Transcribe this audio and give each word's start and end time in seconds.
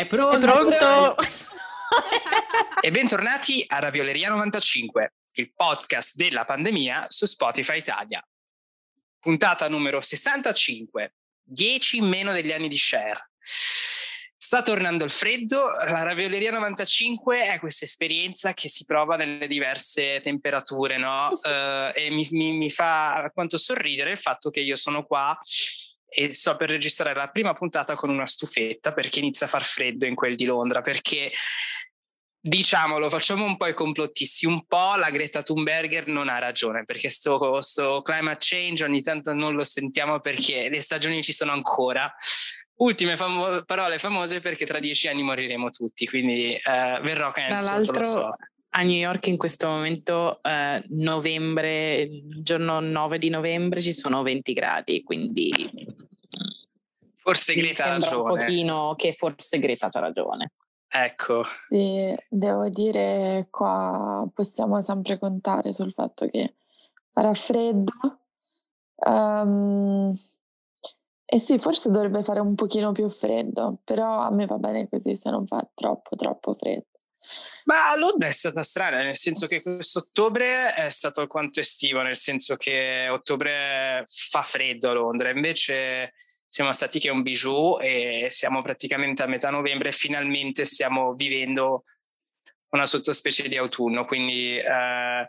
È 0.00 0.06
pronto? 0.06 0.46
È 0.46 0.50
pronto? 0.50 1.16
e 2.80 2.90
bentornati 2.90 3.62
a 3.68 3.80
Ravioleria 3.80 4.30
95, 4.30 5.12
il 5.32 5.52
podcast 5.54 6.16
della 6.16 6.46
pandemia 6.46 7.04
su 7.10 7.26
Spotify 7.26 7.76
Italia. 7.76 8.26
Puntata 9.18 9.68
numero 9.68 10.00
65, 10.00 11.16
10 11.42 11.98
in 11.98 12.06
meno 12.06 12.32
degli 12.32 12.50
anni 12.50 12.68
di 12.68 12.78
share. 12.78 13.32
Sta 14.38 14.62
tornando 14.62 15.04
il 15.04 15.10
freddo, 15.10 15.66
la 15.66 16.02
Ravioleria 16.02 16.52
95 16.52 17.48
è 17.48 17.58
questa 17.58 17.84
esperienza 17.84 18.54
che 18.54 18.68
si 18.70 18.86
prova 18.86 19.16
nelle 19.16 19.46
diverse 19.46 20.20
temperature, 20.20 20.96
no? 20.96 21.28
Uh, 21.42 21.92
e 21.94 22.08
mi, 22.10 22.26
mi, 22.30 22.56
mi 22.56 22.70
fa 22.70 23.30
quanto 23.34 23.58
sorridere 23.58 24.12
il 24.12 24.18
fatto 24.18 24.48
che 24.48 24.60
io 24.60 24.76
sono 24.76 25.04
qua 25.04 25.38
e 26.10 26.34
sto 26.34 26.56
per 26.56 26.70
registrare 26.70 27.14
la 27.14 27.28
prima 27.28 27.54
puntata 27.54 27.94
con 27.94 28.10
una 28.10 28.26
stufetta 28.26 28.92
perché 28.92 29.20
inizia 29.20 29.46
a 29.46 29.48
far 29.48 29.64
freddo 29.64 30.06
in 30.06 30.14
quel 30.14 30.34
di 30.34 30.44
Londra, 30.44 30.82
perché 30.82 31.32
diciamolo, 32.42 33.08
facciamo 33.08 33.44
un 33.44 33.56
po' 33.56 33.66
i 33.66 33.74
complottisti, 33.74 34.46
un 34.46 34.66
po' 34.66 34.96
la 34.96 35.10
Greta 35.10 35.42
Thunberg 35.42 36.06
non 36.06 36.28
ha 36.28 36.38
ragione, 36.38 36.84
perché 36.84 37.10
sto, 37.10 37.60
sto 37.60 38.02
climate 38.02 38.38
change 38.40 38.84
ogni 38.84 39.02
tanto 39.02 39.32
non 39.32 39.54
lo 39.54 39.64
sentiamo 39.64 40.20
perché 40.20 40.68
le 40.68 40.80
stagioni 40.80 41.22
ci 41.22 41.32
sono 41.32 41.52
ancora. 41.52 42.12
Ultime 42.80 43.16
famo- 43.16 43.62
parole 43.64 43.98
famose 43.98 44.40
perché 44.40 44.64
tra 44.64 44.78
dieci 44.78 45.06
anni 45.06 45.22
moriremo 45.22 45.68
tutti, 45.68 46.06
quindi 46.06 46.54
eh, 46.54 47.00
verrò 47.02 47.30
cancelled, 47.30 47.96
lo 47.96 48.04
so 48.04 48.34
a 48.70 48.82
New 48.82 48.96
York 48.96 49.26
in 49.26 49.36
questo 49.36 49.66
momento 49.66 50.42
eh, 50.42 50.84
novembre, 50.88 52.02
il 52.02 52.42
giorno 52.42 52.80
9 52.80 53.18
di 53.18 53.28
novembre 53.28 53.80
ci 53.80 53.92
sono 53.92 54.22
20 54.22 54.52
gradi, 54.52 55.02
quindi 55.02 55.52
forse 57.16 57.54
Greta 57.54 57.84
ha 57.84 57.88
ragione. 57.88 58.32
Un 58.32 58.38
pochino 58.38 58.94
che 58.96 59.12
forse 59.12 59.58
Greta 59.58 59.88
ha 59.90 60.00
ragione. 60.00 60.52
Ecco. 60.88 61.44
Sì, 61.68 62.12
devo 62.28 62.68
dire 62.68 63.46
qua 63.50 64.28
possiamo 64.34 64.82
sempre 64.82 65.18
contare 65.18 65.72
sul 65.72 65.92
fatto 65.92 66.28
che 66.28 66.56
farà 67.12 67.32
freddo. 67.34 67.92
Um, 69.06 70.12
e 71.24 71.38
sì, 71.38 71.58
forse 71.58 71.90
dovrebbe 71.90 72.24
fare 72.24 72.40
un 72.40 72.56
pochino 72.56 72.90
più 72.90 73.08
freddo, 73.08 73.78
però 73.84 74.20
a 74.20 74.30
me 74.30 74.46
va 74.46 74.56
bene 74.56 74.88
così 74.88 75.14
se 75.14 75.30
non 75.30 75.46
fa 75.46 75.64
troppo 75.74 76.16
troppo 76.16 76.54
freddo. 76.54 76.89
Ma 77.64 77.94
Londra 77.96 78.28
è 78.28 78.32
stata 78.32 78.62
strana, 78.62 79.02
nel 79.02 79.16
senso 79.16 79.46
che 79.46 79.62
questo 79.62 80.00
ottobre 80.00 80.74
è 80.74 80.90
stato 80.90 81.20
alquanto 81.20 81.60
estivo, 81.60 82.02
nel 82.02 82.16
senso 82.16 82.56
che 82.56 83.08
ottobre 83.08 84.02
fa 84.06 84.42
freddo 84.42 84.90
a 84.90 84.94
Londra, 84.94 85.30
invece 85.30 86.14
siamo 86.48 86.72
stati 86.72 86.98
che 86.98 87.10
un 87.10 87.22
bijou 87.22 87.78
e 87.80 88.26
siamo 88.30 88.62
praticamente 88.62 89.22
a 89.22 89.26
metà 89.26 89.50
novembre 89.50 89.90
e 89.90 89.92
finalmente 89.92 90.64
stiamo 90.64 91.14
vivendo 91.14 91.84
una 92.70 92.86
sottospecie 92.86 93.48
di 93.48 93.56
autunno, 93.56 94.04
quindi 94.04 94.56
eh, 94.56 95.28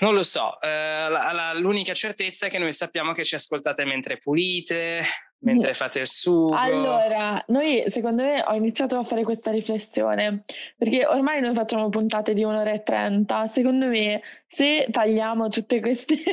non 0.00 0.14
lo 0.14 0.22
so, 0.22 0.60
eh, 0.60 0.68
la, 0.68 1.32
la, 1.32 1.52
l'unica 1.54 1.94
certezza 1.94 2.46
è 2.46 2.50
che 2.50 2.58
noi 2.58 2.72
sappiamo 2.72 3.12
che 3.12 3.24
ci 3.24 3.34
ascoltate 3.34 3.84
mentre 3.84 4.18
pulite, 4.18 5.04
mentre 5.44 5.74
fate 5.74 6.00
il 6.00 6.06
sugo. 6.06 6.54
Allora, 6.54 7.42
noi 7.48 7.84
secondo 7.88 8.22
me 8.22 8.42
ho 8.46 8.54
iniziato 8.54 8.98
a 8.98 9.04
fare 9.04 9.22
questa 9.22 9.50
riflessione 9.50 10.42
perché 10.76 11.06
ormai 11.06 11.40
noi 11.40 11.54
facciamo 11.54 11.88
puntate 11.88 12.34
di 12.34 12.42
un'ora 12.42 12.72
e 12.72 12.82
trenta. 12.82 13.46
Secondo 13.46 13.86
me, 13.86 14.22
se 14.46 14.88
tagliamo 14.90 15.48
tutte 15.48 15.80
queste. 15.80 16.16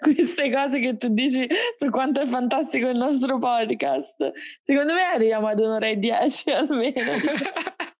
queste 0.00 0.50
cose 0.50 0.80
che 0.80 0.96
tu 0.96 1.06
dici 1.10 1.46
su 1.78 1.88
quanto 1.88 2.20
è 2.20 2.26
fantastico 2.26 2.88
il 2.88 2.96
nostro 2.96 3.38
podcast, 3.38 4.32
secondo 4.64 4.92
me 4.92 5.02
arriviamo 5.02 5.46
ad 5.46 5.60
un'ora 5.60 5.86
e 5.86 5.98
dieci 5.98 6.50
almeno. 6.50 6.92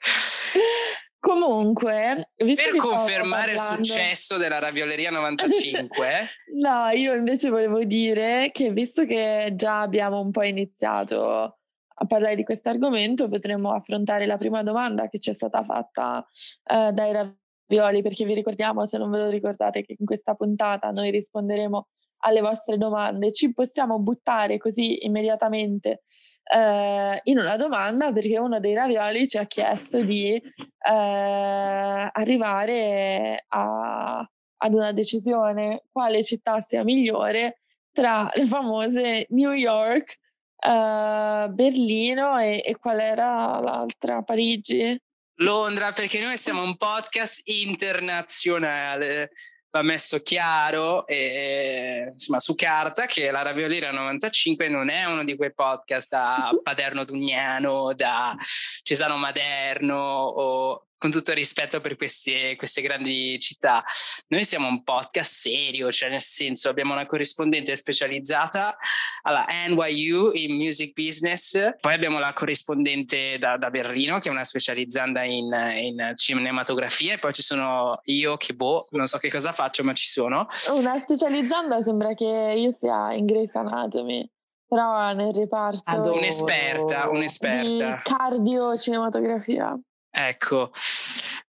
Comunque, 1.20 2.30
per 2.34 2.76
confermare 2.78 3.52
parlando... 3.52 3.80
il 3.82 3.86
successo 3.86 4.38
della 4.38 4.58
Ravioleria 4.58 5.10
95, 5.10 6.08
no, 6.58 6.88
io 6.88 7.14
invece 7.14 7.50
volevo 7.50 7.84
dire 7.84 8.48
che 8.52 8.72
visto 8.72 9.04
che 9.04 9.52
già 9.54 9.82
abbiamo 9.82 10.18
un 10.18 10.30
po' 10.30 10.42
iniziato 10.42 11.58
a 12.02 12.06
parlare 12.06 12.36
di 12.36 12.42
questo 12.42 12.70
argomento, 12.70 13.28
potremmo 13.28 13.74
affrontare 13.74 14.24
la 14.24 14.38
prima 14.38 14.62
domanda 14.62 15.08
che 15.08 15.18
ci 15.18 15.28
è 15.28 15.34
stata 15.34 15.62
fatta 15.62 16.26
eh, 16.64 16.90
dai 16.92 17.12
ravioli, 17.12 18.00
perché 18.00 18.24
vi 18.24 18.32
ricordiamo, 18.32 18.86
se 18.86 18.96
non 18.96 19.10
ve 19.10 19.18
lo 19.18 19.28
ricordate, 19.28 19.82
che 19.82 19.96
in 19.98 20.06
questa 20.06 20.34
puntata 20.34 20.90
noi 20.90 21.10
risponderemo 21.10 21.86
alle 22.20 22.40
vostre 22.40 22.78
domande. 22.78 23.32
Ci 23.32 23.52
possiamo 23.52 23.98
buttare 23.98 24.56
così 24.56 25.04
immediatamente 25.04 26.02
eh, 26.50 27.20
in 27.24 27.38
una 27.38 27.56
domanda 27.56 28.10
perché 28.10 28.38
uno 28.38 28.58
dei 28.58 28.74
ravioli 28.74 29.28
ci 29.28 29.36
ha 29.36 29.44
chiesto 29.44 30.02
di 30.02 30.40
eh, 30.86 32.10
arrivare 32.12 33.44
a, 33.48 34.18
ad 34.18 34.74
una 34.74 34.92
decisione 34.92 35.84
quale 35.90 36.24
città 36.24 36.60
sia 36.60 36.84
migliore 36.84 37.60
tra 37.92 38.30
le 38.34 38.46
famose 38.46 39.26
New 39.30 39.52
York, 39.52 40.18
eh, 40.58 41.48
Berlino 41.50 42.38
e, 42.38 42.62
e 42.64 42.76
qual 42.76 43.00
era 43.00 43.58
l'altra? 43.60 44.22
Parigi? 44.22 45.00
Londra, 45.40 45.92
perché 45.92 46.20
noi 46.22 46.36
siamo 46.36 46.62
un 46.62 46.76
podcast 46.76 47.48
internazionale 47.48 49.30
va 49.70 49.82
messo 49.82 50.20
chiaro 50.20 51.06
e, 51.06 52.10
insomma, 52.12 52.40
su 52.40 52.54
carta 52.54 53.06
che 53.06 53.30
la 53.30 53.42
Raviolera 53.42 53.90
95 53.90 54.68
non 54.68 54.88
è 54.88 55.04
uno 55.04 55.24
di 55.24 55.36
quei 55.36 55.52
podcast 55.54 56.10
da 56.10 56.50
Paderno 56.62 57.04
Dugnano, 57.04 57.94
da 57.94 58.36
Cesano 58.82 59.16
Maderno 59.16 59.96
o 59.96 60.86
con 61.00 61.10
tutto 61.10 61.32
rispetto 61.32 61.80
per 61.80 61.96
queste, 61.96 62.56
queste, 62.56 62.82
grandi 62.82 63.38
città. 63.38 63.82
Noi 64.28 64.44
siamo 64.44 64.68
un 64.68 64.84
podcast 64.84 65.32
serio, 65.32 65.90
cioè 65.90 66.10
nel 66.10 66.20
senso 66.20 66.68
abbiamo 66.68 66.92
una 66.92 67.06
corrispondente 67.06 67.74
specializzata 67.74 68.76
alla 69.22 69.46
NYU 69.48 70.32
in 70.34 70.56
music 70.56 70.92
business, 70.92 71.52
poi 71.80 71.94
abbiamo 71.94 72.18
la 72.18 72.34
corrispondente 72.34 73.38
da, 73.38 73.56
da 73.56 73.70
Berlino 73.70 74.18
che 74.18 74.28
è 74.28 74.32
una 74.32 74.44
specializzanda 74.44 75.24
in, 75.24 75.50
in, 75.76 76.12
cinematografia 76.16 77.14
e 77.14 77.18
poi 77.18 77.32
ci 77.32 77.42
sono 77.42 78.00
io 78.04 78.36
che 78.36 78.52
boh, 78.52 78.88
non 78.90 79.06
so 79.06 79.16
che 79.16 79.30
cosa 79.30 79.52
faccio 79.52 79.82
ma 79.82 79.94
ci 79.94 80.06
sono. 80.06 80.48
Una 80.72 80.98
specializzanda 80.98 81.82
sembra 81.82 82.12
che 82.12 82.24
io 82.24 82.76
sia 82.78 83.14
in 83.14 83.24
Grey's 83.24 83.54
Anatomy 83.54 84.30
però 84.68 85.12
nel 85.14 85.34
reparto 85.34 85.82
Adoro. 85.84 86.16
un'esperta, 86.16 87.08
un'esperta. 87.08 87.64
di 87.64 88.02
cardio 88.04 88.76
cinematografia. 88.76 89.76
Ecco, 90.10 90.72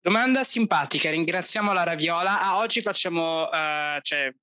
domanda 0.01 0.43
simpatica, 0.43 1.09
ringraziamo 1.11 1.73
la 1.73 1.83
Raviola. 1.83 2.41
Ah, 2.41 2.57
oggi 2.57 2.81
facciamo, 2.81 3.43
uh, 3.43 4.01
cioè, 4.01 4.33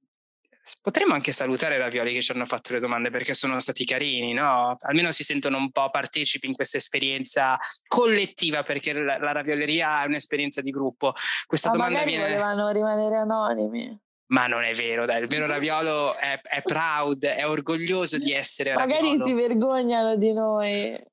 potremmo 0.81 1.15
anche 1.15 1.33
salutare 1.33 1.75
i 1.75 1.79
Ravioli 1.79 2.13
che 2.13 2.23
ci 2.23 2.31
hanno 2.33 2.47
fatto 2.47 2.73
le 2.73 2.81
domande 2.81 3.11
perché 3.11 3.35
sono 3.35 3.59
stati 3.61 3.85
carini, 3.85 4.33
no? 4.33 4.77
Almeno 4.81 5.11
si 5.11 5.25
sentono 5.25 5.59
un 5.59 5.71
po' 5.71 5.91
partecipi 5.91 6.47
in 6.47 6.55
questa 6.55 6.77
esperienza 6.77 7.59
collettiva 7.89 8.63
perché 8.63 8.93
la, 8.93 9.19
la 9.19 9.33
ravioleria 9.33 10.05
è 10.05 10.07
un'esperienza 10.07 10.61
di 10.61 10.71
gruppo. 10.71 11.15
Questa 11.47 11.71
Ma 11.71 11.75
domanda 11.75 11.99
magari 11.99 12.17
viene... 12.17 12.33
volevano 12.35 12.71
rimanere 12.71 13.17
anonimi. 13.17 13.99
Ma 14.27 14.47
non 14.47 14.65
è 14.65 14.73
vero, 14.73 15.05
dai, 15.05 15.21
il 15.21 15.29
vero 15.29 15.47
Raviolo 15.47 16.17
è, 16.17 16.41
è 16.41 16.63
proud, 16.63 17.25
è 17.25 17.47
orgoglioso 17.47 18.17
di 18.17 18.33
essere 18.33 18.73
Magari 18.73 19.09
Raviolo. 19.09 19.27
si 19.27 19.33
vergognano 19.35 20.17
di 20.17 20.33
noi. 20.33 21.13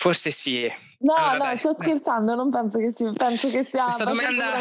Forse 0.00 0.30
sì. 0.30 0.66
No, 1.00 1.14
allora, 1.14 1.32
no, 1.32 1.44
dai, 1.44 1.56
sto 1.58 1.74
scherzando, 1.78 2.34
non 2.34 2.48
penso 2.48 2.78
che, 2.78 2.90
si, 2.96 3.06
penso 3.14 3.50
che 3.50 3.64
sia 3.64 3.84
Questa 3.84 4.04
domanda 4.04 4.56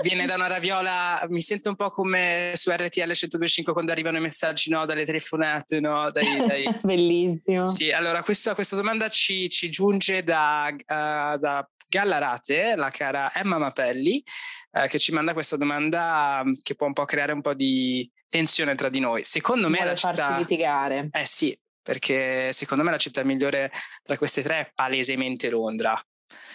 viene 0.00 0.24
da 0.24 0.36
una 0.36 0.46
raviola, 0.46 1.22
mi 1.28 1.42
sento 1.42 1.68
un 1.68 1.76
po' 1.76 1.90
come 1.90 2.52
su 2.54 2.70
RTL 2.70 3.02
1025 3.02 3.74
quando 3.74 3.92
arrivano 3.92 4.16
i 4.16 4.22
messaggi 4.22 4.70
no, 4.70 4.86
dalle 4.86 5.04
telefonate, 5.04 5.80
no? 5.80 6.10
Dai, 6.10 6.46
dai. 6.46 6.76
Bellissimo. 6.82 7.66
Sì, 7.66 7.90
allora 7.90 8.22
questa, 8.22 8.54
questa 8.54 8.74
domanda 8.74 9.10
ci, 9.10 9.50
ci, 9.50 9.68
giunge 9.68 10.24
da, 10.24 10.68
uh, 10.70 11.38
da 11.38 11.68
Gallarate, 11.86 12.74
la 12.74 12.88
cara 12.88 13.30
Emma 13.34 13.58
Mapelli, 13.58 14.24
uh, 14.70 14.86
che 14.86 14.98
ci 14.98 15.12
manda 15.12 15.34
questa 15.34 15.58
domanda 15.58 16.40
um, 16.42 16.56
che 16.62 16.74
può 16.74 16.86
un 16.86 16.94
po' 16.94 17.04
creare 17.04 17.32
un 17.32 17.42
po' 17.42 17.52
di 17.52 18.10
tensione 18.30 18.74
tra 18.76 18.88
di 18.88 19.00
noi. 19.00 19.24
Secondo 19.24 19.68
me 19.68 19.76
Vuole 19.76 19.90
la 19.90 19.96
città... 19.96 20.14
farci 20.14 20.38
litigare. 20.38 21.10
Eh 21.12 21.26
sì, 21.26 21.58
perché 21.88 22.52
secondo 22.52 22.84
me 22.84 22.90
la 22.90 22.98
città 22.98 23.24
migliore 23.24 23.70
tra 24.02 24.18
queste 24.18 24.42
tre 24.42 24.60
è 24.60 24.72
palesemente 24.74 25.48
Londra. 25.48 25.98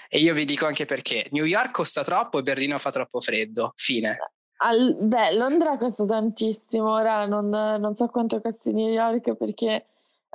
E 0.08 0.20
io 0.20 0.32
vi 0.36 0.46
dico 0.46 0.68
anche 0.68 0.86
perché 0.86 1.28
New 1.32 1.46
York 1.46 1.72
costa 1.72 2.04
troppo 2.04 2.38
e 2.38 2.44
Berlino 2.44 2.78
fa 2.78 2.92
troppo 2.92 3.20
freddo. 3.20 3.74
Fine. 3.76 4.16
Al, 4.58 4.96
beh, 5.02 5.34
Londra 5.34 5.76
costa 5.78 6.06
tantissimo, 6.06 6.88
ora 6.88 7.26
non, 7.26 7.50
non 7.50 7.96
so 7.96 8.10
quanto 8.10 8.42
costi 8.42 8.74
New 8.74 8.92
York 8.92 9.34
perché 9.34 9.88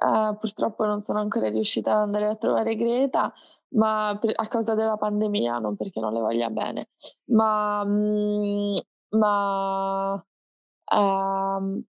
uh, 0.05 0.37
purtroppo 0.37 0.85
non 0.85 1.00
sono 1.00 1.21
ancora 1.21 1.49
riuscita 1.49 1.93
ad 1.93 1.99
andare 1.99 2.27
a 2.27 2.35
trovare 2.35 2.75
Greta, 2.75 3.33
ma 3.75 4.19
per, 4.21 4.33
a 4.35 4.49
causa 4.49 4.75
della 4.75 4.97
pandemia, 4.97 5.59
non 5.59 5.77
perché 5.77 6.00
non 6.00 6.12
le 6.12 6.19
voglia 6.19 6.50
bene. 6.50 6.89
Ma, 7.27 7.85
mm, 7.87 8.73
ma 9.11 10.27
um, 10.91 11.85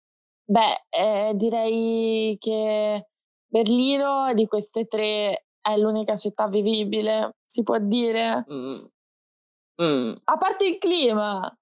Beh, 0.52 0.86
eh, 0.90 1.34
direi 1.36 2.36
che 2.40 3.06
Berlino 3.46 4.34
di 4.34 4.48
queste 4.48 4.86
tre 4.88 5.46
è 5.62 5.78
l'unica 5.78 6.16
città 6.16 6.48
vivibile, 6.48 7.36
si 7.46 7.62
può 7.62 7.78
dire? 7.78 8.46
Mm. 8.52 8.84
Mm. 9.82 10.14
A 10.26 10.38
parte 10.38 10.66
il 10.68 10.78
clima. 10.80 11.56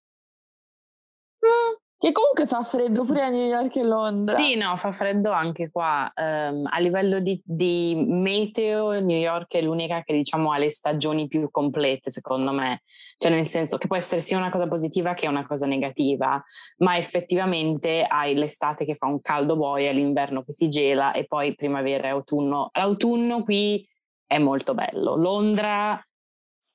Mm. 1.43 1.77
Che 1.99 2.11
comunque 2.11 2.45
fa 2.45 2.61
freddo 2.61 3.03
pure 3.05 3.21
a 3.23 3.29
New 3.29 3.47
York 3.47 3.75
e 3.77 3.83
Londra. 3.83 4.37
Sì, 4.37 4.53
no, 4.53 4.77
fa 4.77 4.91
freddo 4.91 5.31
anche 5.31 5.71
qua. 5.71 6.11
Um, 6.15 6.67
a 6.69 6.77
livello 6.77 7.19
di, 7.19 7.41
di, 7.43 7.95
meteo, 8.07 8.99
New 8.99 9.17
York 9.17 9.55
è 9.55 9.61
l'unica 9.61 10.03
che 10.03 10.13
diciamo 10.13 10.51
ha 10.51 10.59
le 10.59 10.69
stagioni 10.69 11.27
più 11.27 11.49
complete, 11.49 12.11
secondo 12.11 12.51
me. 12.51 12.83
Cioè, 13.17 13.31
nel 13.31 13.47
senso 13.47 13.77
che 13.77 13.87
può 13.87 13.95
essere 13.95 14.21
sia 14.21 14.37
una 14.37 14.51
cosa 14.51 14.67
positiva 14.67 15.15
che 15.15 15.27
una 15.27 15.47
cosa 15.47 15.65
negativa, 15.65 16.39
ma 16.77 16.97
effettivamente 16.97 18.05
hai 18.07 18.35
l'estate 18.35 18.85
che 18.85 18.93
fa 18.93 19.07
un 19.07 19.19
caldo 19.19 19.55
boia, 19.55 19.91
l'inverno 19.91 20.43
che 20.43 20.51
si 20.51 20.69
gela 20.69 21.13
e 21.13 21.25
poi 21.25 21.55
primavera 21.55 22.09
e 22.09 22.11
autunno. 22.11 22.69
L'autunno 22.73 23.41
qui 23.41 23.83
è 24.27 24.37
molto 24.37 24.75
bello. 24.75 25.15
Londra, 25.15 25.99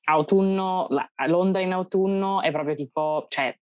autunno, 0.05 0.89
Londra 1.29 1.61
in 1.63 1.73
autunno 1.73 2.43
è 2.43 2.51
proprio 2.51 2.75
tipo, 2.75 3.27
cioè 3.29 3.57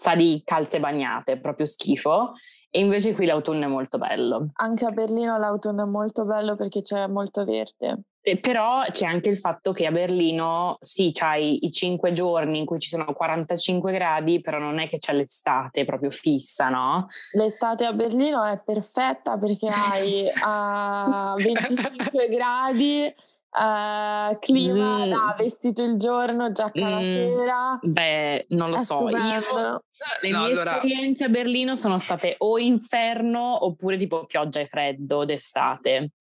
sa 0.00 0.14
di 0.14 0.40
calze 0.46 0.80
bagnate, 0.80 1.38
proprio 1.38 1.66
schifo. 1.66 2.32
E 2.70 2.80
invece 2.80 3.12
qui 3.12 3.26
l'autunno 3.26 3.64
è 3.64 3.68
molto 3.68 3.98
bello. 3.98 4.50
Anche 4.54 4.86
a 4.86 4.90
Berlino 4.90 5.36
l'autunno 5.36 5.82
è 5.82 5.86
molto 5.86 6.24
bello 6.24 6.56
perché 6.56 6.80
c'è 6.80 7.06
molto 7.06 7.44
verde. 7.44 8.04
E 8.22 8.38
però 8.38 8.82
c'è 8.90 9.06
anche 9.06 9.28
il 9.28 9.38
fatto 9.38 9.72
che 9.72 9.86
a 9.86 9.90
Berlino 9.90 10.78
sì, 10.80 11.10
c'hai 11.12 11.66
i 11.66 11.72
cinque 11.72 12.12
giorni 12.12 12.60
in 12.60 12.64
cui 12.64 12.78
ci 12.78 12.88
sono 12.88 13.12
45 13.12 13.92
gradi, 13.92 14.40
però 14.40 14.58
non 14.58 14.78
è 14.78 14.88
che 14.88 14.98
c'è 14.98 15.12
l'estate 15.12 15.84
proprio 15.84 16.10
fissa, 16.10 16.68
no? 16.68 17.06
L'estate 17.32 17.84
a 17.84 17.92
Berlino 17.92 18.44
è 18.44 18.58
perfetta 18.64 19.36
perché 19.36 19.68
hai 19.68 20.26
a 20.44 21.34
25 21.36 22.28
gradi 22.28 23.12
Uh, 23.52 24.38
clima 24.38 25.04
mm. 25.04 25.10
da 25.10 25.34
vestito 25.36 25.82
il 25.82 25.96
giorno, 25.96 26.52
giacca 26.52 26.86
mm. 26.86 26.90
la 26.90 27.00
sera. 27.00 27.78
Beh, 27.82 28.46
non 28.50 28.70
lo 28.70 28.76
so. 28.76 29.08
Io, 29.08 29.82
le 30.22 30.30
no, 30.30 30.44
mie 30.44 30.52
allora... 30.52 30.74
esperienze 30.76 31.24
a 31.24 31.28
Berlino 31.28 31.74
sono 31.74 31.98
state 31.98 32.36
o 32.38 32.58
inferno 32.58 33.64
oppure 33.64 33.96
tipo 33.96 34.24
pioggia 34.26 34.60
e 34.60 34.66
freddo 34.66 35.24
d'estate. 35.24 36.12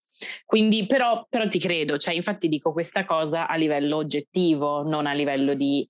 Quindi, 0.46 0.86
però, 0.86 1.26
però 1.30 1.48
ti 1.48 1.60
credo, 1.60 1.98
cioè, 1.98 2.14
infatti 2.14 2.50
dico 2.50 2.74
questa 2.74 3.06
cosa 3.06 3.48
a 3.48 3.56
livello 3.56 3.98
oggettivo, 3.98 4.84
non 4.84 5.06
a 5.06 5.14
livello 5.14 5.54
di 5.54 5.88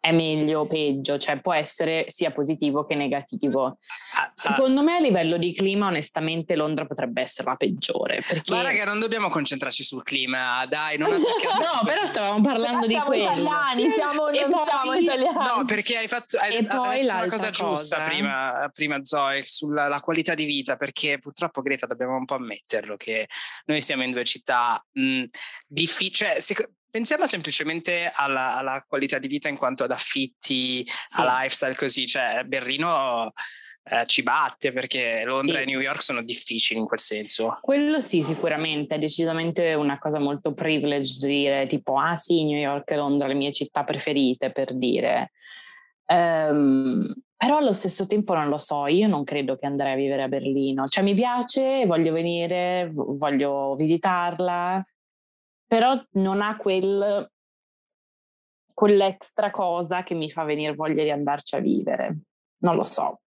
è 0.00 0.12
meglio 0.12 0.60
o 0.60 0.66
peggio, 0.66 1.18
cioè 1.18 1.40
può 1.40 1.52
essere 1.52 2.06
sia 2.08 2.32
positivo 2.32 2.86
che 2.86 2.94
negativo. 2.94 3.78
Ah, 4.14 4.22
ah. 4.22 4.30
Secondo 4.32 4.82
me 4.82 4.96
a 4.96 5.00
livello 5.00 5.36
di 5.36 5.52
clima 5.52 5.88
onestamente 5.88 6.56
Londra 6.56 6.86
potrebbe 6.86 7.20
essere 7.20 7.48
la 7.48 7.56
peggiore. 7.56 8.22
Perché... 8.26 8.54
Ma 8.54 8.62
raga 8.62 8.84
non 8.84 8.98
dobbiamo 8.98 9.28
concentrarci 9.28 9.84
sul 9.84 10.02
clima, 10.02 10.64
dai, 10.66 10.96
non 10.96 11.10
No, 11.20 11.84
però 11.84 12.06
stavamo 12.06 12.40
parlando 12.42 12.86
di 12.86 12.96
quello. 12.96 13.24
Italiani, 13.24 13.82
sì. 13.82 13.90
siamo, 13.90 14.30
non 14.30 14.50
poi... 14.50 14.64
siamo 14.64 14.94
italiani. 14.94 15.48
No, 15.56 15.64
perché 15.66 15.96
hai 15.98 16.08
fatto 16.08 16.38
hai, 16.38 16.56
e 16.56 16.64
poi 16.64 17.04
una 17.04 17.26
cosa 17.26 17.50
giusta 17.50 17.96
cosa. 17.96 18.04
Prima, 18.04 18.70
prima 18.72 19.04
Zoe 19.04 19.42
sulla 19.44 20.00
qualità 20.00 20.34
di 20.34 20.44
vita, 20.44 20.76
perché 20.76 21.18
purtroppo 21.18 21.60
Greta 21.60 21.86
dobbiamo 21.86 22.16
un 22.16 22.24
po' 22.24 22.34
ammetterlo 22.34 22.96
che 22.96 23.28
noi 23.66 23.82
siamo 23.82 24.02
in 24.02 24.12
due 24.12 24.24
città 24.24 24.82
difficili, 25.66 26.40
cioè, 26.40 26.66
Pensiamo 26.90 27.26
semplicemente 27.26 28.10
alla, 28.14 28.56
alla, 28.56 28.84
qualità 28.86 29.18
di 29.18 29.28
vita 29.28 29.48
in 29.48 29.56
quanto 29.56 29.84
ad 29.84 29.92
affitti, 29.92 30.84
sì. 30.84 31.20
a 31.20 31.42
lifestyle 31.42 31.76
così, 31.76 32.06
cioè 32.06 32.42
Berlino 32.44 33.32
eh, 33.84 34.06
ci 34.06 34.22
batte 34.22 34.72
perché 34.72 35.22
Londra 35.24 35.58
sì. 35.58 35.62
e 35.62 35.66
New 35.66 35.80
York 35.80 36.02
sono 36.02 36.22
difficili 36.22 36.80
in 36.80 36.86
quel 36.86 37.00
senso. 37.00 37.58
Quello 37.60 38.00
sì, 38.00 38.22
sicuramente, 38.22 38.96
è 38.96 38.98
decisamente 38.98 39.74
una 39.74 39.98
cosa 39.98 40.18
molto 40.18 40.52
privileged 40.52 41.24
dire 41.24 41.66
tipo 41.66 41.98
ah 41.98 42.16
sì, 42.16 42.44
New 42.44 42.58
York 42.58 42.90
e 42.90 42.96
Londra 42.96 43.26
le 43.28 43.34
mie 43.34 43.52
città 43.52 43.84
preferite 43.84 44.50
per 44.50 44.74
dire. 44.74 45.32
Um, 46.06 47.12
però 47.36 47.56
allo 47.56 47.72
stesso 47.72 48.06
tempo 48.06 48.34
non 48.34 48.48
lo 48.48 48.58
so, 48.58 48.86
io 48.86 49.08
non 49.08 49.24
credo 49.24 49.56
che 49.56 49.64
andrei 49.64 49.92
a 49.92 49.96
vivere 49.96 50.24
a 50.24 50.28
Berlino, 50.28 50.84
cioè 50.84 51.02
mi 51.02 51.14
piace, 51.14 51.86
voglio 51.86 52.12
venire, 52.12 52.90
voglio 52.92 53.76
visitarla, 53.76 54.84
però 55.70 55.94
non 56.14 56.42
ha 56.42 56.56
quel, 56.56 57.30
quell'extra 58.74 59.52
cosa 59.52 60.02
che 60.02 60.16
mi 60.16 60.28
fa 60.28 60.42
venire 60.42 60.74
voglia 60.74 61.04
di 61.04 61.12
andarci 61.12 61.54
a 61.54 61.60
vivere. 61.60 62.16
Non 62.62 62.74
lo 62.74 62.82
so. 62.82 63.20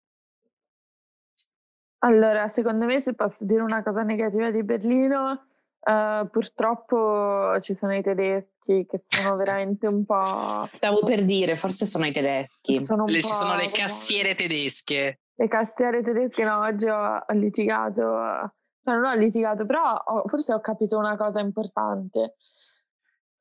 Allora, 2.00 2.50
secondo 2.50 2.84
me, 2.84 3.00
se 3.00 3.14
posso 3.14 3.46
dire 3.46 3.62
una 3.62 3.82
cosa 3.82 4.02
negativa 4.04 4.52
di 4.52 4.62
Berlino, 4.62 5.46
uh, 5.80 6.30
purtroppo 6.30 7.58
ci 7.62 7.74
sono 7.74 7.96
i 7.96 8.02
tedeschi 8.02 8.86
che 8.90 8.98
sono 8.98 9.38
veramente 9.38 9.88
un 9.88 10.04
po'. 10.04 10.68
Stavo 10.70 11.00
per 11.00 11.24
dire, 11.24 11.56
forse 11.56 11.86
sono 11.86 12.06
i 12.06 12.12
tedeschi. 12.12 12.82
Sono 12.82 13.06
le, 13.06 13.22
ci 13.22 13.30
sono 13.30 13.56
le 13.56 13.72
cassiere 13.72 14.36
tedesche. 14.36 15.22
Le 15.34 15.48
cassiere 15.48 16.02
tedesche, 16.02 16.44
no, 16.44 16.60
oggi 16.60 16.90
ho 16.90 17.24
litigato 17.30 18.52
cioè, 18.84 18.96
non 18.96 19.06
ho 19.06 19.14
litigato, 19.14 19.66
però 19.66 19.94
ho, 19.94 20.28
forse 20.28 20.54
ho 20.54 20.60
capito 20.60 20.98
una 20.98 21.16
cosa 21.16 21.40
importante. 21.40 22.36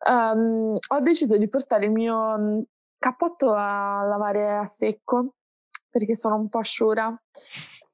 Um, 0.07 0.77
ho 0.89 1.01
deciso 1.01 1.37
di 1.37 1.49
portare 1.49 1.87
il 1.87 1.93
mio 1.93 2.39
mm, 2.39 2.61
cappotto 2.99 3.53
a 3.53 4.03
lavare 4.05 4.57
a 4.57 4.67
secco 4.67 5.35
perché 5.91 6.15
sono 6.15 6.37
un 6.37 6.49
po' 6.49 6.59
asciura. 6.59 7.15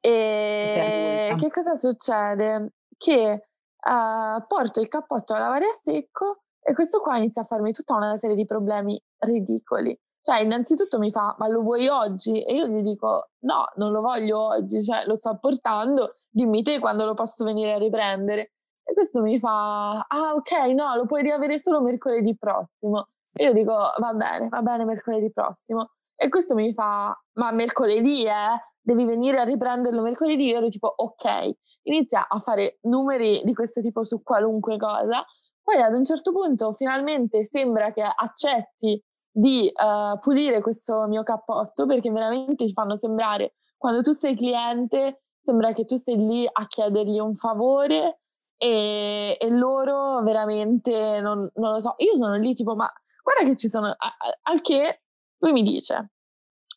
E 0.00 1.34
che 1.36 1.50
cosa 1.50 1.74
succede? 1.74 2.74
Che 2.96 3.48
uh, 3.76 4.46
porto 4.46 4.80
il 4.80 4.88
cappotto 4.88 5.34
a 5.34 5.38
lavare 5.38 5.64
a 5.64 5.72
secco 5.82 6.42
e 6.60 6.74
questo 6.74 7.00
qua 7.00 7.16
inizia 7.16 7.42
a 7.42 7.46
farmi 7.46 7.72
tutta 7.72 7.94
una 7.94 8.16
serie 8.16 8.36
di 8.36 8.44
problemi 8.44 9.00
ridicoli. 9.18 9.98
Cioè, 10.28 10.40
innanzitutto 10.40 10.98
mi 10.98 11.10
fa, 11.10 11.34
ma 11.38 11.48
lo 11.48 11.62
vuoi 11.62 11.88
oggi? 11.88 12.42
E 12.44 12.54
io 12.54 12.66
gli 12.66 12.82
dico, 12.82 13.30
no, 13.44 13.64
non 13.76 13.92
lo 13.92 14.02
voglio 14.02 14.38
oggi, 14.38 14.82
cioè 14.82 15.06
lo 15.06 15.14
sto 15.14 15.38
portando, 15.40 16.16
dimmi 16.28 16.62
te 16.62 16.80
quando 16.80 17.06
lo 17.06 17.14
posso 17.14 17.46
venire 17.46 17.72
a 17.72 17.78
riprendere. 17.78 18.52
E 18.84 18.92
questo 18.92 19.22
mi 19.22 19.38
fa, 19.38 20.00
ah 20.00 20.34
ok, 20.34 20.50
no, 20.74 20.94
lo 20.96 21.06
puoi 21.06 21.22
riavere 21.22 21.58
solo 21.58 21.80
mercoledì 21.80 22.36
prossimo. 22.36 23.08
E 23.32 23.44
io 23.44 23.54
dico, 23.54 23.72
va 23.72 24.12
bene, 24.12 24.48
va 24.50 24.60
bene 24.60 24.84
mercoledì 24.84 25.32
prossimo. 25.32 25.92
E 26.14 26.28
questo 26.28 26.54
mi 26.54 26.74
fa, 26.74 27.18
ma 27.36 27.50
mercoledì, 27.50 28.26
eh? 28.26 28.60
Devi 28.82 29.06
venire 29.06 29.38
a 29.38 29.44
riprenderlo 29.44 30.02
mercoledì? 30.02 30.48
Io 30.48 30.58
ero 30.58 30.68
tipo, 30.68 30.92
ok. 30.94 31.52
Inizia 31.84 32.28
a 32.28 32.38
fare 32.38 32.80
numeri 32.82 33.40
di 33.44 33.54
questo 33.54 33.80
tipo 33.80 34.04
su 34.04 34.22
qualunque 34.22 34.76
cosa. 34.76 35.24
Poi 35.62 35.80
ad 35.80 35.94
un 35.94 36.04
certo 36.04 36.32
punto 36.32 36.74
finalmente 36.74 37.46
sembra 37.46 37.92
che 37.94 38.02
accetti 38.02 39.02
di 39.38 39.70
uh, 39.72 40.18
pulire 40.18 40.60
questo 40.60 41.06
mio 41.06 41.22
cappotto 41.22 41.86
perché 41.86 42.10
veramente 42.10 42.64
ti 42.64 42.72
fanno 42.72 42.96
sembrare 42.96 43.54
quando 43.76 44.00
tu 44.00 44.10
sei 44.10 44.36
cliente 44.36 45.22
sembra 45.40 45.72
che 45.72 45.84
tu 45.84 45.94
sei 45.94 46.16
lì 46.16 46.48
a 46.50 46.66
chiedergli 46.66 47.20
un 47.20 47.36
favore 47.36 48.18
e, 48.56 49.36
e 49.38 49.50
loro 49.50 50.22
veramente 50.22 51.20
non, 51.20 51.48
non, 51.54 51.70
lo 51.70 51.78
so 51.78 51.94
io 51.98 52.16
sono 52.16 52.34
lì 52.34 52.52
tipo 52.52 52.74
ma 52.74 52.92
guarda 53.22 53.44
che 53.48 53.56
ci 53.56 53.68
sono 53.68 53.94
al 54.42 54.60
che 54.60 55.02
lui 55.38 55.52
mi 55.52 55.62
dice 55.62 56.10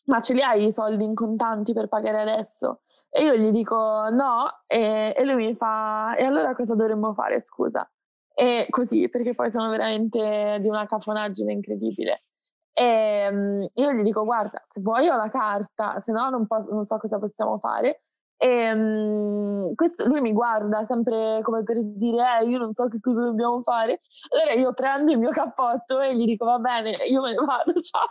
ma 0.04 0.20
ce 0.20 0.32
li 0.32 0.40
hai 0.40 0.66
i 0.66 0.72
soldi 0.72 1.02
in 1.02 1.14
contanti 1.14 1.72
per 1.72 1.86
pagare 1.86 2.20
adesso? 2.20 2.80
E 3.08 3.22
io 3.22 3.34
gli 3.36 3.50
dico 3.50 3.76
no 4.10 4.62
e, 4.66 5.14
e 5.16 5.24
lui 5.24 5.46
mi 5.46 5.54
fa 5.54 6.16
e 6.16 6.24
allora 6.24 6.56
cosa 6.56 6.74
dovremmo 6.74 7.12
fare 7.14 7.38
scusa? 7.40 7.88
E 8.34 8.66
così 8.68 9.08
perché 9.08 9.32
poi 9.34 9.48
sono 9.48 9.68
veramente 9.68 10.58
di 10.60 10.68
una 10.68 10.86
cafonaggine 10.86 11.52
incredibile 11.52 12.24
e 12.74 13.28
um, 13.30 13.68
io 13.74 13.92
gli 13.92 14.02
dico: 14.02 14.24
Guarda, 14.24 14.62
se 14.64 14.80
vuoi 14.80 15.08
ho 15.08 15.16
la 15.16 15.28
carta, 15.28 15.98
se 15.98 16.12
no 16.12 16.30
non, 16.30 16.46
posso, 16.46 16.72
non 16.72 16.84
so 16.84 16.96
cosa 16.98 17.18
possiamo 17.18 17.58
fare. 17.58 18.04
E 18.36 18.72
um, 18.72 19.74
questo, 19.74 20.06
lui 20.08 20.20
mi 20.20 20.32
guarda 20.32 20.82
sempre 20.82 21.40
come 21.42 21.62
per 21.64 21.76
dire: 21.82 22.40
eh, 22.40 22.46
Io 22.46 22.58
non 22.58 22.72
so 22.72 22.88
che 22.88 22.98
cosa 23.00 23.24
dobbiamo 23.24 23.62
fare. 23.62 24.00
Allora 24.30 24.54
io 24.54 24.72
prendo 24.72 25.12
il 25.12 25.18
mio 25.18 25.30
cappotto 25.30 26.00
e 26.00 26.16
gli 26.16 26.24
dico: 26.24 26.46
Va 26.46 26.58
bene, 26.58 26.90
io 27.04 27.20
me 27.20 27.30
ne 27.30 27.44
vado, 27.44 27.72
ciao. 27.80 28.08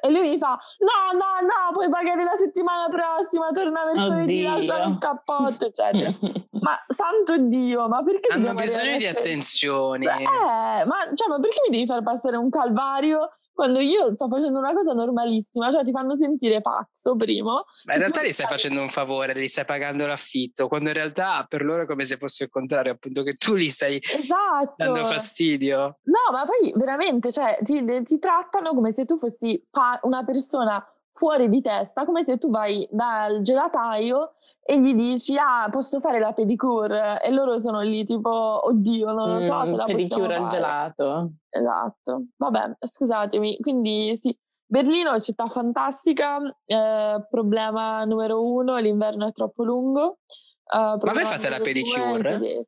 E 0.00 0.10
lui 0.10 0.28
mi 0.28 0.38
fa: 0.38 0.58
No, 0.78 1.18
no, 1.18 1.40
no, 1.40 1.72
puoi 1.72 1.88
pagare 1.88 2.24
la 2.24 2.36
settimana 2.36 2.88
prossima, 2.88 3.50
torna 3.52 3.84
mercoledì, 3.86 4.42
lascia 4.42 4.84
il 4.84 4.98
cappotto, 4.98 5.66
eccetera. 5.66 6.12
ma 6.60 6.78
santo 6.86 7.38
Dio, 7.38 7.88
ma 7.88 8.02
perché 8.02 8.32
hanno 8.32 8.52
bisogno 8.52 8.98
di 8.98 9.06
attenzioni? 9.06 10.04
Eh, 10.04 10.84
ma, 10.84 11.08
cioè, 11.14 11.28
ma 11.28 11.40
perché 11.40 11.58
mi 11.68 11.74
devi 11.74 11.86
far 11.86 12.02
passare 12.02 12.36
un 12.36 12.50
calvario 12.50 13.30
quando 13.56 13.80
io 13.80 14.14
sto 14.14 14.28
facendo 14.28 14.58
una 14.58 14.74
cosa 14.74 14.92
normalissima, 14.92 15.72
cioè 15.72 15.82
ti 15.82 15.90
fanno 15.90 16.14
sentire 16.14 16.60
pazzo, 16.60 17.16
primo. 17.16 17.64
Ma 17.86 17.94
in 17.94 18.00
realtà 18.00 18.22
gli 18.22 18.30
stai 18.30 18.46
facendo 18.46 18.82
un 18.82 18.90
favore, 18.90 19.34
gli 19.34 19.48
stai 19.48 19.64
pagando 19.64 20.04
l'affitto, 20.04 20.68
quando 20.68 20.90
in 20.90 20.94
realtà 20.94 21.46
per 21.48 21.64
loro 21.64 21.84
è 21.84 21.86
come 21.86 22.04
se 22.04 22.18
fosse 22.18 22.44
il 22.44 22.50
contrario, 22.50 22.92
appunto 22.92 23.22
che 23.22 23.32
tu 23.32 23.54
gli 23.54 23.70
stai 23.70 23.98
esatto. 23.98 24.74
dando 24.76 25.04
fastidio. 25.04 26.00
No, 26.02 26.32
ma 26.32 26.44
poi 26.44 26.70
veramente, 26.76 27.32
cioè, 27.32 27.58
ti, 27.62 27.82
ti 28.02 28.18
trattano 28.18 28.74
come 28.74 28.92
se 28.92 29.06
tu 29.06 29.18
fossi 29.18 29.66
pa- 29.70 30.00
una 30.02 30.22
persona 30.22 30.86
fuori 31.12 31.48
di 31.48 31.62
testa, 31.62 32.04
come 32.04 32.24
se 32.24 32.36
tu 32.36 32.50
vai 32.50 32.86
dal 32.90 33.40
gelataio 33.40 34.34
e 34.68 34.80
gli 34.80 34.94
dici 34.94 35.36
ah 35.36 35.68
posso 35.70 36.00
fare 36.00 36.18
la 36.18 36.32
pedicure? 36.32 37.22
E 37.22 37.30
loro 37.30 37.58
sono 37.58 37.82
lì 37.82 38.04
tipo 38.04 38.66
oddio 38.66 39.12
non 39.12 39.34
lo 39.34 39.40
so 39.40 39.60
mm, 39.60 39.64
se 39.64 39.76
la 39.76 39.84
pedicure 39.84 40.34
al 40.34 40.46
gelato. 40.48 41.32
Esatto. 41.48 42.24
Vabbè 42.36 42.76
scusatemi. 42.80 43.58
Quindi 43.60 44.16
sì 44.16 44.36
Berlino 44.68 45.12
è 45.12 45.20
città 45.20 45.48
fantastica 45.48 46.38
eh, 46.64 47.26
problema 47.30 48.04
numero 48.04 48.44
uno 48.44 48.76
l'inverno 48.78 49.28
è 49.28 49.32
troppo 49.32 49.62
lungo 49.62 50.18
eh, 50.66 50.98
ma 51.00 51.12
voi 51.12 51.24
fate 51.24 51.48
la 51.48 51.60
pedicure? 51.60 52.66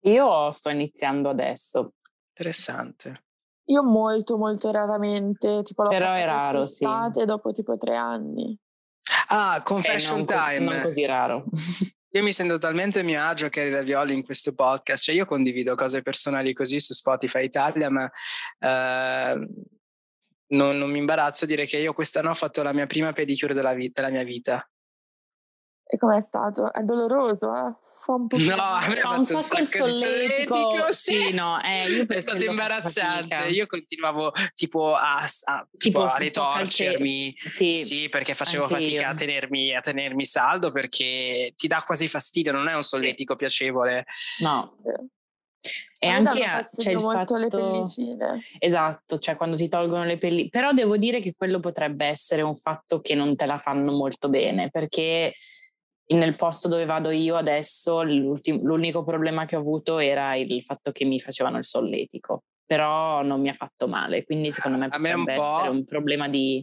io 0.00 0.52
sto 0.52 0.70
iniziando 0.70 1.28
adesso. 1.28 1.92
Interessante. 2.28 3.24
Io 3.66 3.82
molto 3.82 4.36
molto 4.36 4.70
raramente 4.70 5.62
tipo 5.62 5.86
però 5.88 6.12
è 6.14 6.24
raro 6.24 6.66
sì. 6.66 6.86
dopo 7.24 7.52
tipo 7.52 7.78
tre 7.78 7.96
anni 7.96 8.58
Ah, 9.28 9.62
confession 9.62 10.20
eh, 10.20 10.24
non 10.24 10.26
time. 10.26 10.72
non 10.72 10.82
così 10.82 11.04
raro. 11.04 11.44
Io 12.14 12.22
mi 12.22 12.32
sento 12.32 12.58
talmente 12.58 13.00
a 13.00 13.02
mio 13.02 13.20
agio 13.20 13.48
che 13.48 13.68
ravioli 13.70 14.14
in 14.14 14.24
questo 14.24 14.54
podcast, 14.54 15.02
cioè 15.02 15.16
io 15.16 15.24
condivido 15.24 15.74
cose 15.74 16.00
personali 16.00 16.52
così 16.52 16.78
su 16.78 16.92
Spotify 16.92 17.44
Italia, 17.44 17.90
ma 17.90 18.08
eh, 18.60 19.48
non, 20.46 20.78
non, 20.78 20.90
mi 20.90 20.98
imbarazzo 20.98 21.44
a 21.44 21.48
dire 21.48 21.66
che 21.66 21.78
io 21.78 21.92
quest'anno 21.92 22.30
ho 22.30 22.34
fatto 22.34 22.62
la 22.62 22.72
mia 22.72 22.86
prima 22.86 23.12
pedicure 23.12 23.52
della, 23.52 23.72
vita, 23.72 24.00
della 24.00 24.14
mia 24.14 24.22
vita. 24.22 24.64
E 25.84 25.98
com'è 25.98 26.20
stato? 26.20 26.72
È 26.72 26.82
doloroso, 26.82 27.52
eh? 27.52 27.83
Fa 28.04 28.12
un 28.12 28.26
po' 28.26 28.36
no, 28.36 28.44
fa 29.00 29.16
un 29.16 29.24
sacco 29.24 29.58
il 29.58 29.66
solletico, 29.66 30.92
sì, 30.92 31.32
no, 31.32 31.60
eh, 31.62 31.90
io 31.90 32.06
è 32.06 32.20
stato 32.20 32.44
imbarazzante. 32.44 33.34
Io 33.48 33.66
continuavo 33.66 34.32
tipo 34.54 34.94
a, 34.94 35.16
a, 35.16 35.66
tipo, 35.70 35.76
tipo 35.78 36.02
a 36.04 36.16
ritorcermi. 36.16 37.34
sì, 37.38 37.70
sì, 37.70 38.08
perché 38.10 38.34
facevo 38.34 38.68
fatica 38.68 39.08
a 39.08 39.14
tenermi, 39.14 39.74
a 39.74 39.80
tenermi 39.80 40.24
saldo 40.24 40.70
perché 40.70 41.52
ti 41.56 41.66
dà 41.66 41.82
quasi 41.82 42.06
fastidio 42.08 42.52
non 42.52 42.68
è 42.68 42.74
un 42.74 42.82
solletico 42.82 43.36
piacevole. 43.36 44.04
No. 44.40 44.76
E 45.98 46.08
anche 46.08 46.44
a, 46.44 46.62
c'è 46.62 46.90
il 46.90 47.00
fatto 47.00 47.36
le 47.36 47.48
pellicine. 47.48 48.42
Esatto, 48.58 49.18
cioè 49.18 49.36
quando 49.36 49.56
ti 49.56 49.68
tolgono 49.68 50.04
le 50.04 50.18
pellicine. 50.18 50.50
Però 50.50 50.72
devo 50.72 50.98
dire 50.98 51.20
che 51.20 51.34
quello 51.34 51.60
potrebbe 51.60 52.04
essere 52.04 52.42
un 52.42 52.56
fatto 52.56 53.00
che 53.00 53.14
non 53.14 53.34
te 53.34 53.46
la 53.46 53.58
fanno 53.58 53.92
molto 53.92 54.28
bene, 54.28 54.68
perché 54.68 55.34
nel 56.06 56.34
posto 56.34 56.68
dove 56.68 56.84
vado 56.84 57.10
io 57.10 57.36
adesso 57.36 58.02
l'unico 58.02 59.04
problema 59.04 59.46
che 59.46 59.56
ho 59.56 59.60
avuto 59.60 59.98
era 59.98 60.34
il 60.36 60.62
fatto 60.62 60.92
che 60.92 61.04
mi 61.04 61.18
facevano 61.18 61.58
il 61.58 61.64
solletico, 61.64 62.44
però 62.66 63.22
non 63.22 63.40
mi 63.40 63.48
ha 63.48 63.54
fatto 63.54 63.88
male, 63.88 64.24
quindi 64.24 64.50
secondo 64.50 64.76
me 64.76 64.88
potrebbe 64.90 65.20
un 65.20 65.28
essere 65.30 65.68
un 65.68 65.84
problema 65.84 66.28
di 66.28 66.62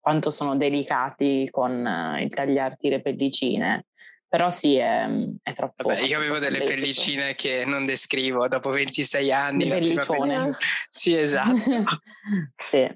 quanto 0.00 0.32
sono 0.32 0.56
delicati 0.56 1.48
con 1.50 1.70
uh, 1.70 2.20
il 2.20 2.28
tagliarti 2.28 2.88
le 2.88 3.00
pellicine. 3.00 3.86
Però 4.32 4.48
sì, 4.48 4.76
è, 4.76 5.06
è 5.42 5.52
troppo. 5.52 5.88
Vabbè, 5.88 6.00
io 6.00 6.16
avevo 6.16 6.38
delle 6.38 6.62
pellicine 6.62 7.34
che 7.34 7.64
non 7.66 7.84
descrivo 7.84 8.48
dopo 8.48 8.70
26 8.70 9.30
anni. 9.30 9.68
Pelliccione. 9.68 10.56
Sì, 10.88 11.14
esatto. 11.14 11.52
sì. 12.56 12.90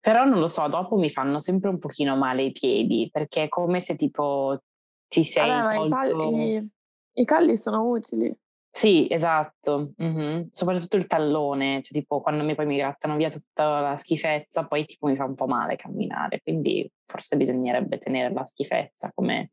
Però 0.00 0.24
non 0.24 0.40
lo 0.40 0.48
so, 0.48 0.66
dopo 0.66 0.96
mi 0.96 1.08
fanno 1.08 1.38
sempre 1.38 1.68
un 1.68 1.78
pochino 1.78 2.16
male 2.16 2.42
i 2.42 2.52
piedi, 2.52 3.08
perché 3.12 3.44
è 3.44 3.48
come 3.48 3.80
se 3.80 3.94
tipo 3.94 4.60
ti 5.08 5.24
sei 5.24 5.48
Vabbè, 5.48 5.74
tolto... 5.74 5.86
i, 5.86 5.90
calli, 5.90 6.70
i, 7.12 7.24
calli, 7.24 7.56
sono 7.56 7.88
utili. 7.88 8.34
Sì, 8.70 9.06
esatto. 9.10 9.94
Mm-hmm. 10.02 10.48
Soprattutto 10.50 10.96
il 10.96 11.06
tallone, 11.06 11.80
cioè 11.82 11.98
tipo 11.98 12.20
quando 12.20 12.44
mi, 12.44 12.54
poi 12.54 12.66
mi 12.66 12.76
grattano 12.76 13.16
via 13.16 13.30
tutta 13.30 13.80
la 13.80 13.96
schifezza, 13.96 14.66
poi 14.66 14.84
tipo 14.84 15.06
mi 15.06 15.16
fa 15.16 15.24
un 15.24 15.34
po' 15.34 15.46
male 15.46 15.76
camminare, 15.76 16.42
quindi 16.42 16.86
forse 17.06 17.38
bisognerebbe 17.38 17.96
tenere 17.98 18.34
la 18.34 18.44
schifezza 18.44 19.10
come 19.14 19.50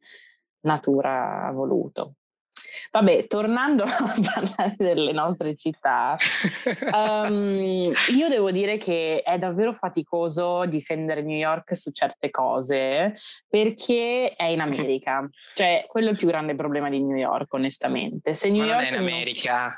natura 0.65 1.47
ha 1.47 1.51
voluto. 1.51 2.15
Vabbè, 2.91 3.27
tornando 3.27 3.83
a 3.87 4.13
parlare 4.33 4.75
delle 4.77 5.11
nostre 5.11 5.55
città, 5.55 6.15
um, 6.91 7.91
io 8.15 8.29
devo 8.29 8.51
dire 8.51 8.77
che 8.77 9.21
è 9.23 9.37
davvero 9.37 9.73
faticoso 9.73 10.65
difendere 10.65 11.21
New 11.21 11.37
York 11.37 11.75
su 11.75 11.91
certe 11.91 12.29
cose 12.29 13.15
perché 13.47 14.33
è 14.35 14.45
in 14.45 14.61
America. 14.61 15.27
Cioè, 15.53 15.85
quello 15.87 16.09
è 16.09 16.11
il 16.11 16.17
più 16.17 16.27
grande 16.27 16.55
problema 16.55 16.89
di 16.89 17.01
New 17.01 17.17
York, 17.17 17.53
onestamente. 17.53 18.33
Se 18.33 18.49
New 18.49 18.65
Ma 18.65 18.67
York 18.67 18.77
non 18.77 18.85
è 18.85 18.93
in 18.93 18.99
America. 18.99 19.61
Non... 19.65 19.71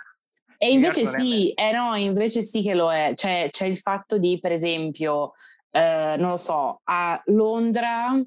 E 0.57 0.71
invece 0.71 1.05
sì, 1.05 1.51
eh 1.51 1.71
no, 1.71 1.95
invece 1.95 2.41
sì 2.41 2.61
che 2.61 2.73
lo 2.73 2.91
è. 2.91 3.11
Cioè, 3.15 3.49
c'è 3.51 3.65
il 3.65 3.77
fatto 3.77 4.17
di, 4.17 4.39
per 4.39 4.51
esempio, 4.51 5.33
eh, 5.71 6.15
non 6.17 6.29
lo 6.31 6.37
so, 6.37 6.81
a 6.85 7.21
Londra 7.25 8.17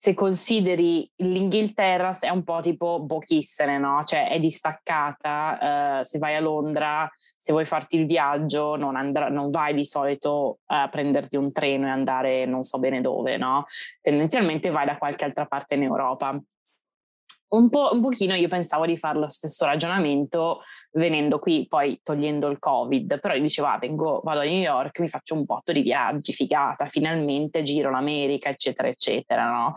se 0.00 0.14
consideri 0.14 1.10
l'Inghilterra 1.16 2.16
è 2.20 2.28
un 2.28 2.44
po' 2.44 2.60
tipo 2.60 3.00
Bochissene, 3.00 3.78
no? 3.78 4.04
Cioè 4.04 4.28
è 4.28 4.38
distaccata, 4.38 5.98
eh, 5.98 6.04
se 6.04 6.18
vai 6.18 6.36
a 6.36 6.40
Londra, 6.40 7.10
se 7.40 7.50
vuoi 7.50 7.66
farti 7.66 7.96
il 7.96 8.06
viaggio, 8.06 8.76
non, 8.76 8.94
andrà, 8.94 9.28
non 9.28 9.50
vai 9.50 9.74
di 9.74 9.84
solito 9.84 10.60
a 10.66 10.88
prenderti 10.88 11.36
un 11.36 11.50
treno 11.50 11.88
e 11.88 11.90
andare 11.90 12.46
non 12.46 12.62
so 12.62 12.78
bene 12.78 13.00
dove, 13.00 13.36
no? 13.38 13.66
Tendenzialmente 14.00 14.70
vai 14.70 14.86
da 14.86 14.96
qualche 14.98 15.24
altra 15.24 15.46
parte 15.46 15.74
in 15.74 15.82
Europa. 15.82 16.40
Un, 17.50 17.70
po', 17.70 17.90
un 17.92 18.02
pochino 18.02 18.34
io 18.34 18.48
pensavo 18.48 18.84
di 18.84 18.98
fare 18.98 19.18
lo 19.18 19.28
stesso 19.30 19.64
ragionamento 19.64 20.60
venendo 20.92 21.38
qui, 21.38 21.66
poi 21.66 21.98
togliendo 22.02 22.48
il 22.48 22.58
Covid, 22.58 23.20
però 23.20 23.34
io 23.34 23.40
dicevo, 23.40 23.68
ah, 23.68 23.78
vengo, 23.78 24.20
vado 24.22 24.40
a 24.40 24.44
New 24.44 24.60
York, 24.60 24.98
mi 25.00 25.08
faccio 25.08 25.34
un 25.34 25.44
botto 25.44 25.72
di 25.72 25.80
viaggi, 25.80 26.32
figata, 26.32 26.86
finalmente 26.88 27.62
giro 27.62 27.90
l'America, 27.90 28.50
eccetera, 28.50 28.88
eccetera, 28.88 29.50
no? 29.50 29.74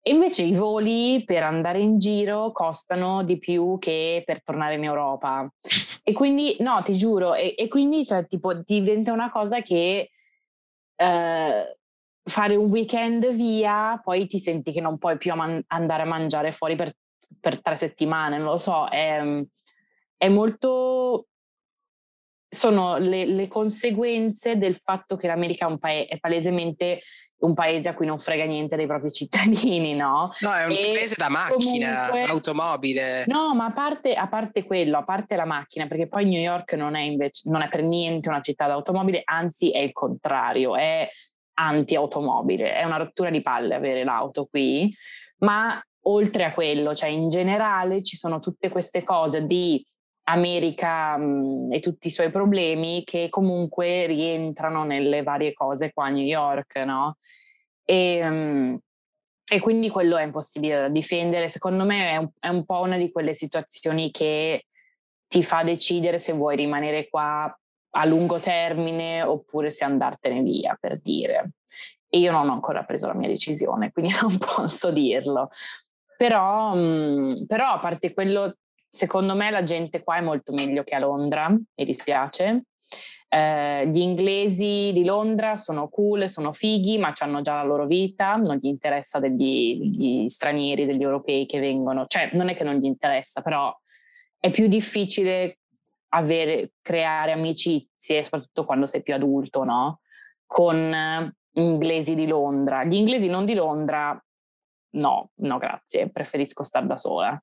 E 0.00 0.10
invece 0.10 0.42
i 0.42 0.52
voli 0.52 1.22
per 1.24 1.44
andare 1.44 1.78
in 1.78 1.98
giro 1.98 2.50
costano 2.50 3.22
di 3.22 3.38
più 3.38 3.76
che 3.78 4.22
per 4.24 4.42
tornare 4.42 4.74
in 4.74 4.84
Europa. 4.84 5.48
E 6.02 6.12
quindi, 6.12 6.56
no, 6.58 6.82
ti 6.82 6.94
giuro, 6.94 7.34
e, 7.34 7.54
e 7.56 7.68
quindi 7.68 8.04
cioè, 8.04 8.26
tipo, 8.26 8.52
diventa 8.54 9.12
una 9.12 9.30
cosa 9.30 9.60
che... 9.60 10.10
Eh, 10.96 11.76
fare 12.24 12.54
un 12.54 12.70
weekend 12.70 13.32
via, 13.32 14.00
poi 14.00 14.28
ti 14.28 14.38
senti 14.38 14.70
che 14.70 14.80
non 14.80 14.96
puoi 14.96 15.16
più 15.16 15.32
andare 15.32 16.02
a 16.02 16.06
mangiare 16.06 16.52
fuori 16.52 16.76
per 16.76 16.92
per 17.40 17.60
tre 17.60 17.76
settimane, 17.76 18.38
non 18.38 18.46
lo 18.46 18.58
so, 18.58 18.88
è, 18.88 19.20
è 20.16 20.28
molto... 20.28 21.26
sono 22.48 22.98
le, 22.98 23.24
le, 23.26 23.48
conseguenze 23.48 24.56
del 24.56 24.76
fatto 24.76 25.16
che 25.16 25.26
l'America 25.26 25.66
è, 25.66 25.70
un 25.70 25.78
paese, 25.78 26.08
è 26.08 26.18
palesemente 26.18 27.02
un 27.42 27.54
paese 27.54 27.88
a 27.88 27.94
cui 27.94 28.06
non 28.06 28.18
frega 28.18 28.44
niente 28.44 28.76
dei 28.76 28.86
propri 28.86 29.10
cittadini, 29.12 29.94
no? 29.94 30.32
No, 30.40 30.54
è 30.54 30.64
un 30.64 30.72
e 30.72 30.92
paese 30.94 31.14
da 31.16 31.28
macchina, 31.28 32.06
comunque, 32.08 32.30
automobile. 32.30 33.24
No, 33.26 33.54
ma 33.54 33.66
a 33.66 33.72
parte, 33.72 34.14
a 34.14 34.28
parte, 34.28 34.64
quello, 34.64 34.98
a 34.98 35.04
parte 35.04 35.36
la 35.36 35.44
macchina, 35.44 35.86
perché 35.86 36.08
poi 36.08 36.24
New 36.24 36.40
York 36.40 36.74
non 36.74 36.94
è, 36.94 37.02
invece, 37.02 37.48
non 37.50 37.62
è 37.62 37.68
per 37.68 37.82
niente 37.82 38.28
una 38.28 38.40
città 38.40 38.66
d'automobile, 38.66 39.22
anzi 39.24 39.70
è 39.70 39.78
il 39.78 39.92
contrario, 39.92 40.76
è 40.76 41.08
anti-automobile, 41.54 42.72
è 42.74 42.84
una 42.84 42.96
rottura 42.96 43.30
di 43.30 43.42
palle 43.42 43.74
avere 43.74 44.04
l'auto 44.04 44.46
qui, 44.46 44.94
ma 45.38 45.82
oltre 46.02 46.44
a 46.44 46.52
quello, 46.52 46.94
cioè 46.94 47.10
in 47.10 47.28
generale 47.28 48.02
ci 48.02 48.16
sono 48.16 48.40
tutte 48.40 48.68
queste 48.68 49.02
cose 49.02 49.46
di 49.46 49.84
America 50.24 51.16
mh, 51.16 51.72
e 51.72 51.80
tutti 51.80 52.08
i 52.08 52.10
suoi 52.10 52.30
problemi 52.30 53.02
che 53.04 53.28
comunque 53.28 54.06
rientrano 54.06 54.84
nelle 54.84 55.22
varie 55.22 55.52
cose 55.52 55.92
qua 55.92 56.06
a 56.06 56.10
New 56.10 56.24
York, 56.24 56.76
no? 56.76 57.16
E, 57.84 58.22
mh, 58.22 58.78
e 59.50 59.60
quindi 59.60 59.90
quello 59.90 60.16
è 60.16 60.22
impossibile 60.22 60.80
da 60.80 60.88
difendere. 60.88 61.48
Secondo 61.48 61.84
me 61.84 62.10
è 62.10 62.16
un, 62.16 62.30
è 62.38 62.48
un 62.48 62.64
po' 62.64 62.80
una 62.80 62.96
di 62.96 63.10
quelle 63.10 63.34
situazioni 63.34 64.10
che 64.10 64.66
ti 65.26 65.42
fa 65.42 65.62
decidere 65.62 66.18
se 66.18 66.32
vuoi 66.32 66.56
rimanere 66.56 67.08
qua 67.08 67.54
a 67.94 68.04
lungo 68.06 68.38
termine 68.38 69.22
oppure 69.22 69.70
se 69.70 69.84
andartene 69.84 70.42
via, 70.42 70.76
per 70.78 71.00
dire. 71.00 71.52
E 72.08 72.18
io 72.18 72.30
non 72.32 72.48
ho 72.48 72.52
ancora 72.52 72.84
preso 72.84 73.06
la 73.06 73.14
mia 73.14 73.28
decisione, 73.28 73.90
quindi 73.92 74.12
non 74.20 74.38
posso 74.38 74.90
dirlo. 74.90 75.50
Però, 76.22 76.72
mh, 76.72 76.78
mm, 76.78 77.44
però 77.46 77.72
a 77.72 77.78
parte 77.80 78.14
quello, 78.14 78.58
secondo 78.88 79.34
me 79.34 79.50
la 79.50 79.64
gente 79.64 80.04
qua 80.04 80.18
è 80.18 80.20
molto 80.20 80.52
meglio 80.52 80.84
che 80.84 80.94
a 80.94 81.00
Londra, 81.00 81.48
mi 81.48 81.84
dispiace. 81.84 82.66
Eh, 83.28 83.88
gli 83.88 83.98
inglesi 83.98 84.92
di 84.94 85.02
Londra 85.04 85.56
sono 85.56 85.88
cool, 85.88 86.30
sono 86.30 86.52
fighi, 86.52 86.96
ma 86.96 87.12
hanno 87.18 87.40
già 87.40 87.56
la 87.56 87.64
loro 87.64 87.86
vita, 87.86 88.36
non 88.36 88.56
gli 88.58 88.68
interessa 88.68 89.18
degli, 89.18 89.78
degli, 89.78 90.28
stranieri, 90.28 90.86
degli 90.86 91.02
europei 91.02 91.44
che 91.44 91.58
vengono, 91.58 92.06
cioè 92.06 92.30
non 92.34 92.48
è 92.50 92.54
che 92.54 92.62
non 92.62 92.76
gli 92.76 92.84
interessa, 92.84 93.42
però 93.42 93.76
è 94.38 94.48
più 94.50 94.68
difficile 94.68 95.58
avere, 96.10 96.74
creare 96.82 97.32
amicizie, 97.32 98.22
soprattutto 98.22 98.64
quando 98.64 98.86
sei 98.86 99.02
più 99.02 99.14
adulto, 99.14 99.64
no? 99.64 99.98
Con 100.46 101.34
inglesi 101.54 102.14
di 102.14 102.28
Londra. 102.28 102.84
Gli 102.84 102.94
inglesi 102.94 103.26
non 103.26 103.44
di 103.44 103.54
Londra 103.54 104.22
no, 104.92 105.30
no 105.36 105.58
grazie, 105.58 106.10
preferisco 106.10 106.64
stare 106.64 106.86
da 106.86 106.96
sola. 106.96 107.42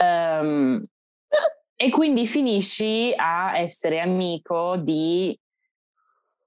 um, 0.00 0.84
e 1.76 1.90
quindi 1.90 2.26
finisci 2.26 3.12
a 3.16 3.58
essere 3.58 4.00
amico 4.00 4.76
di 4.76 5.36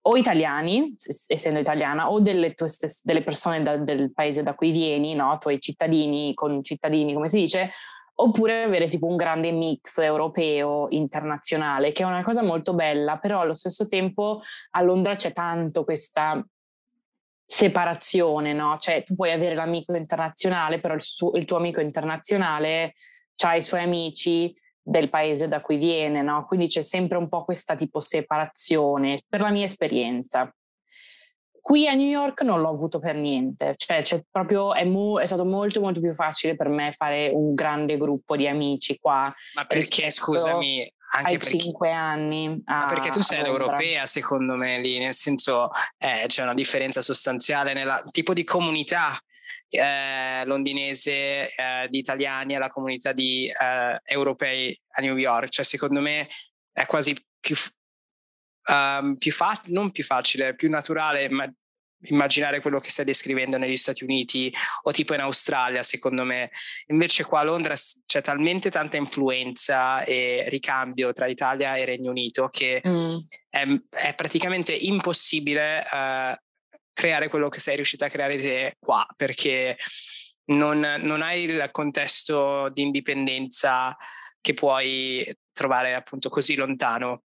o 0.07 0.15
italiani, 0.15 0.95
essendo 1.27 1.59
italiana, 1.59 2.09
o 2.09 2.21
delle, 2.21 2.53
tue 2.53 2.69
stesse, 2.69 3.01
delle 3.03 3.23
persone 3.23 3.61
da, 3.61 3.75
del 3.75 4.13
paese 4.13 4.41
da 4.41 4.55
cui 4.55 4.71
vieni, 4.71 5.13
no? 5.15 5.37
tuoi 5.37 5.59
cittadini, 5.59 6.33
con 6.33 6.63
cittadini, 6.63 7.13
come 7.13 7.27
si 7.27 7.39
dice, 7.39 7.71
oppure 8.19 8.63
avere 8.63 8.87
tipo 8.87 9.05
un 9.05 9.17
grande 9.17 9.51
mix 9.51 9.97
europeo, 9.99 10.87
internazionale, 10.89 11.91
che 11.91 12.03
è 12.03 12.05
una 12.05 12.23
cosa 12.23 12.41
molto 12.41 12.73
bella, 12.73 13.17
però 13.17 13.41
allo 13.41 13.53
stesso 13.53 13.89
tempo 13.89 14.41
a 14.71 14.81
Londra 14.81 15.15
c'è 15.15 15.33
tanto 15.33 15.83
questa 15.83 16.41
separazione, 17.49 18.51
no? 18.51 18.75
Cioè 18.77 19.05
tu 19.05 19.15
puoi 19.15 19.31
avere 19.31 19.55
l'amico 19.55 19.95
internazionale, 19.95 20.81
però 20.81 20.93
il, 20.93 21.01
suo, 21.01 21.31
il 21.35 21.45
tuo 21.45 21.55
amico 21.55 21.79
internazionale 21.79 22.95
ha 23.45 23.55
i 23.55 23.63
suoi 23.63 23.83
amici 23.83 24.53
del 24.81 25.09
paese 25.09 25.47
da 25.47 25.61
cui 25.61 25.77
viene, 25.77 26.21
no? 26.21 26.45
Quindi 26.45 26.67
c'è 26.67 26.81
sempre 26.81 27.17
un 27.17 27.29
po' 27.29 27.45
questa 27.45 27.75
tipo 27.75 28.01
separazione, 28.01 29.21
per 29.29 29.39
la 29.39 29.49
mia 29.49 29.63
esperienza. 29.63 30.53
Qui 31.61 31.87
a 31.87 31.93
New 31.93 32.07
York 32.07 32.41
non 32.41 32.59
l'ho 32.59 32.69
avuto 32.69 32.99
per 32.99 33.15
niente, 33.15 33.75
cioè 33.77 34.03
proprio, 34.29 34.73
è, 34.73 34.83
mu- 34.83 35.17
è, 35.17 35.25
stato 35.25 35.45
molto 35.45 35.79
molto 35.79 36.01
più 36.01 36.13
facile 36.13 36.55
per 36.55 36.67
me 36.67 36.91
fare 36.91 37.29
un 37.33 37.53
grande 37.53 37.97
gruppo 37.97 38.35
di 38.35 38.47
amici 38.47 38.97
qua. 38.99 39.33
Ma 39.55 39.65
perché, 39.65 40.09
scusami, 40.09 40.93
anche 41.09 41.31
ai 41.31 41.37
perché, 41.37 41.59
5 41.59 41.91
anni. 41.91 42.61
A, 42.65 42.85
perché 42.85 43.09
tu 43.09 43.21
sei 43.21 43.41
l'europea, 43.41 44.05
secondo 44.05 44.55
me, 44.55 44.79
lì, 44.79 44.97
nel 44.99 45.13
senso 45.13 45.69
eh, 45.97 46.25
c'è 46.27 46.43
una 46.43 46.53
differenza 46.53 47.01
sostanziale 47.01 47.73
nel 47.73 48.01
tipo 48.11 48.33
di 48.33 48.43
comunità 48.43 49.19
eh, 49.69 50.43
londinese 50.45 51.53
eh, 51.53 51.87
di 51.89 51.99
italiani 51.99 52.55
alla 52.55 52.69
comunità 52.69 53.11
di 53.11 53.47
eh, 53.47 54.01
europei 54.03 54.77
a 54.91 55.01
New 55.01 55.15
York. 55.15 55.49
Cioè, 55.49 55.65
secondo 55.65 56.01
me 56.01 56.27
è 56.71 56.85
quasi 56.85 57.15
più, 57.39 57.55
um, 58.69 59.15
più 59.17 59.31
fa- 59.31 59.61
non 59.65 59.91
più 59.91 60.03
facile, 60.03 60.55
più 60.55 60.69
naturale, 60.69 61.29
ma 61.29 61.51
immaginare 62.01 62.61
quello 62.61 62.79
che 62.79 62.89
stai 62.89 63.05
descrivendo 63.05 63.57
negli 63.57 63.75
Stati 63.75 64.03
Uniti 64.03 64.53
o 64.83 64.91
tipo 64.91 65.13
in 65.13 65.21
Australia, 65.21 65.83
secondo 65.83 66.23
me. 66.23 66.51
Invece 66.87 67.23
qua 67.23 67.39
a 67.39 67.43
Londra 67.43 67.73
c'è 68.05 68.21
talmente 68.21 68.69
tanta 68.69 68.97
influenza 68.97 70.03
e 70.03 70.45
ricambio 70.49 71.11
tra 71.13 71.27
Italia 71.27 71.75
e 71.75 71.85
Regno 71.85 72.11
Unito 72.11 72.49
che 72.49 72.81
mm. 72.87 73.15
è, 73.49 73.65
è, 73.89 74.15
praticamente 74.15 74.73
impossibile 74.73 75.79
uh, 75.91 76.35
creare 76.93 77.29
quello 77.29 77.49
che 77.49 77.59
sei 77.59 77.75
riuscita 77.75 78.05
a 78.05 78.09
creare 78.09 78.37
te 78.37 78.75
qua, 78.79 79.05
perché 79.15 79.77
non, 80.45 80.79
non 80.79 81.21
hai 81.21 81.43
il 81.43 81.69
contesto 81.71 82.69
di 82.69 82.81
indipendenza 82.81 83.95
che 84.39 84.53
puoi 84.53 85.35
trovare 85.51 85.93
appunto 85.93 86.29
così 86.29 86.55
lontano. 86.55 87.23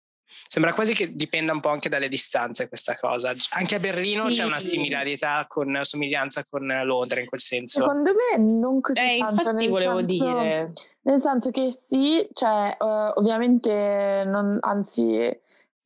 Sembra 0.47 0.73
quasi 0.73 0.93
che 0.93 1.15
dipenda 1.15 1.53
un 1.53 1.59
po' 1.59 1.69
anche 1.69 1.89
dalle 1.89 2.07
distanze 2.07 2.67
questa 2.67 2.95
cosa. 2.97 3.31
Anche 3.57 3.75
a 3.75 3.79
Berlino 3.79 4.31
sì. 4.31 4.39
c'è 4.39 4.45
una 4.45 4.59
similarità 4.59 5.45
con 5.47 5.79
somiglianza 5.81 6.45
con 6.45 6.65
Londra 6.83 7.19
in 7.19 7.25
quel 7.25 7.41
senso. 7.41 7.81
Secondo 7.81 8.11
me 8.13 8.37
non 8.37 8.81
così 8.81 8.99
eh, 8.99 9.17
tanto. 9.19 9.41
Infatti 9.41 9.67
volevo 9.67 9.97
senso, 10.05 10.25
dire. 10.25 10.73
Nel 11.01 11.19
senso 11.19 11.51
che 11.51 11.71
sì, 11.71 12.27
cioè 12.33 12.75
uh, 12.79 13.19
ovviamente 13.19 14.23
non, 14.25 14.57
anzi 14.61 15.17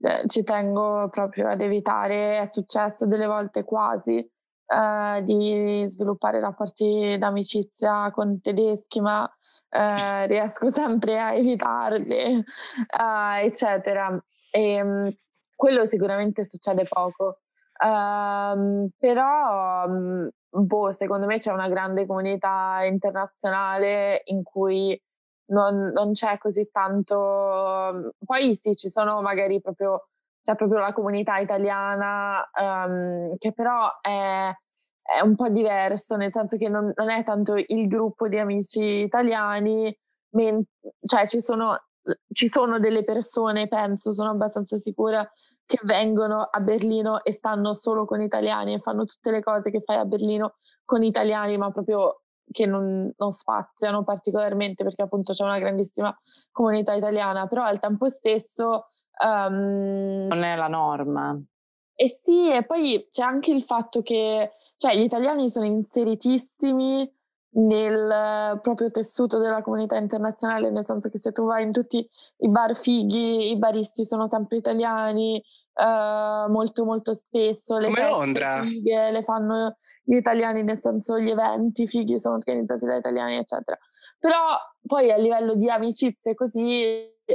eh, 0.01 0.24
ci 0.27 0.44
tengo 0.44 1.10
proprio 1.10 1.50
ad 1.50 1.62
evitare, 1.62 2.39
è 2.39 2.46
successo 2.46 3.06
delle 3.06 3.25
volte 3.25 3.63
quasi 3.63 4.27
Uh, 4.72 5.24
di 5.24 5.84
sviluppare 5.88 6.39
rapporti 6.39 7.15
d'amicizia 7.18 8.12
con 8.12 8.39
tedeschi, 8.39 9.01
ma 9.01 9.24
uh, 9.24 10.27
riesco 10.27 10.70
sempre 10.70 11.20
a 11.20 11.34
evitarli, 11.34 12.36
uh, 12.36 13.44
eccetera. 13.44 14.24
E, 14.51 14.82
um, 14.82 15.10
quello 15.56 15.86
sicuramente 15.86 16.46
succede 16.46 16.86
poco. 16.88 17.39
Um, 17.84 18.89
però, 18.98 19.86
um, 19.86 20.29
boh, 20.50 20.91
secondo 20.91 21.25
me 21.25 21.38
c'è 21.38 21.51
una 21.51 21.68
grande 21.70 22.06
comunità 22.06 22.80
internazionale 22.84 24.21
in 24.26 24.43
cui 24.43 25.00
non, 25.47 25.91
non 25.93 26.12
c'è 26.13 26.38
così 26.38 26.69
tanto. 26.71 28.13
Poi 28.26 28.56
sì, 28.56 28.76
ci 28.76 28.89
sono 28.89 29.21
magari 29.21 29.62
proprio 29.62 30.10
c'è 30.41 30.56
proprio 30.56 30.80
la 30.80 30.93
comunità 30.93 31.38
italiana 31.38 32.50
um, 32.60 33.36
che 33.38 33.52
però 33.54 33.88
è, 34.02 34.50
è, 35.02 35.21
un 35.21 35.36
po' 35.36 35.50
diverso, 35.50 36.15
nel 36.15 36.32
senso 36.32 36.58
che 36.58 36.69
non, 36.69 36.91
non 36.95 37.10
è 37.10 37.24
tanto 37.24 37.56
il 37.56 37.88
gruppo 37.88 38.28
di 38.28 38.39
amici 38.39 38.82
italiani, 38.82 39.95
men- 40.32 40.63
cioè 41.04 41.28
ci 41.28 41.41
sono 41.41 41.78
ci 42.32 42.48
sono 42.48 42.80
delle 42.80 43.04
persone, 43.04 43.68
penso, 43.68 44.14
sono 44.14 44.30
abbastanza 44.30 44.78
sicura, 44.78 45.30
che 45.66 45.80
vengono 45.84 46.42
a 46.50 46.60
Berlino 46.60 47.24
e 47.24 47.32
stanno 47.32 47.74
solo 47.74 48.06
con 48.06 48.22
italiani 48.22 48.74
e 48.74 48.80
fanno 48.80 49.06
tutte 49.06 49.32
le 49.32 49.42
cose 49.42 49.72
che 49.72 49.82
fai 49.82 49.98
a 49.98 50.06
Berlino 50.06 50.56
con 50.86 51.04
italiani, 51.04 51.58
ma 51.58 51.72
proprio 51.72 52.22
che 52.52 52.66
non, 52.66 53.12
non 53.16 53.32
spaziano 53.32 54.04
particolarmente 54.04 54.84
perché 54.84 55.04
appunto 55.04 55.34
c'è 55.34 55.44
una 55.44 55.60
grandissima 55.60 56.16
comunità 56.52 56.94
italiana, 56.94 57.48
però 57.48 57.64
al 57.64 57.80
tempo 57.80 58.10
stesso... 58.10 58.88
Um, 59.24 60.28
non 60.28 60.44
è 60.44 60.56
la 60.56 60.68
norma. 60.68 61.40
E 61.94 62.08
sì, 62.08 62.50
e 62.50 62.66
poi 62.66 63.10
c'è 63.12 63.24
anche 63.24 63.52
il 63.52 63.62
fatto 63.62 64.02
che 64.02 64.52
cioè, 64.78 64.96
gli 64.96 65.04
italiani 65.04 65.50
sono 65.50 65.66
inseritissimi 65.66 67.14
nel 67.52 68.60
proprio 68.62 68.92
tessuto 68.92 69.40
della 69.40 69.62
comunità 69.62 69.98
internazionale, 69.98 70.70
nel 70.70 70.86
senso 70.86 71.10
che 71.10 71.18
se 71.18 71.32
tu 71.32 71.46
vai 71.46 71.64
in 71.64 71.72
tutti 71.72 72.08
i 72.38 72.50
bar 72.50 72.76
fighi, 72.76 73.52
i 73.52 73.58
baristi 73.58 74.06
sono 74.06 74.28
sempre 74.28 74.58
italiani, 74.58 75.42
uh, 75.74 76.52
molto 76.52 76.86
molto 76.86 77.14
spesso. 77.14 77.78
Le 77.78 77.88
Come 77.88 78.10
Londra. 78.10 78.62
Fighe 78.62 79.12
le 79.12 79.24
fanno 79.24 79.78
gli 80.04 80.16
italiani, 80.16 80.64
nel 80.64 80.78
senso 80.78 81.20
gli 81.20 81.30
eventi 81.30 81.88
fighi 81.88 82.20
sono 82.20 82.36
organizzati 82.36 82.86
da 82.86 82.96
italiani, 82.98 83.38
eccetera. 83.38 83.78
Però 84.20 84.58
poi 84.86 85.12
a 85.12 85.18
livello 85.18 85.56
di 85.56 85.70
amicizie 85.70 86.36
così 86.36 86.84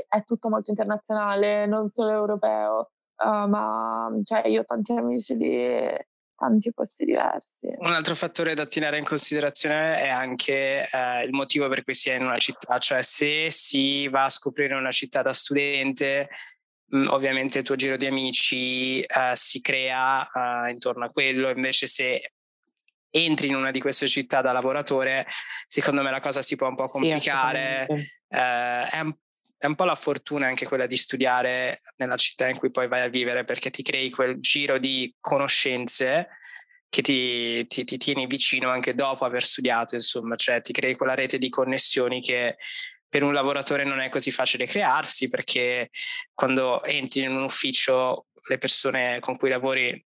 è 0.08 0.24
tutto 0.24 0.48
molto 0.48 0.70
internazionale, 0.70 1.66
non 1.66 1.90
solo 1.90 2.10
europeo. 2.10 2.90
Uh, 3.16 3.48
ma 3.48 4.08
cioè, 4.24 4.46
io 4.48 4.62
ho 4.62 4.64
tanti 4.64 4.92
amici 4.92 5.36
di 5.36 5.96
tanti 6.44 6.72
posti 6.72 7.04
diversi. 7.04 7.72
Un 7.78 7.92
altro 7.92 8.14
fattore 8.14 8.54
da 8.54 8.66
tenere 8.66 8.98
in 8.98 9.04
considerazione 9.04 10.00
è 10.00 10.08
anche 10.08 10.88
eh, 10.90 11.24
il 11.24 11.32
motivo 11.32 11.68
per 11.68 11.82
cui 11.82 11.94
si 11.94 12.10
è 12.10 12.14
in 12.14 12.24
una 12.24 12.36
città, 12.36 12.78
cioè 12.78 13.02
se 13.02 13.50
si 13.50 14.08
va 14.08 14.24
a 14.24 14.30
scoprire 14.30 14.74
una 14.74 14.90
città 14.90 15.22
da 15.22 15.32
studente, 15.32 16.28
mh, 16.86 16.98
mm, 16.98 17.08
ovviamente 17.08 17.58
il 17.58 17.64
tuo 17.64 17.76
giro 17.76 17.96
di 17.96 18.06
amici 18.06 19.00
eh, 19.00 19.32
si 19.34 19.60
crea 19.60 20.28
eh, 20.30 20.70
intorno 20.70 21.06
a 21.06 21.08
quello, 21.08 21.48
invece 21.48 21.86
se 21.86 22.32
entri 23.10 23.46
in 23.46 23.54
una 23.54 23.70
di 23.70 23.80
queste 23.80 24.08
città 24.08 24.40
da 24.40 24.52
lavoratore, 24.52 25.26
secondo 25.66 26.02
me 26.02 26.10
la 26.10 26.20
cosa 26.20 26.42
si 26.42 26.56
può 26.56 26.68
un 26.68 26.74
po' 26.74 26.88
complicare. 26.88 27.86
Sì, 27.88 27.94
eh, 28.28 28.88
è 28.88 29.00
un 29.00 29.14
è 29.56 29.66
un 29.66 29.74
po' 29.74 29.84
la 29.84 29.94
fortuna 29.94 30.46
anche 30.46 30.66
quella 30.66 30.86
di 30.86 30.96
studiare 30.96 31.82
nella 31.96 32.16
città 32.16 32.48
in 32.48 32.58
cui 32.58 32.70
poi 32.70 32.88
vai 32.88 33.02
a 33.02 33.08
vivere 33.08 33.44
perché 33.44 33.70
ti 33.70 33.82
crei 33.82 34.10
quel 34.10 34.40
giro 34.40 34.78
di 34.78 35.14
conoscenze 35.20 36.28
che 36.88 37.02
ti, 37.02 37.66
ti, 37.66 37.84
ti 37.84 37.96
tieni 37.96 38.26
vicino 38.26 38.70
anche 38.70 38.94
dopo 38.94 39.24
aver 39.24 39.42
studiato, 39.42 39.96
insomma, 39.96 40.36
cioè 40.36 40.60
ti 40.60 40.72
crei 40.72 40.94
quella 40.94 41.14
rete 41.14 41.38
di 41.38 41.48
connessioni 41.48 42.20
che 42.20 42.56
per 43.08 43.22
un 43.24 43.32
lavoratore 43.32 43.84
non 43.84 44.00
è 44.00 44.08
così 44.08 44.30
facile 44.30 44.66
crearsi 44.66 45.28
perché 45.28 45.90
quando 46.32 46.84
entri 46.84 47.22
in 47.22 47.30
un 47.30 47.42
ufficio 47.42 48.26
le 48.48 48.58
persone 48.58 49.18
con 49.20 49.36
cui 49.36 49.48
lavori 49.48 50.04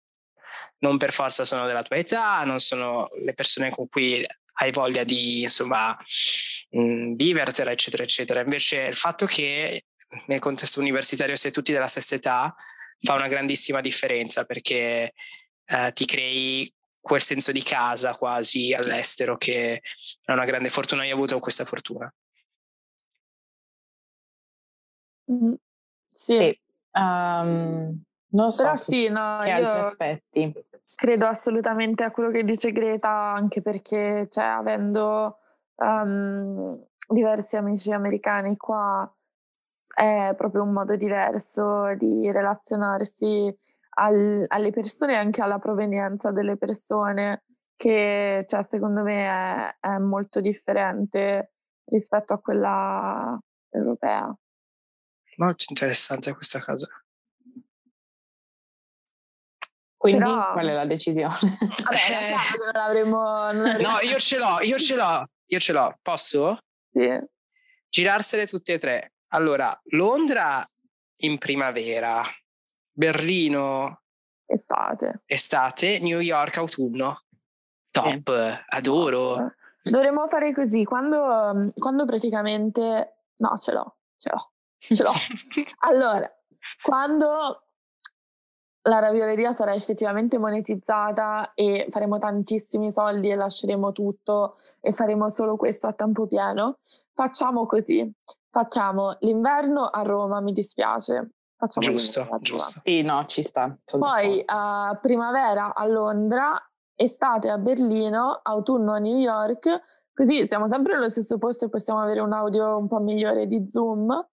non 0.79 0.97
per 0.97 1.13
forza 1.13 1.45
sono 1.45 1.67
della 1.67 1.83
tua 1.83 1.97
età, 1.97 2.45
non 2.45 2.59
sono 2.59 3.09
le 3.21 3.35
persone 3.35 3.71
con 3.71 3.89
cui 3.89 4.25
hai 4.61 4.73
voglia 4.73 5.05
di 5.05 5.43
insomma 5.43 5.97
mh, 6.71 6.81
mm, 6.81 7.15
vivertela, 7.15 7.71
eccetera, 7.71 8.03
eccetera. 8.03 8.41
Invece 8.41 8.83
il 8.83 8.95
fatto 8.95 9.27
che 9.27 9.85
nel 10.27 10.41
contesto 10.41 10.81
universitario 10.81 11.37
sei 11.37 11.53
tutti 11.53 11.73
della 11.73 11.87
stessa 11.87 12.15
età 12.15 12.55
fa 13.01 13.15
una 13.15 13.29
grandissima 13.29 13.81
differenza 13.81 14.45
perché 14.45 15.13
eh, 15.65 15.93
ti 15.93 16.05
crei 16.07 16.73
quel 17.01 17.21
senso 17.21 17.53
di 17.53 17.63
casa 17.63 18.15
quasi 18.17 18.73
all'estero 18.75 19.37
che 19.37 19.83
è 20.23 20.33
una 20.33 20.45
grande 20.45 20.71
fortuna. 20.71 21.05
Io 21.05 21.13
ho 21.13 21.17
avuto 21.17 21.39
questa 21.39 21.65
fortuna. 21.65 22.13
Mm, 25.31 25.53
sì. 26.09 26.37
sì. 26.37 26.61
Um, 26.93 28.03
non 28.31 28.51
so 28.51 28.65
Però 28.65 28.77
sì, 28.77 29.09
no, 29.09 29.39
che 29.43 29.51
altri 29.51 29.81
aspetti. 29.81 30.53
Credo 30.95 31.27
assolutamente 31.27 32.03
a 32.03 32.11
quello 32.11 32.31
che 32.31 32.45
dice 32.45 32.73
Greta, 32.73 33.11
anche 33.11 33.61
perché, 33.61 34.27
cioè, 34.31 34.45
avendo 34.45 35.39
um, 35.77 36.83
diversi 37.09 37.57
amici 37.57 37.93
americani 37.93 38.57
qua, 38.57 39.11
è 39.95 40.33
proprio 40.37 40.63
un 40.63 40.73
modo 40.73 40.97
diverso 40.97 41.95
di 41.97 42.31
relazionarsi 42.31 43.55
al, 43.97 44.45
alle 44.47 44.71
persone 44.71 45.13
e 45.13 45.17
anche 45.17 45.43
alla 45.43 45.59
provenienza 45.59 46.31
delle 46.31 46.57
persone, 46.57 47.45
che 47.77 48.45
cioè, 48.47 48.63
secondo 48.63 49.03
me 49.03 49.27
è, 49.27 49.77
è 49.81 49.99
molto 49.99 50.41
differente 50.41 51.53
rispetto 51.85 52.35
a 52.35 52.41
quella 52.41 53.39
europea. 53.71 54.35
Molto 55.37 55.65
interessante 55.69 56.33
questa 56.35 56.61
cosa. 56.61 56.89
Quindi 59.99 60.21
Però... 60.21 60.53
qual 60.53 60.67
è 60.67 60.73
la 60.73 60.87
decisione? 60.87 61.35
Vabbè, 61.59 61.97
eh... 61.97 62.57
non 62.63 62.71
l'avremmo... 62.73 63.23
Non 63.53 63.63
l'avremmo... 63.65 63.91
No, 63.91 63.99
io 64.01 64.19
ce 64.19 64.39
l'ho, 64.39 64.61
io 64.61 64.79
ce 64.79 64.95
l'ho, 64.95 65.29
io 65.47 65.59
ce 65.59 65.73
l'ho. 65.73 65.99
Posso? 66.01 66.59
Sì. 66.93 67.19
Girarsene 67.89 68.47
tutte 68.47 68.75
e 68.75 68.79
tre. 68.79 69.13
Allora, 69.33 69.79
Londra 69.91 70.67
in 71.23 71.37
primavera, 71.39 72.23
Berlino 72.93 74.03
estate, 74.47 75.23
estate 75.27 75.99
New 75.99 76.21
York 76.21 76.57
autunno. 76.57 77.25
Top, 77.91 78.53
sì. 78.53 78.65
adoro. 78.69 79.55
Dovremmo 79.83 80.29
fare 80.29 80.55
così, 80.55 80.85
quando, 80.85 81.73
quando 81.77 82.05
praticamente... 82.05 83.25
No, 83.37 83.57
ce 83.59 83.73
l'ho, 83.73 83.97
ce 84.17 84.31
l'ho, 84.31 84.53
ce 84.79 85.03
l'ho. 85.03 85.13
allora, 85.89 86.31
quando 86.83 87.68
la 88.89 88.99
ravioleria 88.99 89.53
sarà 89.53 89.75
effettivamente 89.75 90.39
monetizzata 90.39 91.53
e 91.55 91.87
faremo 91.91 92.19
tantissimi 92.19 92.91
soldi 92.91 93.31
e 93.31 93.37
lasceremo 93.37 93.93
tutto 93.93 94.57
e 94.81 94.93
faremo 94.93 95.29
solo 95.29 95.57
questo 95.57 95.87
a 95.87 95.93
tempo 95.93 96.27
pieno, 96.27 96.79
facciamo 97.13 97.67
così. 97.67 98.11
Facciamo 98.51 99.17
l'inverno 99.21 99.85
a 99.85 100.03
Roma, 100.03 100.41
mi 100.41 100.53
dispiace. 100.53 101.33
Facciamo 101.55 101.87
giusto, 101.87 102.27
giusto. 102.41 102.81
Sì, 102.81 103.03
no, 103.03 103.25
ci 103.27 103.43
sta. 103.43 103.77
Poi 103.99 104.39
uh, 104.39 104.99
primavera 105.01 105.75
a 105.75 105.87
Londra, 105.87 106.59
estate 106.95 107.51
a 107.51 107.59
Berlino, 107.59 108.41
autunno 108.43 108.95
a 108.95 108.99
New 108.99 109.19
York, 109.19 109.83
così 110.15 110.47
siamo 110.47 110.67
sempre 110.67 110.95
nello 110.95 111.09
stesso 111.09 111.37
posto 111.37 111.67
e 111.67 111.69
possiamo 111.69 112.01
avere 112.01 112.21
un 112.21 112.33
audio 112.33 112.77
un 112.77 112.89
po' 112.89 113.01
migliore 113.01 113.47
di 113.47 113.69
Zoom 113.69 114.27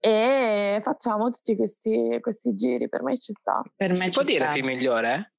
e 0.00 0.80
facciamo 0.82 1.30
tutti 1.30 1.56
questi, 1.56 2.18
questi 2.20 2.54
giri. 2.54 2.88
Per 2.88 3.02
me 3.02 3.16
ci 3.16 3.32
sta. 3.32 3.62
Per 3.74 3.88
me 3.88 3.94
si 3.94 4.10
può 4.10 4.22
sta. 4.22 4.30
dire 4.30 4.48
più 4.48 4.64
migliore? 4.64 5.34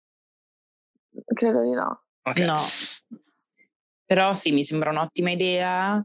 Credo 1.33 1.61
di 1.61 1.71
no. 1.71 2.03
Okay. 2.21 2.45
No. 2.45 2.57
Però 4.05 4.33
sì, 4.33 4.51
mi 4.51 4.63
sembra 4.63 4.89
un'ottima 4.89 5.31
idea 5.31 6.03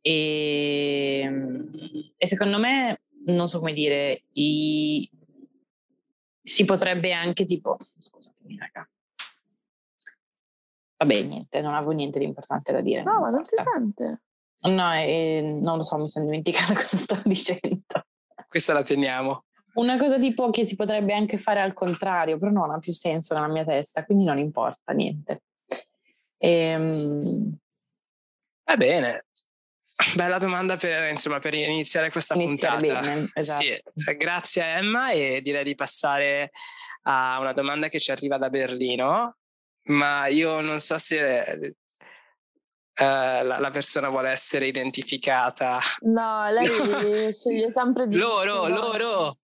e, 0.00 1.32
e 2.16 2.26
secondo 2.26 2.58
me, 2.58 3.00
non 3.26 3.48
so 3.48 3.58
come 3.58 3.72
dire, 3.72 4.24
i, 4.32 5.10
si 6.42 6.64
potrebbe 6.64 7.12
anche 7.12 7.44
tipo, 7.44 7.78
scusatemi 7.98 8.58
raga, 8.58 8.88
vabbè 10.98 11.22
niente, 11.22 11.60
non 11.60 11.74
avevo 11.74 11.92
niente 11.92 12.18
di 12.18 12.24
importante 12.24 12.72
da 12.72 12.80
dire. 12.80 13.02
No, 13.02 13.20
ma 13.20 13.30
non 13.30 13.44
si 13.44 13.56
sente. 13.56 14.22
No, 14.62 14.94
eh, 14.94 15.40
non 15.42 15.76
lo 15.76 15.82
so, 15.82 15.98
mi 15.98 16.08
sono 16.08 16.24
dimenticata 16.24 16.72
cosa 16.74 16.96
stavo 16.96 17.22
dicendo. 17.24 17.84
Questa 18.48 18.72
la 18.72 18.82
teniamo. 18.82 19.44
Una 19.74 19.98
cosa 19.98 20.18
tipo 20.18 20.48
che 20.50 20.64
si 20.64 20.74
potrebbe 20.74 21.12
anche 21.14 21.36
fare 21.36 21.60
al 21.60 21.74
contrario, 21.74 22.38
però 22.38 22.50
non 22.50 22.70
ha 22.70 22.78
più 22.78 22.92
senso 22.92 23.34
nella 23.34 23.48
mia 23.48 23.64
testa, 23.64 24.04
quindi 24.04 24.24
non 24.24 24.38
importa 24.38 24.92
niente. 24.92 25.42
Ehm... 26.38 27.58
Va 28.64 28.76
bene. 28.76 29.26
Bella 30.14 30.38
domanda 30.38 30.76
per, 30.76 31.10
insomma, 31.10 31.38
per 31.38 31.54
iniziare 31.54 32.10
questa 32.10 32.34
iniziare 32.34 32.78
puntata. 32.78 33.00
Bene, 33.00 33.30
esatto. 33.34 33.64
sì. 33.94 34.16
Grazie 34.16 34.62
a 34.62 34.66
Emma 34.78 35.10
e 35.10 35.40
direi 35.42 35.64
di 35.64 35.74
passare 35.74 36.50
a 37.02 37.38
una 37.38 37.52
domanda 37.52 37.88
che 37.88 37.98
ci 37.98 38.10
arriva 38.10 38.36
da 38.36 38.50
Berlino, 38.50 39.36
ma 39.84 40.26
io 40.26 40.60
non 40.60 40.80
so 40.80 40.98
se 40.98 41.76
Uh, 42.98 43.44
la, 43.44 43.58
la, 43.58 43.70
persona 43.70 44.08
vuole 44.08 44.30
essere 44.30 44.66
identificata. 44.66 45.78
No, 46.00 46.48
lei 46.48 46.66
sceglie 47.34 47.70
sempre 47.70 48.06
di... 48.06 48.16
Loro, 48.16 48.68
loro! 48.68 49.36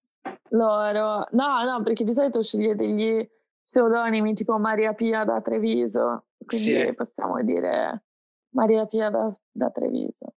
Loro. 0.51 1.27
No, 1.33 1.63
no, 1.63 1.83
perché 1.83 2.05
di 2.05 2.15
solito 2.15 2.43
sceglie 2.43 2.75
degli 2.75 3.29
pseudonimi 3.65 4.35
tipo 4.35 4.59
Maria 4.59 4.95
Pia 4.95 5.25
da 5.25 5.41
Treviso, 5.41 6.27
quindi 6.45 6.87
sì. 6.87 6.95
possiamo 6.95 7.43
dire 7.43 8.05
Maria 8.51 8.87
Pia 8.87 9.11
da, 9.11 9.33
da, 9.51 9.71
Treviso. 9.71 10.35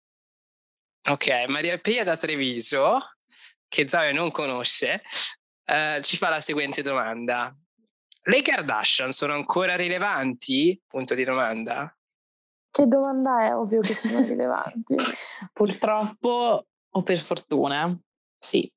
Ok, 1.08 1.46
Maria 1.48 1.78
Pia 1.78 2.04
da 2.04 2.16
Treviso, 2.16 2.98
che 3.68 3.88
Zoe 3.88 4.12
non 4.12 4.30
conosce, 4.30 5.02
uh, 5.66 6.00
ci 6.00 6.16
fa 6.16 6.30
la 6.30 6.40
seguente 6.40 6.82
domanda. 6.82 7.54
Le 8.26 8.42
Kardashian 8.42 9.12
sono 9.12 9.34
ancora 9.34 9.76
rilevanti? 9.76 10.80
Punto 10.86 11.14
di 11.14 11.24
domanda. 11.24 11.94
Che 12.74 12.88
domanda 12.88 13.46
è? 13.46 13.54
Ovvio 13.54 13.78
che 13.82 13.94
sono 13.94 14.18
rilevanti. 14.26 14.96
Purtroppo 15.54 16.66
o 16.90 17.02
per 17.04 17.18
fortuna, 17.18 17.96
sì. 18.36 18.68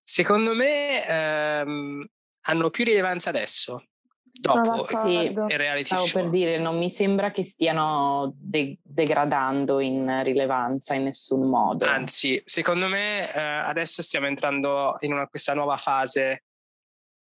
Secondo 0.00 0.54
me 0.54 1.06
ehm, 1.06 2.08
hanno 2.46 2.70
più 2.70 2.84
rilevanza 2.84 3.28
adesso. 3.28 3.84
Dopo 4.22 4.86
sì, 4.86 5.08
il 5.08 5.34
reality 5.48 5.84
stavo 5.84 6.06
show. 6.06 6.22
per 6.22 6.30
dire, 6.30 6.58
non 6.58 6.78
mi 6.78 6.88
sembra 6.88 7.30
che 7.30 7.44
stiano 7.44 8.32
de- 8.34 8.78
degradando 8.82 9.80
in 9.80 10.22
rilevanza 10.22 10.94
in 10.94 11.02
nessun 11.02 11.46
modo. 11.46 11.84
Anzi, 11.84 12.40
secondo 12.46 12.88
me 12.88 13.30
eh, 13.30 13.38
adesso 13.38 14.00
stiamo 14.00 14.28
entrando 14.28 14.96
in 15.00 15.12
una, 15.12 15.26
questa 15.26 15.52
nuova 15.52 15.76
fase 15.76 16.44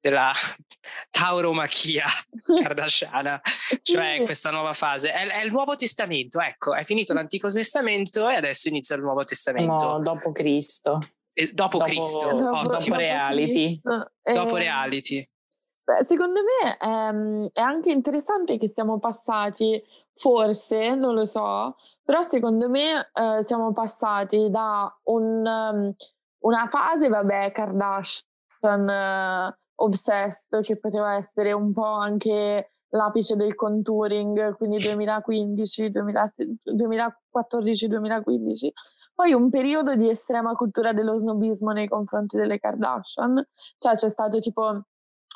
della 0.03 0.31
tauromachia 1.09 2.05
kardashiana, 2.61 3.41
cioè 3.81 4.23
questa 4.25 4.51
nuova 4.51 4.73
fase. 4.73 5.11
È, 5.11 5.25
è, 5.25 5.45
il 5.45 5.51
Nuovo 5.51 5.75
Testamento, 5.75 6.41
ecco, 6.41 6.75
è 6.75 6.83
finito 6.83 7.13
l'Antico 7.13 7.49
Testamento 7.49 8.27
e 8.27 8.35
adesso 8.35 8.67
inizia 8.67 8.97
il 8.97 9.01
Nuovo 9.01 9.23
Testamento. 9.23 9.85
No, 9.85 9.99
dopo 9.99 10.33
Cristo. 10.33 10.99
E 11.31 11.49
dopo, 11.53 11.77
dopo 11.77 11.89
Cristo, 11.89 12.31
dopo, 12.31 12.67
dopo 12.67 12.95
reality. 12.95 13.79
Dopo 13.81 14.57
eh, 14.57 14.59
reality. 14.59 15.27
Beh, 15.85 16.03
secondo 16.03 16.41
me 16.41 16.77
ehm, 16.77 17.49
è 17.51 17.61
anche 17.61 17.91
interessante 17.91 18.57
che 18.57 18.69
siamo 18.69 18.99
passati, 18.99 19.81
forse, 20.13 20.95
non 20.95 21.13
lo 21.13 21.25
so, 21.25 21.75
però 22.03 22.21
secondo 22.21 22.69
me 22.69 23.09
eh, 23.13 23.43
siamo 23.43 23.73
passati 23.73 24.49
da 24.49 24.93
un, 25.03 25.45
um, 25.45 25.93
una 26.39 26.67
fase, 26.69 27.09
vabbè, 27.09 27.51
Kardashian, 27.51 29.53
Obsessed, 29.75 30.61
che 30.61 30.77
poteva 30.77 31.15
essere 31.15 31.51
un 31.51 31.73
po' 31.73 31.85
anche 31.85 32.73
l'apice 32.93 33.35
del 33.35 33.55
contouring, 33.55 34.55
quindi 34.55 34.77
2015, 34.77 35.89
2014-2015. 35.89 38.69
Poi 39.15 39.33
un 39.33 39.49
periodo 39.49 39.95
di 39.95 40.07
estrema 40.09 40.53
cultura 40.53 40.93
dello 40.93 41.17
snobismo 41.17 41.71
nei 41.71 41.87
confronti 41.87 42.37
delle 42.37 42.59
Kardashian, 42.59 43.43
cioè 43.77 43.95
c'è 43.95 44.09
stato 44.09 44.39
tipo 44.39 44.83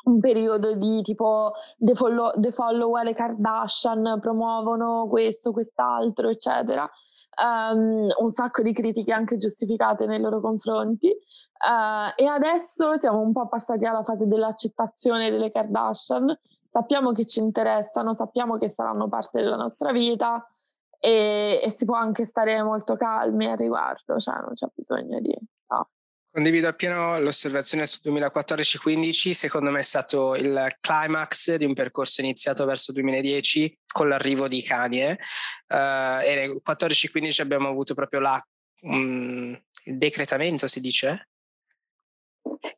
un 0.04 0.20
periodo 0.20 0.76
di 0.76 1.02
tipo 1.02 1.54
the 1.76 1.94
follow, 1.94 2.30
the 2.38 2.52
follow 2.52 2.94
le 3.02 3.12
Kardashian 3.12 4.20
promuovono 4.20 5.08
questo, 5.08 5.50
quest'altro, 5.50 6.28
eccetera 6.28 6.88
um, 7.42 8.02
un 8.18 8.30
sacco 8.30 8.62
di 8.62 8.72
critiche 8.72 9.12
anche 9.12 9.36
giustificate 9.36 10.06
nei 10.06 10.20
loro 10.20 10.40
confronti 10.40 11.08
uh, 11.08 12.12
e 12.20 12.26
adesso 12.26 12.96
siamo 12.96 13.20
un 13.20 13.32
po' 13.32 13.48
passati 13.48 13.86
alla 13.86 14.02
fase 14.02 14.26
dell'accettazione 14.26 15.30
delle 15.30 15.50
Kardashian, 15.50 16.38
sappiamo 16.70 17.12
che 17.12 17.26
ci 17.26 17.40
interessano, 17.40 18.14
sappiamo 18.14 18.58
che 18.58 18.68
saranno 18.68 19.08
parte 19.08 19.40
della 19.40 19.56
nostra 19.56 19.92
vita 19.92 20.46
e, 20.98 21.60
e 21.62 21.70
si 21.70 21.84
può 21.84 21.96
anche 21.96 22.24
stare 22.24 22.62
molto 22.62 22.94
calmi 22.94 23.46
al 23.46 23.56
riguardo, 23.56 24.18
cioè 24.18 24.34
non 24.40 24.52
c'è 24.54 24.66
bisogno 24.74 25.20
di... 25.20 25.36
No. 25.68 25.88
Condivido 26.38 26.68
appieno 26.68 27.18
l'osservazione 27.18 27.84
su 27.84 27.98
2014-15, 28.08 29.30
secondo 29.32 29.72
me 29.72 29.80
è 29.80 29.82
stato 29.82 30.36
il 30.36 30.76
climax 30.78 31.56
di 31.56 31.64
un 31.64 31.74
percorso 31.74 32.20
iniziato 32.20 32.64
verso 32.64 32.92
2010 32.92 33.76
con 33.84 34.08
l'arrivo 34.08 34.46
di 34.46 34.62
Kanye 34.62 35.18
uh, 35.66 35.74
e 36.22 36.34
nel 36.36 36.62
14-15 36.64 37.40
abbiamo 37.40 37.66
avuto 37.66 37.92
proprio 37.92 38.20
la, 38.20 38.48
um, 38.82 39.60
il 39.82 39.98
decretamento, 39.98 40.68
si 40.68 40.80
dice? 40.80 41.30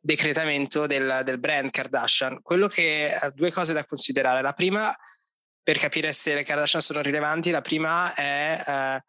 Decretamento 0.01 0.87
del, 0.87 1.21
del 1.23 1.39
brand 1.39 1.69
Kardashian. 1.69 2.41
Quello 2.41 2.67
che 2.67 3.13
ha 3.13 3.29
due 3.29 3.51
cose 3.51 3.73
da 3.73 3.85
considerare. 3.85 4.41
La 4.41 4.53
prima, 4.53 4.91
per 5.61 5.77
capire 5.77 6.13
se 6.13 6.33
le 6.33 6.43
Kardashian 6.43 6.81
sono 6.81 7.01
rilevanti, 7.01 7.51
la 7.51 7.61
prima 7.61 8.11
è... 8.15 8.99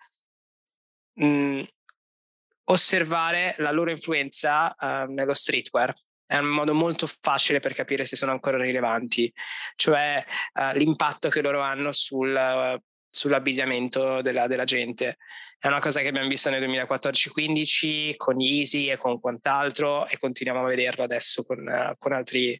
Uh, 1.14 1.66
osservare 2.64 3.54
la 3.58 3.70
loro 3.70 3.90
influenza 3.90 4.74
uh, 4.78 5.10
nello 5.10 5.34
streetwear. 5.34 5.92
È 6.24 6.38
un 6.38 6.46
modo 6.46 6.74
molto 6.74 7.06
facile 7.20 7.60
per 7.60 7.74
capire 7.74 8.04
se 8.04 8.16
sono 8.16 8.32
ancora 8.32 8.56
rilevanti, 8.56 9.32
cioè 9.76 10.24
uh, 10.54 10.76
l'impatto 10.76 11.28
che 11.28 11.42
loro 11.42 11.60
hanno 11.60 11.92
sul, 11.92 12.34
uh, 12.34 12.80
sull'abbigliamento 13.10 14.22
della, 14.22 14.46
della, 14.46 14.64
gente. 14.64 15.18
È 15.58 15.66
una 15.66 15.80
cosa 15.80 16.00
che 16.00 16.08
abbiamo 16.08 16.28
visto 16.28 16.48
nel 16.48 16.62
2014-15 16.68 18.16
con 18.16 18.40
Yeezy 18.40 18.90
e 18.90 18.96
con 18.96 19.20
quant'altro 19.20 20.06
e 20.06 20.18
continuiamo 20.18 20.64
a 20.64 20.68
vederlo 20.68 21.04
adesso 21.04 21.42
con, 21.44 21.94
con 21.98 22.12
altri 22.12 22.58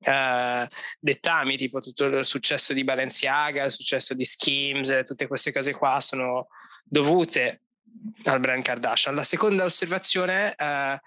Uh, 0.00 0.64
dettami, 1.00 1.56
tipo 1.56 1.80
tutto 1.80 2.04
il 2.04 2.24
successo 2.24 2.72
di 2.72 2.84
Balenciaga, 2.84 3.64
il 3.64 3.72
successo 3.72 4.14
di 4.14 4.24
Skims, 4.24 5.00
tutte 5.04 5.26
queste 5.26 5.50
cose 5.50 5.72
qua 5.72 5.98
sono 5.98 6.46
dovute 6.84 7.62
al 8.24 8.40
brand 8.40 8.62
Kardashian. 8.62 9.14
La 9.14 9.22
seconda 9.22 9.64
osservazione 9.64 10.54
eh, 10.54 11.00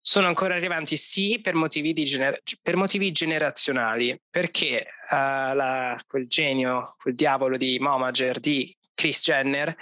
sono 0.00 0.26
ancora 0.26 0.54
rilevanti 0.54 0.96
sì 0.96 1.40
per 1.40 1.54
motivi, 1.54 1.92
gener- 1.92 2.42
per 2.60 2.76
motivi 2.76 3.12
generazionali, 3.12 4.20
perché 4.28 4.86
uh, 5.10 5.14
la, 5.54 6.00
quel 6.06 6.26
genio, 6.26 6.96
quel 6.98 7.14
diavolo 7.14 7.56
di 7.56 7.78
Momager 7.78 8.40
di 8.40 8.76
Chris 8.94 9.22
Jenner 9.22 9.74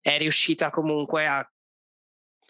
è 0.00 0.18
riuscita 0.18 0.70
comunque 0.70 1.26
a 1.28 1.48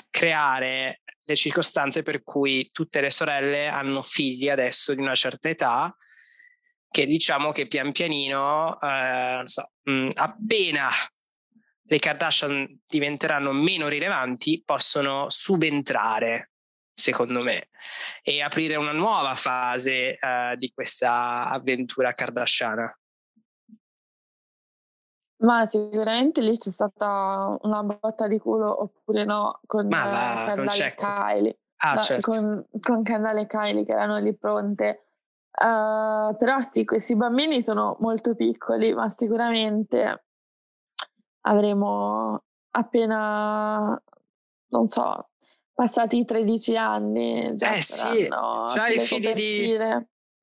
creare 0.08 1.02
le 1.24 1.36
circostanze 1.36 2.02
per 2.02 2.22
cui 2.22 2.70
tutte 2.72 3.02
le 3.02 3.10
sorelle 3.10 3.66
hanno 3.66 4.02
figli 4.02 4.48
adesso 4.48 4.94
di 4.94 5.00
una 5.00 5.14
certa 5.14 5.50
età 5.50 5.94
che 6.90 7.06
diciamo 7.06 7.52
che 7.52 7.66
pian 7.66 7.92
pianino, 7.92 8.78
eh, 8.80 9.42
so, 9.44 9.70
mh, 9.82 10.08
appena 10.14 10.88
le 11.92 11.98
Kardashian 11.98 12.80
diventeranno 12.88 13.52
meno 13.52 13.86
rilevanti, 13.86 14.62
possono 14.64 15.26
subentrare, 15.28 16.52
secondo 16.90 17.42
me, 17.42 17.68
e 18.22 18.40
aprire 18.40 18.76
una 18.76 18.92
nuova 18.92 19.34
fase 19.34 20.18
eh, 20.18 20.54
di 20.56 20.72
questa 20.72 21.50
avventura 21.50 22.14
kardashiana. 22.14 22.96
Ma 25.42 25.66
sicuramente 25.66 26.40
lì 26.40 26.56
c'è 26.56 26.70
stata 26.70 27.58
una 27.60 27.82
botta 27.82 28.26
di 28.26 28.38
culo 28.38 28.84
oppure 28.84 29.24
no 29.24 29.60
con 29.66 29.88
Ma 29.88 30.04
va, 30.04 30.44
Kendall 30.46 30.80
e 30.80 30.94
Kylie. 30.94 31.58
Ah, 31.82 31.92
no, 31.94 32.00
certo. 32.00 32.30
con, 32.30 32.66
con 32.80 33.02
Kendall 33.02 33.38
e 33.38 33.46
Kylie 33.46 33.84
che 33.84 33.92
erano 33.92 34.18
lì 34.18 34.34
pronte. 34.34 35.08
Uh, 35.50 36.34
però 36.38 36.60
sì, 36.60 36.86
questi 36.86 37.16
bambini 37.16 37.60
sono 37.60 37.98
molto 38.00 38.34
piccoli, 38.34 38.94
ma 38.94 39.10
sicuramente 39.10 40.24
avremo 41.42 42.42
appena, 42.70 44.02
non 44.68 44.86
so, 44.86 45.30
passati 45.72 46.18
i 46.18 46.24
13 46.24 46.76
anni. 46.76 47.54
Già 47.54 47.74
eh 47.74 47.82
sì, 47.82 48.28
già 48.28 48.88
i 48.88 48.98
figli 49.00 49.32
di 49.32 49.78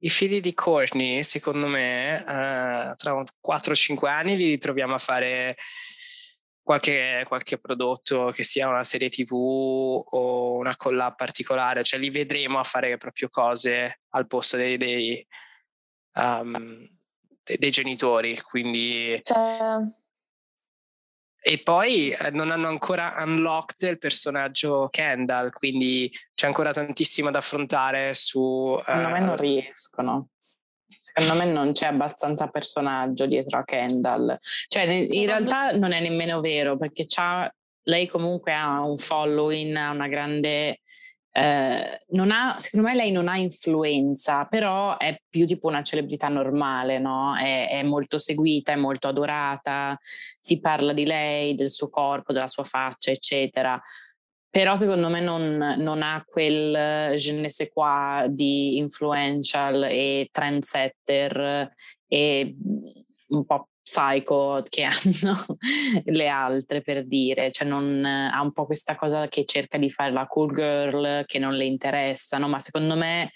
i 0.01 0.09
figli 0.09 0.39
di 0.39 0.53
Courtney, 0.53 1.23
secondo 1.23 1.67
me, 1.67 2.19
eh, 2.19 2.93
tra 2.95 3.23
4-5 3.45 4.07
anni 4.07 4.37
li 4.37 4.45
ritroviamo 4.45 4.95
a 4.95 4.99
fare 4.99 5.57
qualche, 6.61 7.25
qualche, 7.27 7.57
prodotto 7.57 8.31
che 8.33 8.43
sia 8.43 8.69
una 8.69 8.83
serie 8.83 9.09
tv 9.09 9.33
o 9.33 10.53
una 10.53 10.77
collab 10.77 11.15
particolare, 11.15 11.83
cioè 11.83 11.99
li 11.99 12.09
vedremo 12.09 12.59
a 12.59 12.63
fare 12.63 12.97
proprio 12.97 13.27
cose 13.29 14.01
al 14.09 14.27
posto 14.27 14.55
dei, 14.55 14.77
dei, 14.77 15.27
um, 16.13 16.87
dei, 17.43 17.57
dei 17.57 17.71
genitori, 17.71 18.39
quindi... 18.41 19.19
Cioè, 19.23 19.85
e 21.41 21.59
poi 21.63 22.11
eh, 22.11 22.29
non 22.31 22.51
hanno 22.51 22.67
ancora 22.67 23.13
unlocked 23.17 23.89
il 23.89 23.97
personaggio 23.97 24.89
Kendall, 24.89 25.51
quindi 25.51 26.11
c'è 26.33 26.47
ancora 26.47 26.71
tantissimo 26.71 27.31
da 27.31 27.39
affrontare 27.39 28.13
su... 28.13 28.77
Secondo 28.85 29.07
uh, 29.07 29.11
me 29.11 29.19
non 29.19 29.37
riescono. 29.37 30.27
Secondo 30.87 31.35
me 31.35 31.45
non 31.51 31.71
c'è 31.71 31.87
abbastanza 31.87 32.47
personaggio 32.47 33.25
dietro 33.25 33.59
a 33.59 33.63
Kendall. 33.63 34.37
Cioè, 34.67 34.83
in 34.83 35.25
realtà 35.25 35.71
non 35.71 35.91
è 35.91 35.99
nemmeno 36.01 36.41
vero, 36.41 36.77
perché 36.77 37.05
lei 37.83 38.07
comunque 38.07 38.53
ha 38.53 38.81
un 38.81 38.97
following, 38.97 39.75
ha 39.75 39.91
una 39.91 40.07
grande 40.07 40.81
eh, 41.31 42.05
non 42.09 42.31
ha, 42.31 42.55
secondo 42.57 42.87
me 42.87 42.95
lei 42.95 43.11
non 43.11 43.27
ha 43.27 43.37
influenza, 43.37 44.45
però 44.45 44.97
è 44.97 45.21
più 45.29 45.45
tipo 45.45 45.67
una 45.67 45.83
celebrità 45.83 46.27
normale, 46.27 46.99
no? 46.99 47.35
È, 47.37 47.69
è, 47.69 47.83
molto 47.83 48.17
seguita, 48.17 48.71
è 48.71 48.75
molto 48.75 49.07
adorata, 49.07 49.97
si 50.01 50.59
parla 50.59 50.93
di 50.93 51.05
lei, 51.05 51.55
del 51.55 51.69
suo 51.69 51.89
corpo, 51.89 52.33
della 52.33 52.47
sua 52.47 52.63
faccia, 52.63 53.11
eccetera. 53.11 53.79
Però 54.51 54.75
secondo 54.75 55.09
me 55.09 55.19
non, 55.21 55.75
non 55.77 56.01
ha 56.01 56.23
quel 56.25 57.13
je 57.15 57.33
ne 57.33 57.51
sais 57.51 57.69
quoi 57.71 58.25
di 58.29 58.77
influential 58.77 59.83
e 59.83 60.27
trendsetter 60.31 61.71
e 62.07 62.55
un 63.27 63.45
po' 63.45 63.69
psycho 63.89 64.61
che 64.69 64.83
hanno 64.85 65.45
le 66.05 66.27
altre 66.27 66.81
per 66.81 67.05
dire, 67.05 67.49
cioè 67.51 67.67
non, 67.67 68.05
ha 68.05 68.39
un 68.39 68.51
po' 68.51 68.65
questa 68.65 68.95
cosa 68.95 69.27
che 69.27 69.45
cerca 69.45 69.79
di 69.79 69.89
fare 69.89 70.11
la 70.11 70.27
cool 70.27 70.53
girl 70.53 71.25
che 71.25 71.39
non 71.39 71.55
le 71.55 71.65
interessano, 71.65 72.47
ma 72.47 72.59
secondo 72.59 72.95
me 72.95 73.31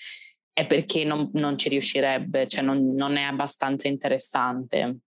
è 0.53 0.67
perché 0.67 1.03
non, 1.03 1.31
non 1.33 1.57
ci 1.57 1.69
riuscirebbe, 1.69 2.47
cioè 2.47 2.63
non, 2.63 2.93
non, 2.93 3.17
è 3.17 3.23
abbastanza 3.23 3.87
interessante. 3.87 4.97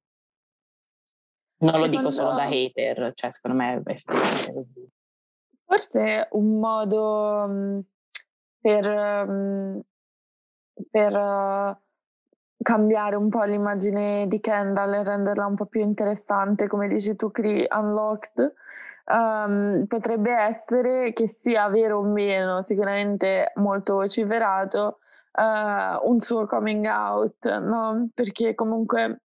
Non 1.59 1.79
lo 1.79 1.87
dico 1.87 2.11
solo 2.11 2.35
da 2.35 2.47
hater, 2.47 3.13
cioè 3.15 3.31
secondo 3.31 3.57
me 3.57 3.75
è 3.75 3.91
effettivamente 3.91 4.53
così. 4.53 4.89
Forse 5.65 6.29
un 6.33 6.59
modo 6.59 7.47
mm, 7.49 7.79
per, 8.61 9.27
mm, 9.29 9.79
per 10.91 11.13
uh 11.15 11.86
cambiare 12.67 13.15
un 13.15 13.29
po' 13.29 13.45
l'immagine 13.45 14.27
di 14.27 14.41
Kendall 14.41 14.95
e 14.95 15.05
renderla 15.05 15.47
un 15.47 15.55
po' 15.55 15.67
più 15.67 15.83
interessante, 15.83 16.67
come 16.67 16.89
dici 16.89 17.15
tu, 17.15 17.31
Cree 17.31 17.69
Unlocked, 17.71 18.55
um, 19.05 19.85
potrebbe 19.87 20.33
essere 20.33 21.13
che 21.13 21.29
sia 21.29 21.69
vero 21.69 21.99
o 21.99 22.03
meno, 22.03 22.63
sicuramente 22.63 23.53
molto 23.55 23.95
vociferato, 23.95 24.99
uh, 25.35 26.11
un 26.11 26.19
suo 26.19 26.47
coming 26.47 26.85
out, 26.87 27.57
no? 27.57 28.09
Perché 28.13 28.57
comunque 28.57 29.21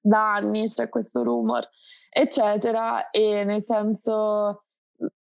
da 0.00 0.34
anni 0.34 0.66
c'è 0.68 0.88
questo 0.88 1.24
rumor, 1.24 1.68
eccetera, 2.08 3.10
e 3.10 3.42
nel 3.42 3.60
senso 3.60 4.66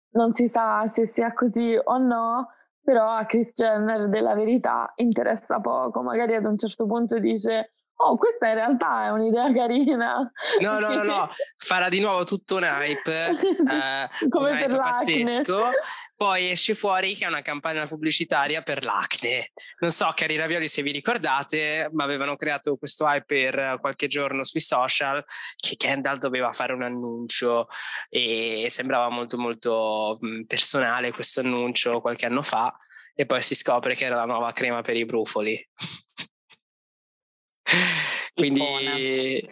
non 0.10 0.34
si 0.34 0.50
sa 0.50 0.86
se 0.86 1.06
sia 1.06 1.32
così 1.32 1.80
o 1.82 1.98
no, 1.98 2.50
però 2.88 3.10
a 3.10 3.26
Chris 3.26 3.52
Jenner 3.54 4.08
della 4.08 4.34
verità 4.34 4.94
interessa 4.96 5.60
poco, 5.60 6.02
magari 6.02 6.36
ad 6.36 6.46
un 6.46 6.58
certo 6.58 6.86
punto 6.86 7.20
dice 7.20 7.74
oh 7.98 8.18
questa 8.18 8.48
in 8.48 8.56
realtà 8.56 9.06
è 9.06 9.10
un'idea 9.10 9.52
carina. 9.54 10.32
No, 10.60 10.80
no, 10.80 10.94
no, 10.94 11.04
no, 11.04 11.30
farà 11.58 11.90
di 11.90 12.00
nuovo 12.00 12.24
tutto 12.24 12.56
un 12.56 12.64
hype, 12.64 13.30
eh, 13.38 14.28
come 14.30 14.52
un 14.52 14.58
per 14.58 14.72
hype 14.72 14.78
pazzesco, 14.78 15.70
poi 16.16 16.50
esce 16.50 16.76
fuori 16.76 17.16
che 17.16 17.26
è 17.26 17.28
una 17.28 17.42
campagna 17.42 17.86
pubblicitaria 17.86 18.62
per 18.62 18.84
l'acne. 18.84 19.52
Non 19.80 19.92
so, 19.92 20.12
cari 20.16 20.36
ravioli, 20.36 20.68
se 20.68 20.82
vi 20.82 20.92
ricordate, 20.92 21.90
ma 21.94 22.04
avevano 22.04 22.36
creato 22.36 22.78
questo 22.78 23.06
hype 23.06 23.26
per 23.26 23.78
qualche 23.80 24.08
giorno 24.08 24.44
sui 24.44 24.62
social 24.62 25.24
che 25.56 25.76
Kendall 25.76 26.18
doveva 26.18 26.52
fare 26.52 26.74
un 26.74 26.84
annuncio 26.84 27.68
e 28.10 28.68
sembrava 28.70 29.10
molto 29.10 29.38
molto 29.38 30.20
personale 30.48 31.12
questo 31.12 31.42
annuncio 31.42 32.02
qualche 32.02 32.26
anno 32.26 32.42
fa 32.42 32.76
e 33.14 33.26
poi 33.26 33.42
si 33.42 33.56
scopre 33.56 33.96
che 33.96 34.06
era 34.06 34.16
la 34.16 34.26
nuova 34.26 34.52
crema 34.52 34.82
per 34.82 34.96
i 34.96 35.06
brufoli. 35.06 35.70
Quindi, 38.34 38.62
eh, 38.62 39.46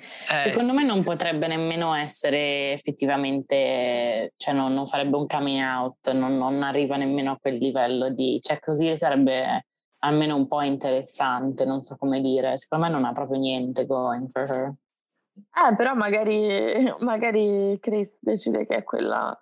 secondo 0.44 0.72
sì. 0.72 0.78
me 0.78 0.84
non 0.84 1.04
potrebbe 1.04 1.48
nemmeno 1.48 1.96
essere 1.96 2.74
effettivamente, 2.74 4.34
cioè 4.38 4.54
non, 4.54 4.74
non 4.74 4.88
farebbe 4.88 5.18
un 5.18 5.26
coming 5.26 5.64
out, 5.64 6.12
non, 6.12 6.38
non, 6.38 6.62
arriva 6.62 6.96
nemmeno 6.96 7.32
a 7.32 7.38
quel 7.42 7.56
livello 7.56 8.10
di, 8.10 8.40
cioè 8.42 8.60
così 8.60 8.96
sarebbe 8.96 9.66
almeno 10.00 10.36
un 10.36 10.48
po' 10.48 10.62
interessante, 10.62 11.66
non 11.66 11.82
so 11.82 11.96
come 11.98 12.22
dire, 12.22 12.60
secondo 12.60 12.86
me 12.86 12.92
non 12.92 13.06
ha 13.06 13.12
proprio 13.12 13.40
niente 13.40 13.88
going 13.88 14.30
for 14.30 14.44
her. 14.44 14.74
Eh, 15.34 15.76
però 15.76 15.96
magari, 15.96 16.94
magari 17.00 17.80
Chris 17.82 18.20
decide 18.22 18.68
che 18.68 18.76
è 18.76 18.84
quella 18.84 19.36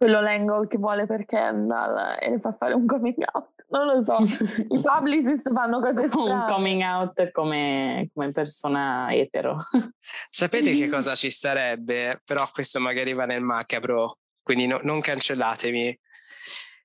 quello 0.00 0.22
l'angle 0.22 0.66
che 0.66 0.78
vuole 0.78 1.04
per 1.04 1.26
Kendall 1.26 2.16
e 2.18 2.30
le 2.30 2.40
fa 2.40 2.54
fare 2.54 2.72
un 2.72 2.86
coming 2.86 3.22
out. 3.34 3.59
Non 3.70 3.86
lo 3.86 4.02
so, 4.02 4.18
i 4.18 4.80
publicist 4.82 5.52
fanno 5.52 5.80
cose 5.80 6.08
strane. 6.08 6.32
Un 6.32 6.44
coming 6.46 6.82
out 6.82 7.30
come, 7.30 8.10
come 8.12 8.32
persona 8.32 9.12
etero. 9.12 9.56
Sapete 10.28 10.72
che 10.72 10.88
cosa 10.88 11.14
ci 11.14 11.30
starebbe? 11.30 12.20
Però 12.24 12.48
questo 12.52 12.80
magari 12.80 13.12
va 13.12 13.26
nel 13.26 13.42
macabro, 13.42 14.18
quindi 14.42 14.66
no, 14.66 14.80
non 14.82 15.00
cancellatemi. 15.00 15.98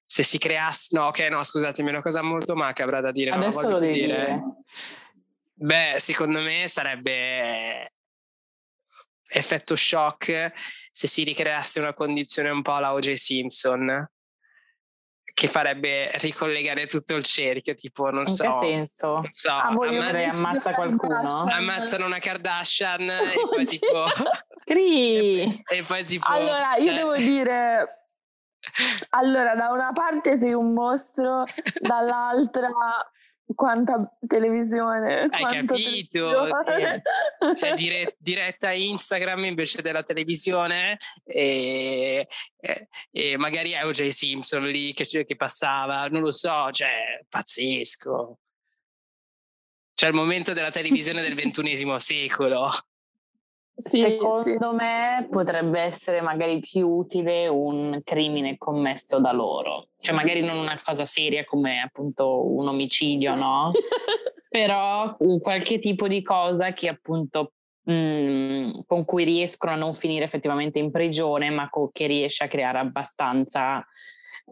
Se 0.06 0.22
si 0.22 0.38
creasse... 0.38 0.96
No, 0.96 1.08
ok, 1.08 1.22
no, 1.22 1.44
scusatemi, 1.44 1.90
è 1.90 1.92
una 1.94 2.02
cosa 2.04 2.22
molto 2.22 2.56
macabra 2.56 3.02
da 3.02 3.12
dire. 3.12 3.32
Adesso 3.32 3.68
lo 3.68 3.80
devi 3.80 3.94
dire. 3.94 4.26
dire. 4.26 4.44
Beh, 5.56 5.96
secondo 5.98 6.42
me 6.42 6.68
sarebbe 6.68 7.94
effetto 9.28 9.76
shock 9.76 10.54
se 10.92 11.08
si 11.08 11.24
ricreasse 11.24 11.80
una 11.80 11.96
condizione 11.96 12.50
un 12.50 12.62
po' 12.62 12.74
alla 12.74 12.94
O.J. 12.94 13.14
Simpson 13.14 14.08
che 15.36 15.48
farebbe 15.48 16.12
ricollegare 16.20 16.88
tutto 16.88 17.14
il 17.14 17.26
cerchio, 17.26 17.74
tipo, 17.74 18.10
non 18.10 18.22
In 18.22 18.26
so. 18.26 18.46
In 18.46 18.52
che 18.52 18.66
senso? 18.68 19.08
Non 19.16 19.30
so, 19.34 19.52
ah, 19.52 19.68
ammazz- 19.68 20.40
ammazza 20.40 20.74
qualcuno? 20.74 21.44
Ammazzano 21.52 22.06
una 22.06 22.20
Kardashian 22.20 23.02
e 23.10 23.34
poi 23.52 23.66
tipo... 23.66 24.06
Cree! 24.64 25.44
e, 25.68 25.84
poi 25.86 26.06
tipo... 26.06 26.32
Allora, 26.32 26.72
cioè... 26.78 26.86
io 26.86 26.94
devo 26.94 27.16
dire... 27.18 28.08
Allora, 29.10 29.56
da 29.56 29.72
una 29.72 29.92
parte 29.92 30.38
sei 30.38 30.54
un 30.54 30.72
mostro, 30.72 31.44
dall'altra 31.82 32.70
quanta 33.54 34.18
televisione. 34.26 35.28
Hai 35.30 35.44
capito? 35.44 35.74
Televisione. 35.74 37.02
Cioè, 37.56 37.74
dire, 37.74 38.16
diretta 38.18 38.72
Instagram 38.72 39.46
invece 39.46 39.82
della 39.82 40.04
televisione 40.04 40.98
e, 41.24 42.28
e, 42.60 42.88
e 43.12 43.38
magari 43.38 43.72
è 43.72 43.86
O.J. 43.86 44.08
Simpson 44.08 44.64
lì 44.64 44.94
che, 44.94 45.06
che, 45.06 45.36
passava, 45.36 46.08
non 46.08 46.22
lo 46.22 46.32
so, 46.32 46.72
cioè, 46.72 47.24
pazzesco. 47.30 48.40
C'è 49.94 50.08
il 50.08 50.14
momento 50.14 50.54
della 50.54 50.72
televisione 50.72 51.22
del 51.22 51.36
ventunesimo 51.36 52.00
secolo. 52.00 52.70
Sì, 53.78 54.00
Secondo 54.00 54.70
sì. 54.70 54.76
me 54.76 55.28
potrebbe 55.30 55.82
essere 55.82 56.22
magari 56.22 56.60
più 56.60 56.88
utile 56.88 57.48
un 57.48 58.00
crimine 58.06 58.58
commesso 58.58 59.20
da 59.20 59.34
loro, 59.34 59.90
cioè 60.00 60.16
magari 60.16 60.42
non 60.42 60.58
una 60.58 60.80
cosa 60.82 61.04
seria 61.04 61.44
come 61.44 61.82
appunto 61.82 62.50
un 62.54 62.70
omicidio, 62.70 63.36
no? 63.36 63.72
Però 64.48 65.14
un 65.20 65.40
qualche 65.40 65.78
tipo 65.80 66.08
di 66.08 66.22
cosa 66.22 66.72
che 66.72 66.88
appunto 66.88 67.52
mh, 67.84 67.94
mm, 67.94 68.70
con 68.86 69.04
cui 69.04 69.26
riescono 69.26 69.74
a 69.74 69.76
non 69.76 69.94
finire 69.94 70.24
effettivamente 70.24 70.80
in 70.80 70.90
prigione, 70.90 71.50
ma 71.50 71.70
co- 71.70 71.90
che 71.92 72.08
riesce 72.08 72.46
a 72.46 72.48
creare 72.48 72.80
abbastanza 72.80 73.86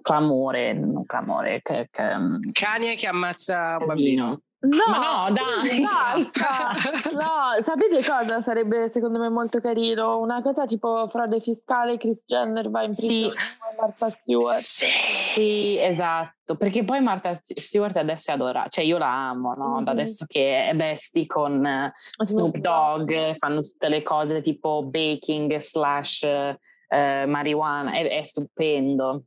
clamore, 0.01 0.73
non 0.73 1.05
clamore, 1.05 1.61
che, 1.61 1.87
che, 1.89 2.17
mm, 2.17 2.39
Kanye 2.51 2.95
che 2.95 3.07
ammazza 3.07 3.77
un 3.79 3.85
bambino. 3.85 4.41
No, 4.63 4.77
Ma 4.87 5.27
no, 5.27 5.33
dai, 5.33 5.81
no, 5.83 7.59
sapete 7.59 8.01
cosa 8.01 8.39
sarebbe 8.39 8.87
secondo 8.87 9.19
me 9.19 9.27
molto 9.27 9.59
carino? 9.59 10.17
Una 10.19 10.41
cosa 10.41 10.65
tipo 10.65 11.05
frode 11.09 11.41
fiscale, 11.41 11.97
Chris 11.97 12.23
Jenner 12.25 12.69
va 12.69 12.83
in 12.83 12.95
prigione 12.95 13.33
sì. 13.37 13.75
Martha 13.77 14.09
Stewart. 14.09 14.59
Sì. 14.59 14.87
sì. 15.33 15.77
esatto, 15.81 16.55
perché 16.55 16.85
poi 16.85 17.01
Martha 17.01 17.37
Stewart 17.41 17.97
adesso 17.97 18.31
è 18.31 18.35
adorata, 18.35 18.69
cioè 18.69 18.85
io 18.85 18.97
la 18.97 19.29
amo, 19.31 19.53
no? 19.53 19.73
Mm-hmm. 19.73 19.83
Da 19.83 19.91
adesso 19.91 20.25
che 20.29 20.69
è 20.69 20.73
bestie 20.73 21.25
con 21.25 21.91
Snoop 22.19 22.55
Dogg, 22.55 23.35
fanno 23.35 23.59
tutte 23.59 23.89
le 23.89 24.01
cose 24.01 24.41
tipo 24.41 24.81
baking 24.83 25.57
slash 25.57 26.23
eh, 26.23 27.25
marijuana, 27.27 27.91
è, 27.91 28.19
è 28.19 28.23
stupendo. 28.23 29.25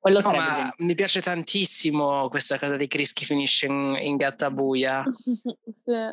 Quello 0.00 0.20
no, 0.20 0.30
ma 0.32 0.72
mi 0.78 0.94
piace 0.94 1.20
tantissimo 1.20 2.30
questa 2.30 2.58
cosa 2.58 2.76
di 2.76 2.88
Chris 2.88 3.12
che 3.12 3.26
finisce 3.26 3.66
in, 3.66 3.98
in 4.00 4.16
gattabuia. 4.16 5.04
sì. 5.84 6.10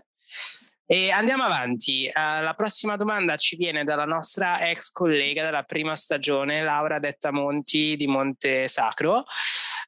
E 0.90 1.12
andiamo 1.12 1.44
avanti. 1.44 2.12
Uh, 2.14 2.44
la 2.44 2.54
prossima 2.54 2.98
domanda 2.98 3.38
ci 3.38 3.56
viene 3.56 3.86
dalla 3.86 4.04
nostra 4.04 4.70
ex 4.70 4.92
collega 4.92 5.44
della 5.44 5.64
prima 5.64 5.96
stagione, 5.96 6.62
Laura 6.62 7.00
Detta 7.00 7.32
Monti 7.32 7.96
di 7.96 8.08
Monte 8.08 8.68
Sacro, 8.68 9.24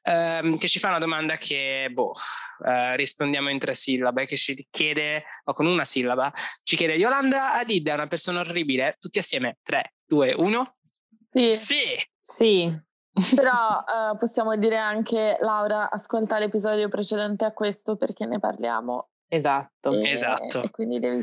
um, 0.04 0.56
che 0.56 0.68
ci 0.68 0.78
fa 0.78 0.88
una 0.88 0.98
domanda 0.98 1.36
che, 1.36 1.90
boh, 1.92 2.12
uh, 2.12 2.94
rispondiamo 2.96 3.50
in 3.50 3.58
tre 3.58 3.74
sillabe, 3.74 4.24
che 4.24 4.38
ci 4.38 4.66
chiede, 4.70 5.24
o 5.44 5.52
con 5.52 5.66
una 5.66 5.84
sillaba, 5.84 6.32
ci 6.62 6.76
chiede 6.76 6.94
Yolanda 6.94 7.52
Adid 7.52 7.86
è 7.86 7.92
una 7.92 8.06
persona 8.06 8.40
orribile, 8.40 8.96
tutti 8.98 9.18
assieme, 9.18 9.58
3, 9.62 9.94
2, 10.06 10.34
1. 10.34 10.76
Sì. 11.30 11.52
Sì. 11.52 11.82
Sì. 12.18 12.88
Però 13.34 13.84
uh, 14.12 14.16
possiamo 14.18 14.56
dire 14.56 14.76
anche, 14.76 15.36
Laura, 15.40 15.90
ascolta 15.90 16.38
l'episodio 16.38 16.88
precedente 16.88 17.44
a 17.44 17.52
questo 17.52 17.96
perché 17.96 18.26
ne 18.26 18.38
parliamo. 18.38 19.08
Esatto. 19.28 19.90
E, 19.92 20.10
esatto. 20.10 20.62
E 20.62 20.70
quindi 20.70 20.98
devi 20.98 21.22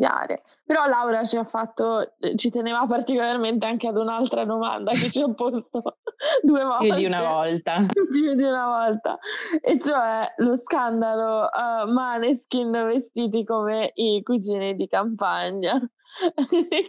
studiare. 0.00 0.42
Però 0.64 0.86
Laura 0.86 1.22
ci 1.24 1.36
ha 1.36 1.44
fatto, 1.44 2.14
ci 2.36 2.50
teneva 2.50 2.86
particolarmente 2.86 3.66
anche 3.66 3.88
ad 3.88 3.96
un'altra 3.96 4.44
domanda 4.44 4.92
che 4.92 5.10
ci 5.10 5.20
ha 5.20 5.32
posto 5.32 5.98
due 6.42 6.64
volte. 6.64 6.86
Più 6.86 6.94
di 6.94 7.04
una 7.06 7.22
volta. 7.22 7.86
Più 8.10 8.34
di 8.34 8.42
una 8.42 8.66
volta. 8.66 9.18
E 9.60 9.78
cioè 9.78 10.32
lo 10.38 10.56
scandalo 10.56 11.48
uh, 11.48 11.90
Maneskin 11.90 12.70
vestiti 12.70 13.44
come 13.44 13.92
i 13.94 14.22
cugini 14.22 14.74
di 14.74 14.86
campagna, 14.86 15.78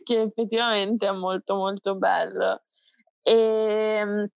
che 0.03 0.21
effettivamente 0.21 1.07
è 1.07 1.11
molto 1.11 1.55
molto 1.55 1.95
bello. 1.95 2.61
E 3.23 3.33
ehm, 3.33 4.27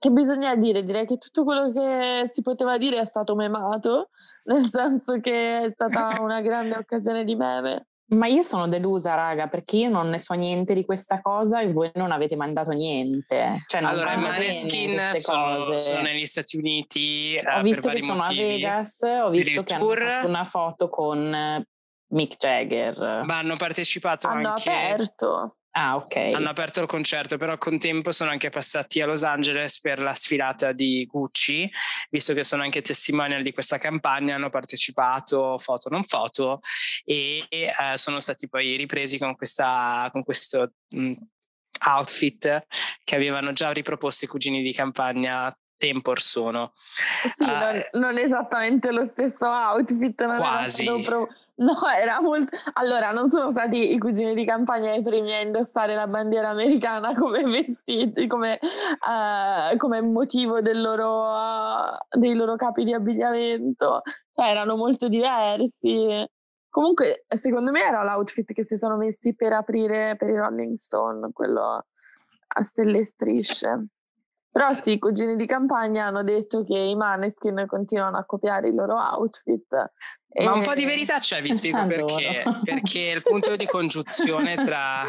che 0.00 0.10
bisogna 0.10 0.56
dire? 0.56 0.82
Direi 0.82 1.04
che 1.04 1.18
tutto 1.18 1.44
quello 1.44 1.70
che 1.72 2.28
si 2.30 2.40
poteva 2.40 2.78
dire 2.78 3.00
è 3.00 3.04
stato 3.04 3.34
memato, 3.34 4.08
nel 4.44 4.62
senso 4.62 5.20
che 5.20 5.64
è 5.64 5.70
stata 5.70 6.16
una 6.20 6.40
grande 6.40 6.76
occasione 6.76 7.22
di 7.22 7.36
meme. 7.36 7.86
Ma 8.12 8.26
io 8.26 8.42
sono 8.42 8.66
delusa, 8.66 9.14
raga, 9.14 9.46
perché 9.46 9.76
io 9.76 9.90
non 9.90 10.08
ne 10.08 10.18
so 10.18 10.34
niente 10.34 10.74
di 10.74 10.84
questa 10.84 11.20
cosa 11.20 11.60
e 11.60 11.70
voi 11.70 11.90
non 11.94 12.10
avete 12.10 12.34
mandato 12.34 12.72
niente. 12.72 13.62
Cioè, 13.66 13.84
allora, 13.84 14.14
i 14.14 14.18
Maneskin 14.18 15.10
sono, 15.12 15.76
sono, 15.76 16.00
negli 16.00 16.24
Stati 16.24 16.56
Uniti. 16.56 17.38
Ho 17.38 17.60
uh, 17.60 17.62
visto 17.62 17.88
che 17.90 18.00
sono 18.00 18.16
motivi. 18.16 18.40
a 18.40 18.44
Vegas, 18.46 19.02
ho 19.02 19.28
visto 19.28 19.62
che 19.62 19.76
tour. 19.76 20.00
hanno 20.00 20.10
fatto 20.10 20.26
una 20.26 20.44
foto 20.44 20.88
con 20.88 21.64
Mick 22.08 22.36
Jagger. 22.36 23.22
Ma 23.26 23.38
hanno 23.38 23.56
partecipato 23.56 24.26
hanno 24.26 24.48
anche... 24.48 24.70
aperto. 24.70 25.58
Ah, 25.72 25.94
ok. 25.96 26.16
Hanno 26.16 26.48
aperto 26.48 26.80
il 26.80 26.88
concerto, 26.88 27.36
però 27.36 27.56
con 27.56 27.78
tempo 27.78 28.10
sono 28.10 28.30
anche 28.30 28.50
passati 28.50 29.00
a 29.00 29.06
Los 29.06 29.22
Angeles 29.22 29.80
per 29.80 30.00
la 30.00 30.14
sfilata 30.14 30.72
di 30.72 31.06
Gucci, 31.06 31.70
visto 32.10 32.34
che 32.34 32.42
sono 32.42 32.62
anche 32.62 32.82
testimonial 32.82 33.42
di 33.42 33.52
questa 33.52 33.78
campagna, 33.78 34.34
hanno 34.34 34.50
partecipato, 34.50 35.58
foto 35.58 35.88
non 35.88 36.02
foto, 36.02 36.60
e 37.04 37.46
eh, 37.48 37.68
sono 37.94 38.18
stati 38.18 38.48
poi 38.48 38.76
ripresi 38.76 39.16
con, 39.16 39.36
questa, 39.36 40.08
con 40.10 40.24
questo 40.24 40.72
mh, 40.88 41.12
outfit 41.86 42.66
che 43.04 43.14
avevano 43.14 43.52
già 43.52 43.70
riproposto 43.70 44.24
i 44.24 44.28
cugini 44.28 44.62
di 44.62 44.72
campagna 44.72 45.56
tempo 45.76 46.10
or 46.10 46.20
sono. 46.20 46.72
Sì, 47.36 47.44
uh, 47.44 47.46
non, 47.46 47.82
non, 47.92 48.18
esattamente 48.18 48.90
lo 48.90 49.04
stesso 49.04 49.46
outfit, 49.46 50.24
non 50.24 50.36
quasi. 50.36 50.84
Pro- 51.02 51.28
No, 51.60 51.76
era 51.94 52.20
molto. 52.22 52.56
Allora, 52.74 53.12
non 53.12 53.28
sono 53.28 53.50
stati 53.50 53.92
i 53.92 53.98
cugini 53.98 54.34
di 54.34 54.46
campagna 54.46 54.94
i 54.94 55.02
primi 55.02 55.34
a 55.34 55.40
indossare 55.40 55.94
la 55.94 56.06
bandiera 56.06 56.48
americana 56.48 57.12
come 57.14 57.42
vestiti, 57.44 58.26
come, 58.26 58.58
uh, 58.62 59.76
come 59.76 60.00
motivo 60.00 60.58
loro, 60.58 61.30
uh, 61.30 62.18
dei 62.18 62.34
loro 62.34 62.56
capi 62.56 62.84
di 62.84 62.94
abbigliamento. 62.94 64.00
Cioè, 64.32 64.46
erano 64.46 64.76
molto 64.76 65.08
diversi. 65.08 66.26
Comunque, 66.70 67.24
secondo 67.28 67.70
me 67.72 67.82
era 67.82 68.02
l'outfit 68.04 68.54
che 68.54 68.64
si 68.64 68.76
sono 68.78 68.96
messi 68.96 69.34
per 69.34 69.52
aprire 69.52 70.16
per 70.16 70.30
i 70.30 70.36
Rolling 70.36 70.74
Stone, 70.74 71.30
quello 71.32 71.84
a 72.52 72.62
stelle 72.62 73.00
e 73.00 73.04
strisce. 73.04 73.86
Però 74.50 74.72
sì, 74.72 74.92
i 74.92 74.98
cugini 74.98 75.36
di 75.36 75.46
campagna 75.46 76.06
hanno 76.06 76.24
detto 76.24 76.64
che 76.64 76.76
i 76.76 76.96
Maneskin 76.96 77.64
continuano 77.68 78.18
a 78.18 78.24
copiare 78.24 78.68
i 78.68 78.74
loro 78.74 78.96
outfit 78.96 79.92
ma 80.38 80.52
un 80.52 80.62
po' 80.62 80.74
di 80.74 80.84
verità 80.84 81.18
c'è, 81.18 81.42
vi 81.42 81.52
spiego 81.52 81.84
perché. 81.86 82.44
Perché 82.64 83.00
il 83.00 83.22
punto 83.22 83.56
di 83.56 83.66
congiunzione 83.66 84.54
tra 84.56 85.04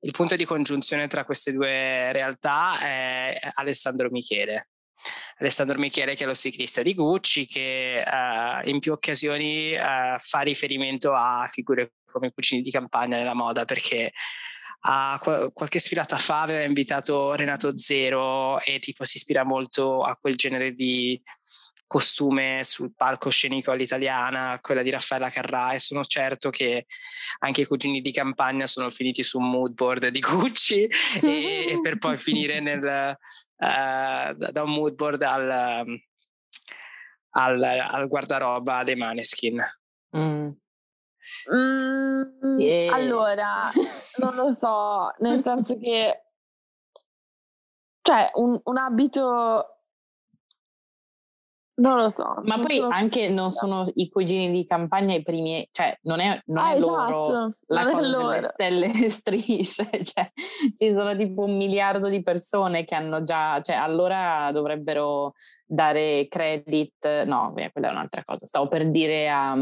il 0.00 0.10
punto 0.10 0.36
di 0.36 0.44
congiunzione 0.44 1.06
tra 1.06 1.24
queste 1.24 1.52
due 1.52 2.12
realtà 2.12 2.78
è 2.78 3.38
Alessandro 3.54 4.10
Michele. 4.10 4.70
Alessandro 5.38 5.78
Michele 5.78 6.14
che 6.14 6.24
è 6.24 6.26
lo 6.26 6.34
ciclista 6.34 6.82
di 6.82 6.94
Gucci 6.94 7.46
che 7.46 8.02
uh, 8.04 8.68
in 8.68 8.78
più 8.78 8.92
occasioni 8.92 9.74
uh, 9.74 10.18
fa 10.18 10.40
riferimento 10.40 11.12
a 11.12 11.46
figure 11.46 11.94
come 12.10 12.32
cucini 12.32 12.62
di 12.62 12.70
campagna 12.70 13.16
nella 13.16 13.34
moda 13.34 13.64
perché 13.64 14.12
a 14.86 15.18
qualche 15.52 15.78
sfilata 15.78 16.18
fa 16.18 16.42
aveva 16.42 16.62
invitato 16.62 17.34
Renato 17.34 17.78
Zero 17.78 18.60
e 18.60 18.78
tipo 18.80 19.04
si 19.04 19.16
ispira 19.16 19.42
molto 19.42 20.02
a 20.02 20.16
quel 20.16 20.36
genere 20.36 20.72
di 20.72 21.20
costume 21.86 22.60
sul 22.64 22.92
palcoscenico 22.94 23.70
all'italiana, 23.70 24.58
quella 24.60 24.82
di 24.82 24.90
Raffaella 24.90 25.30
Carrà 25.30 25.72
e 25.72 25.78
sono 25.78 26.02
certo 26.02 26.50
che 26.50 26.86
anche 27.38 27.62
i 27.62 27.66
cugini 27.66 28.00
di 28.00 28.12
campagna 28.12 28.66
sono 28.66 28.90
finiti 28.90 29.22
su 29.22 29.38
un 29.38 29.48
mood 29.48 29.72
board 29.72 30.08
di 30.08 30.20
Gucci 30.20 30.86
e, 31.22 31.68
e, 31.68 31.78
per 31.82 31.96
poi 31.98 32.16
finire 32.16 32.60
nel, 32.60 32.82
uh, 32.82 34.34
da 34.36 34.62
un 34.62 34.70
mood 34.70 34.94
board 34.94 35.22
al, 35.22 35.86
al, 37.30 37.62
al 37.62 38.08
guardaroba 38.08 38.82
dei 38.82 38.96
Maneskin. 38.96 39.62
Mm. 40.16 40.50
Mm, 41.52 42.58
yeah. 42.60 42.94
Allora, 42.94 43.70
non 44.18 44.34
lo 44.34 44.50
so, 44.50 45.12
nel 45.18 45.42
senso 45.42 45.76
che 45.80 46.24
cioè 48.02 48.30
un, 48.34 48.60
un 48.62 48.76
abito 48.76 49.74
non 51.76 51.96
lo 51.96 52.08
so. 52.08 52.36
Ma 52.44 52.60
poi 52.60 52.76
so. 52.76 52.88
anche 52.88 53.28
non 53.28 53.50
sono 53.50 53.90
i 53.94 54.08
cugini 54.08 54.52
di 54.52 54.64
campagna 54.64 55.14
i 55.14 55.22
primi, 55.22 55.66
cioè 55.72 55.96
non 56.02 56.20
è, 56.20 56.40
non 56.46 56.64
ah, 56.64 56.72
è 56.72 56.76
esatto. 56.76 57.10
loro 57.10 57.54
la 57.66 57.82
non 57.82 57.92
cosa 57.92 58.16
delle 58.16 58.42
stelle 58.42 58.86
e 58.86 59.08
strisce, 59.10 59.88
cioè 60.04 60.30
ci 60.76 60.92
sono 60.92 61.16
tipo 61.16 61.42
un 61.42 61.56
miliardo 61.56 62.08
di 62.08 62.22
persone 62.22 62.84
che 62.84 62.94
hanno 62.94 63.24
già, 63.24 63.60
cioè 63.60 63.74
allora 63.74 64.50
dovrebbero 64.52 65.32
dare 65.66 66.28
credit, 66.28 67.24
no, 67.24 67.52
quella 67.52 67.88
è 67.88 67.90
un'altra 67.90 68.22
cosa, 68.24 68.46
stavo 68.46 68.68
per 68.68 68.90
dire 68.90 69.28
a... 69.28 69.56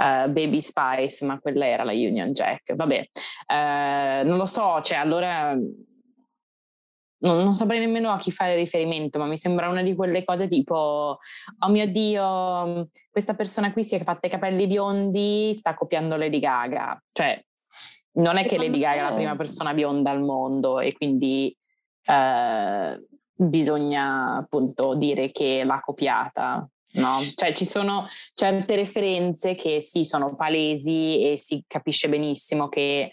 Uh, 0.00 0.30
Baby 0.30 0.62
Spice, 0.62 1.26
ma 1.26 1.38
quella 1.38 1.66
era 1.66 1.84
la 1.84 1.92
Union 1.92 2.28
Jack. 2.28 2.74
Vabbè, 2.74 3.08
uh, 3.48 4.26
non 4.26 4.38
lo 4.38 4.46
so, 4.46 4.80
cioè 4.80 4.96
allora 4.96 5.54
non, 7.22 7.42
non, 7.42 7.54
saprei 7.54 7.80
nemmeno 7.80 8.10
a 8.10 8.18
chi 8.18 8.30
fare 8.30 8.54
riferimento, 8.54 9.18
ma 9.18 9.26
mi 9.26 9.36
sembra 9.36 9.68
una 9.68 9.82
di 9.82 9.94
quelle 9.94 10.24
cose 10.24 10.48
tipo, 10.48 11.18
oh 11.58 11.68
mio 11.68 11.86
Dio, 11.86 12.88
questa 13.10 13.34
persona 13.34 13.72
qui 13.72 13.84
si 13.84 13.96
è 13.96 14.02
fatta 14.02 14.26
i 14.26 14.30
capelli 14.30 14.66
biondi, 14.66 15.54
sta 15.54 15.74
copiando 15.74 16.16
Lady 16.16 16.38
Gaga. 16.38 17.02
Cioè, 17.12 17.42
non 18.12 18.36
è 18.36 18.44
che 18.44 18.56
Lady 18.56 18.78
Gaga 18.78 19.06
è 19.06 19.10
la 19.10 19.14
prima 19.14 19.36
persona 19.36 19.74
bionda 19.74 20.10
al 20.10 20.22
mondo 20.22 20.80
e 20.80 20.92
quindi 20.92 21.54
eh, 22.04 23.04
bisogna 23.34 24.36
appunto 24.36 24.94
dire 24.94 25.30
che 25.30 25.62
l'ha 25.64 25.80
copiata. 25.80 26.66
No? 26.92 27.18
Cioè 27.34 27.52
ci 27.52 27.64
sono 27.64 28.08
certe 28.34 28.74
referenze 28.74 29.54
che 29.54 29.80
sì, 29.80 30.04
sono 30.04 30.34
palesi 30.34 31.30
e 31.30 31.38
si 31.38 31.62
capisce 31.66 32.08
benissimo 32.08 32.68
che 32.68 33.12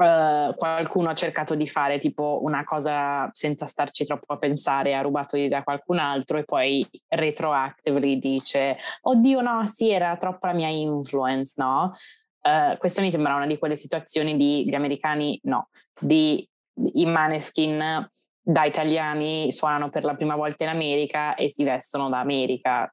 Uh, 0.00 0.54
qualcuno 0.54 1.10
ha 1.10 1.14
cercato 1.14 1.54
di 1.54 1.66
fare 1.66 1.98
tipo 1.98 2.38
una 2.40 2.64
cosa 2.64 3.28
senza 3.32 3.66
starci 3.66 4.06
troppo 4.06 4.32
a 4.32 4.38
pensare, 4.38 4.94
ha 4.94 5.02
rubato 5.02 5.36
da 5.46 5.62
qualcun 5.62 5.98
altro 5.98 6.38
e 6.38 6.44
poi 6.44 6.88
retroactively 7.06 8.18
dice 8.18 8.78
oddio 9.02 9.42
no, 9.42 9.66
sì, 9.66 9.90
era 9.90 10.16
troppo 10.16 10.46
la 10.46 10.54
mia 10.54 10.68
influence, 10.68 11.52
no? 11.58 11.94
Uh, 12.40 12.78
questa 12.78 13.02
mi 13.02 13.10
sembra 13.10 13.34
una 13.34 13.46
di 13.46 13.58
quelle 13.58 13.76
situazioni 13.76 14.38
di 14.38 14.66
gli 14.66 14.74
americani, 14.74 15.38
no, 15.42 15.68
di 16.00 16.48
i 16.94 17.04
maneskin 17.04 18.08
da 18.40 18.64
italiani 18.64 19.52
suonano 19.52 19.90
per 19.90 20.04
la 20.04 20.14
prima 20.14 20.36
volta 20.36 20.64
in 20.64 20.70
America 20.70 21.34
e 21.34 21.50
si 21.50 21.64
vestono 21.64 22.08
da 22.08 22.20
America, 22.20 22.92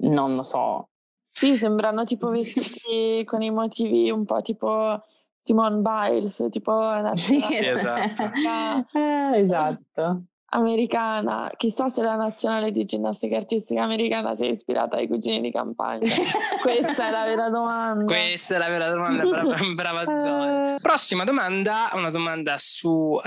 non 0.00 0.36
lo 0.36 0.42
so. 0.42 0.88
Sì, 1.30 1.56
sembrano 1.56 2.04
tipo 2.04 2.28
vestiti 2.28 3.22
con 3.26 3.42
i 3.42 3.50
motivi 3.50 4.10
un 4.10 4.24
po' 4.24 4.40
tipo 4.40 5.02
Simone 5.38 5.80
Biles, 5.80 6.46
tipo 6.50 6.92
sì, 7.14 7.40
sì, 7.40 7.66
esatto. 7.66 8.30
esatto 9.34 10.24
americana, 10.54 11.50
chissà 11.56 11.88
se 11.88 12.02
la 12.02 12.14
nazionale 12.14 12.70
di 12.70 12.84
ginnastica 12.84 13.36
artistica 13.36 13.82
americana 13.82 14.34
si 14.34 14.46
è 14.46 14.48
ispirata 14.48 14.96
ai 14.96 15.08
cugini 15.08 15.40
di 15.40 15.50
campagna. 15.50 16.08
Questa 16.62 17.08
è 17.08 17.10
la 17.10 17.24
vera 17.24 17.50
domanda. 17.50 18.04
Questa 18.04 18.54
è 18.54 18.58
la 18.58 18.68
vera 18.68 18.88
domanda, 18.88 19.24
brava, 19.24 19.54
brava 19.74 20.16
Zoe. 20.16 20.76
Prossima 20.80 21.24
domanda, 21.24 21.90
una 21.94 22.10
domanda 22.10 22.54
su 22.58 22.88
uh, 22.88 23.20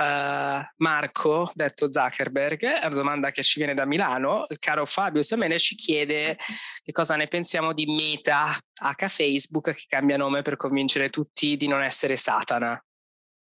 Marco, 0.78 1.52
detto 1.54 1.92
Zuckerberg, 1.92 2.64
è 2.64 2.86
una 2.86 2.96
domanda 2.96 3.30
che 3.32 3.44
ci 3.44 3.60
viene 3.60 3.74
da 3.74 3.86
Milano. 3.86 4.46
Il 4.48 4.60
caro 4.60 4.86
Fabio 4.86 5.22
Samene 5.22 5.60
ci 5.60 5.76
chiede 5.76 6.38
che 6.84 6.92
cosa 6.94 7.18
ne 7.18 7.28
pensiamo 7.28 7.74
di 7.74 7.86
Meta 7.86 8.52
H 8.80 9.08
Facebook 9.08 9.74
che 9.74 9.84
cambia 9.88 10.16
nome 10.16 10.44
per 10.44 10.56
convincere 10.56 11.10
tutti 11.10 11.58
di 11.58 11.68
non 11.68 11.84
essere 11.84 12.16
Satana. 12.16 12.82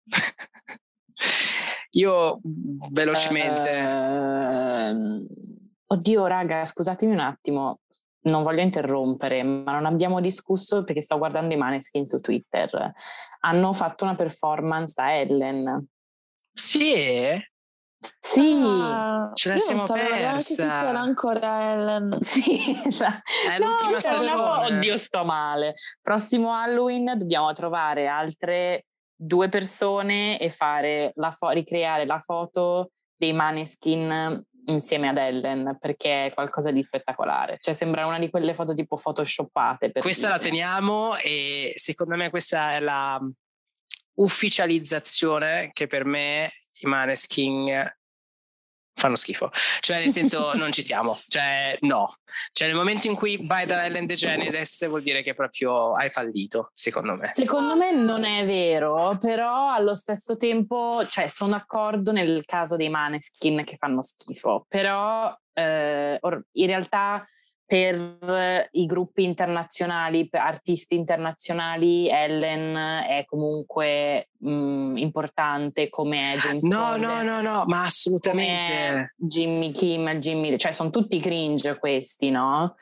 Io 1.97 2.39
velocemente. 2.91 3.71
Uh, 4.91 5.25
oddio, 5.93 6.25
raga, 6.25 6.65
scusatemi 6.65 7.13
un 7.13 7.19
attimo, 7.19 7.79
non 8.21 8.43
voglio 8.43 8.61
interrompere, 8.61 9.43
ma 9.43 9.71
non 9.71 9.85
abbiamo 9.85 10.19
discusso 10.21 10.83
perché 10.83 11.01
sto 11.01 11.17
guardando 11.17 11.53
i 11.53 11.57
Maneskin 11.57 12.05
su 12.05 12.19
Twitter. 12.19 12.93
Hanno 13.41 13.73
fatto 13.73 14.03
una 14.03 14.15
performance 14.15 14.93
da 14.95 15.17
Ellen. 15.17 15.87
Sì? 16.53 17.45
Sì, 18.19 18.61
ah, 18.63 19.31
ce 19.33 19.49
la 19.49 19.57
siamo 19.57 19.83
persa. 19.85 20.79
C'era 20.79 20.99
ancora 20.99 21.73
Ellen. 21.73 22.17
Sì, 22.21 22.79
esatto. 22.85 23.21
È 23.49 23.57
l'ultima 23.57 23.91
no, 23.91 23.99
stagione. 23.99 24.75
Oddio, 24.75 24.97
sto 24.97 25.23
male. 25.23 25.73
Prossimo 26.01 26.53
Halloween 26.53 27.17
dobbiamo 27.17 27.51
trovare 27.53 28.07
altre 28.07 28.85
due 29.17 29.49
persone 29.49 30.39
e 30.39 30.51
fare 30.51 31.11
la 31.15 31.31
fo- 31.31 31.49
ricreare 31.49 32.05
la 32.05 32.19
foto 32.19 32.91
dei 33.15 33.33
Maneskin 33.33 34.45
insieme 34.67 35.07
ad 35.07 35.17
Ellen 35.17 35.77
perché 35.79 36.27
è 36.27 36.33
qualcosa 36.33 36.71
di 36.71 36.83
spettacolare. 36.83 37.57
Cioè 37.59 37.73
sembra 37.73 38.05
una 38.05 38.19
di 38.19 38.29
quelle 38.29 38.53
foto 38.53 38.73
tipo 38.73 38.95
photoshoppate. 38.95 39.91
Questa 39.91 40.27
dire. 40.27 40.37
la 40.37 40.43
teniamo 40.43 41.17
e 41.17 41.73
secondo 41.75 42.15
me 42.15 42.29
questa 42.29 42.73
è 42.75 42.79
la 42.79 43.19
ufficializzazione 44.15 45.71
che 45.73 45.87
per 45.87 46.05
me 46.05 46.51
i 46.79 46.87
Maneskin 46.87 47.96
fanno 48.97 49.15
schifo. 49.15 49.49
Cioè, 49.79 49.99
nel 49.99 50.09
senso, 50.09 50.53
non 50.57 50.71
ci 50.71 50.81
siamo. 50.81 51.17
Cioè, 51.27 51.77
no. 51.81 52.07
Cioè, 52.51 52.67
nel 52.67 52.75
momento 52.75 53.07
in 53.07 53.15
cui 53.15 53.39
vai 53.45 53.65
da 53.65 53.85
Ellen 53.85 54.05
DeGeneres 54.05 54.87
vuol 54.87 55.03
dire 55.03 55.23
che 55.23 55.33
proprio 55.33 55.93
hai 55.93 56.09
fallito, 56.09 56.71
secondo 56.73 57.15
me. 57.15 57.31
Secondo 57.31 57.75
me 57.75 57.91
non 57.93 58.23
è 58.25 58.45
vero, 58.45 59.17
però 59.21 59.71
allo 59.71 59.95
stesso 59.95 60.35
tempo, 60.35 61.05
cioè, 61.07 61.27
sono 61.27 61.51
d'accordo 61.51 62.11
nel 62.11 62.43
caso 62.45 62.75
dei 62.75 62.89
Maneskin 62.89 63.63
che 63.63 63.77
fanno 63.77 64.01
schifo, 64.01 64.65
però 64.67 65.33
eh, 65.53 66.19
in 66.51 66.65
realtà 66.67 67.25
per 67.67 68.69
i 68.71 68.85
gruppi 68.85 69.25
internazionali, 69.25 70.29
per 70.29 70.39
artisti 70.39 70.95
internazionali, 70.95 72.09
Ellen 72.09 73.03
è 73.03 73.25
comunque 73.25 74.29
mh, 74.37 74.49
mm, 74.49 74.97
importante 74.97 75.89
come 75.89 76.31
è 76.31 76.37
James 76.37 76.63
No, 76.63 76.77
Ford, 76.77 77.01
no, 77.01 77.21
no, 77.23 77.41
no, 77.41 77.65
ma 77.65 77.81
assolutamente. 77.81 79.13
Jimmy 79.17 79.71
Kim, 79.71 80.09
Jimmy, 80.13 80.57
cioè 80.57 80.71
sono 80.71 80.91
tutti 80.91 81.19
cringe 81.19 81.77
questi, 81.77 82.29
no? 82.29 82.77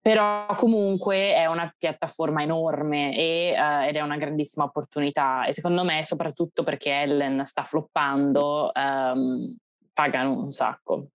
Però 0.00 0.46
comunque 0.56 1.34
è 1.34 1.44
una 1.44 1.72
piattaforma 1.76 2.40
enorme 2.40 3.14
e, 3.14 3.54
uh, 3.54 3.86
ed 3.86 3.96
è 3.96 4.00
una 4.00 4.16
grandissima 4.16 4.64
opportunità 4.64 5.44
e 5.44 5.52
secondo 5.52 5.84
me 5.84 6.06
soprattutto 6.06 6.62
perché 6.62 6.90
Ellen 7.02 7.44
sta 7.44 7.64
floppando 7.64 8.72
um, 8.74 9.54
pagano 9.92 10.42
un 10.42 10.52
sacco. 10.52 11.08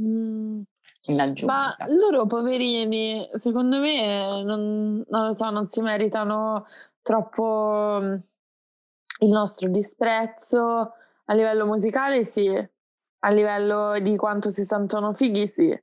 Mm. 0.00 0.62
Ma 1.46 1.74
loro 1.88 2.26
poverini, 2.26 3.28
secondo 3.34 3.80
me, 3.80 4.42
non, 4.44 5.04
non 5.08 5.26
lo 5.26 5.32
so, 5.32 5.50
non 5.50 5.66
si 5.66 5.80
meritano 5.80 6.66
troppo 7.02 7.98
mm, 8.00 8.14
il 9.20 9.30
nostro 9.30 9.68
disprezzo. 9.68 10.94
A 11.26 11.34
livello 11.34 11.66
musicale 11.66 12.24
sì, 12.24 12.48
a 12.48 13.30
livello 13.30 13.98
di 14.00 14.16
quanto 14.16 14.48
si 14.50 14.64
sentono 14.64 15.12
fighi 15.12 15.48
sì. 15.48 15.82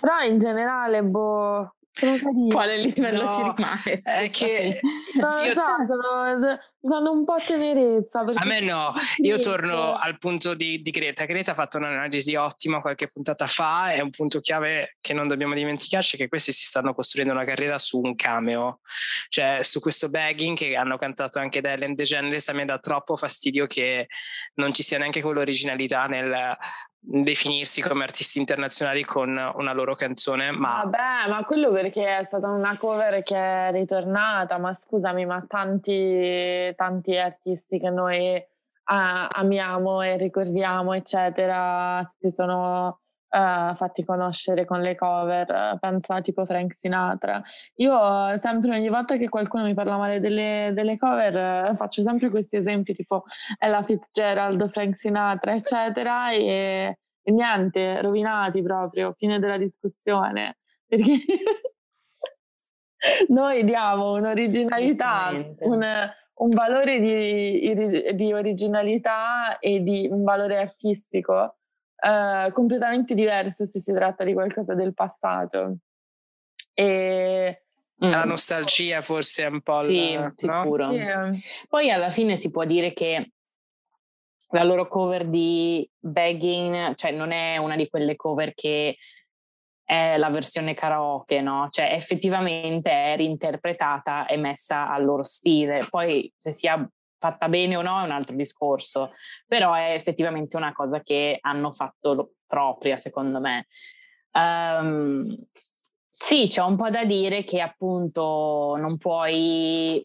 Però 0.00 0.20
in 0.20 0.38
generale, 0.38 1.02
boh, 1.02 1.74
quale 2.48 2.78
livello 2.78 3.22
no, 3.24 3.32
ci 3.32 3.42
rimane? 3.42 4.00
È 4.02 4.30
che 4.30 4.80
no, 5.20 5.28
io... 5.42 5.50
esatto, 5.50 5.96
danno 6.80 7.10
un 7.10 7.24
po' 7.24 7.36
tenerezza. 7.44 8.20
A 8.20 8.44
me 8.44 8.60
no, 8.60 8.92
io 9.18 9.38
torno 9.38 9.94
al 9.94 10.18
punto 10.18 10.54
di, 10.54 10.80
di, 10.80 10.90
Greta. 10.90 11.24
Greta 11.24 11.50
ha 11.50 11.54
fatto 11.54 11.76
un'analisi 11.78 12.34
ottima 12.36 12.80
qualche 12.80 13.08
puntata 13.08 13.46
fa, 13.46 13.92
è 13.92 14.00
un 14.00 14.10
punto 14.10 14.40
chiave 14.40 14.96
che 15.00 15.12
non 15.12 15.28
dobbiamo 15.28 15.54
dimenticarci 15.54 16.16
che 16.16 16.28
questi 16.28 16.52
si 16.52 16.64
stanno 16.64 16.94
costruendo 16.94 17.34
una 17.34 17.44
carriera 17.44 17.76
su 17.76 18.00
un 18.00 18.14
cameo, 18.14 18.80
cioè 19.28 19.58
su 19.62 19.80
questo 19.80 20.08
bagging 20.08 20.56
che 20.56 20.76
hanno 20.76 20.96
cantato 20.96 21.38
anche 21.38 21.60
da 21.60 21.72
Ellen 21.72 21.94
DeGeneres, 21.94 22.48
a 22.48 22.52
me 22.52 22.64
dà 22.64 22.78
troppo 22.78 23.16
fastidio 23.16 23.66
che 23.66 24.06
non 24.54 24.72
ci 24.72 24.82
sia 24.82 24.98
neanche 24.98 25.20
quell'originalità 25.20 26.06
nel 26.06 26.56
definirsi 27.02 27.80
come 27.80 28.04
artisti 28.04 28.38
internazionali 28.38 29.04
con 29.04 29.30
una 29.30 29.72
loro 29.72 29.94
canzone, 29.94 30.50
ma... 30.50 30.82
Vabbè, 30.84 31.30
ma 31.30 31.44
quello 31.44 31.70
perché 31.70 32.18
è 32.18 32.22
stata 32.22 32.48
una 32.48 32.76
cover 32.76 33.22
che 33.22 33.36
è 33.36 33.70
ritornata, 33.72 34.58
ma 34.58 34.74
scusami, 34.74 35.24
ma 35.24 35.44
tanti, 35.48 36.72
tanti 36.76 37.16
artisti 37.16 37.80
che 37.80 37.88
noi 37.90 38.36
uh, 38.36 39.26
amiamo 39.30 40.02
e 40.02 40.16
ricordiamo, 40.18 40.92
eccetera, 40.92 42.04
si 42.18 42.30
sono 42.30 43.00
uh, 43.30 43.74
fatti 43.74 44.04
conoscere 44.04 44.64
con 44.64 44.80
le 44.80 44.94
cover, 44.94 45.78
pensa 45.80 46.20
tipo 46.20 46.44
Frank 46.44 46.74
Sinatra. 46.74 47.42
Io 47.76 48.36
sempre, 48.36 48.76
ogni 48.76 48.88
volta 48.88 49.16
che 49.16 49.28
qualcuno 49.28 49.64
mi 49.64 49.74
parla 49.74 49.96
male 49.96 50.20
delle, 50.20 50.72
delle 50.74 50.96
cover, 50.96 51.74
faccio 51.76 52.02
sempre 52.02 52.30
questi 52.30 52.56
esempi 52.56 52.94
tipo 52.94 53.24
Ella 53.58 53.82
Fitzgerald, 53.82 54.68
Frank 54.68 54.96
Sinatra, 54.96 55.54
eccetera, 55.54 56.32
e, 56.32 56.98
e 57.22 57.32
niente, 57.32 58.00
rovinati 58.02 58.62
proprio, 58.62 59.14
fine 59.16 59.38
della 59.38 59.58
discussione. 59.58 60.58
Perché 60.86 61.22
noi 63.28 63.64
diamo 63.64 64.12
un'originalità, 64.12 65.30
un, 65.60 66.10
un 66.34 66.50
valore 66.50 67.00
di, 67.00 68.14
di, 68.14 68.32
originalità 68.32 69.58
e 69.58 69.82
di 69.82 70.08
un 70.10 70.24
valore 70.24 70.58
artistico 70.58 71.59
uh, 72.02 72.52
completamente 72.52 73.14
diverso 73.14 73.64
se 73.64 73.80
si 73.80 73.92
tratta 73.92 74.24
di 74.24 74.32
qualcosa 74.32 74.74
del 74.74 74.94
passato. 74.94 75.76
E, 76.72 77.62
la 78.02 78.24
mm. 78.24 78.28
nostalgia 78.28 79.00
forse 79.02 79.44
è 79.44 79.48
un 79.48 79.60
po' 79.60 79.82
sì, 79.82 80.14
la, 80.14 80.32
sicuro. 80.34 80.86
No? 80.86 80.92
Yeah. 80.92 81.30
Poi 81.68 81.90
alla 81.90 82.10
fine 82.10 82.36
si 82.36 82.50
può 82.50 82.64
dire 82.64 82.92
che 82.92 83.32
la 84.52 84.64
loro 84.64 84.86
cover 84.86 85.26
di 85.26 85.88
Begging, 85.98 86.94
cioè 86.94 87.12
non 87.12 87.30
è 87.30 87.56
una 87.58 87.76
di 87.76 87.88
quelle 87.88 88.16
cover 88.16 88.54
che 88.54 88.96
è 89.84 90.16
la 90.16 90.30
versione 90.30 90.74
karaoke, 90.74 91.40
no? 91.40 91.68
Cioè 91.68 91.92
effettivamente 91.92 92.90
è 92.90 93.16
reinterpretata 93.16 94.26
e 94.26 94.36
messa 94.36 94.88
al 94.90 95.04
loro 95.04 95.22
stile. 95.22 95.86
Poi 95.88 96.32
se 96.36 96.52
sia 96.52 96.88
fatta 97.20 97.48
bene 97.48 97.76
o 97.76 97.82
no 97.82 98.00
è 98.00 98.04
un 98.04 98.10
altro 98.10 98.34
discorso, 98.34 99.12
però 99.46 99.74
è 99.74 99.92
effettivamente 99.92 100.56
una 100.56 100.72
cosa 100.72 101.02
che 101.02 101.36
hanno 101.40 101.70
fatto 101.70 102.32
propria, 102.46 102.96
secondo 102.96 103.38
me. 103.40 103.66
Um, 104.32 105.36
sì, 106.08 106.48
c'è 106.48 106.62
un 106.62 106.76
po' 106.76 106.88
da 106.90 107.04
dire 107.04 107.44
che 107.44 107.60
appunto 107.60 108.74
non 108.78 108.96
puoi... 108.96 110.04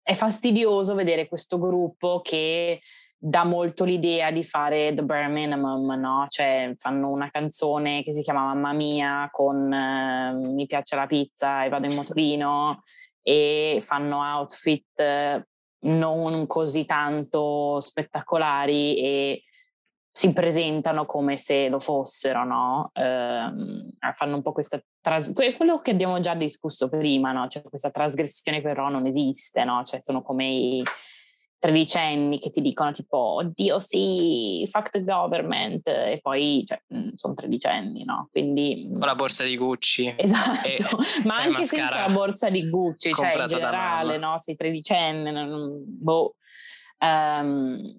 È 0.00 0.14
fastidioso 0.14 0.94
vedere 0.94 1.28
questo 1.28 1.58
gruppo 1.58 2.20
che 2.22 2.80
dà 3.16 3.44
molto 3.44 3.84
l'idea 3.84 4.32
di 4.32 4.42
fare 4.42 4.92
the 4.94 5.04
bare 5.04 5.28
minimum, 5.28 5.92
no? 5.92 6.26
Cioè 6.28 6.72
fanno 6.76 7.08
una 7.08 7.30
canzone 7.30 8.02
che 8.02 8.12
si 8.12 8.22
chiama 8.22 8.46
Mamma 8.46 8.72
mia 8.72 9.28
con 9.30 9.72
eh, 9.72 10.32
Mi 10.32 10.66
piace 10.66 10.96
la 10.96 11.06
pizza 11.06 11.64
e 11.64 11.68
vado 11.68 11.86
in 11.86 11.94
motorino 11.94 12.82
e 13.22 13.78
fanno 13.82 14.18
outfit 14.18 15.46
non 15.82 16.46
così 16.46 16.84
tanto 16.84 17.80
spettacolari 17.80 18.98
e 18.98 19.42
si 20.14 20.32
presentano 20.32 21.06
come 21.06 21.38
se 21.38 21.68
lo 21.68 21.80
fossero, 21.80 22.44
no? 22.44 22.90
Eh, 22.92 24.12
fanno 24.14 24.34
un 24.34 24.42
po' 24.42 24.52
questa 24.52 24.82
tras- 25.00 25.32
quello 25.56 25.80
che 25.80 25.90
abbiamo 25.90 26.20
già 26.20 26.34
discusso 26.34 26.88
prima, 26.88 27.32
no? 27.32 27.46
Cioè 27.48 27.62
questa 27.62 27.90
trasgressione 27.90 28.60
però 28.60 28.90
non 28.90 29.06
esiste, 29.06 29.64
no? 29.64 29.82
Cioè 29.82 30.00
sono 30.02 30.20
come 30.22 30.46
i 30.46 30.82
tredicenni 31.62 32.40
che 32.40 32.50
ti 32.50 32.60
dicono 32.60 32.90
tipo 32.90 33.16
oddio 33.16 33.78
sì, 33.78 34.66
fuck 34.68 34.90
the 34.90 35.04
government 35.04 35.86
e 35.86 36.18
poi 36.20 36.64
cioè, 36.66 36.82
mm, 36.92 37.10
sono 37.14 37.34
tredicenni, 37.34 38.02
no? 38.02 38.28
Quindi... 38.32 38.88
Con 38.90 39.06
la 39.06 39.14
borsa 39.14 39.44
di 39.44 39.56
Gucci. 39.56 40.12
Esatto, 40.18 40.66
e, 40.66 40.76
ma 41.24 41.36
anche 41.36 41.62
senza 41.62 42.08
la 42.08 42.12
borsa 42.12 42.50
di 42.50 42.68
Gucci, 42.68 43.14
cioè 43.14 43.38
in 43.38 43.46
generale, 43.46 44.18
no? 44.18 44.38
Sei 44.38 44.56
tredicenne, 44.56 45.46
boh. 45.86 46.34
Um, 46.98 47.96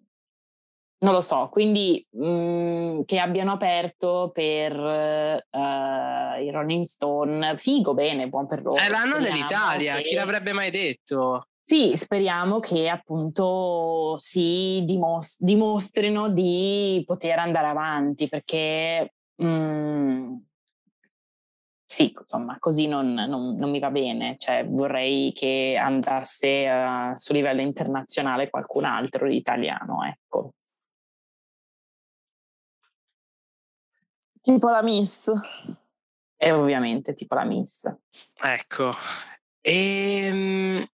non 0.99 1.13
lo 1.13 1.21
so, 1.21 1.47
quindi 1.49 2.05
mh, 2.11 2.25
mm, 2.25 3.01
che 3.05 3.19
abbiano 3.19 3.53
aperto 3.53 4.31
per 4.33 4.77
uh, 4.77 6.41
i 6.41 6.51
Rolling 6.51 6.83
Stone, 6.83 7.57
figo, 7.57 7.93
bene, 7.93 8.27
buon 8.27 8.45
per 8.45 8.61
loro. 8.61 8.81
È 8.81 8.89
l'anno 8.89 9.19
dell'Italia, 9.19 9.95
che... 9.95 10.01
chi 10.01 10.15
l'avrebbe 10.15 10.51
mai 10.51 10.69
detto? 10.69 11.47
Sì, 11.65 11.93
speriamo 11.95 12.59
che 12.59 12.89
appunto 12.89 14.15
si 14.17 14.83
dimos- 14.85 15.41
dimostrino 15.41 16.29
di 16.29 17.01
poter 17.05 17.39
andare 17.39 17.67
avanti 17.67 18.27
perché 18.27 19.13
mh, 19.35 19.45
mm, 19.45 20.35
sì, 21.93 22.11
insomma, 22.19 22.57
così 22.57 22.87
non, 22.87 23.13
non, 23.13 23.55
non, 23.55 23.69
mi 23.69 23.77
va 23.79 23.91
bene, 23.91 24.35
cioè 24.39 24.65
vorrei 24.67 25.31
che 25.31 25.77
andasse 25.79 26.67
uh, 26.67 27.15
su 27.15 27.33
livello 27.33 27.61
internazionale 27.61 28.49
qualcun 28.49 28.85
altro 28.85 29.29
italiano, 29.29 30.03
ecco. 30.03 30.53
Tipo 34.41 34.69
la 34.69 34.81
Miss. 34.81 35.31
E 36.35 36.51
ovviamente 36.51 37.13
tipo 37.13 37.35
la 37.35 37.43
Miss. 37.43 37.87
Ecco. 38.41 38.93
E, 39.61 40.25
ehm, 40.25 40.87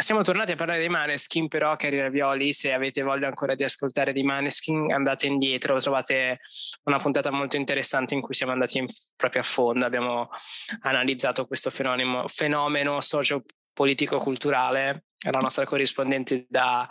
siamo 0.00 0.22
tornati 0.22 0.52
a 0.52 0.56
parlare 0.56 0.80
dei 0.80 0.88
Maneskin, 0.88 1.48
però, 1.48 1.76
cari 1.76 2.00
ravioli, 2.00 2.52
se 2.52 2.72
avete 2.72 3.02
voglia 3.02 3.28
ancora 3.28 3.54
di 3.54 3.62
ascoltare 3.62 4.12
di 4.12 4.22
Maneskin, 4.22 4.92
andate 4.92 5.26
indietro, 5.26 5.78
trovate 5.78 6.38
una 6.84 6.98
puntata 6.98 7.30
molto 7.30 7.56
interessante 7.56 8.14
in 8.14 8.20
cui 8.20 8.34
siamo 8.34 8.52
andati 8.52 8.78
in, 8.78 8.86
proprio 9.16 9.42
a 9.42 9.44
fondo, 9.44 9.86
abbiamo 9.86 10.28
analizzato 10.80 11.46
questo 11.46 11.70
fenomeno, 11.70 12.26
fenomeno 12.26 13.00
socio-politico-culturale. 13.00 15.04
La 15.30 15.38
nostra 15.38 15.64
corrispondente 15.64 16.46
da 16.48 16.86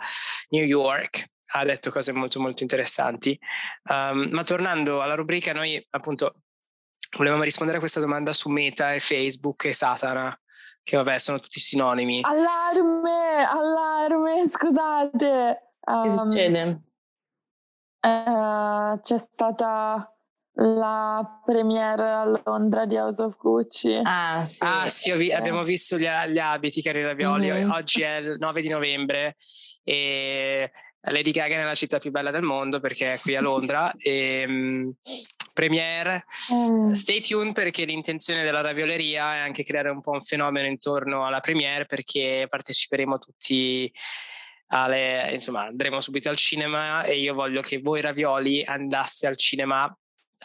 New 0.48 0.64
York 0.64 1.24
ha 1.52 1.64
detto 1.64 1.90
cose 1.90 2.12
molto 2.12 2.40
molto 2.40 2.62
interessanti. 2.62 3.38
Um, 3.84 4.28
ma 4.30 4.42
tornando 4.42 5.02
alla 5.02 5.14
rubrica, 5.14 5.52
noi 5.52 5.84
appunto 5.90 6.32
volevamo 7.16 7.42
rispondere 7.42 7.78
a 7.78 7.80
questa 7.80 8.00
domanda 8.00 8.32
su 8.32 8.48
Meta 8.48 8.92
e 8.92 9.00
Facebook 9.00 9.66
e 9.66 9.72
Satana, 9.72 10.36
che 10.82 10.96
vabbè 10.96 11.18
sono 11.18 11.38
tutti 11.38 11.60
sinonimi. 11.60 12.20
Allarme, 12.22 13.44
allarme, 13.44 14.48
scusate. 14.48 15.72
Um, 15.86 16.02
che 16.02 16.10
succede? 16.10 16.82
Uh, 18.00 19.00
c'è 19.00 19.18
stata 19.18 20.14
la 20.56 21.40
premiere 21.44 22.10
a 22.10 22.40
Londra 22.44 22.86
di 22.86 22.96
House 22.96 23.22
of 23.22 23.36
Gucci. 23.36 24.00
Ah 24.02 24.44
sì, 24.44 24.62
ah, 24.62 24.88
sì 24.88 25.12
vi- 25.12 25.32
abbiamo 25.32 25.62
visto 25.64 25.96
gli, 25.96 26.06
gli, 26.28 26.38
abiti, 26.38 26.82
cari 26.82 27.02
ravioli. 27.02 27.50
Mm-hmm. 27.50 27.70
Oggi 27.70 28.02
è 28.02 28.16
il 28.16 28.36
9 28.38 28.62
di 28.62 28.68
novembre 28.68 29.36
e 29.82 30.70
Lady 31.00 31.32
Gaga 31.32 31.54
è 31.54 31.58
nella 31.58 31.74
città 31.74 31.98
più 31.98 32.10
bella 32.10 32.30
del 32.30 32.42
mondo 32.42 32.80
perché 32.80 33.14
è 33.14 33.18
qui 33.18 33.34
a 33.34 33.40
Londra. 33.40 33.92
e, 33.96 34.44
um, 34.46 34.94
premiere. 35.54 36.24
Mm. 36.52 36.90
Stay 36.90 37.22
tuned 37.22 37.54
perché 37.54 37.86
l'intenzione 37.86 38.42
della 38.42 38.60
ravioleria 38.60 39.36
è 39.36 39.38
anche 39.38 39.64
creare 39.64 39.88
un 39.88 40.02
po' 40.02 40.10
un 40.10 40.20
fenomeno 40.20 40.66
intorno 40.66 41.24
alla 41.24 41.40
premiere 41.40 41.86
perché 41.86 42.46
parteciperemo 42.46 43.16
tutti 43.18 43.90
alle, 44.68 45.30
insomma, 45.32 45.66
andremo 45.66 46.00
subito 46.00 46.28
al 46.28 46.36
cinema 46.36 47.04
e 47.04 47.18
io 47.18 47.32
voglio 47.32 47.62
che 47.62 47.78
voi 47.78 48.02
ravioli 48.02 48.62
andaste 48.62 49.26
al 49.26 49.36
cinema 49.36 49.96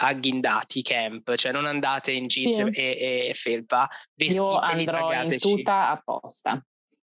agghindati 0.02 0.82
camp, 0.82 1.36
cioè 1.36 1.52
non 1.52 1.66
andate 1.66 2.12
in 2.12 2.28
jeans 2.28 2.56
sì. 2.56 2.62
e, 2.70 3.28
e, 3.30 3.34
felpa, 3.34 3.90
Io 4.16 4.58
andrò 4.58 5.12
in 5.24 5.38
tuta 5.38 5.90
apposta. 5.90 6.64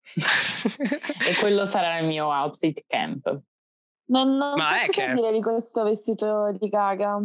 e 1.28 1.34
quello 1.38 1.66
sarà 1.66 1.98
il 1.98 2.06
mio 2.06 2.28
outfit 2.28 2.84
camp. 2.86 3.40
Non, 4.06 4.36
non 4.36 4.54
Ma 4.54 4.82
è 4.82 4.88
che... 4.88 5.12
dire 5.12 5.32
di 5.32 5.42
questo 5.42 5.82
vestito 5.82 6.56
di 6.58 6.68
Gaga. 6.68 7.20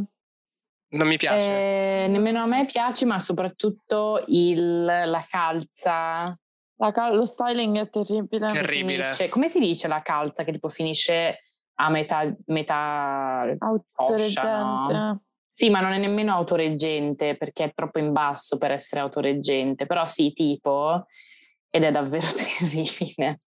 Non 0.93 1.07
mi 1.07 1.17
piace. 1.17 1.51
Eh, 1.51 2.07
nemmeno 2.07 2.41
a 2.41 2.45
me 2.45 2.65
piace, 2.65 3.05
ma 3.05 3.19
soprattutto 3.19 4.23
il, 4.27 4.83
la 4.83 5.25
calza. 5.27 6.37
La 6.77 6.91
cal- 6.91 7.15
lo 7.15 7.25
styling 7.25 7.79
è 7.79 7.89
terribile. 7.89 8.47
Terribile. 8.47 9.03
Finisce, 9.03 9.29
come 9.29 9.49
si 9.49 9.59
dice 9.59 9.87
la 9.87 10.01
calza 10.01 10.43
che 10.43 10.51
tipo 10.51 10.69
finisce 10.69 11.39
a 11.75 11.89
metà, 11.89 12.31
metà 12.47 13.55
autoreggente? 13.57 14.93
No? 14.93 15.23
Sì, 15.47 15.69
ma 15.69 15.81
non 15.81 15.93
è 15.93 15.97
nemmeno 15.97 16.33
autoreggente 16.33 17.37
perché 17.37 17.65
è 17.65 17.73
troppo 17.73 17.99
in 17.99 18.11
basso 18.11 18.57
per 18.57 18.71
essere 18.71 19.01
autoreggente, 19.01 19.85
però 19.85 20.05
sì, 20.05 20.33
tipo, 20.33 21.05
ed 21.69 21.83
è 21.83 21.91
davvero 21.91 22.25
terribile. 22.59 23.41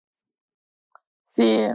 Sì, 1.21 1.73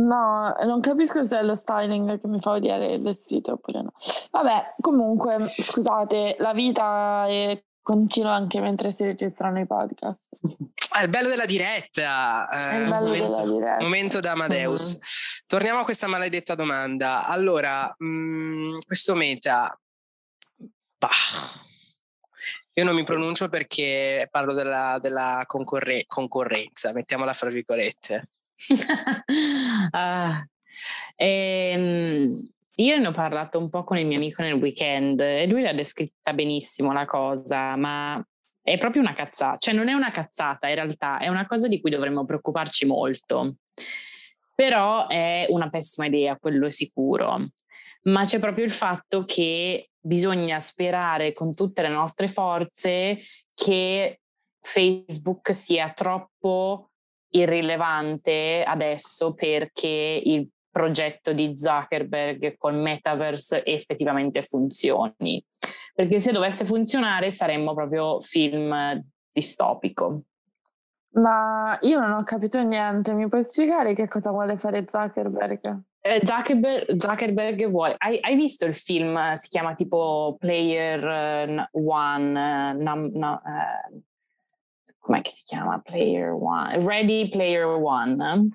No, 0.00 0.54
non 0.64 0.80
capisco 0.80 1.24
se 1.24 1.38
è 1.38 1.42
lo 1.42 1.54
styling 1.54 2.18
che 2.18 2.26
mi 2.26 2.40
fa 2.40 2.52
odiare 2.52 2.94
il 2.94 3.02
vestito 3.02 3.52
oppure 3.52 3.82
no. 3.82 3.92
Vabbè, 4.30 4.76
comunque, 4.80 5.46
scusate, 5.48 6.36
la 6.38 6.52
vita 6.52 7.26
è 7.26 7.62
continua 7.82 8.32
anche 8.32 8.60
mentre 8.60 8.92
si 8.92 9.04
registrano 9.04 9.60
i 9.60 9.66
podcast. 9.66 10.38
È 10.90 11.02
il 11.02 11.08
bello 11.08 11.28
della 11.28 11.44
diretta. 11.44 12.48
È 12.48 12.76
il 12.76 12.88
bello 12.88 13.06
momento, 13.06 13.40
della 13.40 13.52
diretta. 13.52 13.82
Momento 13.82 14.20
da 14.20 14.30
Amadeus. 14.32 14.92
Mm-hmm. 14.92 15.00
Torniamo 15.46 15.80
a 15.80 15.84
questa 15.84 16.06
maledetta 16.06 16.54
domanda. 16.54 17.26
Allora, 17.26 17.92
mh, 17.96 18.06
mm, 18.06 18.76
questo 18.86 19.14
meta... 19.14 19.78
Bah. 20.98 21.08
Io 22.74 22.84
non 22.84 22.94
mi 22.94 23.04
pronuncio 23.04 23.48
perché 23.48 24.28
parlo 24.30 24.52
della, 24.52 24.98
della 25.00 25.42
concorre- 25.46 26.04
concorrenza, 26.06 26.92
mettiamola 26.92 27.32
fra 27.32 27.50
virgolette 27.50 28.28
ah, 29.90 30.44
ehm, 31.16 32.48
io 32.76 32.98
ne 32.98 33.06
ho 33.06 33.12
parlato 33.12 33.58
un 33.58 33.68
po' 33.68 33.84
con 33.84 33.98
il 33.98 34.06
mio 34.06 34.16
amico 34.16 34.42
nel 34.42 34.54
weekend 34.54 35.20
e 35.20 35.46
lui 35.46 35.62
l'ha 35.62 35.72
descritta 35.72 36.32
benissimo 36.32 36.92
la 36.92 37.04
cosa, 37.04 37.76
ma 37.76 38.22
è 38.62 38.76
proprio 38.78 39.02
una 39.02 39.14
cazzata, 39.14 39.58
cioè 39.58 39.74
non 39.74 39.88
è 39.88 39.92
una 39.92 40.10
cazzata 40.10 40.68
in 40.68 40.74
realtà, 40.74 41.18
è 41.18 41.28
una 41.28 41.46
cosa 41.46 41.68
di 41.68 41.80
cui 41.80 41.90
dovremmo 41.90 42.24
preoccuparci 42.24 42.86
molto. 42.86 43.56
Però 44.54 45.08
è 45.08 45.46
una 45.48 45.70
pessima 45.70 46.06
idea, 46.06 46.36
quello 46.36 46.66
è 46.66 46.70
sicuro. 46.70 47.48
Ma 48.02 48.24
c'è 48.24 48.38
proprio 48.38 48.64
il 48.64 48.70
fatto 48.70 49.24
che 49.24 49.90
bisogna 49.98 50.60
sperare 50.60 51.32
con 51.32 51.54
tutte 51.54 51.82
le 51.82 51.88
nostre 51.88 52.28
forze 52.28 53.20
che 53.54 54.20
Facebook 54.60 55.54
sia 55.54 55.90
troppo 55.92 56.89
irrilevante 57.30 58.62
adesso 58.66 59.34
perché 59.34 60.22
il 60.24 60.48
progetto 60.70 61.32
di 61.32 61.56
Zuckerberg 61.56 62.56
con 62.56 62.80
Metaverse 62.80 63.64
effettivamente 63.64 64.42
funzioni. 64.42 65.44
Perché 65.94 66.20
se 66.20 66.32
dovesse 66.32 66.64
funzionare 66.64 67.30
saremmo 67.30 67.74
proprio 67.74 68.20
film 68.20 69.02
distopico. 69.32 70.22
Ma 71.12 71.76
io 71.80 71.98
non 71.98 72.12
ho 72.12 72.22
capito 72.22 72.62
niente, 72.62 73.12
mi 73.14 73.28
puoi 73.28 73.42
spiegare 73.42 73.94
che 73.94 74.06
cosa 74.06 74.30
vuole 74.30 74.56
fare 74.56 74.84
Zuckerberg? 74.86 75.80
Eh, 76.02 76.22
Zuckerberg, 76.24 76.96
Zuckerberg, 76.96 77.68
vuole. 77.68 77.94
Hai, 77.98 78.18
hai, 78.22 78.36
visto 78.36 78.64
il 78.64 78.74
film? 78.74 79.34
Si 79.34 79.48
chiama 79.48 79.74
tipo 79.74 80.36
Player 80.38 81.66
uh, 81.72 81.90
One. 81.90 82.72
Uh, 82.72 82.82
num, 82.82 83.10
no, 83.12 83.42
uh, 83.44 84.00
com'è 85.00 85.22
che 85.22 85.30
si 85.30 85.42
chiama? 85.44 85.80
Player 85.80 86.30
One, 86.30 86.84
Ready 86.84 87.28
Player 87.28 87.64
One. 87.64 88.50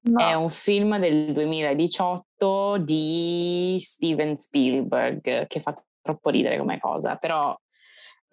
No. 0.00 0.20
È 0.20 0.34
un 0.34 0.50
film 0.50 0.98
del 0.98 1.32
2018 1.32 2.78
di 2.78 3.78
Steven 3.80 4.36
Spielberg 4.36 5.46
che 5.46 5.60
fa 5.60 5.74
troppo 6.02 6.28
ridere 6.28 6.58
come 6.58 6.78
cosa, 6.78 7.16
però 7.16 7.56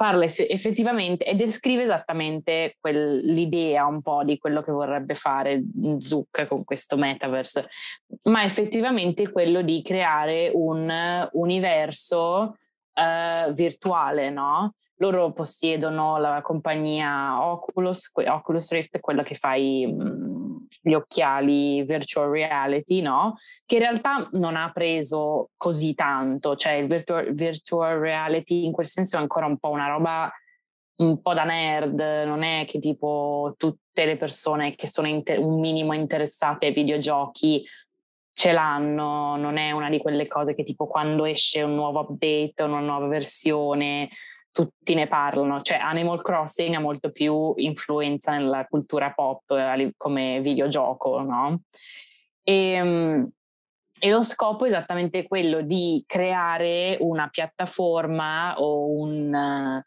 parla 0.01 0.26
effettivamente 0.26 1.24
e 1.24 1.36
descrive 1.36 1.84
esattamente 1.84 2.78
l'idea 2.82 3.86
un 3.86 4.01
po' 4.01 4.24
di 4.24 4.39
quello 4.39 4.64
che 4.64 4.72
vorrebbe 4.72 5.14
fare 5.14 5.62
Zuck 5.99 6.47
con 6.47 6.64
questo 6.64 6.97
metaverse, 6.97 7.68
ma 8.24 8.43
effettivamente 8.43 9.32
quello 9.32 9.62
di 9.62 9.84
creare 9.84 10.49
un 10.51 11.30
universo 11.34 12.57
uh, 12.95 13.51
virtuale, 13.51 14.32
no? 14.32 14.74
Loro 15.02 15.34
possiedono 15.34 16.18
la 16.18 16.41
compagnia 16.43 17.43
Oculus, 17.43 18.12
Oculus 18.14 18.72
Rift, 18.72 18.99
quella 18.99 19.24
che 19.24 19.34
fa 19.34 19.56
mm, 19.58 20.58
gli 20.80 20.93
occhiali 20.93 21.84
virtual 21.84 22.30
reality, 22.30 23.02
no? 23.02 23.36
Che 23.66 23.76
in 23.76 23.82
realtà 23.82 24.30
non 24.34 24.56
ha 24.56 24.72
preso 24.72 25.49
così 25.58 25.95
tanto, 25.95 26.56
cioè 26.56 26.74
il 26.74 26.88
virtual, 26.88 27.34
virtual 27.34 27.97
reality 27.97 28.66
in 28.66 28.72
quel 28.72 28.88
senso 28.88 29.18
è 29.18 29.20
ancora 29.20 29.47
un 29.47 29.58
po' 29.58 29.70
una 29.70 29.88
roba 29.88 30.32
un 30.97 31.20
po' 31.20 31.34
da 31.34 31.45
nerd, 31.45 31.99
non 32.26 32.43
è 32.43 32.66
che 32.68 32.78
tipo 32.78 33.56
tutte 33.58 34.06
le 34.06 34.18
persone 34.18 34.76
che 34.76 34.88
sono 34.88 35.08
inter- 35.08 35.39
un 35.39 35.60
minimo 35.60 35.93
interessate 35.93 36.68
ai 36.68 36.74
videogiochi 36.74 37.66
ce 38.34 38.52
l'hanno, 38.52 39.36
non 39.36 39.58
è 39.58 39.72
una 39.72 39.89
di 39.89 39.97
quelle 39.97 40.28
cose 40.28 40.56
che 40.56 40.64
tipo 40.64 40.88
quando 40.88 41.26
esce 41.26 41.62
un 41.64 41.76
nuovo 41.76 41.99
update, 42.02 42.64
una 42.64 42.80
nuova 42.80 43.08
versione, 43.08 44.10
tutti 44.52 44.93
ne 44.93 45.08
parlano, 45.08 45.62
cioè 45.62 45.78
Animal 45.78 46.22
Crossing 46.22 46.76
ha 46.76 46.80
molto 46.80 47.12
più 47.12 47.54
influenza 47.58 48.32
nella 48.34 48.66
cultura 48.66 49.12
pop 49.14 49.49
eh, 49.52 49.93
come 49.95 50.41
videogioco, 50.41 51.22
no? 51.22 51.62
E, 52.43 52.72
ehm, 52.72 53.30
e, 53.99 54.10
lo 54.10 54.22
scopo 54.22 54.66
è 54.66 54.68
esattamente 54.68 55.28
quello 55.28 55.62
di 55.62 56.04
creare 56.06 56.97
una 56.99 57.28
piattaforma 57.30 58.56
o 58.58 58.89
un, 58.91 59.82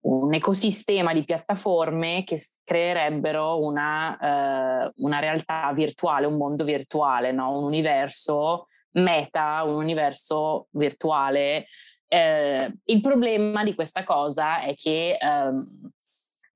un 0.00 0.34
ecosistema 0.34 1.12
di 1.12 1.24
piattaforme 1.24 2.24
che 2.24 2.40
creerebbero 2.62 3.58
una, 3.60 4.86
uh, 4.90 5.02
una 5.04 5.18
realtà 5.18 5.72
virtuale, 5.72 6.26
un 6.26 6.36
mondo 6.36 6.62
virtuale, 6.64 7.32
no? 7.32 7.56
un 7.56 7.64
universo 7.64 8.68
meta, 8.92 9.62
un 9.64 9.74
universo 9.74 10.68
virtuale 10.72 11.66
eh, 12.08 12.72
il 12.84 13.00
problema 13.00 13.64
di 13.64 13.74
questa 13.74 14.04
cosa 14.04 14.60
è 14.60 14.74
che 14.74 15.16
ehm, 15.20 15.90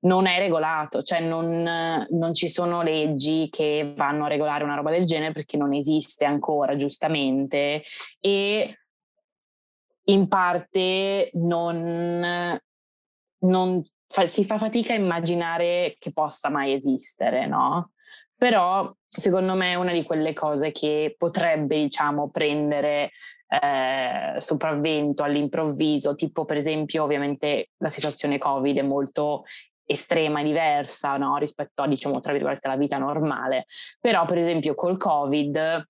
non 0.01 0.27
è 0.27 0.37
regolato, 0.37 1.01
cioè 1.01 1.19
non, 1.19 2.07
non, 2.09 2.33
ci 2.33 2.47
sono 2.47 2.81
leggi 2.81 3.49
che 3.49 3.93
vanno 3.95 4.25
a 4.25 4.29
regolare 4.29 4.63
una 4.63 4.75
roba 4.75 4.91
del 4.91 5.05
genere 5.05 5.33
perché 5.33 5.57
non 5.57 5.73
esiste 5.73 6.23
ancora, 6.25 6.75
giustamente, 6.77 7.83
e 8.19 8.79
in 10.03 10.27
parte 10.27 11.29
non, 11.33 12.59
non 13.39 13.83
fa, 14.07 14.27
si 14.27 14.45
fa 14.45 14.57
fatica 14.57 14.93
a 14.93 14.97
immaginare 14.97 15.95
che 15.99 16.11
possa 16.13 16.49
mai 16.49 16.73
esistere, 16.73 17.45
no? 17.45 17.91
Però 18.37 18.91
secondo 19.09 19.55
me 19.55 19.71
è 19.71 19.75
una 19.75 19.91
di 19.91 20.03
quelle 20.03 20.33
cose 20.33 20.71
che 20.71 21.15
potrebbe, 21.17 21.77
diciamo, 21.77 22.29
prendere 22.29 23.11
eh, 23.47 24.39
sopravvento 24.39 25.23
all'improvviso, 25.23 26.15
tipo 26.15 26.45
per 26.45 26.57
esempio 26.57 27.03
ovviamente 27.03 27.71
la 27.77 27.89
situazione 27.89 28.37
Covid 28.37 28.77
è 28.77 28.83
molto 28.83 29.43
estrema 29.83 30.41
e 30.41 30.43
diversa 30.43 31.17
no? 31.17 31.37
rispetto 31.37 31.81
a, 31.81 31.87
diciamo, 31.87 32.19
tra 32.19 32.31
virgolette, 32.31 32.67
la 32.67 32.77
vita 32.77 32.97
normale, 32.99 33.65
però 33.99 34.25
per 34.25 34.37
esempio 34.37 34.75
col 34.75 34.97
Covid 34.97 35.87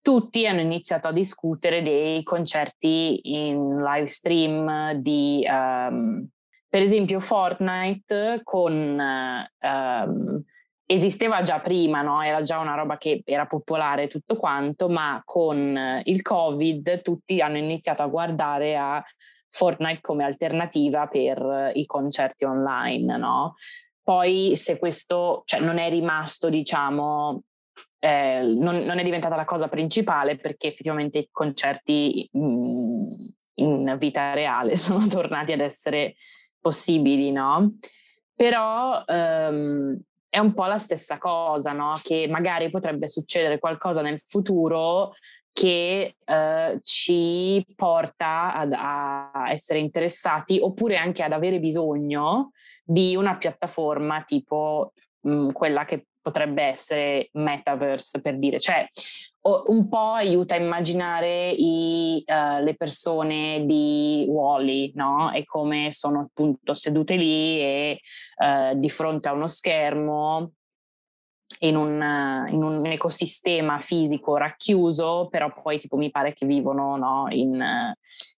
tutti 0.00 0.46
hanno 0.46 0.60
iniziato 0.60 1.08
a 1.08 1.12
discutere 1.12 1.82
dei 1.82 2.22
concerti 2.22 3.20
in 3.24 3.82
live 3.82 4.06
stream 4.06 4.92
di, 4.92 5.44
um, 5.48 6.26
per 6.68 6.80
esempio, 6.80 7.20
Fortnite 7.20 8.40
con 8.44 8.72
um, 8.72 10.44
esisteva 10.86 11.42
già 11.42 11.60
prima, 11.60 12.00
no? 12.00 12.22
era 12.22 12.42
già 12.42 12.58
una 12.58 12.74
roba 12.74 12.96
che 12.96 13.22
era 13.24 13.46
popolare 13.46 14.06
tutto 14.06 14.36
quanto, 14.36 14.88
ma 14.88 15.20
con 15.24 16.00
il 16.04 16.22
Covid 16.22 17.02
tutti 17.02 17.40
hanno 17.40 17.58
iniziato 17.58 18.02
a 18.02 18.06
guardare 18.06 18.76
a 18.76 19.04
Fortnite 19.50 20.00
come 20.00 20.24
alternativa 20.24 21.06
per 21.06 21.70
i 21.74 21.84
concerti 21.86 22.44
online. 22.44 23.16
No? 23.16 23.54
Poi 24.02 24.52
se 24.54 24.78
questo 24.78 25.42
cioè, 25.44 25.60
non 25.60 25.78
è 25.78 25.88
rimasto, 25.88 26.48
diciamo, 26.48 27.42
eh, 27.98 28.42
non, 28.42 28.76
non, 28.78 28.98
è 28.98 29.02
diventata 29.02 29.34
la 29.34 29.44
cosa 29.44 29.68
principale 29.68 30.36
perché 30.36 30.68
effettivamente 30.68 31.18
i 31.18 31.28
concerti 31.30 32.28
in, 32.32 33.08
in 33.54 33.96
vita 33.98 34.32
reale 34.34 34.76
sono 34.76 35.08
tornati 35.08 35.50
ad 35.50 35.60
essere 35.60 36.14
possibili, 36.60 37.32
no? 37.32 37.76
Però 38.34 39.02
um, 39.06 39.98
è 40.36 40.38
un 40.38 40.52
po' 40.52 40.66
la 40.66 40.76
stessa 40.76 41.16
cosa, 41.16 41.72
no? 41.72 41.98
Che 42.02 42.28
magari 42.28 42.68
potrebbe 42.68 43.08
succedere 43.08 43.58
qualcosa 43.58 44.02
nel 44.02 44.20
futuro 44.20 45.14
che 45.50 46.16
eh, 46.22 46.78
ci 46.82 47.64
porta 47.74 48.54
ad, 48.54 48.74
a 48.76 49.46
essere 49.48 49.78
interessati 49.78 50.58
oppure 50.60 50.98
anche 50.98 51.22
ad 51.22 51.32
avere 51.32 51.58
bisogno 51.58 52.50
di 52.84 53.16
una 53.16 53.38
piattaforma 53.38 54.24
tipo 54.24 54.92
mh, 55.20 55.32
mm, 55.32 55.50
quella 55.52 55.86
che 55.86 56.08
potrebbe 56.26 56.64
essere 56.64 57.28
metaverse 57.34 58.20
per 58.20 58.36
dire, 58.36 58.58
cioè 58.58 58.84
un 59.66 59.88
po' 59.88 60.10
aiuta 60.10 60.56
a 60.56 60.58
immaginare 60.58 61.50
i, 61.50 62.20
uh, 62.26 62.64
le 62.64 62.74
persone 62.74 63.64
di 63.64 64.26
Wally, 64.28 64.90
no? 64.96 65.30
E 65.30 65.44
come 65.44 65.92
sono 65.92 66.22
appunto 66.22 66.74
sedute 66.74 67.14
lì 67.14 67.60
e 67.60 68.00
uh, 68.38 68.76
di 68.76 68.90
fronte 68.90 69.28
a 69.28 69.32
uno 69.34 69.46
schermo 69.46 70.50
in 71.60 71.76
un, 71.76 72.46
in 72.48 72.60
un, 72.60 72.84
ecosistema 72.86 73.78
fisico 73.78 74.36
racchiuso, 74.36 75.28
però 75.30 75.52
poi 75.62 75.78
tipo 75.78 75.96
mi 75.96 76.10
pare 76.10 76.32
che 76.32 76.44
vivono 76.44 76.96
no? 76.96 77.26
in, 77.30 77.52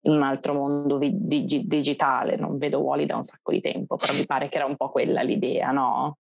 in, 0.00 0.12
un 0.12 0.22
altro 0.24 0.54
mondo 0.54 0.98
vi, 0.98 1.12
dig, 1.14 1.60
digitale. 1.66 2.34
Non 2.34 2.58
vedo 2.58 2.80
Wally 2.80 3.06
da 3.06 3.14
un 3.14 3.22
sacco 3.22 3.52
di 3.52 3.60
tempo, 3.60 3.94
però 3.96 4.12
mi 4.12 4.26
pare 4.26 4.48
che 4.48 4.56
era 4.56 4.66
un 4.66 4.74
po' 4.74 4.90
quella 4.90 5.22
l'idea, 5.22 5.70
no? 5.70 6.18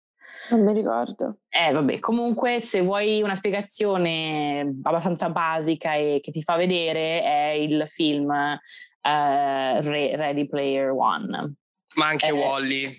Non 0.53 0.65
mi 0.65 0.75
ricordo. 0.75 1.39
Eh, 1.49 1.73
vabbè, 1.73 1.99
comunque 1.99 2.61
se 2.61 2.83
vuoi 2.83 3.23
una 3.23 3.35
spiegazione 3.35 4.63
abbastanza 4.83 5.31
basica 5.31 5.95
e 5.95 6.21
che 6.23 6.31
ti 6.31 6.43
fa 6.43 6.57
vedere 6.57 7.23
è 7.23 7.49
il 7.53 7.85
film 7.87 8.29
uh, 8.29 9.81
Ready 9.81 10.47
Player 10.47 10.91
One. 10.91 11.55
Ma 11.97 12.07
anche 12.07 12.27
eh, 12.27 12.33
Wally. 12.33 12.95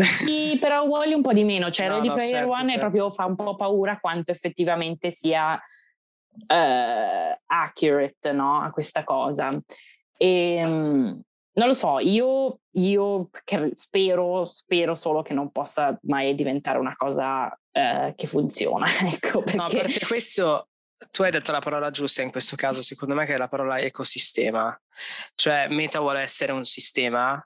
Sì, 0.00 0.56
però 0.60 0.82
Wally 0.82 1.12
un 1.12 1.22
po' 1.22 1.32
di 1.32 1.44
meno, 1.44 1.70
cioè 1.70 1.86
no, 1.86 1.94
Ready 1.94 2.08
no, 2.08 2.14
Player 2.14 2.30
certo, 2.30 2.50
One 2.50 2.68
certo. 2.68 2.80
proprio 2.80 3.10
fa 3.10 3.24
un 3.24 3.36
po' 3.36 3.54
paura 3.54 4.00
quanto 4.00 4.32
effettivamente 4.32 5.12
sia 5.12 5.54
uh, 5.54 7.38
accurate 7.46 8.32
no? 8.32 8.60
a 8.60 8.72
questa 8.72 9.04
cosa. 9.04 9.50
E, 10.16 10.64
um, 10.64 11.22
non 11.54 11.68
lo 11.68 11.74
so, 11.74 11.98
io, 12.00 12.60
io 12.72 13.30
spero, 13.72 14.44
spero 14.44 14.94
solo 14.94 15.22
che 15.22 15.34
non 15.34 15.52
possa 15.52 15.96
mai 16.02 16.34
diventare 16.34 16.78
una 16.78 16.96
cosa 16.96 17.56
eh, 17.70 18.12
che 18.16 18.26
funziona. 18.26 18.86
ecco, 19.12 19.42
perché... 19.42 19.56
No, 19.56 19.66
perché 19.68 20.04
questo, 20.04 20.68
tu 21.10 21.22
hai 21.22 21.30
detto 21.30 21.52
la 21.52 21.60
parola 21.60 21.90
giusta 21.90 22.22
in 22.22 22.30
questo 22.30 22.56
caso, 22.56 22.82
secondo 22.82 23.14
me, 23.14 23.24
che 23.24 23.34
è 23.34 23.36
la 23.38 23.48
parola 23.48 23.78
ecosistema. 23.78 24.76
Cioè, 25.34 25.68
Meta 25.68 26.00
vuole 26.00 26.20
essere 26.20 26.52
un 26.52 26.64
sistema 26.64 27.44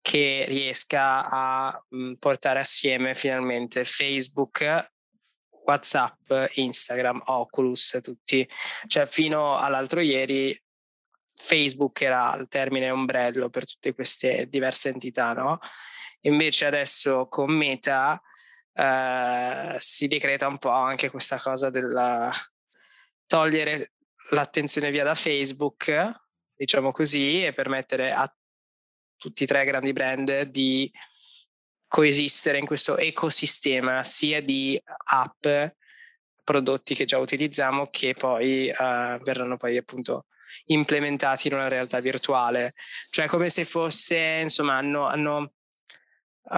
che 0.00 0.44
riesca 0.48 1.28
a 1.28 1.84
mm, 1.94 2.14
portare 2.14 2.60
assieme 2.60 3.14
finalmente 3.14 3.84
Facebook, 3.84 4.90
WhatsApp, 5.64 6.32
Instagram, 6.54 7.22
Oculus, 7.26 7.98
tutti. 8.02 8.48
Cioè, 8.86 9.06
fino 9.06 9.56
all'altro 9.56 10.00
ieri 10.00 10.56
Facebook 11.36 12.00
era 12.00 12.34
il 12.36 12.48
termine 12.48 12.90
ombrello 12.90 13.50
per 13.50 13.66
tutte 13.66 13.94
queste 13.94 14.48
diverse 14.48 14.88
entità, 14.88 15.34
no? 15.34 15.58
Invece 16.22 16.66
adesso 16.66 17.28
con 17.28 17.52
Meta 17.52 18.20
eh, 18.72 19.74
si 19.76 20.08
decreta 20.08 20.48
un 20.48 20.58
po' 20.58 20.70
anche 20.70 21.10
questa 21.10 21.38
cosa 21.38 21.70
del 21.70 22.30
togliere 23.26 23.92
l'attenzione 24.30 24.90
via 24.90 25.04
da 25.04 25.14
Facebook, 25.14 25.92
diciamo 26.54 26.90
così, 26.90 27.44
e 27.44 27.52
permettere 27.52 28.12
a 28.12 28.32
tutti 29.16 29.42
i 29.44 29.46
tre 29.46 29.64
grandi 29.64 29.92
brand 29.92 30.42
di 30.42 30.90
coesistere 31.86 32.58
in 32.58 32.66
questo 32.66 32.96
ecosistema 32.96 34.02
sia 34.02 34.42
di 34.42 34.80
app, 35.10 35.46
prodotti 36.42 36.94
che 36.94 37.04
già 37.04 37.18
utilizziamo, 37.18 37.88
che 37.90 38.14
poi 38.14 38.68
eh, 38.68 38.74
verranno 39.22 39.56
poi 39.56 39.76
appunto 39.76 40.26
implementati 40.66 41.48
in 41.48 41.54
una 41.54 41.68
realtà 41.68 42.00
virtuale. 42.00 42.74
Cioè 43.10 43.26
come 43.26 43.48
se 43.48 43.64
fosse, 43.64 44.40
insomma, 44.42 44.76
hanno, 44.76 45.06
hanno 45.06 45.52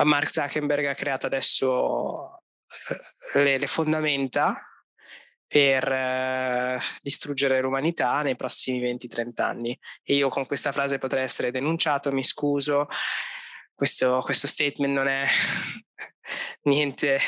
Mark 0.05 0.30
Zuckerberg 0.30 0.86
ha 0.86 0.95
creato 0.95 1.26
adesso 1.26 2.43
eh, 3.34 3.43
le, 3.43 3.59
le 3.59 3.66
fondamenta 3.66 4.62
per 5.47 5.91
eh, 5.91 6.78
distruggere 7.01 7.61
l'umanità 7.61 8.20
nei 8.20 8.36
prossimi 8.36 8.80
20-30 8.80 9.43
anni. 9.43 9.78
E 10.03 10.14
io 10.14 10.28
con 10.28 10.47
questa 10.47 10.72
frase 10.72 10.99
potrei 10.99 11.24
essere 11.24 11.51
denunciato, 11.51 12.12
mi 12.12 12.22
scuso, 12.22 12.86
questo, 13.74 14.20
questo 14.22 14.47
statement 14.47 14.93
non 14.93 15.09
è 15.09 15.24
niente 16.64 17.18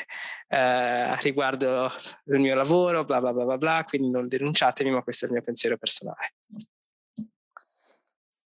eh, 0.49 1.17
riguardo 1.23 1.91
il 2.27 2.41
mio 2.41 2.55
lavoro, 2.55 3.05
bla 3.05 3.21
bla 3.21 3.33
bla 3.33 3.45
bla 3.45 3.57
bla, 3.57 3.85
quindi 3.85 4.11
non 4.11 4.29
denunciatemi, 4.29 4.91
ma 4.91 5.03
questo 5.03 5.25
è 5.25 5.29
il 5.29 5.35
mio 5.35 5.43
pensiero 5.43 5.79
personale. 5.79 6.35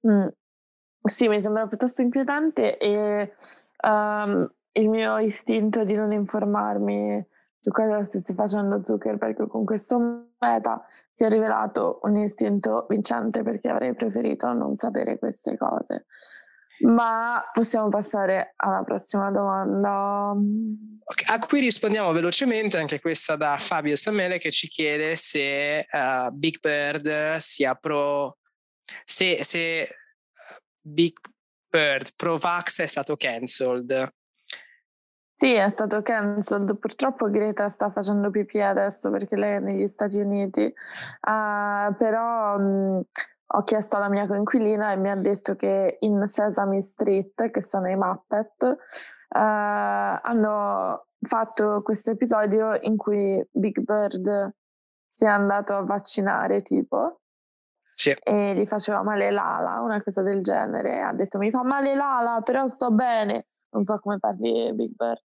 Mm. 0.07 0.29
Sì, 1.01 1.29
mi 1.29 1.41
sembra 1.41 1.67
piuttosto 1.67 2.03
inquietante 2.03 2.77
e 2.77 3.33
um, 3.83 4.51
il 4.73 4.89
mio 4.89 5.19
istinto 5.19 5.85
di 5.85 5.95
non 5.95 6.13
informarmi 6.13 7.25
su 7.57 7.71
cosa 7.71 8.03
stesse 8.03 8.35
facendo 8.35 8.85
Zuckerberg 8.85 9.47
con 9.49 9.65
questo 9.65 9.99
meta 10.39 10.85
si 11.13 11.25
è 11.25 11.29
rivelato 11.29 11.99
un 12.03 12.17
istinto 12.17 12.87
vincente 12.89 13.43
perché 13.43 13.69
avrei 13.69 13.95
preferito 13.95 14.53
non 14.53 14.77
sapere 14.77 15.19
queste 15.19 15.57
cose. 15.57 16.07
Ma 16.81 17.43
possiamo 17.53 17.89
passare 17.89 18.53
alla 18.55 18.85
prossima 18.85 19.33
domanda. 19.33 20.33
A 21.27 21.39
cui 21.41 21.59
rispondiamo 21.59 22.13
velocemente, 22.13 22.79
anche 22.79 23.01
questa 23.01 23.35
da 23.35 23.57
Fabio 23.59 23.97
Samele 23.97 24.39
che 24.39 24.53
ci 24.53 24.69
chiede 24.69 25.17
se 25.17 25.87
uh, 25.91 26.31
Big 26.31 26.61
Bird 26.61 27.39
sia 27.39 27.75
pro, 27.75 28.39
se, 29.05 29.43
se 29.45 29.89
Big 30.81 31.19
Bird 31.69 32.15
Pro 32.17 32.37
Vax 32.37 32.81
è 32.81 32.87
stato 32.87 33.17
cancelled. 33.17 34.13
Sì, 35.35 35.53
è 35.53 35.69
stato 35.71 36.03
cancelled. 36.03 36.77
Purtroppo 36.79 37.31
Greta 37.31 37.69
sta 37.69 37.91
facendo 37.91 38.31
pipì 38.31 38.61
adesso 38.61 39.09
perché 39.11 39.37
lei 39.37 39.57
è 39.57 39.61
negli 39.61 39.87
Stati 39.87 40.19
Uniti. 40.19 40.65
Uh, 40.65 41.95
però 41.97 42.59
mh, 42.59 43.03
ho 43.47 43.63
chiesto 43.63 43.97
alla 43.97 44.09
mia 44.09 44.27
coinquilina 44.27 44.91
e 44.91 44.97
mi 44.97 45.11
ha 45.11 45.15
detto 45.15 45.55
che 45.55 45.99
in 46.01 46.27
Sesame 46.27 46.81
Street, 46.81 47.51
che 47.53 47.63
sono 47.63 47.89
i 47.89 47.95
Muppet, 47.95 48.63
uh, 48.63 48.75
hanno 49.29 51.07
fatto 51.21 51.83
questo 51.83 52.11
episodio 52.11 52.77
in 52.81 52.97
cui 52.97 53.41
Big 53.53 53.79
Bird 53.81 54.55
si 55.13 55.25
è 55.25 55.29
andato 55.29 55.77
a 55.77 55.83
vaccinare, 55.83 56.63
tipo. 56.63 57.21
Sì. 57.99 58.17
E 58.23 58.55
gli 58.55 58.65
faceva 58.65 59.03
male 59.03 59.33
l'ala, 59.33 59.81
una 59.81 60.01
cosa 60.01 60.23
del 60.23 60.41
genere. 60.43 61.01
Ha 61.03 61.13
detto 61.13 61.39
mi 61.39 61.51
fa 61.51 61.65
male 61.65 61.97
l'ala, 61.97 62.41
però 62.45 62.69
sto 62.69 62.93
bene 62.93 63.47
non 63.71 63.83
so 63.83 63.99
come 63.99 64.19
parli 64.19 64.73
Big 64.73 64.93
Bird. 64.95 65.23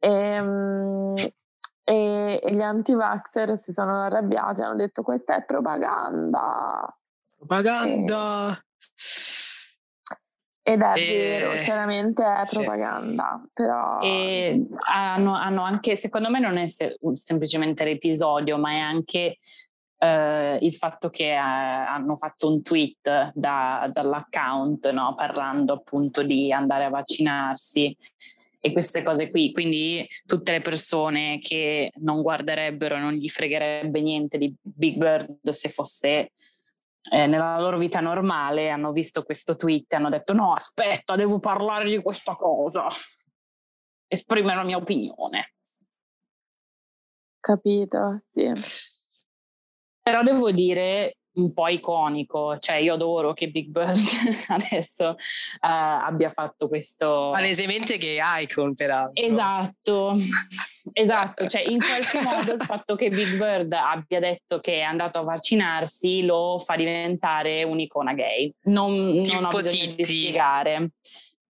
Ehm, 0.00 1.14
e, 1.84 2.40
e, 2.42 2.54
gli 2.54 2.60
anti-vaxxer 2.60 3.58
si 3.58 3.72
sono 3.72 4.02
arrabbiati, 4.02 4.62
hanno 4.62 4.76
detto 4.76 5.02
questa 5.02 5.36
è 5.36 5.44
propaganda. 5.44 6.96
Propaganda! 7.36 8.52
E, 10.62 10.72
ed 10.72 10.82
è 10.82 10.92
e... 10.96 11.40
vero, 11.40 11.62
chiaramente 11.62 12.22
è 12.22 12.44
sì. 12.44 12.56
propaganda, 12.56 13.42
però... 13.52 14.00
E 14.00 14.66
hanno, 14.90 15.34
hanno, 15.34 15.62
anche, 15.62 15.96
secondo 15.96 16.28
me 16.30 16.40
non 16.40 16.58
è 16.58 16.68
se- 16.68 16.98
semplicemente 17.14 17.84
l'episodio, 17.84 18.58
ma 18.58 18.72
è 18.72 18.78
anche 18.78 19.38
eh, 19.98 20.58
il 20.60 20.74
fatto 20.74 21.10
che 21.10 21.30
eh, 21.30 21.34
hanno 21.34 22.16
fatto 22.16 22.48
un 22.48 22.62
tweet 22.62 23.32
da, 23.34 23.90
dall'account 23.92 24.90
no? 24.90 25.14
parlando 25.14 25.72
appunto 25.74 26.22
di 26.22 26.52
andare 26.52 26.84
a 26.84 26.90
vaccinarsi 26.90 27.96
e 28.60 28.72
queste 28.72 29.02
cose 29.02 29.30
qui. 29.30 29.52
Quindi 29.52 30.06
tutte 30.26 30.52
le 30.52 30.60
persone 30.60 31.38
che 31.40 31.92
non 31.96 32.22
guarderebbero, 32.22 32.98
non 32.98 33.12
gli 33.12 33.28
fregherebbe 33.28 34.00
niente 34.00 34.38
di 34.38 34.54
Big 34.60 34.96
Bird 34.96 35.48
se 35.50 35.68
fosse 35.68 36.32
eh, 37.10 37.26
nella 37.26 37.58
loro 37.58 37.78
vita 37.78 38.00
normale, 38.00 38.70
hanno 38.70 38.92
visto 38.92 39.22
questo 39.22 39.56
tweet 39.56 39.92
e 39.92 39.96
hanno 39.96 40.10
detto 40.10 40.32
no, 40.32 40.52
aspetta, 40.52 41.16
devo 41.16 41.38
parlare 41.38 41.88
di 41.88 42.00
questa 42.02 42.34
cosa, 42.34 42.86
esprimere 44.06 44.56
la 44.56 44.64
mia 44.64 44.76
opinione. 44.76 45.52
Capito, 47.40 48.22
sì. 48.28 48.52
Però 50.08 50.22
devo 50.22 50.50
dire 50.50 51.18
un 51.34 51.52
po' 51.52 51.68
iconico, 51.68 52.58
cioè 52.60 52.76
io 52.76 52.94
adoro 52.94 53.34
che 53.34 53.50
Big 53.50 53.68
Bird 53.68 53.98
adesso 54.48 55.10
uh, 55.10 55.16
abbia 55.60 56.30
fatto 56.30 56.66
questo... 56.66 57.28
Palesemente 57.30 57.98
gay 57.98 58.18
icon 58.42 58.72
peraltro. 58.72 59.22
Esatto, 59.22 60.14
esatto, 60.94 61.46
cioè 61.46 61.60
in 61.68 61.78
qualche 61.78 62.22
modo 62.22 62.54
il 62.54 62.64
fatto 62.64 62.96
che 62.96 63.10
Big 63.10 63.36
Bird 63.36 63.70
abbia 63.74 64.18
detto 64.18 64.60
che 64.60 64.76
è 64.78 64.80
andato 64.80 65.18
a 65.18 65.24
vaccinarsi 65.24 66.24
lo 66.24 66.58
fa 66.58 66.74
diventare 66.74 67.64
un'icona 67.64 68.14
gay. 68.14 68.50
Non, 68.62 68.94
non 68.94 69.44
ho 69.44 69.48
bisogno 69.48 69.94
titti. 69.94 69.94
di 69.96 70.04
spiegare. 70.04 70.92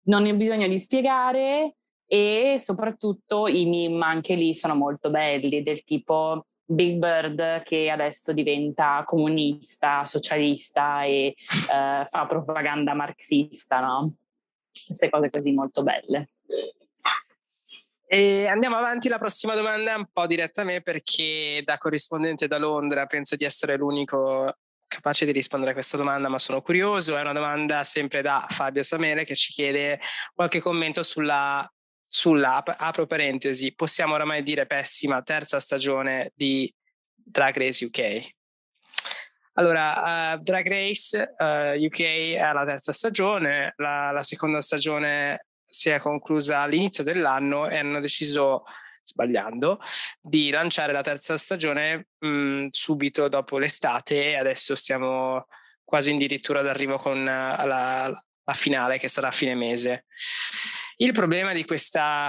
Non 0.06 0.26
ho 0.26 0.34
bisogno 0.34 0.68
di 0.68 0.80
spiegare 0.80 1.76
e 2.08 2.56
soprattutto 2.58 3.46
i 3.46 3.68
meme 3.68 4.04
anche 4.04 4.34
lì 4.34 4.56
sono 4.56 4.74
molto 4.74 5.12
belli, 5.12 5.62
del 5.62 5.84
tipo 5.84 6.48
Big 6.70 6.98
Bird 6.98 7.64
che 7.64 7.90
adesso 7.90 8.34
diventa 8.34 9.02
comunista, 9.06 10.04
socialista 10.06 11.04
e 11.04 11.34
uh, 11.38 12.06
fa 12.06 12.26
propaganda 12.28 12.94
marxista, 12.94 13.80
no? 13.80 14.16
Queste 14.86 15.10
cose 15.10 15.30
così 15.30 15.54
molto 15.54 15.82
belle. 15.82 16.30
E 18.06 18.48
andiamo 18.48 18.78
avanti, 18.78 19.10
la 19.10 19.18
prossima 19.18 19.56
domanda 19.56 19.94
è 19.94 19.96
un 19.96 20.08
po' 20.12 20.28
diretta 20.28 20.62
a 20.62 20.66
me 20.66 20.82
perché 20.82 21.62
da 21.66 21.78
corrispondente 21.78 22.48
da 22.48 22.58
Londra 22.58 23.06
penso 23.06 23.36
di 23.36 23.44
essere 23.44 23.76
l'unico 23.76 24.54
capace 24.88 25.26
di 25.26 25.32
rispondere 25.32 25.72
a 25.72 25.74
questa 25.74 25.98
domanda, 25.98 26.30
ma 26.30 26.40
sono 26.40 26.62
curioso. 26.62 27.18
È 27.18 27.22
una 27.22 27.34
domanda 27.34 27.84
sempre 27.84 28.22
da 28.22 28.46
Fabio 28.48 28.84
Samere 28.84 29.26
che 29.26 29.36
ci 29.36 29.52
chiede 29.52 30.00
qualche 30.34 30.62
commento 30.62 31.04
sulla 31.04 31.70
sulla, 32.18 32.64
apro 32.66 33.06
parentesi, 33.06 33.76
possiamo 33.76 34.16
oramai 34.16 34.42
dire 34.42 34.66
pessima 34.66 35.22
terza 35.22 35.60
stagione 35.60 36.32
di 36.34 36.74
Drag 37.14 37.56
Race 37.56 37.86
UK. 37.86 38.36
Allora, 39.54 40.34
uh, 40.34 40.42
Drag 40.42 40.68
Race 40.68 41.36
uh, 41.38 41.80
UK 41.80 42.02
è 42.02 42.52
la 42.54 42.66
terza 42.66 42.92
stagione, 42.92 43.74
la, 43.78 44.10
la, 44.10 44.24
seconda 44.24 44.62
stagione 44.62 45.46
si 45.68 45.92
è 45.92 46.00
conclusa 46.00 46.62
all'inizio 46.62 47.04
dell'anno 47.04 47.70
e 47.70 47.78
hanno 47.78 48.00
deciso, 48.00 48.64
sbagliando, 49.04 49.80
di 50.20 50.50
lanciare 50.50 50.94
la 50.94 51.04
terza 51.04 51.38
stagione 51.38 52.08
mh, 52.18 52.68
subito 52.72 53.28
dopo 53.28 53.60
l'estate 53.60 54.32
e 54.32 54.38
adesso 54.38 54.76
stiamo 54.76 55.46
quasi 55.84 56.14
addirittura 56.14 56.64
d'arrivo 56.64 56.98
con 56.98 57.20
uh, 57.20 57.24
la, 57.26 58.24
la 58.44 58.54
finale 58.54 58.98
che 58.98 59.08
sarà 59.08 59.28
a 59.28 59.32
fine 59.32 59.54
mese. 59.54 60.06
Il 61.00 61.12
problema 61.12 61.54
di 61.54 61.64
questa, 61.64 62.28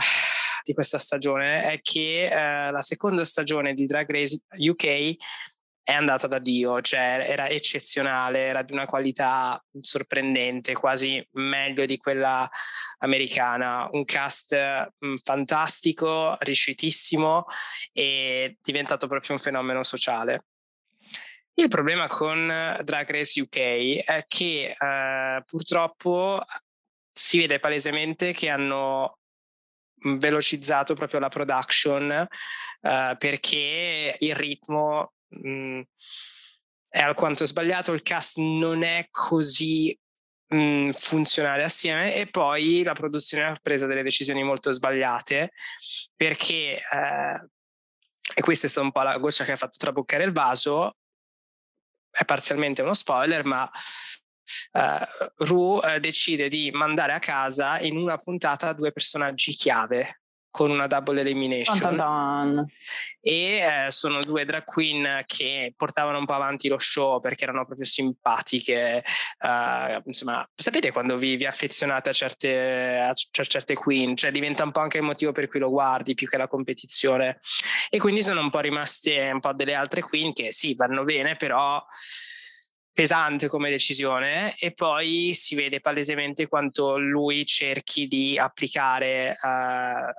di 0.63 0.75
questa 0.75 0.99
stagione 0.99 1.63
è 1.73 1.81
che 1.81 2.27
eh, 2.27 2.71
la 2.71 2.83
seconda 2.83 3.25
stagione 3.25 3.73
di 3.73 3.87
Drag 3.87 4.11
Race 4.11 4.43
UK 4.51 5.17
è 5.83 5.93
andata 5.95 6.27
da 6.27 6.39
Dio, 6.39 6.83
cioè 6.83 7.25
era 7.27 7.49
eccezionale, 7.49 8.41
era 8.41 8.61
di 8.61 8.75
una 8.75 8.85
qualità 8.85 9.59
sorprendente, 9.81 10.75
quasi 10.75 11.27
meglio 11.33 11.87
di 11.87 11.97
quella 11.97 12.47
americana, 12.99 13.89
un 13.93 14.05
cast 14.05 14.55
mh, 14.55 15.07
mm, 15.07 15.15
fantastico, 15.23 16.37
riuscitissimo 16.39 17.47
e 17.95 18.59
diventato 18.61 19.07
proprio 19.07 19.33
un 19.33 19.41
fenomeno 19.41 19.83
sociale. 19.83 20.45
Il 21.55 21.69
problema 21.69 22.07
con 22.07 22.47
Drag 22.83 23.11
Race 23.11 23.41
UK 23.41 24.05
è 24.05 24.27
che 24.29 24.77
eh, 24.79 25.43
purtroppo 25.47 26.45
si 27.19 27.39
vede 27.39 27.59
palesemente 27.59 28.33
che 28.33 28.49
hanno 28.49 29.19
velocizzato 30.19 30.95
proprio 30.95 31.19
la 31.19 31.29
production 31.29 32.29
uh, 32.81 33.17
perché 33.17 34.15
il 34.17 34.37
ritmo 34.37 35.15
mh, 35.27 35.81
è 36.89 37.01
alquanto 37.01 37.45
sbagliato, 37.45 37.93
il 37.93 38.03
cast 38.03 38.39
non 38.39 38.85
è 38.85 39.09
così 39.11 39.99
mh, 40.47 40.91
funzionale 40.93 41.65
assieme 41.65 42.15
e 42.15 42.29
poi 42.29 42.85
la 42.85 42.95
produzione 42.95 43.47
ha 43.47 43.59
preso 43.61 43.87
delle 43.87 44.05
decisioni 44.05 44.45
molto 44.45 44.71
sbagliate 44.71 45.51
perché 46.15 46.81
uh, 46.89 47.47
e 48.33 48.41
questa 48.43 48.69
è 48.69 48.71
stata 48.71 48.87
un 48.87 48.93
po' 48.93 49.03
la 49.03 49.19
goccia 49.19 49.43
che 49.43 49.53
ha 49.53 49.57
fatto 49.57 49.79
traboccare 49.79 50.23
il 50.23 50.33
vaso 50.33 50.95
è 52.11 52.25
parzialmente 52.25 52.83
uno 52.83 52.95
spoiler 52.95 53.45
ma 53.45 53.69
uh, 54.73 55.45
Ru 55.45 55.77
uh, 55.77 55.99
decide 55.99 56.49
di 56.49 56.71
mandare 56.71 57.13
a 57.13 57.19
casa 57.19 57.79
in 57.81 57.97
una 57.97 58.17
puntata 58.17 58.73
due 58.73 58.93
personaggi 58.93 59.53
chiave 59.53 60.21
con 60.51 60.71
una 60.71 60.87
double 60.87 61.21
elimination. 61.21 61.77
E 63.21 63.59
eh, 63.59 63.91
sono 63.91 64.25
due 64.25 64.45
drag 64.45 64.65
queen 64.65 65.23
che 65.27 65.73
portavano 65.77 66.19
un 66.19 66.25
po' 66.25 66.33
avanti 66.33 66.69
lo 66.69 66.79
show 66.79 67.21
perché 67.21 67.45
erano 67.45 67.65
proprio 67.65 67.87
simpatiche. 67.87 69.05
Uh, 69.39 70.01
insomma, 70.05 70.49
sapete 70.55 70.91
quando 70.91 71.17
vi, 71.17 71.37
vi 71.37 71.47
affezionate 71.47 72.11
a 72.11 72.13
certe, 72.13 72.99
a 72.99 73.13
certe 73.13 73.75
queen, 73.75 74.17
cioè 74.17 74.31
diventa 74.31 74.65
un 74.65 74.73
po' 74.73 74.81
anche 74.81 74.97
il 74.97 75.05
motivo 75.05 75.31
per 75.31 75.47
cui 75.49 75.61
lo 75.61 75.71
guardi 75.71 76.15
più 76.15 76.27
che 76.27 76.39
la 76.39 76.49
competizione. 76.49 77.39
E 77.91 77.99
quindi 77.99 78.23
sono 78.23 78.41
un 78.41 78.51
po' 78.51 78.61
rimaste 78.61 79.31
un 79.33 79.41
po' 79.41 79.53
delle 79.53 79.75
altre 79.75 80.01
queen 80.01 80.33
che 80.33 80.51
sì, 80.51 80.75
vanno 80.75 81.05
bene, 81.05 81.37
però 81.37 81.85
pesante 82.99 83.47
come 83.47 83.71
decisione 83.71 84.57
e 84.59 84.73
poi 84.73 85.33
si 85.33 85.55
vede 85.55 85.81
palesemente 85.81 86.49
quanto 86.49 86.99
lui 86.99 87.47
cerchi 87.47 88.09
di 88.09 88.37
applicare 88.37 89.39
uh, 89.41 90.11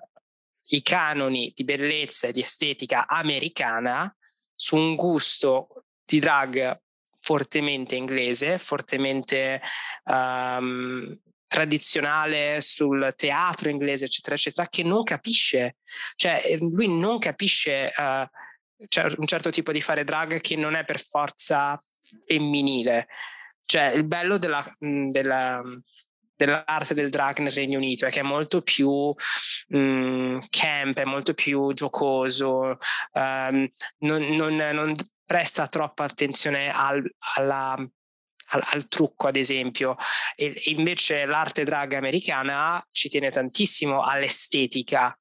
i 0.68 0.82
canoni 0.82 1.52
di 1.54 1.66
bellezza 1.66 2.28
e 2.28 2.32
di 2.32 2.42
estetica 2.42 3.06
americana 3.06 4.16
su 4.56 4.78
un 4.78 4.96
gusto 4.96 5.88
di 6.06 6.20
drag 6.20 6.80
fortemente 7.20 7.96
inglese, 7.98 8.58
fortemente 8.58 9.60
um, 10.06 11.20
tradizionale 11.48 12.62
sul 12.62 13.14
teatro 13.18 13.70
inglese, 13.70 14.06
eccetera, 14.06 14.36
eccetera, 14.36 14.70
che 14.70 14.84
non 14.84 15.04
capisce, 15.04 15.80
cioè 16.16 16.56
lui 16.60 16.88
non 16.88 17.20
capisce 17.20 17.92
uh, 17.94 18.26
un 19.18 19.28
certo 19.28 19.50
tipo 19.50 19.74
di 19.74 19.82
fare 19.82 20.06
drag 20.06 20.40
che 20.40 20.56
non 20.56 20.76
è 20.76 20.86
per 20.86 21.02
forza 21.02 21.78
femminile. 22.26 23.08
Cioè, 23.62 23.92
il 23.92 24.04
bello 24.04 24.38
della, 24.38 24.66
della 24.80 25.62
dell'arte 26.40 26.94
del 26.94 27.10
drag 27.10 27.40
nel 27.40 27.52
Regno 27.52 27.78
Unito 27.78 28.06
è 28.06 28.10
che 28.10 28.22
è 28.22 28.24
molto 28.24 28.62
più 28.62 29.14
mh, 29.68 30.38
camp, 30.50 30.98
è 30.98 31.04
molto 31.04 31.34
più 31.34 31.74
giocoso, 31.74 32.78
um, 33.12 33.68
non, 34.00 34.24
non, 34.24 34.56
non, 34.56 34.96
presta 35.26 35.68
troppa 35.68 36.06
attenzione 36.06 36.72
al, 36.72 37.04
alla, 37.36 37.74
al, 37.74 38.64
al, 38.72 38.88
trucco, 38.88 39.28
ad 39.28 39.36
esempio. 39.36 39.98
E, 40.36 40.54
invece 40.68 41.26
l'arte 41.26 41.66
drag 41.66 41.94
americana 41.94 42.84
ci 42.92 43.10
tiene 43.10 43.30
tantissimo 43.30 44.02
all'estetica 44.02 45.19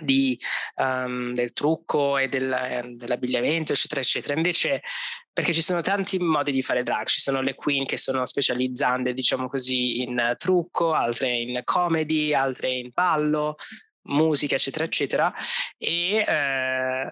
di, 0.00 0.38
um, 0.76 1.32
del 1.32 1.52
trucco 1.52 2.18
e 2.18 2.28
del, 2.28 2.52
eh, 2.52 2.82
dell'abbigliamento, 2.94 3.72
eccetera, 3.72 4.00
eccetera. 4.00 4.34
Invece, 4.34 4.82
perché 5.32 5.52
ci 5.52 5.62
sono 5.62 5.80
tanti 5.80 6.18
modi 6.18 6.52
di 6.52 6.62
fare 6.62 6.82
drag, 6.82 7.06
ci 7.06 7.20
sono 7.20 7.40
le 7.40 7.54
queen 7.54 7.86
che 7.86 7.96
sono 7.96 8.24
specializzate, 8.26 9.14
diciamo 9.14 9.48
così, 9.48 10.02
in 10.02 10.34
trucco, 10.36 10.92
altre 10.92 11.30
in 11.30 11.60
comedy, 11.64 12.32
altre 12.34 12.70
in 12.70 12.90
ballo, 12.92 13.56
musica, 14.02 14.54
eccetera, 14.54 14.84
eccetera. 14.84 15.32
E 15.76 16.16
eh, 16.16 17.10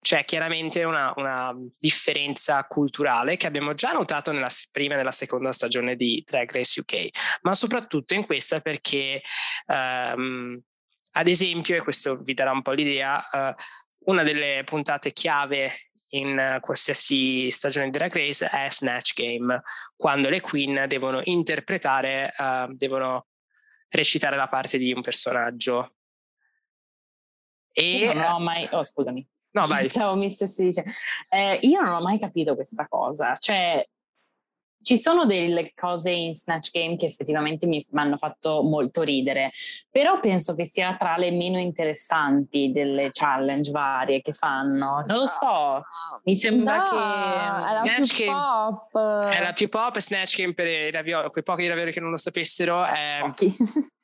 c'è 0.00 0.24
chiaramente 0.24 0.82
una, 0.84 1.12
una, 1.16 1.54
differenza 1.78 2.64
culturale 2.64 3.36
che 3.36 3.46
abbiamo 3.46 3.74
già 3.74 3.92
notato 3.92 4.32
nella 4.32 4.48
prima 4.72 4.94
e 4.94 4.96
nella 4.96 5.12
seconda 5.12 5.52
stagione 5.52 5.94
di 5.94 6.24
Drag 6.26 6.50
Race 6.52 6.80
UK, 6.80 7.08
ma 7.42 7.54
soprattutto 7.54 8.14
in 8.14 8.24
questa 8.24 8.60
perché 8.60 9.20
um, 9.66 10.58
ad 11.12 11.26
esempio, 11.28 11.76
e 11.76 11.82
questo 11.82 12.16
vi 12.18 12.34
darà 12.34 12.52
un 12.52 12.62
po' 12.62 12.72
l'idea, 12.72 13.18
uh, 13.18 13.54
una 14.10 14.22
delle 14.22 14.62
puntate 14.64 15.12
chiave 15.12 15.90
in 16.12 16.58
qualsiasi 16.60 17.50
stagione 17.50 17.90
di 17.90 17.96
Drag 17.96 18.12
Race 18.12 18.48
è 18.48 18.68
Snatch 18.70 19.14
Game, 19.14 19.62
quando 19.96 20.28
le 20.28 20.40
queen 20.40 20.86
devono 20.88 21.20
interpretare, 21.24 22.32
uh, 22.36 22.74
devono 22.74 23.26
recitare 23.90 24.36
la 24.36 24.48
parte 24.48 24.78
di 24.78 24.92
un 24.92 25.02
personaggio. 25.02 25.94
E, 27.72 27.96
io 27.98 28.12
non 28.12 28.32
ho 28.32 28.38
mai... 28.40 28.68
Oh, 28.72 28.82
scusami. 28.82 29.26
No, 29.52 29.66
vai. 29.66 29.82
Pensavo 29.86 30.16
mi 30.16 30.30
stessi 30.30 30.64
dicendo. 30.64 30.90
Eh, 31.28 31.60
io 31.62 31.80
non 31.80 31.94
ho 31.94 32.00
mai 32.00 32.18
capito 32.18 32.54
questa 32.54 32.86
cosa. 32.88 33.36
Cioè, 33.36 33.86
ci 34.82 34.96
sono 34.96 35.26
delle 35.26 35.72
cose 35.74 36.10
in 36.10 36.34
Snatch 36.34 36.70
Game 36.70 36.96
che 36.96 37.06
effettivamente 37.06 37.66
mi 37.66 37.84
hanno 37.92 38.16
fatto 38.16 38.62
molto 38.62 39.02
ridere, 39.02 39.52
però 39.90 40.20
penso 40.20 40.54
che 40.54 40.64
sia 40.64 40.96
tra 40.96 41.16
le 41.16 41.30
meno 41.30 41.58
interessanti 41.58 42.70
delle 42.72 43.10
challenge 43.12 43.70
varie 43.70 44.20
che 44.20 44.32
fanno. 44.32 45.04
Non 45.06 45.18
lo 45.18 45.26
so, 45.26 45.82
mi 46.24 46.36
sembra 46.36 46.76
no, 46.76 46.84
che 46.84 46.96
è 46.96 46.98
la 46.98 47.82
Snatch 47.82 48.14
più 48.16 48.24
Game 48.24 48.38
pop. 48.38 49.28
è 49.30 49.42
la 49.42 49.52
più 49.52 49.68
pop. 49.68 49.98
Snatch 49.98 50.36
Game 50.36 50.54
per 50.54 50.66
i 50.66 50.90
ravioli, 50.90 51.28
quei 51.30 51.44
pochi 51.44 51.68
ravioli 51.68 51.92
che 51.92 52.00
non 52.00 52.10
lo 52.10 52.16
sapessero, 52.16 52.84
è, 52.84 53.20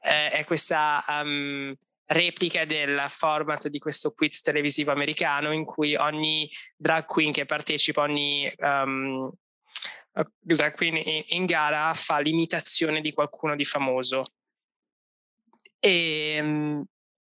è, 0.00 0.30
è 0.32 0.44
questa. 0.44 1.04
Um, 1.08 1.74
replica 2.08 2.64
del 2.64 3.02
format 3.08 3.66
di 3.66 3.80
questo 3.80 4.12
quiz 4.12 4.40
televisivo 4.40 4.92
americano 4.92 5.50
in 5.50 5.64
cui 5.64 5.96
ogni 5.96 6.48
drag 6.76 7.04
queen 7.04 7.32
che 7.32 7.46
partecipa, 7.46 8.02
ogni 8.02 8.48
um, 8.58 9.28
drag 10.40 10.74
queen 10.74 10.96
in, 10.96 11.22
in 11.26 11.46
gara 11.46 11.92
fa 11.94 12.18
l'imitazione 12.18 13.00
di 13.00 13.12
qualcuno 13.12 13.56
di 13.56 13.64
famoso. 13.64 14.24
E 15.78 16.34
ehm, 16.36 16.84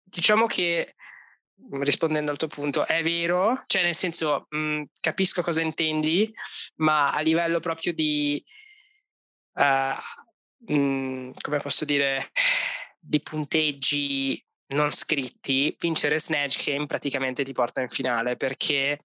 diciamo 0.04 0.46
che 0.46 0.96
rispondendo 1.72 2.32
al 2.32 2.38
tuo 2.38 2.48
punto, 2.48 2.86
è 2.86 3.02
vero, 3.02 3.64
cioè 3.66 3.84
nel 3.84 3.96
senso 3.96 4.46
mh, 4.50 4.84
capisco 5.00 5.42
cosa 5.42 5.62
intendi, 5.62 6.32
ma 6.76 7.12
a 7.12 7.20
livello 7.22 7.60
proprio 7.60 7.94
di, 7.94 8.44
uh, 9.54 10.74
mh, 10.74 11.32
come 11.42 11.58
posso 11.60 11.86
dire, 11.86 12.32
di 13.00 13.22
punteggi 13.22 14.44
non 14.68 14.92
scritti, 14.92 15.76
vincere 15.80 16.20
Snatch 16.20 16.64
Game 16.66 16.86
praticamente 16.88 17.44
ti 17.44 17.54
porta 17.54 17.82
in 17.82 17.90
finale 17.90 18.36
perché 18.36 19.00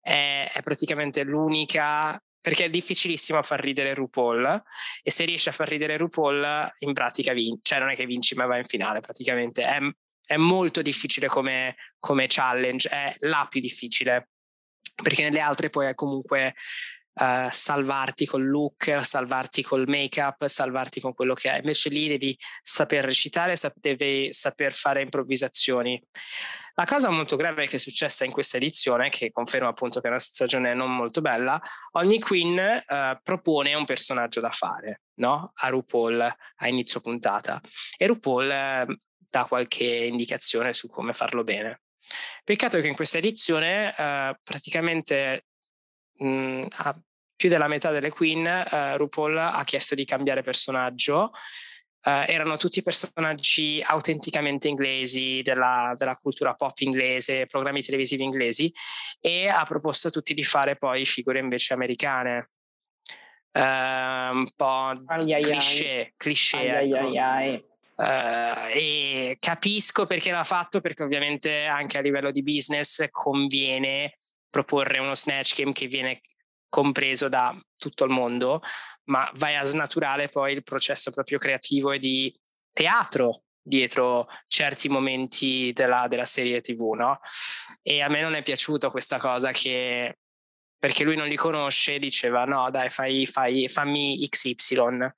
è, 0.00 0.50
è 0.52 0.60
praticamente 0.62 1.22
l'unica 1.24 2.22
perché 2.48 2.64
è 2.64 2.70
difficilissimo 2.70 3.42
far 3.42 3.60
ridere 3.60 3.92
RuPaul 3.92 4.62
e 5.02 5.10
se 5.10 5.26
riesci 5.26 5.50
a 5.50 5.52
far 5.52 5.68
ridere 5.68 5.98
RuPaul 5.98 6.72
in 6.78 6.94
pratica 6.94 7.34
vinci, 7.34 7.60
cioè 7.60 7.78
non 7.78 7.90
è 7.90 7.94
che 7.94 8.06
vinci 8.06 8.34
ma 8.36 8.46
vai 8.46 8.60
in 8.60 8.64
finale 8.64 9.00
praticamente, 9.00 9.64
è, 9.64 9.78
è 10.24 10.36
molto 10.36 10.80
difficile 10.80 11.26
come, 11.26 11.76
come 11.98 12.24
challenge, 12.26 12.88
è 12.88 13.14
la 13.18 13.46
più 13.50 13.60
difficile 13.60 14.30
perché 14.94 15.24
nelle 15.24 15.40
altre 15.40 15.68
poi 15.68 15.88
è 15.88 15.94
comunque 15.94 16.54
uh, 17.18 17.48
salvarti 17.50 18.26
col 18.26 18.48
look, 18.48 19.00
salvarti 19.02 19.62
col 19.62 19.88
make-up, 19.88 20.46
salvarti 20.46 21.00
con 21.00 21.14
quello 21.14 21.34
che 21.34 21.50
hai. 21.50 21.58
Invece 21.58 21.88
lì 21.88 22.08
devi 22.08 22.36
saper 22.62 23.04
recitare, 23.04 23.54
devi 23.74 24.28
saper 24.32 24.72
fare 24.72 25.02
improvvisazioni. 25.02 26.00
La 26.74 26.84
cosa 26.84 27.10
molto 27.10 27.34
grave 27.34 27.66
che 27.66 27.74
è 27.74 27.78
successa 27.78 28.24
in 28.24 28.30
questa 28.30 28.56
edizione, 28.56 29.10
che 29.10 29.32
conferma 29.32 29.68
appunto 29.68 30.00
che 30.00 30.06
è 30.06 30.10
una 30.10 30.20
stagione 30.20 30.74
non 30.74 30.94
molto 30.94 31.20
bella, 31.20 31.60
ogni 31.92 32.20
queen 32.20 32.84
uh, 32.86 33.18
propone 33.20 33.74
un 33.74 33.84
personaggio 33.84 34.40
da 34.40 34.50
fare 34.50 35.02
no? 35.14 35.50
a 35.54 35.68
RuPaul 35.70 36.20
a 36.20 36.68
inizio 36.68 37.00
puntata 37.00 37.60
e 37.96 38.06
RuPaul 38.06 38.86
uh, 38.86 38.96
dà 39.28 39.44
qualche 39.44 39.84
indicazione 39.84 40.72
su 40.72 40.88
come 40.88 41.14
farlo 41.14 41.42
bene. 41.42 41.82
Peccato 42.44 42.78
che 42.80 42.86
in 42.86 42.94
questa 42.94 43.18
edizione 43.18 43.88
uh, 43.88 44.36
praticamente 44.44 45.46
mh, 46.18 46.66
a 46.76 46.96
più 47.38 47.48
della 47.48 47.68
metà 47.68 47.92
delle 47.92 48.10
queen 48.10 48.66
RuPaul 48.96 49.38
ha 49.38 49.62
chiesto 49.64 49.94
di 49.94 50.04
cambiare 50.04 50.42
personaggio 50.42 51.30
Uh, 52.00 52.22
erano 52.26 52.56
tutti 52.56 52.80
personaggi 52.80 53.82
autenticamente 53.84 54.68
inglesi 54.68 55.42
della, 55.42 55.92
della, 55.96 56.14
cultura 56.14 56.54
pop 56.54 56.78
inglese, 56.78 57.46
programmi 57.46 57.82
televisivi 57.82 58.22
inglesi 58.22 58.72
e 59.20 59.48
ha 59.48 59.64
proposto 59.64 60.06
a 60.08 60.10
tutti 60.12 60.32
di 60.32 60.44
fare 60.44 60.76
poi 60.76 61.04
figure 61.04 61.40
invece 61.40 61.74
americane. 61.74 62.50
Uh, 63.50 63.60
un 63.60 64.46
po' 64.54 64.92
cliché, 65.06 66.14
cliché 66.16 66.80
ecco. 66.80 67.66
Uh, 67.96 68.68
e 68.72 69.36
capisco 69.40 70.06
perché 70.06 70.30
l'ha 70.30 70.44
fatto 70.44 70.80
perché 70.80 71.02
ovviamente 71.02 71.64
anche 71.64 71.98
a 71.98 72.00
livello 72.00 72.30
di 72.30 72.44
business 72.44 73.04
conviene 73.10 74.16
proporre 74.48 75.00
uno 75.00 75.16
snatch 75.16 75.56
game 75.56 75.72
che 75.72 75.88
viene 75.88 76.20
compreso 76.68 77.28
da 77.28 77.58
tutto 77.76 78.04
il 78.04 78.10
mondo, 78.10 78.60
ma 79.04 79.30
vai 79.36 79.56
a 79.56 79.64
snaturare 79.64 80.28
poi 80.28 80.52
il 80.52 80.62
processo 80.62 81.10
proprio 81.10 81.38
creativo 81.38 81.92
e 81.92 81.98
di 81.98 82.34
teatro 82.72 83.42
dietro 83.60 84.28
certi 84.46 84.88
momenti 84.88 85.72
della, 85.74 86.06
della 86.08 86.24
serie 86.24 86.60
tv, 86.60 86.92
no? 86.94 87.20
E 87.82 88.00
a 88.00 88.08
me 88.08 88.22
non 88.22 88.34
è 88.34 88.42
piaciuta 88.42 88.90
questa 88.90 89.18
cosa 89.18 89.50
che 89.52 90.18
perché 90.78 91.04
lui 91.04 91.16
non 91.16 91.26
li 91.26 91.36
conosce, 91.36 91.98
diceva 91.98 92.44
no 92.44 92.70
dai 92.70 92.88
fai, 92.88 93.26
fai, 93.26 93.68
fammi 93.68 94.26
XY. 94.28 95.10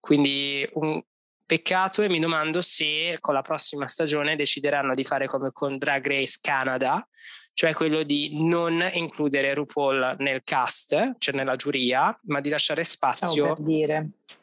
Quindi 0.00 0.68
un 0.74 1.00
peccato 1.46 2.02
e 2.02 2.08
mi 2.08 2.18
domando 2.18 2.60
se 2.60 3.18
con 3.20 3.34
la 3.34 3.42
prossima 3.42 3.86
stagione 3.86 4.36
decideranno 4.36 4.94
di 4.94 5.04
fare 5.04 5.26
come 5.26 5.50
con 5.52 5.78
Drag 5.78 6.06
Race 6.06 6.38
Canada, 6.42 7.06
cioè 7.54 7.72
quello 7.72 8.02
di 8.02 8.42
non 8.42 8.84
includere 8.92 9.54
RuPaul 9.54 10.16
nel 10.18 10.42
cast, 10.42 11.14
cioè 11.18 11.34
nella 11.34 11.54
giuria, 11.54 12.16
ma 12.24 12.40
di 12.40 12.48
lasciare 12.48 12.82
spazio 12.82 13.50
oh, 13.50 13.56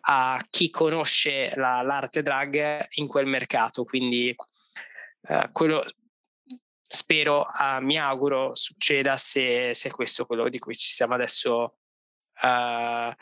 a 0.01 0.41
chi 0.49 0.70
conosce 0.70 1.51
la, 1.55 1.82
l'arte 1.82 2.24
drag 2.24 2.88
in 2.95 3.07
quel 3.07 3.26
mercato. 3.26 3.84
Quindi 3.84 4.34
uh, 5.28 5.51
quello 5.51 5.86
spero, 6.82 7.41
uh, 7.41 7.84
mi 7.84 7.99
auguro 7.99 8.55
succeda 8.55 9.18
se, 9.18 9.74
se 9.74 9.91
questo 9.91 10.24
è 10.24 10.26
quello 10.26 10.47
di 10.47 10.59
cui 10.59 10.74
ci 10.74 10.89
stiamo 10.89 11.14
adesso 11.14 11.80
uh, 12.41 13.14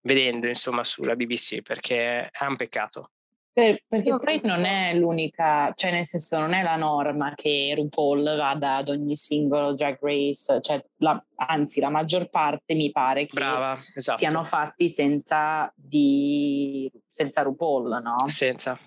vedendo 0.00 0.46
insomma 0.46 0.84
sulla 0.84 1.16
BBC 1.16 1.60
perché 1.60 2.30
è 2.30 2.44
un 2.46 2.56
peccato. 2.56 3.10
Per, 3.56 3.84
perché 3.88 4.10
Io 4.10 4.18
poi 4.18 4.38
non 4.42 4.66
è 4.66 4.92
l'unica, 4.92 5.72
cioè 5.74 5.90
nel 5.90 6.04
senso 6.04 6.38
non 6.38 6.52
è 6.52 6.62
la 6.62 6.76
norma 6.76 7.32
che 7.34 7.72
RuPaul 7.74 8.36
vada 8.36 8.76
ad 8.76 8.90
ogni 8.90 9.16
singolo 9.16 9.72
drag 9.72 9.96
race, 10.02 10.60
cioè 10.60 10.84
la, 10.98 11.24
anzi 11.36 11.80
la 11.80 11.88
maggior 11.88 12.28
parte 12.28 12.74
mi 12.74 12.90
pare 12.90 13.24
che 13.24 13.32
Brava, 13.32 13.74
esatto. 13.94 14.18
siano 14.18 14.44
fatti 14.44 14.90
senza, 14.90 15.72
di, 15.74 16.92
senza 17.08 17.40
RuPaul, 17.40 18.02
no? 18.02 18.16
Senza. 18.26 18.78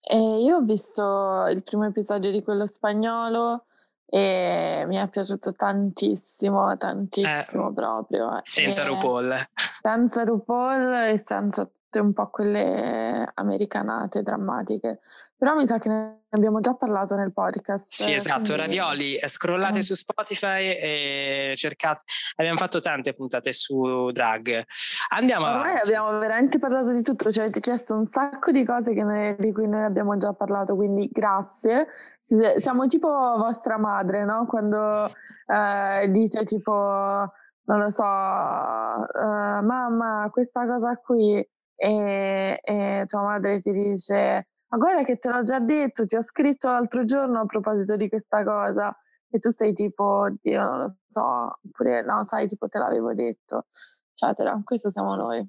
E 0.00 0.16
io 0.16 0.58
ho 0.58 0.62
visto 0.62 1.48
il 1.48 1.64
primo 1.64 1.84
episodio 1.84 2.30
di 2.30 2.44
quello 2.44 2.68
spagnolo 2.68 3.64
e 4.06 4.84
mi 4.86 4.94
è 4.94 5.08
piaciuto 5.08 5.50
tantissimo, 5.50 6.76
tantissimo 6.76 7.70
eh, 7.70 7.72
proprio. 7.72 8.38
Senza 8.44 8.84
e 8.84 8.86
RuPaul. 8.86 9.34
Senza 9.82 10.22
RuPaul 10.22 10.94
e 11.10 11.18
senza 11.18 11.68
tutte 11.94 12.00
un 12.00 12.12
po' 12.12 12.28
quelle 12.28 13.30
americanate, 13.34 14.22
drammatiche. 14.22 15.00
Però 15.36 15.54
mi 15.54 15.66
sa 15.66 15.78
che 15.78 15.88
ne 15.88 16.22
abbiamo 16.30 16.60
già 16.60 16.74
parlato 16.74 17.14
nel 17.14 17.32
podcast. 17.32 17.92
Sì, 17.92 18.12
esatto, 18.12 18.54
quindi... 18.54 18.62
Ravioli, 18.62 19.18
scrollate 19.24 19.78
mm. 19.78 19.80
su 19.80 19.94
Spotify 19.94 20.70
e 20.70 21.52
cercate. 21.56 22.02
Abbiamo 22.36 22.58
fatto 22.58 22.80
tante 22.80 23.14
puntate 23.14 23.52
su 23.52 24.10
drag. 24.10 24.64
Andiamo 25.10 25.46
Ormai 25.46 25.70
avanti. 25.70 25.88
abbiamo 25.88 26.18
veramente 26.18 26.58
parlato 26.58 26.92
di 26.92 27.02
tutto, 27.02 27.30
ci 27.30 27.40
avete 27.40 27.60
chiesto 27.60 27.94
un 27.94 28.06
sacco 28.08 28.50
di 28.50 28.64
cose 28.64 28.92
noi, 28.94 29.36
di 29.38 29.52
cui 29.52 29.68
noi 29.68 29.84
abbiamo 29.84 30.16
già 30.16 30.32
parlato, 30.32 30.74
quindi 30.74 31.08
grazie. 31.12 31.88
Siamo 32.20 32.86
tipo 32.86 33.08
vostra 33.08 33.76
madre, 33.76 34.24
no? 34.24 34.46
Quando 34.46 35.06
eh, 35.46 36.08
dice 36.10 36.44
tipo 36.44 37.30
non 37.66 37.78
lo 37.78 37.88
so, 37.88 38.02
uh, 38.04 39.64
mamma, 39.64 40.28
questa 40.30 40.66
cosa 40.66 41.00
qui 41.02 41.46
e, 41.76 42.58
e 42.62 43.04
tua 43.06 43.22
madre 43.22 43.58
ti 43.58 43.72
dice 43.72 44.48
ma 44.74 44.80
guarda 44.80 45.04
che 45.04 45.18
te 45.18 45.30
l'ho 45.30 45.44
già 45.44 45.60
detto, 45.60 46.04
ti 46.04 46.16
ho 46.16 46.22
scritto 46.22 46.68
l'altro 46.68 47.04
giorno 47.04 47.40
a 47.40 47.46
proposito 47.46 47.96
di 47.96 48.08
questa 48.08 48.42
cosa 48.42 48.96
e 49.30 49.38
tu 49.38 49.50
sei 49.50 49.72
tipo, 49.72 50.26
Dio 50.42 50.62
non 50.62 50.78
lo 50.80 50.96
so, 51.06 51.58
oppure 51.64 52.02
no, 52.02 52.24
sai, 52.24 52.48
tipo 52.48 52.66
te 52.68 52.78
l'avevo 52.78 53.14
detto, 53.14 53.66
eccetera. 54.12 54.60
Questo 54.64 54.90
siamo 54.90 55.14
noi. 55.14 55.44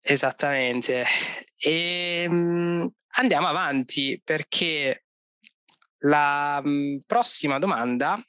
Esattamente. 0.00 1.04
E, 1.56 2.26
um, 2.28 2.88
andiamo 3.16 3.48
avanti 3.48 4.20
perché 4.24 5.06
la 5.98 6.60
um, 6.64 7.00
prossima 7.06 7.58
domanda 7.58 8.20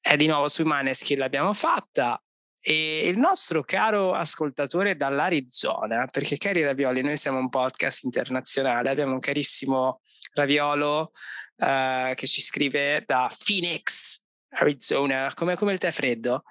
è 0.00 0.16
di 0.16 0.26
nuovo 0.26 0.48
sui 0.48 0.64
Maneskin, 0.64 1.18
l'abbiamo 1.18 1.52
fatta. 1.52 2.20
E 2.66 3.06
il 3.06 3.18
nostro 3.18 3.62
caro 3.62 4.14
ascoltatore 4.14 4.96
dall'Arizona, 4.96 6.06
perché 6.06 6.38
cari 6.38 6.64
Ravioli, 6.64 7.02
noi 7.02 7.18
siamo 7.18 7.36
un 7.36 7.50
podcast 7.50 8.04
internazionale, 8.04 8.88
abbiamo 8.88 9.12
un 9.12 9.18
carissimo 9.18 10.00
Raviolo 10.32 11.12
uh, 11.56 12.14
che 12.14 12.26
ci 12.26 12.40
scrive 12.40 13.04
da 13.04 13.28
Phoenix, 13.44 14.24
Arizona, 14.48 15.30
come, 15.34 15.56
come 15.56 15.74
il 15.74 15.78
tè 15.78 15.90
freddo. 15.90 16.44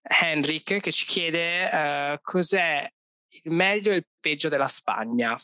Henrik 0.00 0.78
che 0.78 0.92
ci 0.92 1.06
chiede 1.06 1.64
uh, 1.64 2.18
cos'è 2.22 2.88
il 3.42 3.50
meglio 3.50 3.90
e 3.90 3.96
il 3.96 4.06
peggio 4.20 4.48
della 4.48 4.68
Spagna. 4.68 5.36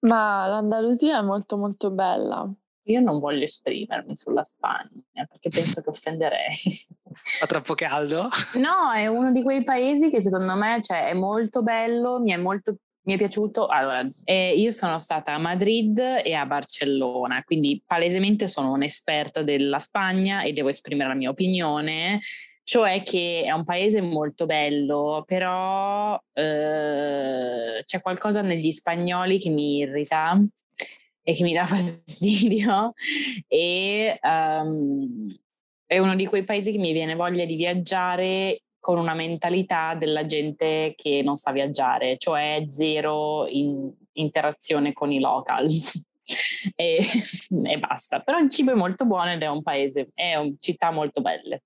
Ma 0.00 0.46
l'Andalusia 0.46 1.20
è 1.20 1.22
molto 1.22 1.56
molto 1.56 1.90
bella. 1.90 2.46
Io 2.84 3.00
non 3.00 3.18
voglio 3.18 3.44
esprimermi 3.44 4.16
sulla 4.16 4.44
Spagna 4.44 5.26
perché 5.28 5.48
penso 5.48 5.80
che 5.80 5.90
offenderei. 5.90 6.54
Fa 7.38 7.46
troppo 7.46 7.74
caldo? 7.74 8.28
No, 8.54 8.92
è 8.94 9.06
uno 9.06 9.32
di 9.32 9.42
quei 9.42 9.64
paesi 9.64 10.10
che 10.10 10.20
secondo 10.20 10.54
me 10.54 10.80
cioè, 10.82 11.08
è 11.08 11.14
molto 11.14 11.62
bello, 11.62 12.20
mi 12.20 12.32
è 12.32 12.36
molto 12.36 12.76
mi 13.04 13.14
è 13.14 13.16
piaciuto. 13.16 13.66
Allora, 13.66 14.06
eh, 14.24 14.54
io 14.56 14.70
sono 14.70 14.98
stata 14.98 15.34
a 15.34 15.38
Madrid 15.38 15.98
e 15.98 16.32
a 16.34 16.46
Barcellona, 16.46 17.42
quindi 17.42 17.82
palesemente 17.84 18.48
sono 18.48 18.72
un'esperta 18.72 19.42
della 19.42 19.78
Spagna 19.78 20.42
e 20.42 20.52
devo 20.52 20.68
esprimere 20.68 21.08
la 21.08 21.14
mia 21.14 21.30
opinione, 21.30 22.20
cioè 22.62 23.02
che 23.02 23.42
è 23.44 23.52
un 23.52 23.64
paese 23.64 24.00
molto 24.00 24.46
bello, 24.46 25.22
però 25.26 26.18
eh, 26.32 27.82
c'è 27.84 28.00
qualcosa 28.00 28.40
negli 28.40 28.70
spagnoli 28.70 29.38
che 29.38 29.50
mi 29.50 29.76
irrita 29.76 30.38
e 31.24 31.34
che 31.34 31.42
mi 31.42 31.54
dà 31.54 31.66
fastidio 31.66 32.92
e 33.48 34.18
um, 34.22 35.24
è 35.86 35.98
uno 35.98 36.14
di 36.14 36.26
quei 36.26 36.44
paesi 36.44 36.70
che 36.70 36.78
mi 36.78 36.92
viene 36.92 37.14
voglia 37.14 37.44
di 37.44 37.56
viaggiare 37.56 38.62
con 38.78 38.98
una 38.98 39.14
mentalità 39.14 39.94
della 39.94 40.26
gente 40.26 40.92
che 40.94 41.22
non 41.24 41.36
sa 41.36 41.52
viaggiare, 41.52 42.18
cioè 42.18 42.64
zero 42.66 43.46
in 43.48 43.90
interazione 44.12 44.92
con 44.92 45.10
i 45.10 45.20
locals. 45.20 46.04
e, 46.76 46.98
e, 47.64 47.78
basta. 47.78 48.20
Però 48.20 48.38
il 48.38 48.50
cibo 48.50 48.72
è 48.72 48.74
molto 48.74 49.06
buono 49.06 49.32
ed 49.32 49.42
è 49.42 49.48
un 49.48 49.62
paese, 49.62 50.10
è 50.14 50.34
una 50.36 50.52
città 50.58 50.90
molto 50.90 51.22
belle. 51.22 51.62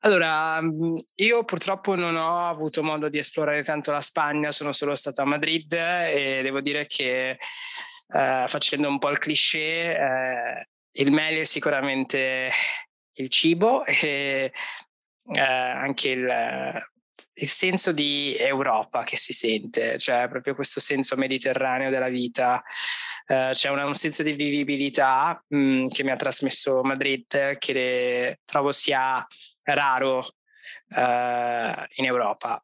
Allora, 0.00 0.60
mhmm, 0.60 1.00
io 1.16 1.44
purtroppo 1.44 1.96
non 1.96 2.14
ho 2.14 2.48
avuto 2.48 2.82
modo 2.84 3.08
di 3.08 3.18
esplorare 3.18 3.62
tanto 3.62 3.90
la 3.90 4.00
Spagna, 4.00 4.52
sono 4.52 4.72
solo 4.72 4.94
stato 4.94 5.22
a 5.22 5.24
Madrid 5.24 5.72
e 5.72 6.40
devo 6.42 6.60
dire 6.60 6.86
che 6.86 7.30
eh, 7.30 8.44
facendo 8.46 8.88
un 8.88 8.98
po' 8.98 9.10
il 9.10 9.18
cliché, 9.18 9.96
eh, 9.96 10.68
il 10.92 11.12
meglio 11.12 11.40
è 11.40 11.44
sicuramente 11.44 12.50
il 13.14 13.28
cibo 13.28 13.84
e 13.84 14.52
eh, 15.32 15.40
anche 15.40 16.10
il, 16.10 16.82
il, 17.34 17.48
senso 17.48 17.92
di 17.92 18.36
Europa 18.38 19.02
che 19.02 19.16
si 19.16 19.32
sente, 19.32 19.98
cioè 19.98 20.28
proprio 20.28 20.54
questo 20.54 20.80
senso 20.80 21.16
mediterraneo 21.16 21.90
della 21.90 22.08
vita. 22.08 22.62
Uh, 23.26 23.50
c'è 23.52 23.68
una, 23.68 23.84
un 23.84 23.94
senso 23.94 24.22
di 24.22 24.32
vivibilità 24.32 25.44
mh, 25.48 25.56
mhmm, 25.58 25.88
che 25.88 26.02
mi 26.02 26.10
ha 26.10 26.16
trasmesso 26.16 26.82
Madrid 26.82 27.58
che 27.58 28.38
trovo 28.46 28.72
sia 28.72 29.22
raro 29.74 30.18
uh, 30.18 31.84
in 31.94 32.04
Europa. 32.04 32.62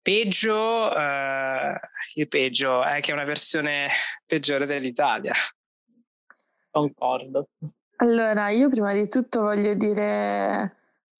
Peggio, 0.00 0.88
uh, 0.92 1.74
il 2.14 2.28
peggio 2.28 2.84
è 2.84 3.00
che 3.00 3.10
è 3.10 3.14
una 3.14 3.24
versione 3.24 3.88
peggiore 4.24 4.66
dell'Italia. 4.66 5.34
Concordo. 6.70 7.48
Allora, 7.96 8.50
io 8.50 8.68
prima 8.68 8.92
di 8.92 9.08
tutto 9.08 9.40
voglio 9.40 9.74
dire 9.74 10.76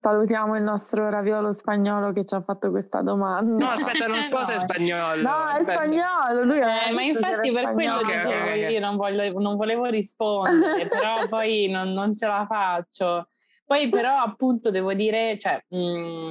salutiamo 0.06 0.56
il 0.56 0.62
nostro 0.62 1.08
raviolo 1.10 1.50
spagnolo 1.50 2.12
che 2.12 2.24
ci 2.24 2.34
ha 2.36 2.40
fatto 2.40 2.70
questa 2.70 3.02
domanda. 3.02 3.64
No, 3.64 3.72
aspetta, 3.72 4.06
non 4.06 4.22
so 4.22 4.38
no. 4.38 4.44
se 4.44 4.54
è 4.54 4.58
spagnolo. 4.60 5.20
No, 5.20 5.48
è 5.48 5.64
spagnolo, 5.64 6.44
lui 6.44 6.58
è 6.60 6.88
eh, 6.88 6.92
Ma 6.92 7.02
infatti 7.02 7.50
per 7.50 7.72
quello 7.72 7.96
okay, 7.96 8.14
dicevo 8.14 8.42
okay, 8.42 8.72
io 8.72 8.80
non, 8.80 8.96
voglio, 8.96 9.32
non, 9.40 9.56
volevo 9.56 9.86
rispondere, 9.86 10.86
però 10.88 11.26
poi 11.28 11.68
non, 11.68 11.92
non 11.92 12.14
ce 12.14 12.26
la 12.26 12.46
faccio. 12.48 13.30
Poi 13.66 13.88
però 13.88 14.16
appunto 14.16 14.70
devo 14.70 14.94
dire, 14.94 15.36
cioè, 15.38 15.60
mh, 15.68 15.76
mm, 15.76 16.30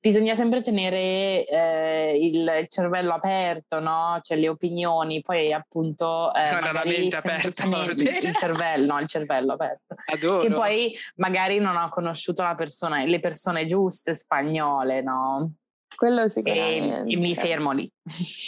bisogna 0.00 0.34
sempre 0.34 0.62
tenere 0.62 1.46
eh, 1.46 2.18
il 2.20 2.66
cervello 2.68 3.12
aperto, 3.12 3.80
no? 3.80 4.18
Cioè 4.22 4.38
le 4.38 4.48
opinioni, 4.48 5.20
poi 5.20 5.52
appunto 5.52 6.32
eh, 6.34 6.50
no, 6.50 6.60
la 6.72 6.82
mente 6.84 7.16
aperta, 7.16 7.66
il, 7.66 7.98
il, 7.98 8.36
cervello, 8.36 8.92
no, 8.92 9.00
il 9.00 9.06
cervello 9.06 9.52
aperto. 9.52 9.94
Adoro. 10.12 10.40
Che 10.40 10.50
poi 10.50 10.94
magari 11.16 11.58
non 11.58 11.76
ho 11.76 11.88
conosciuto 11.90 12.42
persona, 12.54 13.04
le 13.04 13.20
persone 13.20 13.66
giuste 13.66 14.14
spagnole, 14.14 15.02
no? 15.02 15.52
Quello 15.96 16.28
sicuramente. 16.28 17.10
E, 17.10 17.12
e 17.12 17.16
mi 17.16 17.34
fermo 17.34 17.72
lì. 17.72 17.90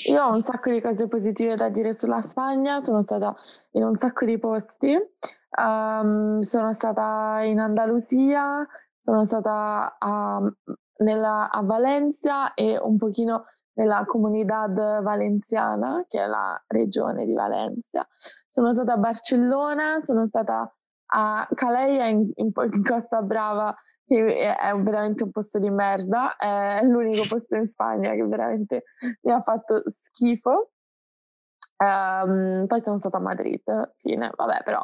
Io 0.09 0.23
ho 0.23 0.35
un 0.35 0.43
sacco 0.43 0.71
di 0.71 0.81
cose 0.81 1.09
positive 1.09 1.55
da 1.55 1.69
dire 1.69 1.93
sulla 1.95 2.21
Spagna, 2.21 2.81
sono 2.81 3.03
stata 3.03 3.35
in 3.73 3.85
un 3.85 3.97
sacco 3.97 4.25
di 4.25 4.39
posti 4.39 4.95
Um, 5.59 6.41
sono 6.41 6.73
stata 6.75 7.41
in 7.43 7.61
Andalusia, 7.61 8.67
sono 8.99 9.25
stata 9.25 9.97
a, 9.99 10.41
nella, 10.99 11.51
a 11.51 11.63
Valencia 11.63 12.53
e 12.53 12.79
un 12.79 12.99
pochino 12.99 13.47
nella 13.75 14.05
Comunidad 14.07 15.03
Valenciana, 15.03 16.05
che 16.09 16.23
è 16.23 16.27
la 16.27 16.63
regione 16.67 17.25
di 17.25 17.35
Valencia. 17.35 18.07
Sono 18.49 18.73
stata 18.73 18.95
a 18.95 18.97
Barcellona, 18.97 20.01
sono 20.01 20.27
stata 20.27 20.71
a 21.09 21.49
Calais 21.55 22.11
in, 22.11 22.31
in, 22.35 22.51
in 22.73 22.85
Costa 22.85 23.23
Brava, 23.23 23.75
che 24.05 24.55
è 24.55 24.75
veramente 24.75 25.25
un 25.25 25.31
posto 25.31 25.59
di 25.59 25.71
merda, 25.71 26.37
è 26.37 26.81
l'unico 26.83 27.25
posto 27.29 27.57
in 27.57 27.67
Spagna 27.67 28.13
che 28.13 28.25
veramente 28.25 28.85
mi 29.23 29.33
ha 29.33 29.41
fatto 29.43 29.83
schifo. 29.87 30.73
Um, 31.79 32.67
poi 32.67 32.81
sono 32.81 32.99
stata 32.99 33.19
a 33.19 33.21
Madrid, 33.21 33.95
fine, 33.99 34.31
vabbè, 34.35 34.63
però 34.65 34.83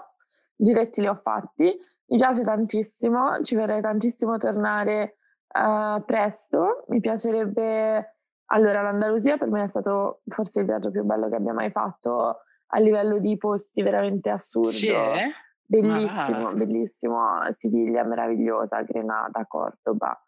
giretti 0.55 1.01
li 1.01 1.09
ho 1.09 1.15
fatti, 1.15 1.77
mi 2.07 2.17
piace 2.19 2.43
tantissimo, 2.43 3.41
ci 3.43 3.57
vorrei 3.57 3.81
tantissimo 3.81 4.37
tornare 4.37 5.17
uh, 5.49 6.03
presto. 6.05 6.85
Mi 6.89 7.01
piacerebbe... 7.01 8.17
Allora, 8.53 8.83
l'Andalusia 8.83 9.39
per 9.39 9.49
me 9.49 9.63
è 9.63 9.67
stato 9.67 10.21
forse 10.27 10.61
il 10.61 10.67
viaggio 10.67 10.91
più 10.91 11.05
bello 11.05 11.29
che 11.29 11.37
abbia 11.37 11.55
mai 11.55 11.71
fatto 11.71 12.41
a 12.75 12.79
livello 12.79 13.19
di 13.19 13.37
posti 13.39 13.83
veramente 13.83 14.29
assurdo. 14.29 14.71
Sì, 14.71 14.89
eh? 14.89 15.31
Bellissimo, 15.65 16.43
Ma... 16.43 16.53
bellissimo. 16.53 17.21
Siviglia 17.49 18.05
meravigliosa, 18.05 18.83
Grenada, 18.83 19.47
Cordoba, 19.47 20.21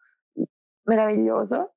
meraviglioso. 0.85 1.75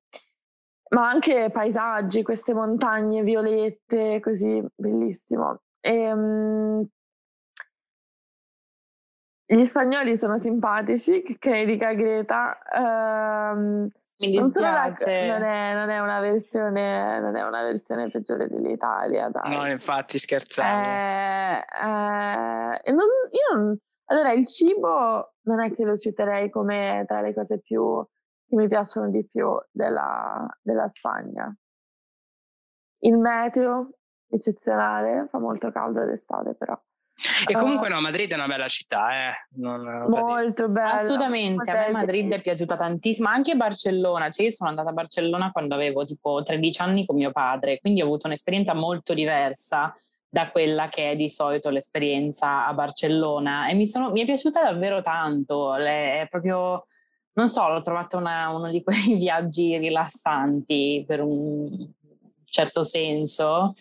Ma 0.89 1.07
anche 1.07 1.51
paesaggi, 1.51 2.23
queste 2.23 2.55
montagne 2.55 3.21
violette, 3.21 4.19
così, 4.19 4.63
bellissimo. 4.73 5.61
E, 5.79 6.11
um, 6.11 6.87
gli 9.55 9.65
spagnoli 9.65 10.15
sono 10.15 10.37
simpatici, 10.37 11.23
che 11.39 11.65
dica 11.65 11.93
Greta. 11.93 12.59
Um, 12.71 13.89
Mi 14.17 14.29
dispiace. 14.29 15.25
Non, 15.25 15.41
è, 15.41 15.73
non, 15.73 15.89
è 15.89 15.99
una 15.99 16.19
versione, 16.19 17.19
non 17.19 17.35
è 17.35 17.41
una 17.41 17.63
versione 17.63 18.11
peggiore 18.11 18.47
dell'Italia. 18.47 19.29
Dai. 19.29 19.55
No, 19.55 19.67
infatti 19.67 20.19
scherzando. 20.19 20.89
Eh, 20.89 21.65
eh, 21.81 22.91
non, 22.91 23.07
io 23.31 23.55
non, 23.55 23.77
allora, 24.05 24.31
il 24.33 24.45
cibo 24.45 25.33
non 25.41 25.61
è 25.61 25.73
che 25.73 25.83
lo 25.83 25.95
citerei 25.95 26.49
come 26.49 27.05
tra 27.07 27.21
le 27.21 27.33
cose 27.33 27.59
più 27.59 28.05
che 28.47 28.55
mi 28.55 28.67
piacciono 28.67 29.09
di 29.09 29.27
più 29.27 29.49
della, 29.71 30.47
della 30.61 30.87
Spagna. 30.87 31.51
Il 32.99 33.17
meteo 33.17 33.91
eccezionale, 34.27 35.27
fa 35.29 35.39
molto 35.39 35.71
caldo 35.71 36.05
d'estate 36.05 36.53
però. 36.53 36.79
E 37.47 37.53
comunque 37.53 37.89
no, 37.89 37.99
Madrid 37.99 38.31
è 38.31 38.35
una 38.35 38.47
bella 38.47 38.67
città, 38.67 39.11
eh. 39.11 39.33
Non, 39.55 40.07
molto 40.09 40.69
bella. 40.69 40.93
Assolutamente, 40.93 41.69
a 41.69 41.85
me 41.85 41.91
Madrid 41.91 42.31
è 42.31 42.41
piaciuta 42.41 42.75
tantissimo, 42.75 43.27
anche 43.27 43.55
Barcellona, 43.55 44.29
cioè 44.29 44.45
io 44.45 44.51
sono 44.51 44.69
andata 44.69 44.89
a 44.89 44.93
Barcellona 44.93 45.51
quando 45.51 45.75
avevo 45.75 46.05
tipo 46.05 46.41
13 46.41 46.81
anni 46.81 47.05
con 47.05 47.17
mio 47.17 47.31
padre, 47.31 47.79
quindi 47.79 48.01
ho 48.01 48.05
avuto 48.05 48.27
un'esperienza 48.27 48.73
molto 48.73 49.13
diversa 49.13 49.93
da 50.29 50.51
quella 50.51 50.87
che 50.89 51.11
è 51.11 51.15
di 51.15 51.27
solito 51.27 51.69
l'esperienza 51.69 52.65
a 52.67 52.73
Barcellona. 52.73 53.67
E 53.67 53.73
mi, 53.73 53.85
sono, 53.85 54.11
mi 54.11 54.21
è 54.21 54.25
piaciuta 54.25 54.63
davvero 54.63 55.01
tanto, 55.01 55.75
Le, 55.75 56.21
è 56.21 56.27
proprio, 56.29 56.85
non 57.33 57.47
so, 57.47 57.67
l'ho 57.67 57.81
trovata 57.81 58.15
una, 58.15 58.49
uno 58.49 58.69
di 58.69 58.81
quei 58.81 59.15
viaggi 59.17 59.77
rilassanti 59.77 61.03
per 61.05 61.21
un 61.21 61.89
certo 62.45 62.83
senso 62.83 63.75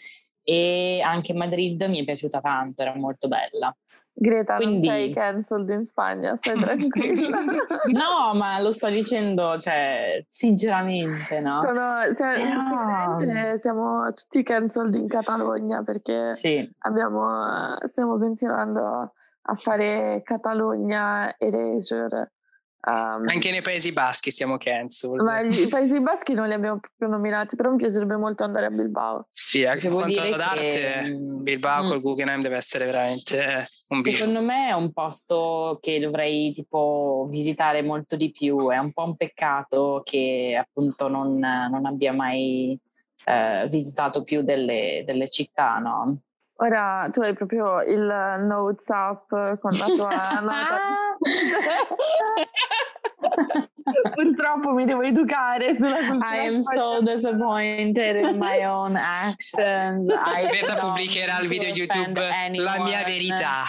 e 0.51 1.03
anche 1.05 1.34
Madrid 1.34 1.82
mi 1.82 2.01
è 2.01 2.05
piaciuta 2.05 2.40
tanto, 2.40 2.80
era 2.80 2.96
molto 2.96 3.28
bella. 3.28 3.76
Greta, 4.11 4.57
Quindi... 4.57 4.86
non 4.86 4.96
sei 4.96 5.12
cancelled 5.12 5.68
in 5.68 5.84
Spagna, 5.84 6.36
stai 6.36 6.57
tranquilla. 6.59 7.38
no, 7.38 8.32
ma 8.34 8.59
lo 8.59 8.70
sto 8.70 8.88
dicendo, 8.88 9.59
cioè, 9.59 10.24
sinceramente, 10.26 11.40
no? 11.40 11.61
Sono, 11.62 12.12
siamo, 12.14 13.18
no. 13.18 13.59
siamo 13.59 14.12
tutti 14.14 14.42
cancelled 14.42 14.94
in 14.94 15.07
Catalogna 15.07 15.82
perché 15.82 16.32
sì. 16.32 16.66
abbiamo, 16.78 17.76
stiamo 17.84 18.18
continuando 18.18 19.12
a 19.42 19.55
fare 19.55 20.22
Catalogna 20.24 21.34
Erasure 21.36 22.32
Um, 22.81 23.26
Anche 23.29 23.51
nei 23.51 23.61
Paesi 23.61 23.93
Baschi 23.93 24.31
siamo 24.31 24.57
cancel. 24.57 25.20
Ma 25.22 25.41
i 25.41 25.66
Paesi 25.66 26.01
Baschi 26.01 26.33
non 26.33 26.47
li 26.47 26.55
abbiamo 26.55 26.79
proprio 26.79 27.09
nominati, 27.09 27.57
però 27.57 27.72
mi 27.72 27.76
piacerebbe 27.76 28.16
molto 28.16 28.45
andare 28.45 28.66
a 28.66 28.70
Bilbao. 28.70 29.26
Sì, 29.33 29.64
anche 29.64 29.89
Devo 29.89 29.99
quanto 29.99 30.20
ad 30.20 30.41
arte, 30.41 30.68
che... 30.68 31.16
Bilbao 31.41 31.85
mm. 31.85 31.89
col 31.89 32.01
Guggenheim 32.01 32.41
deve 32.41 32.57
essere 32.57 32.85
veramente 32.85 33.66
un 33.89 34.01
bicho. 34.01 34.18
Secondo 34.18 34.43
me 34.43 34.68
è 34.68 34.72
un 34.72 34.93
posto 34.93 35.79
che 35.83 35.99
dovrei 35.99 36.53
tipo 36.53 37.26
visitare 37.29 37.83
molto 37.83 38.14
di 38.14 38.31
più, 38.31 38.70
è 38.70 38.79
un 38.79 38.93
po' 38.93 39.03
un 39.03 39.16
peccato 39.16 40.03
che 40.05 40.57
appunto 40.59 41.09
non, 41.09 41.37
non 41.37 41.85
abbia 41.85 42.12
mai 42.12 42.79
eh, 43.24 43.66
visitato 43.68 44.22
più 44.22 44.43
delle, 44.43 45.03
delle 45.05 45.29
città, 45.29 45.79
no? 45.79 46.20
Ora 46.61 47.09
tu 47.13 47.21
hai 47.21 47.35
proprio 47.35 47.81
il 47.83 48.05
notes 48.41 48.89
up 48.89 49.29
con 49.61 49.71
la 49.71 49.87
tua 49.95 50.41
nota. 50.43 51.17
Purtroppo 54.15 54.73
mi 54.73 54.85
devo 54.85 55.03
educare 55.03 55.73
sulla 55.73 55.99
cultura. 55.99 56.35
I 56.35 56.47
am 56.47 56.61
so 56.61 57.01
disappointed 57.01 58.17
in 58.17 58.39
my 58.39 58.65
own 58.65 58.97
actions. 58.99 60.09
I 60.11 60.47
Greta 60.49 60.75
pubblicherà 60.75 61.39
il 61.41 61.49
video 61.49 61.69
YouTube 61.69 62.21
La 62.57 62.83
mia 62.83 63.05
verità. 63.05 63.63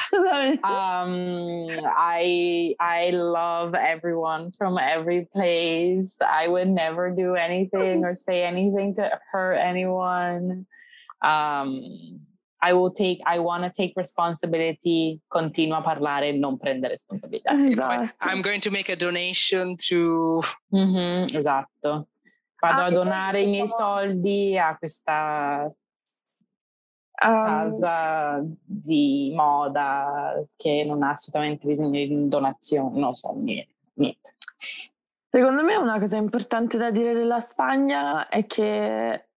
Um, 0.63 1.67
I 1.95 2.75
I 2.79 3.11
love 3.11 3.75
everyone 3.75 4.49
from 4.51 4.79
every 4.79 5.27
place. 5.31 6.17
I 6.19 6.47
would 6.47 6.69
never 6.69 7.11
do 7.11 7.35
anything 7.35 8.03
or 8.03 8.15
say 8.15 8.43
anything 8.43 8.95
to 8.95 9.07
hurt 9.31 9.57
anyone. 9.57 10.65
Um, 11.21 11.83
I 12.61 12.73
will 12.73 12.91
take, 12.91 13.21
I 13.25 13.39
want 13.39 13.63
to 13.63 13.69
take 13.69 13.93
responsibility, 13.95 15.19
continua 15.27 15.77
a 15.77 15.81
parlare 15.81 16.29
e 16.29 16.31
non 16.33 16.57
prende 16.57 16.87
responsabilità. 16.87 17.53
Esatto. 17.53 18.13
I'm 18.19 18.41
going 18.41 18.59
to 18.61 18.69
make 18.69 18.91
a 18.91 18.95
donation 18.95 19.75
to... 19.87 20.41
Mm-hmm, 20.75 21.25
esatto. 21.33 22.07
Vado 22.59 22.81
ah, 22.81 22.85
a 22.85 22.91
donare 22.91 23.43
i 23.43 23.47
miei 23.47 23.67
soldi 23.67 24.57
a 24.57 24.75
questa 24.77 25.73
um, 27.23 27.45
casa 27.45 28.41
di 28.43 29.31
moda 29.33 30.43
che 30.57 30.83
non 30.85 31.03
ha 31.03 31.11
assolutamente 31.11 31.65
bisogno 31.67 31.91
di 31.91 32.27
donazioni, 32.27 32.99
non 32.99 33.13
so, 33.13 33.33
niente. 33.33 33.75
niente. 33.93 34.35
Secondo 35.29 35.63
me 35.63 35.75
una 35.75 35.99
cosa 35.99 36.17
importante 36.17 36.77
da 36.77 36.91
dire 36.91 37.13
della 37.13 37.39
Spagna 37.39 38.27
è 38.27 38.45
che 38.45 39.28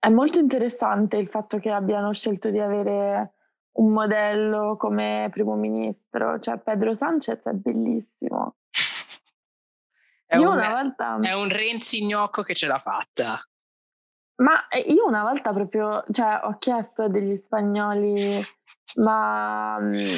è 0.00 0.08
molto 0.08 0.38
interessante 0.38 1.18
il 1.18 1.28
fatto 1.28 1.58
che 1.58 1.70
abbiano 1.70 2.12
scelto 2.14 2.48
di 2.48 2.58
avere 2.58 3.34
un 3.72 3.92
modello 3.92 4.76
come 4.78 5.28
primo 5.30 5.54
ministro, 5.54 6.38
cioè 6.38 6.58
Pedro 6.58 6.94
Sanchez 6.94 7.44
è 7.44 7.52
bellissimo. 7.52 8.56
È 10.24 10.36
io 10.36 10.48
un, 10.48 10.56
una 10.56 10.70
volta... 10.70 11.18
È 11.20 11.34
un 11.34 11.50
Renzi 11.50 12.06
gnocco 12.06 12.42
che 12.42 12.54
ce 12.54 12.66
l'ha 12.66 12.78
fatta. 12.78 13.38
Ma 14.36 14.68
eh, 14.68 14.78
io 14.78 15.06
una 15.06 15.22
volta 15.22 15.52
proprio, 15.52 16.02
cioè 16.10 16.40
ho 16.44 16.56
chiesto 16.56 17.02
a 17.02 17.08
degli 17.08 17.36
spagnoli, 17.36 18.40
ma 18.96 19.78
mm, 19.80 20.08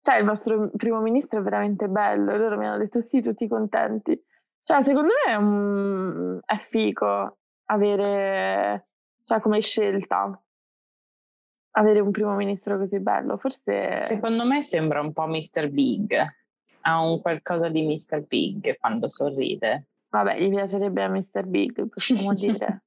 cioè 0.00 0.16
il 0.16 0.24
vostro 0.24 0.70
primo 0.76 1.00
ministro 1.00 1.40
è 1.40 1.42
veramente 1.42 1.88
bello 1.88 2.30
e 2.30 2.38
loro 2.38 2.56
mi 2.56 2.66
hanno 2.66 2.78
detto 2.78 3.00
sì, 3.00 3.20
tutti 3.20 3.48
contenti. 3.48 4.16
Cioè 4.62 4.80
secondo 4.80 5.08
me 5.26 5.32
è, 5.32 5.34
un, 5.34 6.40
è 6.44 6.56
fico 6.58 7.38
avere, 7.72 8.86
cioè 9.24 9.40
come 9.40 9.60
scelta, 9.60 10.40
avere 11.72 12.00
un 12.00 12.10
primo 12.10 12.34
ministro 12.34 12.78
così 12.78 13.00
bello. 13.00 13.36
Forse... 13.38 14.00
Secondo 14.06 14.44
me 14.44 14.62
sembra 14.62 15.00
un 15.00 15.12
po' 15.12 15.26
Mr. 15.26 15.68
Big, 15.68 16.14
ha 16.82 17.00
un 17.02 17.20
qualcosa 17.20 17.68
di 17.68 17.82
Mr. 17.82 18.24
Big 18.26 18.76
quando 18.78 19.08
sorride. 19.08 19.86
Vabbè, 20.10 20.38
gli 20.38 20.50
piacerebbe 20.50 21.02
a 21.02 21.08
Mr. 21.08 21.46
Big, 21.46 21.88
possiamo 21.88 22.32
dire. 22.36 22.82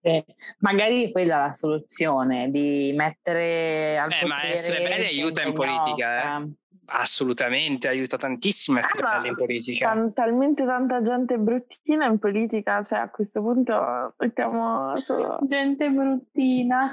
eh, 0.00 0.24
magari 0.58 1.12
quella 1.12 1.36
è 1.36 1.46
la 1.46 1.52
soluzione, 1.52 2.50
di 2.50 2.92
mettere 2.96 3.96
al 3.96 4.10
eh, 4.10 4.26
ma 4.26 4.44
essere 4.44 4.82
belli 4.82 5.06
aiuta 5.06 5.42
in 5.42 5.52
politica, 5.52 6.38
eh. 6.38 6.48
Assolutamente, 6.90 7.86
aiuta 7.88 8.16
tantissimo 8.16 8.78
a 8.78 8.80
essere 8.80 9.02
eh, 9.06 9.10
belli 9.10 9.28
in 9.28 9.34
politica. 9.34 9.92
T- 9.92 10.12
talmente 10.14 10.64
tanta 10.64 11.02
gente 11.02 11.36
bruttina 11.36 12.06
in 12.06 12.18
politica, 12.18 12.82
cioè 12.82 13.00
a 13.00 13.10
questo 13.10 13.42
punto 13.42 14.14
mettiamo 14.16 14.96
solo... 14.96 15.38
Gente 15.42 15.90
bruttina. 15.90 16.90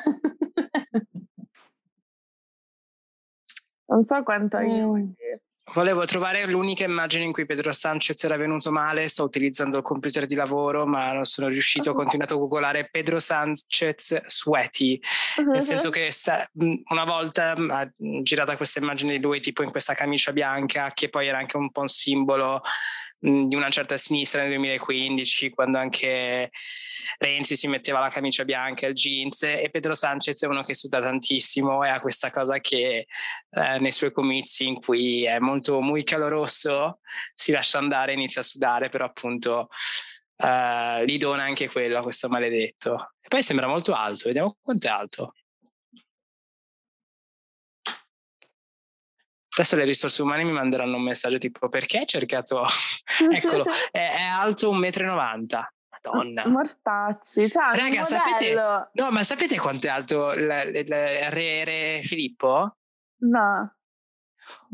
non 3.87 4.05
so 4.05 4.23
quanto 4.23 4.57
aiuti. 4.57 5.01
Mm. 5.01 5.13
Volevo 5.73 6.05
trovare 6.05 6.45
l'unica 6.45 6.85
immagine 6.85 7.23
in 7.23 7.31
cui 7.31 7.45
Pedro 7.45 7.73
Sanchez 7.73 8.23
era 8.23 8.37
venuto 8.37 8.71
male, 8.71 9.07
sto 9.07 9.23
utilizzando 9.23 9.77
il 9.77 9.83
computer 9.83 10.27
di 10.27 10.35
lavoro 10.35 10.85
ma 10.85 11.11
non 11.11 11.25
sono 11.25 11.47
riuscito, 11.47 11.89
ho 11.89 11.93
continuato 11.93 12.35
a 12.35 12.37
googolare 12.37 12.87
Pedro 12.89 13.19
Sanchez 13.19 14.25
sweaty, 14.27 14.99
nel 15.51 15.63
senso 15.63 15.89
che 15.89 16.11
sta, 16.11 16.47
una 16.53 17.03
volta 17.03 17.55
ha 17.57 17.91
girato 17.97 18.55
questa 18.55 18.79
immagine 18.79 19.13
di 19.13 19.21
lui 19.21 19.41
tipo 19.41 19.63
in 19.63 19.71
questa 19.71 19.95
camicia 19.95 20.31
bianca 20.31 20.91
che 20.93 21.09
poi 21.09 21.27
era 21.27 21.39
anche 21.39 21.57
un 21.57 21.71
po' 21.71 21.81
un 21.81 21.87
simbolo 21.87 22.61
di 23.25 23.55
una 23.55 23.69
certa 23.69 23.97
sinistra 23.97 24.41
nel 24.41 24.51
2015, 24.51 25.49
quando 25.49 25.79
anche 25.79 26.51
Renzi 27.17 27.55
si 27.55 27.67
metteva 27.67 27.99
la 27.99 28.09
camicia 28.09 28.45
bianca 28.45 28.85
e 28.85 28.89
il 28.89 28.95
jeans, 28.95 29.41
e 29.43 29.69
Pedro 29.71 29.95
Sanchez 29.95 30.43
è 30.43 30.47
uno 30.47 30.61
che 30.61 30.75
suda 30.75 31.01
tantissimo 31.01 31.83
e 31.83 31.89
ha 31.89 31.99
questa 31.99 32.29
cosa 32.29 32.59
che 32.59 33.07
eh, 33.49 33.79
nei 33.79 33.91
suoi 33.91 34.11
comizi 34.11 34.67
in 34.67 34.79
cui 34.79 35.25
è 35.25 35.39
molto 35.39 35.81
muy 35.81 36.03
caloroso, 36.03 36.99
si 37.33 37.51
lascia 37.51 37.79
andare 37.79 38.11
e 38.11 38.15
inizia 38.15 38.41
a 38.41 38.43
sudare, 38.43 38.89
però 38.89 39.05
appunto 39.05 39.69
eh, 40.37 41.03
gli 41.05 41.17
dona 41.17 41.43
anche 41.43 41.67
quello 41.67 41.97
a 41.97 42.01
questo 42.01 42.29
maledetto. 42.29 43.13
E 43.21 43.27
poi 43.27 43.41
sembra 43.41 43.67
molto 43.67 43.93
alto, 43.95 44.25
vediamo 44.25 44.57
quanto 44.61 44.85
è 44.85 44.89
alto. 44.91 45.33
Adesso 49.57 49.75
le 49.77 49.85
risorse 49.85 50.21
umane 50.21 50.43
mi 50.43 50.51
manderanno 50.51 50.97
un 50.97 51.03
messaggio 51.03 51.37
tipo 51.37 51.69
perché 51.69 51.99
hai 51.99 52.07
cercato... 52.07 52.65
Eccolo, 53.31 53.65
è, 53.91 53.99
è 53.99 54.23
alto 54.23 54.73
1,90 54.73 55.05
m. 55.05 55.47
Madonna. 56.03 56.47
Mortacci. 56.47 57.49
Cioè, 57.49 57.75
Raga, 57.75 58.03
sapete, 58.03 58.53
no, 58.53 59.11
ma 59.11 59.23
sapete 59.23 59.57
quanto 59.57 59.87
è 59.87 59.89
alto 59.89 60.33
il, 60.33 60.45
re, 60.45 61.63
re 61.63 61.99
Filippo? 62.03 62.77
No. 63.21 63.75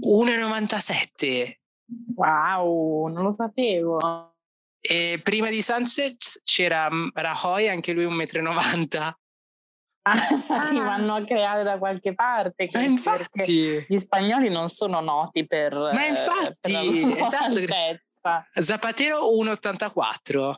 1,97. 0.03 1.53
Wow, 2.15 3.07
non 3.07 3.23
lo 3.23 3.31
sapevo. 3.31 4.33
E 4.79 5.19
prima 5.23 5.49
di 5.49 5.61
Sunset 5.61 6.41
c'era 6.43 6.89
Rajoy, 7.13 7.67
anche 7.67 7.93
lui 7.93 8.05
1,90 8.05 9.07
m. 9.07 9.13
Ah, 10.03 10.13
li 10.71 10.79
vanno 10.79 11.15
a 11.15 11.23
creare 11.23 11.63
da 11.63 11.77
qualche 11.77 12.13
parte. 12.13 12.69
Ma 12.71 12.81
infatti, 12.81 13.85
gli 13.87 13.97
spagnoli 13.97 14.49
non 14.49 14.67
sono 14.69 14.99
noti 14.99 15.45
per. 15.45 15.73
Ma 15.73 16.05
infatti, 16.05 16.71
per 16.71 17.17
esatto. 17.25 18.61
Zapatero 18.61 19.31
1,84. 19.31 20.55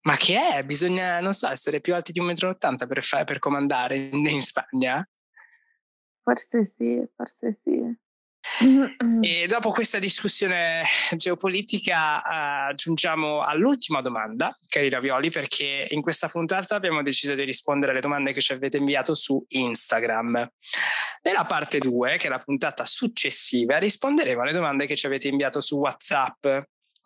Ma 0.00 0.16
che 0.16 0.54
è? 0.54 0.64
Bisogna, 0.64 1.20
non 1.20 1.32
so, 1.32 1.48
essere 1.48 1.80
più 1.80 1.94
alti 1.94 2.12
di 2.12 2.20
1,80 2.20 2.84
m 2.84 2.86
per, 2.86 3.02
fa- 3.02 3.24
per 3.24 3.38
comandare 3.38 3.96
in, 3.96 4.26
in 4.26 4.42
Spagna? 4.42 5.06
Forse 6.22 6.64
sì, 6.64 7.06
forse 7.14 7.58
sì. 7.62 7.94
E 9.20 9.46
dopo 9.46 9.70
questa 9.70 9.98
discussione 9.98 10.82
geopolitica 11.16 12.70
uh, 12.70 12.74
giungiamo 12.74 13.42
all'ultima 13.42 14.00
domanda, 14.00 14.56
cari 14.68 14.90
Ravioli, 14.90 15.30
perché 15.30 15.86
in 15.90 16.02
questa 16.02 16.28
puntata 16.28 16.74
abbiamo 16.74 17.02
deciso 17.02 17.34
di 17.34 17.44
rispondere 17.44 17.92
alle 17.92 18.00
domande 18.00 18.32
che 18.32 18.40
ci 18.40 18.52
avete 18.52 18.78
inviato 18.78 19.14
su 19.14 19.44
Instagram. 19.48 20.50
Nella 21.22 21.44
parte 21.44 21.78
2, 21.78 22.16
che 22.16 22.26
è 22.26 22.30
la 22.30 22.38
puntata 22.38 22.84
successiva, 22.84 23.78
risponderemo 23.78 24.42
alle 24.42 24.52
domande 24.52 24.86
che 24.86 24.96
ci 24.96 25.06
avete 25.06 25.28
inviato 25.28 25.60
su 25.60 25.76
WhatsApp 25.76 26.46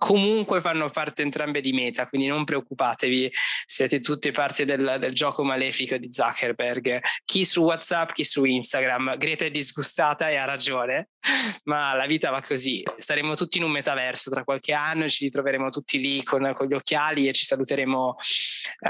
comunque 0.02 0.60
fanno 0.60 0.88
parte 0.90 1.22
entrambe 1.22 1.60
di 1.60 1.72
Meta, 1.72 2.08
quindi 2.08 2.26
non 2.26 2.42
preoccupatevi, 2.42 3.30
siete 3.64 4.00
tutte 4.00 4.32
parte 4.32 4.64
del, 4.64 4.96
del, 4.98 5.14
gioco 5.14 5.44
malefico 5.44 5.96
di 5.96 6.12
Zuckerberg. 6.12 6.98
Chi 7.24 7.44
su 7.44 7.62
WhatsApp, 7.62 8.10
chi 8.10 8.24
su 8.24 8.44
Instagram. 8.44 9.16
Greta 9.16 9.44
è 9.44 9.50
disgustata 9.52 10.28
e 10.28 10.34
ha 10.34 10.44
ragione, 10.44 11.10
ma 11.66 11.94
la 11.94 12.06
vita 12.06 12.30
va 12.30 12.42
così. 12.42 12.82
Staremo 12.96 13.36
tutti 13.36 13.58
in 13.58 13.62
un 13.62 13.70
metaverso 13.70 14.28
tra 14.28 14.42
qualche 14.42 14.72
anno, 14.72 15.06
ci 15.06 15.26
ritroveremo 15.26 15.68
tutti 15.68 16.00
lì 16.00 16.24
con, 16.24 16.50
con 16.52 16.66
gli 16.66 16.74
occhiali 16.74 17.28
e 17.28 17.32
ci 17.32 17.44
saluteremo 17.44 18.16
uh, 18.80 18.88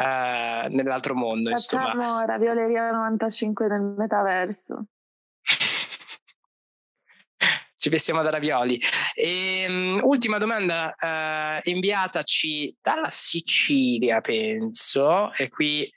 nell'altro 0.74 1.14
mondo. 1.14 1.50
Facciamo 1.50 1.92
insomma. 1.94 2.24
Ravioleria 2.24 2.90
95 2.90 3.66
nel 3.66 3.82
metaverso 3.82 4.86
ci 7.82 7.88
vestiamo 7.88 8.22
da 8.22 8.30
ravioli. 8.30 8.80
E, 9.12 9.66
um, 9.68 10.00
ultima 10.04 10.38
domanda 10.38 10.94
uh, 10.96 11.68
inviataci 11.68 12.76
dalla 12.80 13.10
Sicilia, 13.10 14.20
penso, 14.20 15.32
e 15.34 15.48
qui 15.48 15.92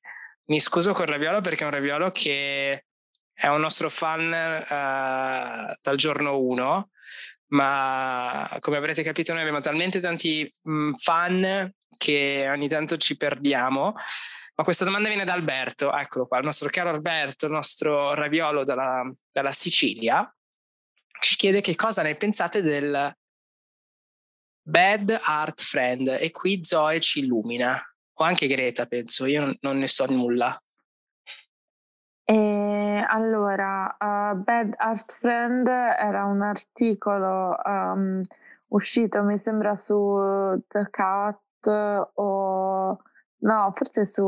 mi 0.45 0.59
scuso 0.59 0.93
con 0.93 1.05
Raviolo 1.05 1.41
perché 1.41 1.61
è 1.61 1.67
un 1.67 1.73
Raviolo 1.73 2.09
che 2.09 2.85
è 3.31 3.47
un 3.47 3.59
nostro 3.59 3.89
fan 3.89 4.31
uh, 4.31 5.75
dal 5.79 5.95
giorno 5.95 6.39
1, 6.39 6.89
ma 7.49 8.57
come 8.61 8.77
avrete 8.77 9.03
capito 9.03 9.33
noi 9.33 9.41
abbiamo 9.41 9.59
talmente 9.59 9.99
tanti 9.99 10.51
mh, 10.63 10.93
fan 10.93 11.71
che 11.97 12.47
ogni 12.49 12.67
tanto 12.67 12.97
ci 12.97 13.15
perdiamo. 13.15 13.93
Ma 14.55 14.63
questa 14.63 14.85
domanda 14.85 15.09
viene 15.09 15.25
da 15.25 15.33
Alberto, 15.33 15.93
eccolo 15.93 16.25
qua, 16.25 16.39
il 16.39 16.45
nostro 16.45 16.69
caro 16.69 16.89
Alberto, 16.89 17.45
il 17.45 17.51
nostro 17.51 18.15
raviolo 18.15 18.63
dalla, 18.63 19.03
dalla 19.31 19.51
Sicilia 19.51 20.27
ci 21.19 21.35
chiede 21.35 21.61
che 21.61 21.75
cosa 21.75 22.01
ne 22.01 22.15
pensate 22.15 22.61
del 22.61 23.15
Bad 24.67 25.19
Art 25.23 25.61
Friend 25.61 26.17
e 26.19 26.31
qui 26.31 26.63
Zoe 26.63 26.99
ci 26.99 27.19
illumina, 27.19 27.79
o 28.13 28.23
anche 28.23 28.47
Greta 28.47 28.87
penso, 28.87 29.25
io 29.25 29.55
non, 29.61 29.77
ne 29.77 29.87
so 29.87 30.05
nulla. 30.07 30.59
E 32.23 33.05
allora, 33.07 33.95
uh, 33.99 34.35
Bad 34.35 34.73
Art 34.77 35.13
Friend 35.13 35.67
era 35.67 36.25
un 36.25 36.41
articolo 36.41 37.55
um, 37.63 38.21
uscito, 38.69 39.21
mi 39.21 39.37
sembra, 39.37 39.75
su 39.75 40.17
The 40.67 40.89
Cat 40.89 41.67
o 41.67 42.99
no, 43.37 43.71
forse 43.71 44.05
su 44.05 44.23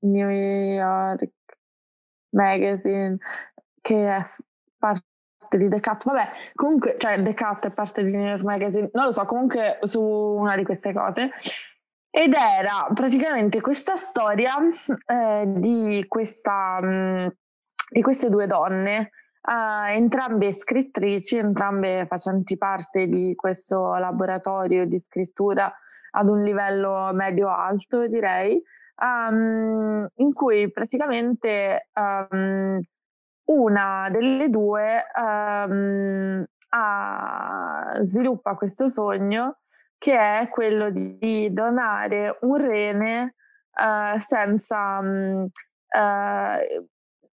New 0.00 0.28
York 0.28 1.30
Magazine, 2.30 3.16
che 3.80 4.16
è 4.16 4.22
parte 4.76 5.07
di 5.56 5.68
The 5.68 5.80
Cut, 5.80 6.04
vabbè, 6.04 6.28
comunque, 6.54 6.96
cioè 6.98 7.22
The 7.22 7.34
Cut 7.34 7.66
è 7.66 7.70
parte 7.70 8.04
di 8.04 8.12
New 8.12 8.26
York 8.26 8.42
Magazine, 8.42 8.90
non 8.92 9.04
lo 9.04 9.10
so, 9.10 9.24
comunque 9.24 9.78
su 9.82 10.02
una 10.02 10.56
di 10.56 10.64
queste 10.64 10.92
cose. 10.92 11.30
Ed 12.10 12.32
era 12.34 12.88
praticamente 12.92 13.60
questa 13.60 13.96
storia 13.96 14.56
eh, 15.06 15.44
di, 15.46 16.04
questa, 16.08 16.80
mh, 16.80 17.32
di 17.90 18.02
queste 18.02 18.28
due 18.28 18.46
donne, 18.46 19.10
eh, 19.40 19.94
entrambe 19.94 20.50
scrittrici, 20.50 21.36
entrambe 21.36 22.06
facenti 22.08 22.56
parte 22.56 23.06
di 23.06 23.34
questo 23.34 23.94
laboratorio 23.94 24.86
di 24.86 24.98
scrittura 24.98 25.72
ad 26.12 26.28
un 26.28 26.42
livello 26.42 27.10
medio-alto, 27.12 28.06
direi, 28.06 28.60
um, 29.02 30.06
in 30.16 30.32
cui 30.32 30.70
praticamente 30.72 31.88
um, 31.94 32.80
una 33.48 34.08
delle 34.10 34.50
due 34.50 35.04
um, 35.14 36.44
ha, 36.70 37.96
sviluppa 38.00 38.54
questo 38.54 38.88
sogno 38.88 39.58
che 39.96 40.16
è 40.16 40.48
quello 40.48 40.90
di 40.90 41.52
donare 41.52 42.38
un 42.42 42.56
rene 42.56 43.34
uh, 43.72 44.18
senza 44.18 44.98
um, 44.98 45.44
uh, 45.44 46.86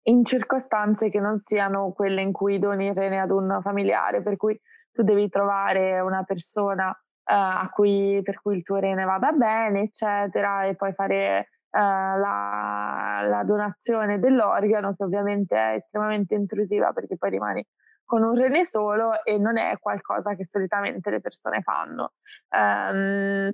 in 0.04 0.26
circostanze 0.26 1.10
che 1.10 1.20
non 1.20 1.40
siano 1.40 1.92
quelle 1.92 2.22
in 2.22 2.32
cui 2.32 2.58
doni 2.58 2.88
il 2.88 2.96
rene 2.96 3.20
ad 3.20 3.32
un 3.32 3.60
familiare, 3.62 4.22
per 4.22 4.36
cui 4.36 4.60
tu 4.92 5.04
devi 5.04 5.30
trovare 5.30 6.00
una 6.00 6.24
persona 6.24 6.90
uh, 6.90 7.70
cui, 7.70 8.20
per 8.24 8.42
cui 8.42 8.58
il 8.58 8.64
tuo 8.64 8.78
rene 8.78 9.06
vada 9.06 9.32
bene, 9.32 9.82
eccetera, 9.82 10.64
e 10.66 10.76
poi 10.76 10.94
fare 10.94 11.50
la, 11.78 13.20
la, 13.28 13.44
donazione 13.44 14.20
dell'organo, 14.20 14.96
che 14.96 15.04
ovviamente 15.04 15.56
è 15.56 15.74
estremamente 15.76 16.36
intrusiva 16.36 16.92
perché 16.94 17.18
poi 17.18 17.30
rimani 17.30 17.66
con 18.10 18.24
un 18.24 18.36
rene 18.36 18.66
solo 18.66 19.24
e 19.24 19.38
non 19.38 19.58
è 19.58 19.78
qualcosa 19.80 20.34
che 20.34 20.44
solitamente 20.44 21.12
le 21.12 21.22
persone 21.22 21.62
fanno. 21.62 22.14
Um, 22.50 23.52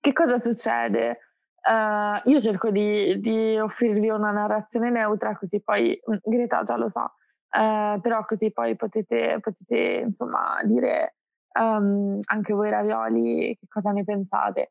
che 0.00 0.12
cosa 0.14 0.38
succede? 0.38 1.18
Uh, 1.60 2.20
io 2.30 2.40
cerco 2.40 2.70
di, 2.70 3.20
di, 3.20 3.58
offrirvi 3.58 4.08
una 4.08 4.30
narrazione 4.30 4.88
neutra, 4.88 5.36
così 5.36 5.60
poi 5.60 6.00
mm, 6.10 6.16
Greta 6.22 6.62
già 6.62 6.76
lo 6.76 6.88
sa, 6.88 7.02
uh, 7.02 8.00
però 8.00 8.24
così 8.24 8.50
poi 8.50 8.76
potete, 8.76 9.38
potete 9.40 9.76
insomma 10.04 10.58
dire 10.62 11.16
um, 11.60 12.18
anche 12.26 12.54
voi 12.54 12.70
ravioli 12.70 13.56
che 13.60 13.66
cosa 13.68 13.90
ne 13.90 14.04
pensate. 14.04 14.70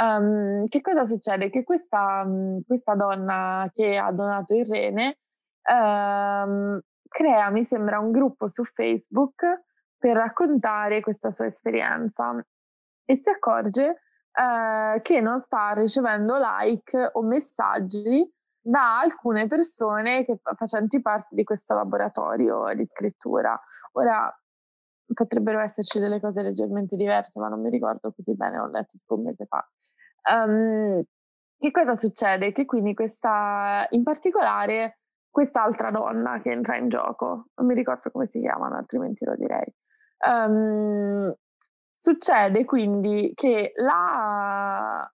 Um, 0.00 0.64
che 0.66 0.80
cosa 0.80 1.04
succede? 1.04 1.50
Che 1.50 1.62
questa, 1.62 2.26
questa, 2.66 2.94
donna 2.94 3.70
che 3.72 3.96
ha 3.96 4.10
donato 4.10 4.54
il 4.54 4.66
rene 4.66 5.18
um, 5.70 6.80
crea, 7.08 7.50
mi 7.50 7.64
sembra, 7.64 8.00
un 8.00 8.10
gruppo 8.10 8.48
su 8.48 8.64
Facebook 8.64 9.44
per 9.96 10.16
raccontare 10.16 11.00
questa 11.00 11.30
sua 11.30 11.46
esperienza 11.46 12.44
e 13.04 13.16
si 13.16 13.30
accorge 13.30 14.00
uh, 14.32 15.00
che 15.00 15.20
non 15.20 15.38
sta 15.38 15.72
ricevendo 15.74 16.36
like 16.38 17.10
o 17.12 17.22
messaggi 17.22 18.28
da 18.60 18.98
alcune 18.98 19.46
persone 19.46 20.24
che 20.24 20.40
facenti 20.56 21.00
parte 21.00 21.34
di 21.34 21.44
questo 21.44 21.74
laboratorio 21.74 22.72
di 22.74 22.84
scrittura. 22.84 23.58
Ora, 23.92 24.34
potrebbero 25.12 25.60
esserci 25.60 25.98
delle 25.98 26.20
cose 26.20 26.42
leggermente 26.42 26.96
diverse, 26.96 27.38
ma 27.40 27.48
non 27.48 27.60
mi 27.60 27.70
ricordo 27.70 28.12
così 28.12 28.34
bene, 28.34 28.58
ho 28.58 28.66
letto 28.68 28.96
tipo 28.98 29.14
un 29.14 29.22
mese 29.22 29.46
fa. 29.46 29.66
Um, 30.30 31.02
che 31.58 31.70
cosa 31.70 31.94
succede? 31.94 32.52
Che 32.52 32.64
quindi 32.64 32.94
questa, 32.94 33.86
in 33.90 34.02
particolare, 34.02 34.98
quest'altra 35.30 35.90
donna 35.90 36.40
che 36.40 36.50
entra 36.50 36.76
in 36.76 36.88
gioco, 36.88 37.48
non 37.54 37.66
mi 37.66 37.74
ricordo 37.74 38.10
come 38.10 38.26
si 38.26 38.40
chiamano, 38.40 38.76
altrimenti 38.76 39.24
lo 39.24 39.34
direi. 39.36 39.66
Um, 40.26 41.34
succede 41.92 42.64
quindi 42.64 43.32
che 43.34 43.72
la, 43.74 45.10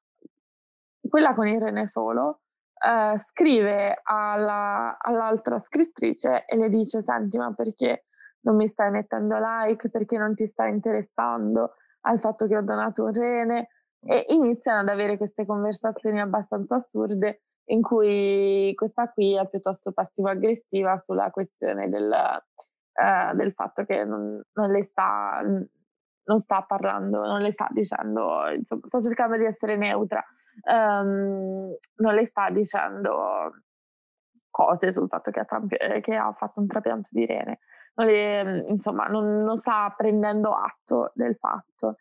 quella 1.08 1.34
con 1.34 1.46
il 1.48 1.60
rene 1.60 1.86
solo 1.86 2.40
uh, 2.80 3.16
scrive 3.16 4.00
alla, 4.02 4.96
all'altra 4.98 5.60
scrittrice 5.60 6.44
e 6.46 6.56
le 6.56 6.68
dice: 6.68 7.02
Senti, 7.02 7.36
ma 7.38 7.52
perché 7.52 8.06
non 8.42 8.56
mi 8.56 8.66
stai 8.66 8.90
mettendo 8.90 9.36
like 9.38 9.90
perché 9.90 10.16
non 10.18 10.34
ti 10.34 10.46
stai 10.46 10.70
interessando 10.70 11.74
al 12.02 12.18
fatto 12.18 12.46
che 12.46 12.56
ho 12.56 12.62
donato 12.62 13.04
un 13.04 13.12
rene. 13.12 13.68
E 14.02 14.24
iniziano 14.28 14.80
ad 14.80 14.88
avere 14.88 15.18
queste 15.18 15.44
conversazioni 15.44 16.20
abbastanza 16.20 16.76
assurde 16.76 17.42
in 17.70 17.82
cui 17.82 18.72
questa 18.74 19.10
qui 19.10 19.36
è 19.36 19.48
piuttosto 19.48 19.92
passivo-aggressiva 19.92 20.96
sulla 20.96 21.30
questione 21.30 21.88
del, 21.88 22.10
eh, 22.12 23.34
del 23.34 23.52
fatto 23.52 23.84
che 23.84 24.04
non, 24.04 24.42
non, 24.52 24.70
le 24.70 24.82
sta, 24.82 25.40
non 25.42 26.40
sta 26.40 26.62
parlando, 26.62 27.24
non 27.24 27.40
le 27.40 27.52
sta 27.52 27.68
dicendo, 27.70 28.48
insomma, 28.50 28.80
sto 28.84 29.00
cercando 29.00 29.36
di 29.36 29.44
essere 29.44 29.76
neutra, 29.76 30.24
um, 30.70 31.74
non 31.96 32.14
le 32.14 32.24
sta 32.24 32.50
dicendo 32.50 33.52
cose 34.50 34.92
sul 34.92 35.08
fatto 35.08 35.30
che 35.30 35.40
ha, 35.40 36.00
che 36.00 36.16
ha 36.16 36.32
fatto 36.32 36.60
un 36.60 36.66
trapianto 36.66 37.10
di 37.12 37.24
rene, 37.24 37.60
non 37.94 38.06
le, 38.06 38.64
insomma, 38.68 39.06
non, 39.06 39.42
non 39.42 39.56
sta 39.56 39.92
prendendo 39.96 40.52
atto 40.52 41.12
del 41.14 41.36
fatto. 41.36 41.96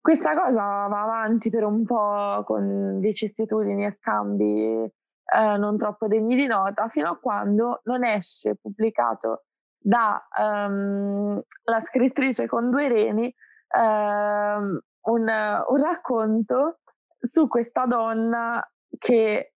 Questa 0.00 0.34
cosa 0.34 0.86
va 0.86 1.02
avanti 1.02 1.50
per 1.50 1.64
un 1.64 1.84
po' 1.84 2.42
con 2.44 2.98
vicissitudini 3.00 3.84
e 3.84 3.90
scambi 3.90 4.90
eh, 5.30 5.56
non 5.58 5.76
troppo 5.76 6.06
degni 6.06 6.34
di 6.34 6.46
nota, 6.46 6.88
fino 6.88 7.10
a 7.10 7.18
quando 7.18 7.80
non 7.84 8.04
esce 8.04 8.56
pubblicato 8.56 9.44
da 9.78 10.26
um, 10.38 11.40
la 11.64 11.80
scrittrice 11.80 12.46
con 12.46 12.70
due 12.70 12.88
reni 12.88 13.34
um, 13.76 14.78
un, 15.02 15.22
un, 15.68 15.76
racconto 15.82 16.80
su 17.18 17.46
questa 17.46 17.86
donna 17.86 18.62
che, 18.98 19.54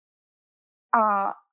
ha, 0.91 1.45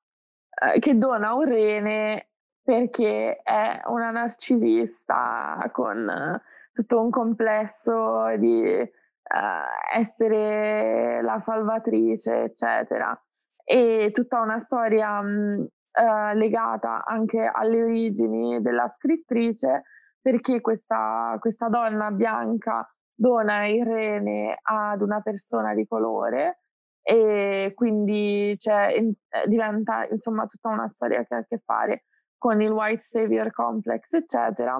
eh, 0.62 0.78
che 0.78 0.98
dona 0.98 1.34
un 1.34 1.44
rene 1.44 2.30
perché 2.66 3.42
è 3.44 3.80
una 3.86 4.10
narcisista 4.10 5.56
con 5.70 6.42
tutto 6.72 7.00
un 7.00 7.10
complesso 7.10 8.36
di 8.38 8.60
uh, 8.60 9.96
essere 9.96 11.22
la 11.22 11.38
salvatrice, 11.38 12.42
eccetera. 12.42 13.16
E 13.62 14.10
tutta 14.12 14.40
una 14.40 14.58
storia 14.58 15.20
mh, 15.20 15.66
uh, 15.92 16.36
legata 16.36 17.04
anche 17.04 17.48
alle 17.50 17.84
origini 17.84 18.60
della 18.60 18.88
scrittrice, 18.88 19.84
perché 20.20 20.60
questa, 20.60 21.36
questa 21.38 21.68
donna 21.68 22.10
bianca 22.10 22.84
dona 23.14 23.64
il 23.66 23.86
rene 23.86 24.58
ad 24.60 25.02
una 25.02 25.20
persona 25.20 25.72
di 25.72 25.86
colore 25.86 26.62
e 27.00 27.72
quindi 27.76 28.56
in, 28.96 29.12
diventa 29.46 30.04
insomma 30.10 30.46
tutta 30.46 30.68
una 30.70 30.88
storia 30.88 31.24
che 31.24 31.34
ha 31.34 31.38
a 31.38 31.44
che 31.44 31.62
fare 31.64 32.02
con 32.38 32.60
il 32.60 32.70
white 32.70 33.00
savior 33.00 33.50
complex 33.52 34.12
eccetera 34.12 34.78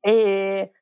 e 0.00 0.72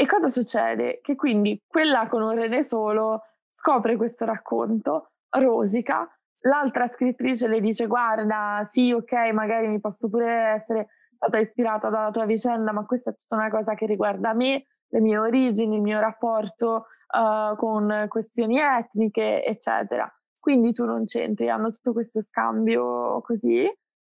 e 0.00 0.06
cosa 0.06 0.28
succede? 0.28 1.00
Che 1.02 1.16
quindi 1.16 1.60
quella 1.66 2.06
con 2.06 2.22
un 2.22 2.30
rene 2.30 2.62
solo 2.62 3.22
scopre 3.50 3.96
questo 3.96 4.24
racconto, 4.24 5.10
rosica, 5.30 6.08
l'altra 6.42 6.86
scrittrice 6.86 7.48
le 7.48 7.60
dice 7.60 7.88
guarda, 7.88 8.60
sì, 8.64 8.92
ok, 8.92 9.12
magari 9.32 9.66
mi 9.66 9.80
posso 9.80 10.08
pure 10.08 10.52
essere 10.54 10.86
stata 11.16 11.38
ispirata 11.38 11.88
dalla 11.88 12.12
tua 12.12 12.26
vicenda, 12.26 12.70
ma 12.70 12.84
questa 12.86 13.10
è 13.10 13.14
tutta 13.14 13.34
una 13.34 13.50
cosa 13.50 13.74
che 13.74 13.86
riguarda 13.86 14.34
me, 14.34 14.66
le 14.86 15.00
mie 15.00 15.18
origini, 15.18 15.74
il 15.74 15.82
mio 15.82 15.98
rapporto 15.98 16.86
uh, 17.08 17.56
con 17.56 18.06
questioni 18.06 18.60
etniche, 18.60 19.44
eccetera. 19.44 20.08
Quindi 20.38 20.72
tu 20.72 20.84
non 20.84 21.06
c'entri, 21.06 21.50
hanno 21.50 21.70
tutto 21.70 21.92
questo 21.92 22.20
scambio 22.20 23.20
così, 23.22 23.68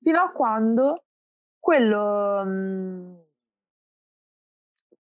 fino 0.01 0.21
a 0.21 0.31
quando 0.31 1.05
quello... 1.59 2.45
Mh, 2.45 3.19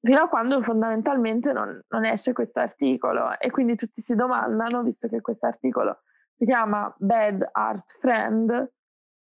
fino 0.06 0.22
a 0.22 0.28
quando 0.28 0.60
fondamentalmente 0.60 1.52
non, 1.52 1.82
non 1.88 2.04
esce 2.04 2.32
questo 2.32 2.60
articolo 2.60 3.36
e 3.40 3.50
quindi 3.50 3.74
tutti 3.74 4.00
si 4.00 4.14
domandano, 4.14 4.82
visto 4.82 5.08
che 5.08 5.20
questo 5.20 5.46
articolo 5.46 6.02
si 6.36 6.44
chiama 6.44 6.94
Bad 6.96 7.48
Art 7.50 7.98
Friend, 7.98 8.72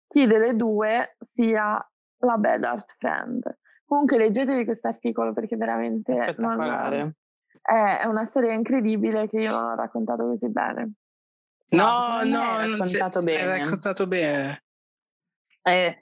chi 0.08 0.26
delle 0.26 0.56
due 0.56 1.18
sia 1.20 1.86
la 2.20 2.38
Bad 2.38 2.64
Art 2.64 2.96
Friend. 2.98 3.58
Comunque 3.86 4.18
leggetevi 4.18 4.66
questo 4.66 4.88
articolo 4.88 5.34
perché 5.34 5.58
veramente 5.58 6.36
non, 6.38 6.62
è, 6.62 8.00
è 8.00 8.06
una 8.06 8.24
storia 8.24 8.54
incredibile 8.54 9.28
che 9.28 9.40
io 9.40 9.52
non 9.52 9.72
ho 9.72 9.76
raccontato 9.76 10.26
così 10.26 10.50
bene. 10.50 10.94
No, 11.72 12.22
no, 12.24 12.62
no 12.62 12.78
raccontato 12.78 13.22
bene. 13.22 13.56
È 13.56 13.60
raccontato 13.60 14.08
bene. 14.08 14.64
È, 15.70 15.98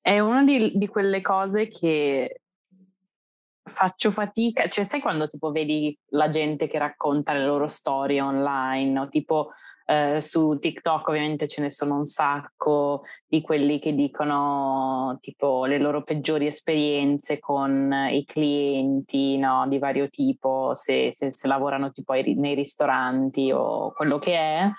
è 0.00 0.20
una 0.20 0.44
di, 0.44 0.72
di 0.74 0.86
quelle 0.88 1.20
cose 1.20 1.66
che 1.66 2.40
faccio 3.66 4.12
fatica, 4.12 4.68
cioè 4.68 4.84
sai 4.84 5.00
quando 5.00 5.26
tipo 5.26 5.50
vedi 5.50 5.96
la 6.10 6.28
gente 6.28 6.68
che 6.68 6.78
racconta 6.78 7.32
le 7.32 7.44
loro 7.44 7.66
storie 7.66 8.20
online 8.20 8.98
o 9.00 9.08
tipo 9.08 9.50
eh, 9.86 10.20
su 10.20 10.58
TikTok 10.58 11.08
ovviamente 11.08 11.46
ce 11.48 11.62
ne 11.62 11.70
sono 11.70 11.96
un 11.96 12.04
sacco 12.04 13.02
di 13.26 13.40
quelli 13.40 13.78
che 13.78 13.94
dicono 13.94 15.18
tipo 15.20 15.64
le 15.64 15.78
loro 15.78 16.02
peggiori 16.02 16.46
esperienze 16.46 17.38
con 17.38 17.92
i 18.10 18.24
clienti 18.24 19.36
no, 19.38 19.66
di 19.68 19.78
vario 19.78 20.08
tipo, 20.08 20.70
se, 20.74 21.12
se, 21.12 21.30
se 21.30 21.48
lavorano 21.48 21.90
tipo 21.90 22.12
ai, 22.12 22.34
nei 22.34 22.54
ristoranti 22.54 23.50
o 23.52 23.92
quello 23.92 24.18
che 24.18 24.34
è 24.34 24.70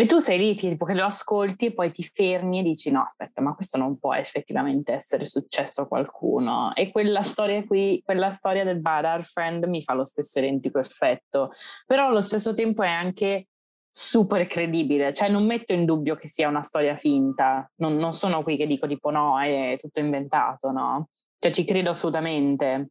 e 0.00 0.06
tu 0.06 0.20
sei 0.20 0.38
lì, 0.38 0.54
tipo 0.54 0.84
che 0.84 0.94
lo 0.94 1.06
ascolti 1.06 1.66
e 1.66 1.72
poi 1.72 1.90
ti 1.90 2.04
fermi 2.04 2.60
e 2.60 2.62
dici 2.62 2.88
no, 2.88 3.02
aspetta, 3.02 3.42
ma 3.42 3.52
questo 3.56 3.78
non 3.78 3.98
può 3.98 4.14
effettivamente 4.14 4.92
essere 4.92 5.26
successo 5.26 5.82
a 5.82 5.88
qualcuno. 5.88 6.72
E 6.76 6.92
quella 6.92 7.20
storia 7.20 7.64
qui, 7.64 8.00
quella 8.04 8.30
storia 8.30 8.62
del 8.62 8.78
Bad 8.78 9.06
Art 9.06 9.24
Friend 9.24 9.64
mi 9.64 9.82
fa 9.82 9.94
lo 9.94 10.04
stesso 10.04 10.38
identico 10.38 10.78
effetto, 10.78 11.50
però 11.84 12.06
allo 12.06 12.20
stesso 12.20 12.54
tempo 12.54 12.84
è 12.84 12.88
anche 12.88 13.48
super 13.90 14.46
credibile, 14.46 15.12
cioè 15.12 15.28
non 15.30 15.44
metto 15.44 15.72
in 15.72 15.84
dubbio 15.84 16.14
che 16.14 16.28
sia 16.28 16.46
una 16.46 16.62
storia 16.62 16.94
finta, 16.94 17.68
non, 17.78 17.96
non 17.96 18.12
sono 18.12 18.44
qui 18.44 18.56
che 18.56 18.68
dico 18.68 18.86
tipo 18.86 19.10
no, 19.10 19.40
è 19.40 19.76
tutto 19.80 19.98
inventato, 19.98 20.70
no? 20.70 21.08
Cioè 21.40 21.50
ci 21.50 21.64
credo 21.64 21.90
assolutamente 21.90 22.90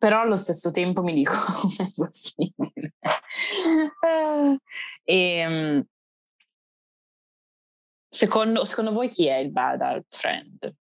però 0.00 0.22
allo 0.22 0.38
stesso 0.38 0.70
tempo 0.70 1.02
mi 1.02 1.12
dico 1.12 1.34
come 1.60 1.74
è 1.76 1.92
possibile. 1.94 2.94
e, 5.10 5.38
ehm, 5.38 5.84
secondo, 8.08 8.64
secondo 8.64 8.92
voi 8.92 9.08
chi 9.08 9.26
è 9.26 9.38
il 9.38 9.50
bad 9.50 9.80
art 9.80 10.14
friend? 10.14 10.74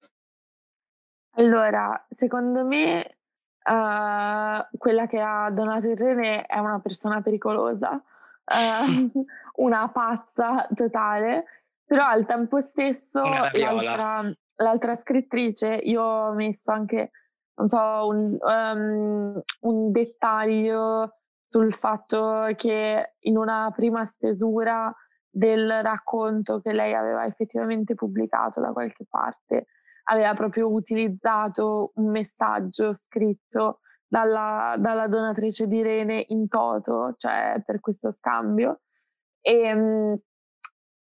Allora, 1.37 2.05
secondo 2.09 2.63
me 2.63 3.17
uh, 3.63 4.77
quella 4.77 5.07
che 5.07 5.19
ha 5.19 5.49
donato 5.49 5.89
il 5.89 5.97
rene 5.97 6.45
è 6.45 6.59
una 6.59 6.79
persona 6.79 7.21
pericolosa, 7.21 7.91
uh, 7.93 9.11
una 9.63 9.89
pazza 9.89 10.67
totale, 10.75 11.45
però 11.83 12.05
al 12.05 12.27
tempo 12.27 12.59
stesso 12.59 13.23
l'altra, 13.23 14.21
l'altra, 14.57 14.95
scrittrice, 14.95 15.73
io 15.73 16.03
ho 16.03 16.33
messo 16.33 16.71
anche 16.71 17.11
non 17.55 17.67
so, 17.67 18.07
un, 18.07 18.37
um, 18.39 19.41
un 19.61 19.91
dettaglio 19.91 21.18
sul 21.49 21.73
fatto 21.73 22.47
che 22.55 23.15
in 23.21 23.37
una 23.37 23.71
prima 23.75 24.05
stesura 24.05 24.93
del 25.29 25.81
racconto 25.81 26.59
che 26.61 26.71
lei 26.71 26.93
aveva 26.93 27.25
effettivamente 27.25 27.95
pubblicato 27.95 28.61
da 28.61 28.71
qualche 28.71 29.05
parte, 29.09 29.65
aveva 30.03 30.33
proprio 30.35 30.71
utilizzato 30.71 31.91
un 31.95 32.11
messaggio 32.11 32.93
scritto 32.93 33.79
dalla, 34.07 34.75
dalla 34.77 35.07
donatrice 35.07 35.67
di 35.67 35.81
Rene 35.81 36.25
in 36.29 36.47
toto, 36.47 37.15
cioè 37.17 37.61
per 37.65 37.79
questo 37.79 38.11
scambio. 38.11 38.81
E 39.41 39.73
um, 39.73 40.19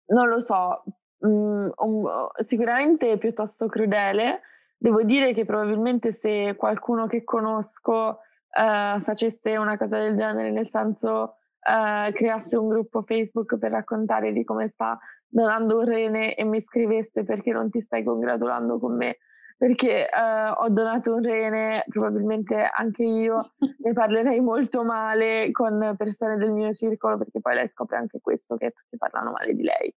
non 0.08 0.28
lo 0.28 0.40
so, 0.40 0.84
um, 1.20 1.72
um, 1.76 2.30
sicuramente 2.40 3.18
piuttosto 3.18 3.68
crudele, 3.68 4.42
Devo 4.84 5.02
dire 5.04 5.34
che 5.34 5.46
probabilmente 5.46 6.12
se 6.12 6.56
qualcuno 6.58 7.08
che 7.08 7.24
conosco 7.24 8.20
uh, 8.54 9.02
facesse 9.02 9.58
una 9.58 9.78
cosa 9.78 9.98
del 9.98 10.16
genere, 10.16 10.52
nel 10.52 10.68
senso 10.68 11.38
uh, 11.60 12.12
creasse 12.12 12.58
un 12.58 12.70
gruppo 12.70 13.02
Facebook 13.02 13.58
per 13.58 13.72
raccontare 13.72 14.32
di 14.32 14.44
come 14.44 14.68
sta 14.68 14.98
donando 15.28 15.80
un 15.80 15.86
rene 15.86 16.36
e 16.36 16.44
mi 16.44 16.60
scrivesse 16.60 17.24
perché 17.24 17.52
non 17.52 17.70
ti 17.70 17.82
stai 17.82 18.04
congratulando 18.04 18.80
con 18.80 18.96
me 18.96 19.18
perché 19.58 20.10
uh, 20.12 20.62
ho 20.64 20.70
donato 20.70 21.14
un 21.14 21.24
rene, 21.24 21.86
probabilmente 21.88 22.68
anche 22.70 23.04
io 23.04 23.40
ne 23.84 23.94
parlerei 23.94 24.42
molto 24.42 24.84
male 24.84 25.52
con 25.52 25.96
persone 25.98 26.36
del 26.36 26.52
mio 26.52 26.72
circolo 26.72 27.18
perché 27.18 27.40
poi 27.40 27.56
lei 27.56 27.68
scopre 27.70 27.96
anche 27.96 28.20
questo, 28.20 28.58
che 28.58 28.72
tutti 28.72 28.98
parlano 28.98 29.32
male 29.32 29.54
di 29.54 29.64
lei. 29.64 29.96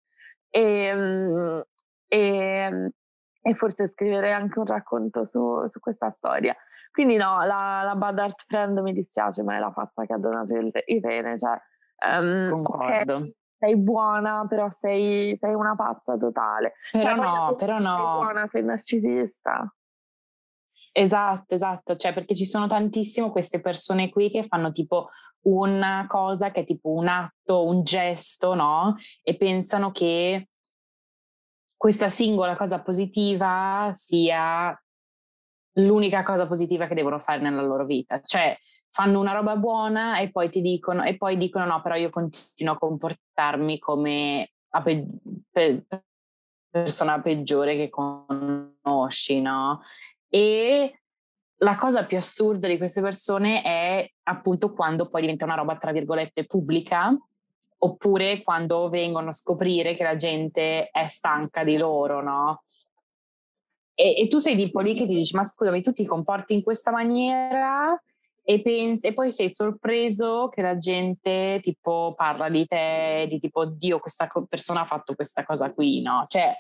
E, 0.51 0.95
um, 0.95 1.63
e 2.07 2.93
e 3.47 3.55
forse 3.55 3.87
scriverei 3.87 4.33
anche 4.33 4.59
un 4.59 4.67
racconto 4.67 5.25
su, 5.25 5.65
su 5.67 5.79
questa 5.79 6.11
storia. 6.11 6.53
Quindi 6.97 7.17
no, 7.17 7.45
la, 7.45 7.83
la, 7.85 7.95
Bad 7.95 8.19
Art 8.19 8.45
Friend 8.47 8.79
mi 8.79 8.95
dispiace, 8.95 9.43
ma 9.43 9.57
è 9.57 9.59
la 9.59 9.71
pazza 9.71 10.07
che 10.07 10.15
ha 10.15 10.19
donato 10.19 10.57
il, 10.57 10.71
il 10.87 11.03
rene. 11.03 11.37
Cioè, 11.37 11.61
um, 12.09 12.49
Concordo. 12.49 13.17
Okay, 13.17 13.35
sei 13.59 13.77
buona, 13.77 14.47
però 14.49 14.71
sei, 14.71 15.37
sei, 15.39 15.53
una 15.53 15.75
pazza 15.77 16.17
totale. 16.17 16.73
Però 16.91 17.15
cioè, 17.15 17.23
no, 17.23 17.55
però 17.57 17.79
no. 17.79 17.97
Sei 17.97 18.03
buona, 18.03 18.47
sei 18.47 18.65
narcisista. 18.65 19.75
Esatto, 20.91 21.55
esatto, 21.55 21.97
cioè 21.97 22.15
perché 22.15 22.35
ci 22.35 22.47
sono 22.47 22.67
tantissimo 22.67 23.31
queste 23.31 23.61
persone 23.61 24.09
qui 24.09 24.31
che 24.31 24.45
fanno 24.45 24.73
tipo 24.73 25.09
una 25.43 26.07
cosa 26.09 26.51
che 26.51 26.61
è 26.61 26.65
tipo 26.65 26.93
un 26.93 27.09
atto, 27.09 27.67
un 27.67 27.83
gesto, 27.83 28.55
no? 28.55 28.97
E 29.23 29.37
pensano 29.37 29.91
che 29.91 30.49
questa 31.77 32.09
singola 32.09 32.57
cosa 32.57 32.81
positiva 32.81 33.91
sia 33.93 34.75
l'unica 35.77 36.23
cosa 36.23 36.47
positiva 36.47 36.87
che 36.87 36.95
devono 36.95 37.19
fare 37.19 37.41
nella 37.41 37.63
loro 37.63 37.85
vita. 37.85 38.21
Cioè, 38.21 38.57
fanno 38.91 39.21
una 39.21 39.33
roba 39.33 39.57
buona 39.57 40.19
e 40.19 40.31
poi 40.31 40.49
ti 40.49 40.61
dicono, 40.61 41.03
e 41.03 41.17
poi 41.17 41.37
dicono 41.37 41.67
no, 41.67 41.83
però 41.83 41.97
io 41.97 42.09
continuo 42.09 42.75
a 42.75 42.79
comportarmi 42.79 43.79
come 43.79 44.53
la 44.71 44.83
pe- 44.83 45.07
pe- 45.51 45.87
persona 46.71 47.21
peggiore 47.21 47.77
che 47.77 47.91
conosci, 47.91 49.41
no? 49.41 49.83
E 50.29 51.01
la 51.59 51.77
cosa 51.77 52.05
più 52.05 52.17
assurda 52.17 52.69
di 52.69 52.77
queste 52.77 53.01
persone 53.01 53.63
è 53.63 54.11
appunto 54.25 54.73
quando 54.73 55.09
poi 55.09 55.23
diventa 55.23 55.45
una 55.45 55.55
roba, 55.55 55.77
tra 55.77 55.93
virgolette, 55.93 56.47
pubblica, 56.47 57.15
oppure 57.79 58.43
quando 58.43 58.89
vengono 58.89 59.29
a 59.29 59.33
scoprire 59.33 59.95
che 59.95 60.03
la 60.03 60.17
gente 60.17 60.89
è 60.91 61.07
stanca 61.07 61.65
di 61.65 61.77
loro, 61.77 62.23
no? 62.23 62.65
E, 63.99 64.21
e 64.21 64.29
tu 64.29 64.39
sei 64.39 64.57
tipo 64.57 64.81
lì 64.81 64.93
che 64.93 65.07
ti 65.07 65.15
dici, 65.15 65.35
ma 65.35 65.43
scusami, 65.43 65.81
tu 65.81 65.91
ti 65.91 66.05
comporti 66.05 66.53
in 66.53 66.63
questa 66.63 66.91
maniera 66.91 67.99
e, 68.45 68.61
pensi, 68.61 69.07
e 69.07 69.15
poi 69.15 69.33
sei 69.33 69.49
sorpreso 69.49 70.51
che 70.55 70.61
la 70.61 70.77
gente 70.77 71.59
tipo 71.63 72.13
parla 72.15 72.51
di 72.51 72.67
te, 72.67 73.27
di 73.29 73.41
tipo, 73.41 73.65
Dio, 73.65 73.99
questa 73.99 74.29
persona 74.49 74.83
ha 74.83 74.87
fatto 74.87 75.15
questa 75.15 75.45
cosa 75.45 75.73
qui, 75.73 76.03
no? 76.03 76.27
Cioè, 76.29 76.55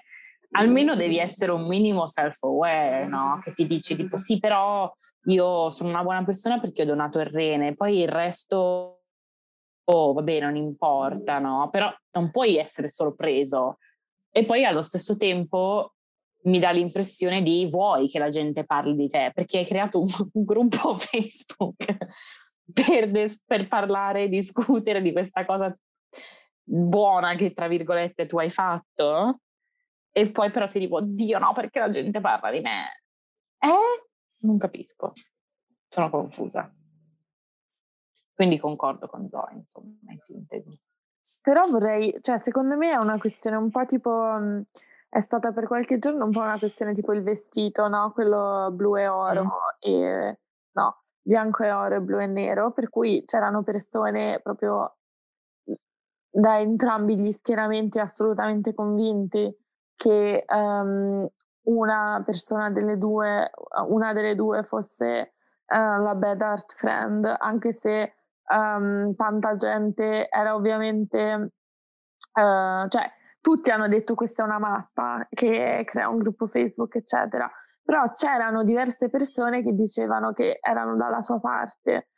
almeno 0.53 0.97
devi 0.97 1.19
essere 1.19 1.53
un 1.53 1.69
minimo 1.69 2.07
self-aware, 2.07 3.07
no? 3.07 3.41
Che 3.45 3.53
ti 3.53 3.67
dici 3.67 3.95
tipo, 3.95 4.17
sì, 4.17 4.39
però 4.39 4.91
io 5.27 5.69
sono 5.69 5.91
una 5.91 6.03
buona 6.03 6.25
persona 6.25 6.59
perché 6.59 6.83
ho 6.83 6.87
donato 6.87 7.21
il 7.21 7.27
rene, 7.27 7.75
poi 7.75 8.01
il 8.01 8.09
resto, 8.09 9.03
oh, 9.85 10.13
vabbè, 10.15 10.41
non 10.41 10.57
importa, 10.57 11.39
no? 11.39 11.69
Però 11.71 11.93
non 12.13 12.31
puoi 12.31 12.57
essere 12.57 12.89
sorpreso. 12.89 13.77
E 14.31 14.45
poi 14.47 14.65
allo 14.65 14.83
stesso 14.83 15.17
tempo 15.19 15.96
mi 16.47 16.59
dà 16.59 16.71
l'impressione 16.71 17.43
di 17.43 17.69
vuoi 17.69 18.09
che 18.09 18.19
la 18.19 18.29
gente 18.29 18.65
parli 18.65 18.95
di 18.95 19.09
te, 19.09 19.31
perché 19.35 19.59
hai 19.59 19.67
creato 19.67 20.01
un, 20.01 20.07
un 20.33 20.45
gruppo 20.45 20.97
Facebook 20.99 21.97
per, 22.73 23.11
des, 23.11 23.43
per 23.45 23.69
parlare, 23.69 24.29
discutere 24.29 25.03
di 25.03 25.13
questa 25.13 25.45
cosa 25.45 25.75
buona 26.63 27.37
che 27.37 27.53
tra 27.53 27.69
virgolette 27.69 28.27
tu 28.27 28.39
hai 28.39 28.51
fatto 28.51 29.41
e 30.11 30.31
poi 30.31 30.51
però 30.51 30.67
si 30.67 30.79
tipo, 30.79 31.01
Dio 31.01 31.39
no, 31.39 31.53
perché 31.53 31.79
la 31.79 31.91
gente 31.91 32.21
parla 32.21 32.51
di 32.51 32.61
me? 32.61 33.03
Eh? 33.59 34.47
Non 34.47 34.57
capisco. 34.57 35.13
Sono 35.89 36.09
confusa. 36.09 36.73
Quindi 38.35 38.59
concordo 38.59 39.09
con 39.09 39.29
Zoe, 39.29 39.53
insomma, 39.53 39.95
in 40.11 40.19
sintesi. 40.19 40.79
Però 41.41 41.69
vorrei, 41.69 42.17
cioè 42.23 42.39
secondo 42.39 42.77
me 42.77 42.93
è 42.93 42.97
una 42.97 43.19
questione 43.19 43.57
un 43.57 43.71
po' 43.71 43.85
tipo, 43.85 44.11
mm, 44.11 44.61
è 45.17 45.21
stata 45.23 45.51
per 45.51 45.67
qualche 45.67 45.99
giorno 45.99 46.27
un 46.27 46.31
po' 46.31 46.41
una 46.41 46.59
questione 46.59 46.93
tipo 46.93 47.15
il 47.15 47.23
vestito, 47.23 47.89
no? 47.89 48.13
Quello 48.13 48.71
blu 48.71 48.97
e 48.97 49.09
oro 49.09 49.45
mm. 49.45 49.49
e 49.79 50.39
no, 50.73 51.05
bianco 51.23 51.65
e 51.65 51.73
oro 51.73 51.95
e 51.97 52.01
blu 52.01 52.19
e 52.19 52.27
nero, 52.27 52.73
per 52.73 52.91
cui 52.91 53.25
c'erano 53.25 53.63
persone 53.63 54.41
proprio 54.43 54.99
da 56.31 56.59
entrambi 56.59 57.19
gli 57.19 57.33
schieramenti 57.33 57.99
assolutamente 57.99 58.75
convinti 58.75 59.57
che 59.97 60.45
um, 60.49 61.27
una 61.63 62.23
persona 62.23 62.69
delle 62.69 62.99
due, 62.99 63.51
una 63.89 64.13
delle 64.13 64.35
due 64.35 64.65
fosse 64.65 65.33
uh, 65.69 66.03
la 66.03 66.15
bad 66.15 66.43
art 66.43 66.75
friend, 66.75 67.37
anche 67.39 67.73
se 67.73 68.17
um, 68.55 69.15
tanta 69.15 69.57
gente 69.57 70.29
era 70.29 70.55
ovviamente, 70.55 71.53
uh, 72.35 72.87
cioè 72.89 73.16
tutti 73.47 73.71
hanno 73.71 73.87
detto 73.87 74.17
questa 74.17 74.43
è 74.43 74.45
una 74.45 74.59
mappa 74.59 75.25
che 75.31 75.85
crea 75.85 76.09
un 76.09 76.19
gruppo 76.19 76.49
Facebook, 76.49 76.97
eccetera, 76.97 77.49
però 77.81 78.11
c'erano 78.11 78.65
diverse 78.65 79.09
persone 79.09 79.63
che 79.63 79.73
dicevano 79.73 80.33
che 80.33 80.59
erano 80.61 80.97
dalla 80.97 81.21
sua 81.21 81.39
parte. 81.39 82.09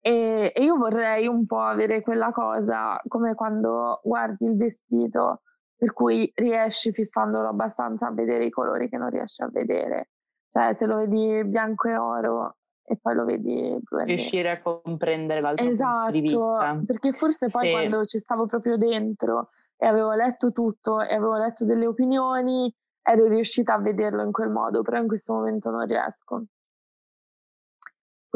E, 0.00 0.52
e 0.54 0.62
io 0.62 0.76
vorrei 0.76 1.26
un 1.26 1.44
po' 1.44 1.58
avere 1.58 2.02
quella 2.02 2.30
cosa 2.30 3.00
come 3.08 3.34
quando 3.34 3.98
guardi 4.04 4.46
il 4.46 4.56
vestito 4.56 5.42
per 5.76 5.92
cui 5.92 6.30
riesci 6.36 6.92
fissandolo 6.92 7.48
abbastanza 7.48 8.06
a 8.06 8.12
vedere 8.12 8.44
i 8.44 8.50
colori 8.50 8.88
che 8.88 8.96
non 8.96 9.10
riesci 9.10 9.42
a 9.42 9.48
vedere. 9.50 10.10
Cioè, 10.50 10.74
se 10.74 10.86
lo 10.86 10.98
vedi 10.98 11.42
bianco 11.46 11.88
e 11.88 11.96
oro 11.96 12.58
e 12.86 12.96
poi 12.96 13.14
lo 13.14 13.24
vedi 13.24 13.72
e 13.72 13.80
Riuscire 14.04 14.50
a 14.50 14.60
comprendere 14.62 15.40
l'altro 15.40 15.66
esatto, 15.66 15.94
punto 15.94 16.10
di 16.12 16.20
vista. 16.20 16.38
Esatto, 16.38 16.84
perché 16.86 17.12
forse 17.12 17.48
poi 17.50 17.66
sì. 17.66 17.70
quando 17.72 18.04
ci 18.04 18.18
stavo 18.18 18.46
proprio 18.46 18.76
dentro 18.76 19.48
e 19.76 19.86
avevo 19.86 20.12
letto 20.12 20.52
tutto 20.52 21.00
e 21.00 21.14
avevo 21.14 21.36
letto 21.36 21.64
delle 21.64 21.86
opinioni, 21.86 22.72
ero 23.02 23.26
riuscita 23.26 23.74
a 23.74 23.78
vederlo 23.78 24.22
in 24.22 24.32
quel 24.32 24.50
modo, 24.50 24.82
però 24.82 24.98
in 24.98 25.08
questo 25.08 25.34
momento 25.34 25.70
non 25.70 25.84
riesco 25.86 26.44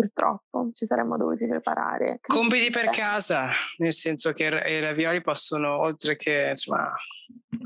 purtroppo 0.01 0.71
ci 0.73 0.87
saremmo 0.87 1.19
dovuti 1.19 1.47
preparare. 1.47 2.21
Compiti 2.23 2.71
per 2.71 2.89
casa, 2.89 3.51
nel 3.79 3.93
senso 3.93 4.33
che 4.33 4.45
i 4.45 4.81
ravioli 4.81 5.21
possono, 5.21 5.79
oltre 5.79 6.17
che 6.17 6.47
insomma, 6.49 6.91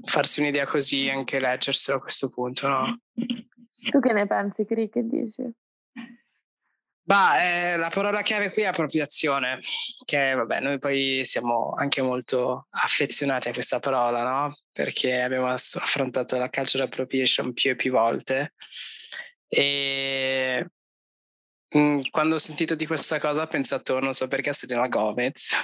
farsi 0.02 0.40
un'idea 0.40 0.66
così, 0.66 1.08
anche 1.08 1.38
leggerselo 1.38 1.98
a 1.98 2.00
questo 2.00 2.28
punto, 2.28 2.66
no? 2.66 2.98
Tu 3.90 4.00
che 4.00 4.12
ne 4.12 4.26
pensi, 4.26 4.64
Cri? 4.64 4.88
Che 4.88 5.06
dici? 5.06 5.48
Bah, 7.06 7.42
eh, 7.42 7.76
la 7.76 7.90
parola 7.90 8.22
chiave 8.22 8.50
qui 8.50 8.62
è 8.62 8.66
appropriazione, 8.66 9.60
che 10.06 10.32
vabbè, 10.32 10.60
noi 10.60 10.78
poi 10.78 11.20
siamo 11.24 11.74
anche 11.76 12.00
molto 12.00 12.66
affezionati 12.70 13.48
a 13.48 13.52
questa 13.52 13.78
parola, 13.78 14.22
no? 14.22 14.58
Perché 14.72 15.20
abbiamo 15.20 15.48
affrontato 15.48 16.38
la 16.38 16.48
culture 16.48 16.84
appropriation 16.84 17.52
più 17.52 17.70
e 17.70 17.76
più 17.76 17.92
volte. 17.92 18.54
E 19.48 20.66
Mm, 21.76 22.02
quando 22.10 22.36
ho 22.36 22.38
sentito 22.38 22.76
di 22.76 22.86
questa 22.86 23.18
cosa 23.18 23.42
ho 23.42 23.46
pensato, 23.48 23.98
non 23.98 24.12
so 24.12 24.28
perché, 24.28 24.50
a 24.50 24.52
Selena 24.52 24.86
Gomez. 24.86 25.54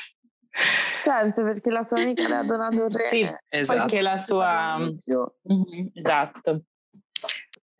Certo, 1.04 1.44
perché 1.44 1.70
la 1.70 1.84
sua 1.84 2.00
amica 2.00 2.26
le 2.26 2.34
ha 2.34 2.42
donato 2.42 2.84
il 2.84 2.90
rene. 2.90 3.08
Sì, 3.08 3.36
esatto. 3.48 3.80
Perché 3.80 4.00
la 4.00 4.18
sua... 4.18 4.76
Mm-hmm, 4.78 5.86
esatto. 5.94 6.62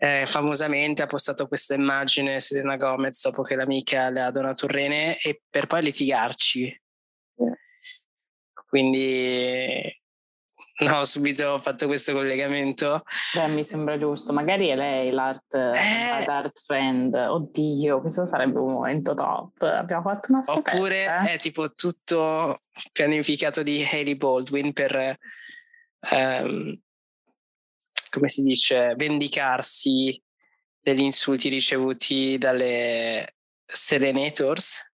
Eh, 0.03 0.25
famosamente 0.27 1.03
ha 1.03 1.07
postato 1.07 1.47
questa 1.47 1.75
immagine 1.75 2.41
Selena 2.41 2.77
Gomez 2.77 3.21
dopo 3.23 3.43
che 3.43 3.55
l'amica 3.55 4.09
le 4.09 4.23
ha 4.23 4.31
donato 4.31 4.65
il 4.65 4.71
rene 4.71 5.19
e 5.19 5.43
per 5.51 5.67
poi 5.67 5.83
litigarci. 5.83 6.83
Sì. 7.37 7.45
Quindi 8.67 10.01
No, 10.81 11.01
ho 11.01 11.05
subito 11.05 11.59
fatto 11.61 11.87
questo 11.87 12.13
collegamento. 12.13 13.03
Beh, 13.35 13.49
mi 13.49 13.63
sembra 13.65 13.99
giusto. 13.99 14.33
Magari 14.33 14.69
è 14.69 14.77
lei 14.77 15.11
l'art, 15.11 15.53
eh... 15.55 16.25
art 16.27 16.59
friend. 16.59 17.15
Oddio, 17.15 18.01
questo 18.01 18.25
sarebbe 18.25 18.59
un 18.59 18.73
momento 18.73 19.13
top. 19.13 19.61
Abbiamo 19.61 20.03
fatto 20.03 20.33
una 20.33 20.43
scoperta. 20.43 20.71
Oppure 20.71 21.05
è 21.27 21.37
tipo 21.39 21.75
tutto 21.75 22.57
pianificato 22.93 23.63
di 23.63 23.87
Hailey 23.91 24.17
Baldwin 24.17 24.73
per, 24.73 25.19
um, 26.13 26.81
come 28.11 28.29
si 28.29 28.43
dice, 28.43 28.95
vendicarsi 28.97 30.21
degli 30.79 31.01
insulti 31.01 31.49
ricevuti 31.49 32.37
dalle 32.39 33.37
Serenators 33.67 34.89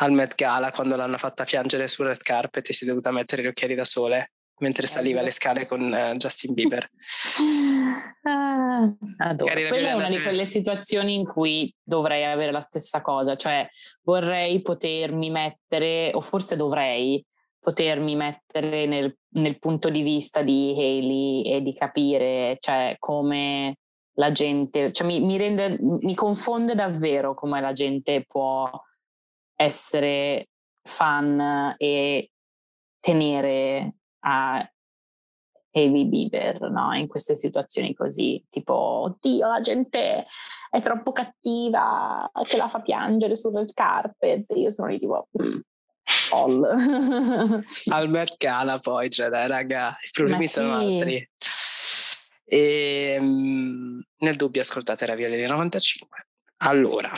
al 0.00 0.12
Met 0.12 0.34
Gala 0.34 0.70
quando 0.70 0.96
l'hanno 0.96 1.18
fatta 1.18 1.44
piangere 1.44 1.88
sul 1.88 2.06
red 2.06 2.22
carpet 2.22 2.68
e 2.68 2.72
si 2.72 2.84
è 2.84 2.86
dovuta 2.86 3.10
mettere 3.10 3.42
gli 3.42 3.46
occhiali 3.46 3.74
da 3.74 3.84
sole 3.84 4.32
mentre 4.60 4.86
saliva 4.86 5.22
le 5.22 5.30
scale 5.30 5.66
con 5.66 5.80
uh, 5.80 6.16
Justin 6.16 6.54
Bieber. 6.54 6.88
Ah, 8.22 8.82
adoro. 9.16 9.50
Quella 9.68 9.88
è 9.88 9.92
una 9.94 10.08
di 10.10 10.20
quelle 10.20 10.44
situazioni 10.44 11.14
in 11.14 11.24
cui 11.24 11.74
dovrei 11.82 12.22
avere 12.24 12.52
la 12.52 12.60
stessa 12.60 13.00
cosa, 13.00 13.34
cioè 13.34 13.66
vorrei 14.02 14.60
potermi 14.60 15.30
mettere, 15.30 16.10
o 16.12 16.20
forse 16.20 16.54
dovrei 16.54 17.24
potermi 17.60 18.16
mettere 18.16 18.86
nel, 18.86 19.16
nel 19.34 19.58
punto 19.58 19.90
di 19.90 20.02
vista 20.02 20.42
di 20.42 20.72
Haley 20.76 21.42
e 21.42 21.62
di 21.62 21.74
capire 21.74 22.56
cioè, 22.58 22.96
come 22.98 23.76
la 24.14 24.32
gente, 24.32 24.92
cioè 24.92 25.06
mi, 25.06 25.20
mi, 25.20 25.36
rende, 25.36 25.78
mi 25.78 26.14
confonde 26.14 26.74
davvero 26.74 27.34
come 27.34 27.60
la 27.60 27.72
gente 27.72 28.24
può 28.26 28.68
essere 29.54 30.48
fan 30.82 31.74
e 31.76 32.30
tenere 32.98 33.94
a 34.20 34.70
Heavy 35.72 36.06
Bieber, 36.06 36.70
no? 36.70 36.92
In 36.94 37.06
queste 37.06 37.34
situazioni 37.34 37.94
così, 37.94 38.44
tipo, 38.50 38.74
oddio, 38.74 39.46
la 39.46 39.60
gente 39.60 40.26
è 40.70 40.80
troppo 40.80 41.12
cattiva, 41.12 42.28
che 42.46 42.56
la 42.56 42.68
fa 42.68 42.80
piangere 42.80 43.36
sul 43.36 43.72
carpet. 43.72 44.46
Io 44.56 44.70
sono 44.70 44.88
lì 44.88 44.98
tipo, 44.98 45.28
all. 46.30 47.64
Al 47.90 48.08
Met 48.08 48.36
Gala 48.36 48.78
poi, 48.78 49.10
cioè 49.10 49.28
dai 49.28 49.46
raga, 49.48 49.96
i 50.00 50.10
problemi 50.12 50.46
sì. 50.46 50.54
sono 50.54 50.76
altri. 50.76 51.28
E 52.44 53.14
ehm, 53.16 54.02
nel 54.18 54.36
dubbio 54.36 54.60
ascoltate 54.60 55.06
Ravioli 55.06 55.46
95. 55.46 56.26
Allora, 56.62 57.12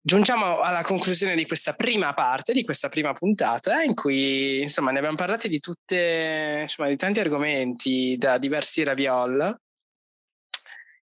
giungiamo 0.00 0.60
alla 0.60 0.82
conclusione 0.82 1.34
di 1.34 1.46
questa 1.46 1.72
prima 1.72 2.14
parte, 2.14 2.52
di 2.52 2.64
questa 2.64 2.88
prima 2.88 3.12
puntata, 3.12 3.82
in 3.82 3.94
cui 3.94 4.62
insomma 4.62 4.92
ne 4.92 4.98
abbiamo 4.98 5.16
parlato 5.16 5.48
di 5.48 5.58
tutte, 5.58 6.60
insomma, 6.62 6.88
di 6.88 6.96
tanti 6.96 7.20
argomenti, 7.20 8.16
da 8.16 8.38
diversi 8.38 8.84
raviol. 8.84 9.58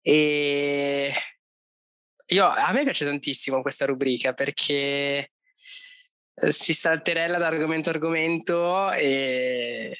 E 0.00 1.12
io, 2.26 2.46
a 2.46 2.72
me 2.72 2.82
piace 2.84 3.04
tantissimo 3.04 3.60
questa 3.62 3.84
rubrica 3.84 4.32
perché 4.32 5.32
si 6.48 6.74
salterella 6.74 7.39
da 7.39 7.47
argomento 7.47 7.89
a 7.89 7.93
argomento 7.93 8.90
e 8.93 9.97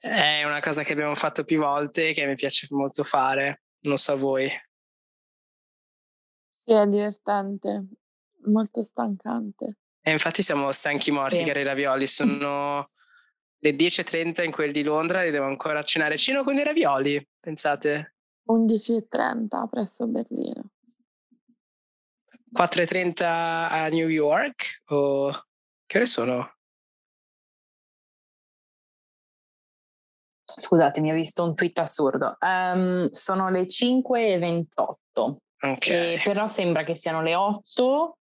è 0.00 0.44
una 0.44 0.60
cosa 0.60 0.82
che 0.82 0.92
abbiamo 0.92 1.14
fatto 1.14 1.44
più 1.44 1.58
volte 1.58 2.12
che 2.12 2.24
mi 2.24 2.34
piace 2.34 2.66
molto 2.70 3.04
fare. 3.04 3.64
Non 3.80 3.98
so 3.98 4.16
voi. 4.16 4.50
Sì, 6.50 6.72
è 6.72 6.86
divertente, 6.86 7.84
molto 8.46 8.82
stancante. 8.82 9.76
E 10.00 10.10
infatti 10.10 10.42
siamo 10.42 10.72
stanchi 10.72 11.10
morti, 11.10 11.36
sì. 11.36 11.44
cari 11.44 11.62
ravioli. 11.62 12.06
Sono 12.08 12.90
le 13.58 13.70
10.30 13.70 14.42
in 14.42 14.52
quel 14.52 14.72
di 14.72 14.82
Londra 14.82 15.22
e 15.22 15.30
devo 15.30 15.46
ancora 15.46 15.82
cenare. 15.82 16.16
Cino 16.16 16.44
con 16.44 16.56
i 16.56 16.64
ravioli, 16.64 17.26
pensate? 17.38 18.14
11.30 18.50 19.68
presso 19.68 20.06
Berlino. 20.06 20.70
4.30 22.52 23.24
a 23.24 23.88
New 23.88 24.08
York? 24.08 24.82
O 24.88 25.30
che 25.86 25.96
ore 25.96 26.06
sono? 26.06 26.54
Scusatemi, 30.44 31.10
ho 31.10 31.14
visto 31.14 31.44
un 31.44 31.54
tweet 31.54 31.78
assurdo. 31.78 32.36
Um, 32.40 33.08
sono 33.10 33.50
le 33.50 33.62
5.28. 33.62 35.36
Okay. 35.62 36.22
Però 36.22 36.46
sembra 36.46 36.84
che 36.84 36.96
siano 36.96 37.22
le 37.22 37.34
8 37.34 38.18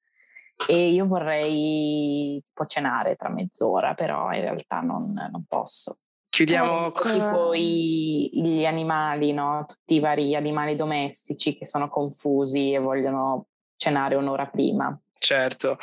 e 0.68 0.90
io 0.90 1.06
vorrei 1.06 2.42
tipo 2.48 2.66
cenare 2.66 3.16
tra 3.16 3.30
mezz'ora, 3.30 3.94
però 3.94 4.32
in 4.32 4.42
realtà 4.42 4.80
non, 4.80 5.12
non 5.14 5.44
posso. 5.48 5.98
Chiudiamo 6.30 6.92
con 6.92 7.12
tipo 7.12 7.54
i, 7.54 8.30
gli 8.34 8.66
animali, 8.66 9.32
no? 9.32 9.66
tutti 9.68 9.96
i 9.96 10.00
vari 10.00 10.36
animali 10.36 10.76
domestici 10.76 11.58
che 11.58 11.66
sono 11.66 11.88
confusi 11.90 12.74
e 12.74 12.80
vogliono 12.80 13.48
cenare 13.76 14.16
un'ora 14.16 14.48
prima. 14.48 14.98
Certo. 15.18 15.78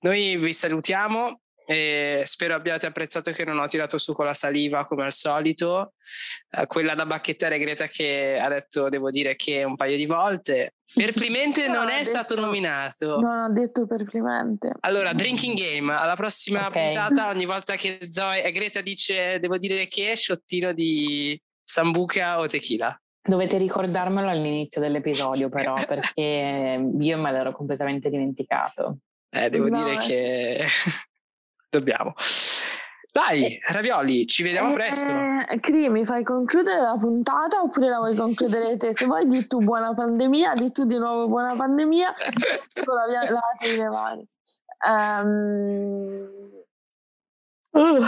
Noi 0.00 0.36
vi 0.36 0.52
salutiamo 0.52 1.40
e 1.64 2.22
spero 2.24 2.54
abbiate 2.54 2.86
apprezzato 2.86 3.30
che 3.30 3.44
non 3.44 3.58
ho 3.58 3.66
tirato 3.66 3.96
su 3.98 4.12
con 4.12 4.26
la 4.26 4.34
saliva 4.34 4.84
come 4.84 5.04
al 5.04 5.12
solito. 5.12 5.94
Eh, 6.50 6.66
quella 6.66 6.94
da 6.94 7.06
bacchettare 7.06 7.58
Greta 7.58 7.86
che 7.86 8.38
ha 8.38 8.48
detto, 8.48 8.88
devo 8.88 9.10
dire 9.10 9.36
che 9.36 9.64
un 9.64 9.76
paio 9.76 9.96
di 9.96 10.06
volte. 10.06 10.74
Perplimente 10.92 11.68
no, 11.68 11.74
non 11.74 11.88
è 11.88 11.98
detto, 11.98 12.04
stato 12.04 12.34
nominato. 12.38 13.18
Non 13.18 13.44
ho 13.44 13.52
detto 13.52 13.86
perplimente. 13.86 14.72
Allora, 14.80 15.12
drinking 15.14 15.56
game, 15.56 15.94
alla 15.94 16.16
prossima 16.16 16.66
okay. 16.66 16.92
puntata, 16.92 17.30
ogni 17.30 17.46
volta 17.46 17.76
che 17.76 17.98
Zoe, 18.10 18.42
eh, 18.42 18.52
Greta 18.52 18.82
dice, 18.82 19.38
devo 19.40 19.56
dire 19.56 19.86
che, 19.88 20.14
sciottino 20.14 20.72
di 20.72 21.40
sambuca 21.62 22.38
o 22.40 22.46
tequila. 22.46 22.94
Dovete 23.24 23.56
ricordarmelo 23.56 24.28
all'inizio 24.28 24.80
dell'episodio, 24.80 25.48
però, 25.48 25.74
perché 25.86 26.90
io 26.98 27.18
me 27.18 27.30
l'ero 27.30 27.52
completamente 27.52 28.10
dimenticato. 28.10 28.98
Eh, 29.30 29.48
devo 29.48 29.68
no, 29.68 29.82
dire 29.82 29.94
eh. 29.94 29.98
che 29.98 30.66
dobbiamo. 31.70 32.14
Dai, 33.12 33.60
Ravioli, 33.68 34.26
ci 34.26 34.42
vediamo 34.42 34.70
eh, 34.70 34.72
presto. 34.72 35.12
Cri, 35.60 35.88
mi 35.88 36.04
fai 36.04 36.24
concludere 36.24 36.80
la 36.80 36.96
puntata 36.98 37.60
oppure 37.60 37.88
la 37.88 37.98
vuoi 37.98 38.16
concludere 38.16 38.76
te? 38.76 38.94
Se 38.94 39.04
vuoi 39.04 39.28
di 39.28 39.46
tu 39.46 39.58
buona 39.58 39.94
pandemia, 39.94 40.54
di 40.54 40.72
tu 40.72 40.84
di 40.84 40.96
nuovo 40.96 41.28
buona 41.28 41.54
pandemia, 41.54 42.14
con 42.84 42.94
la 42.94 43.06
via, 43.06 43.30
lavate 43.30 43.76
le 43.76 43.88
mani. 43.88 44.28
Um, 44.84 46.28
uh. 47.70 48.04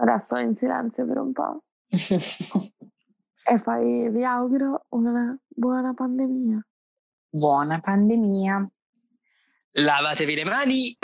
resto 0.00 0.36
in 0.36 0.56
silenzio 0.56 1.06
per 1.06 1.18
un 1.18 1.32
po'. 1.32 1.62
e 1.88 3.60
poi 3.60 4.08
vi 4.10 4.24
auguro 4.24 4.86
una 4.90 5.36
buona 5.46 5.92
pandemia. 5.94 6.64
Buona 7.28 7.80
pandemia. 7.80 8.68
Lavatevi 9.72 10.34
le 10.34 10.44
mani. 10.44 10.96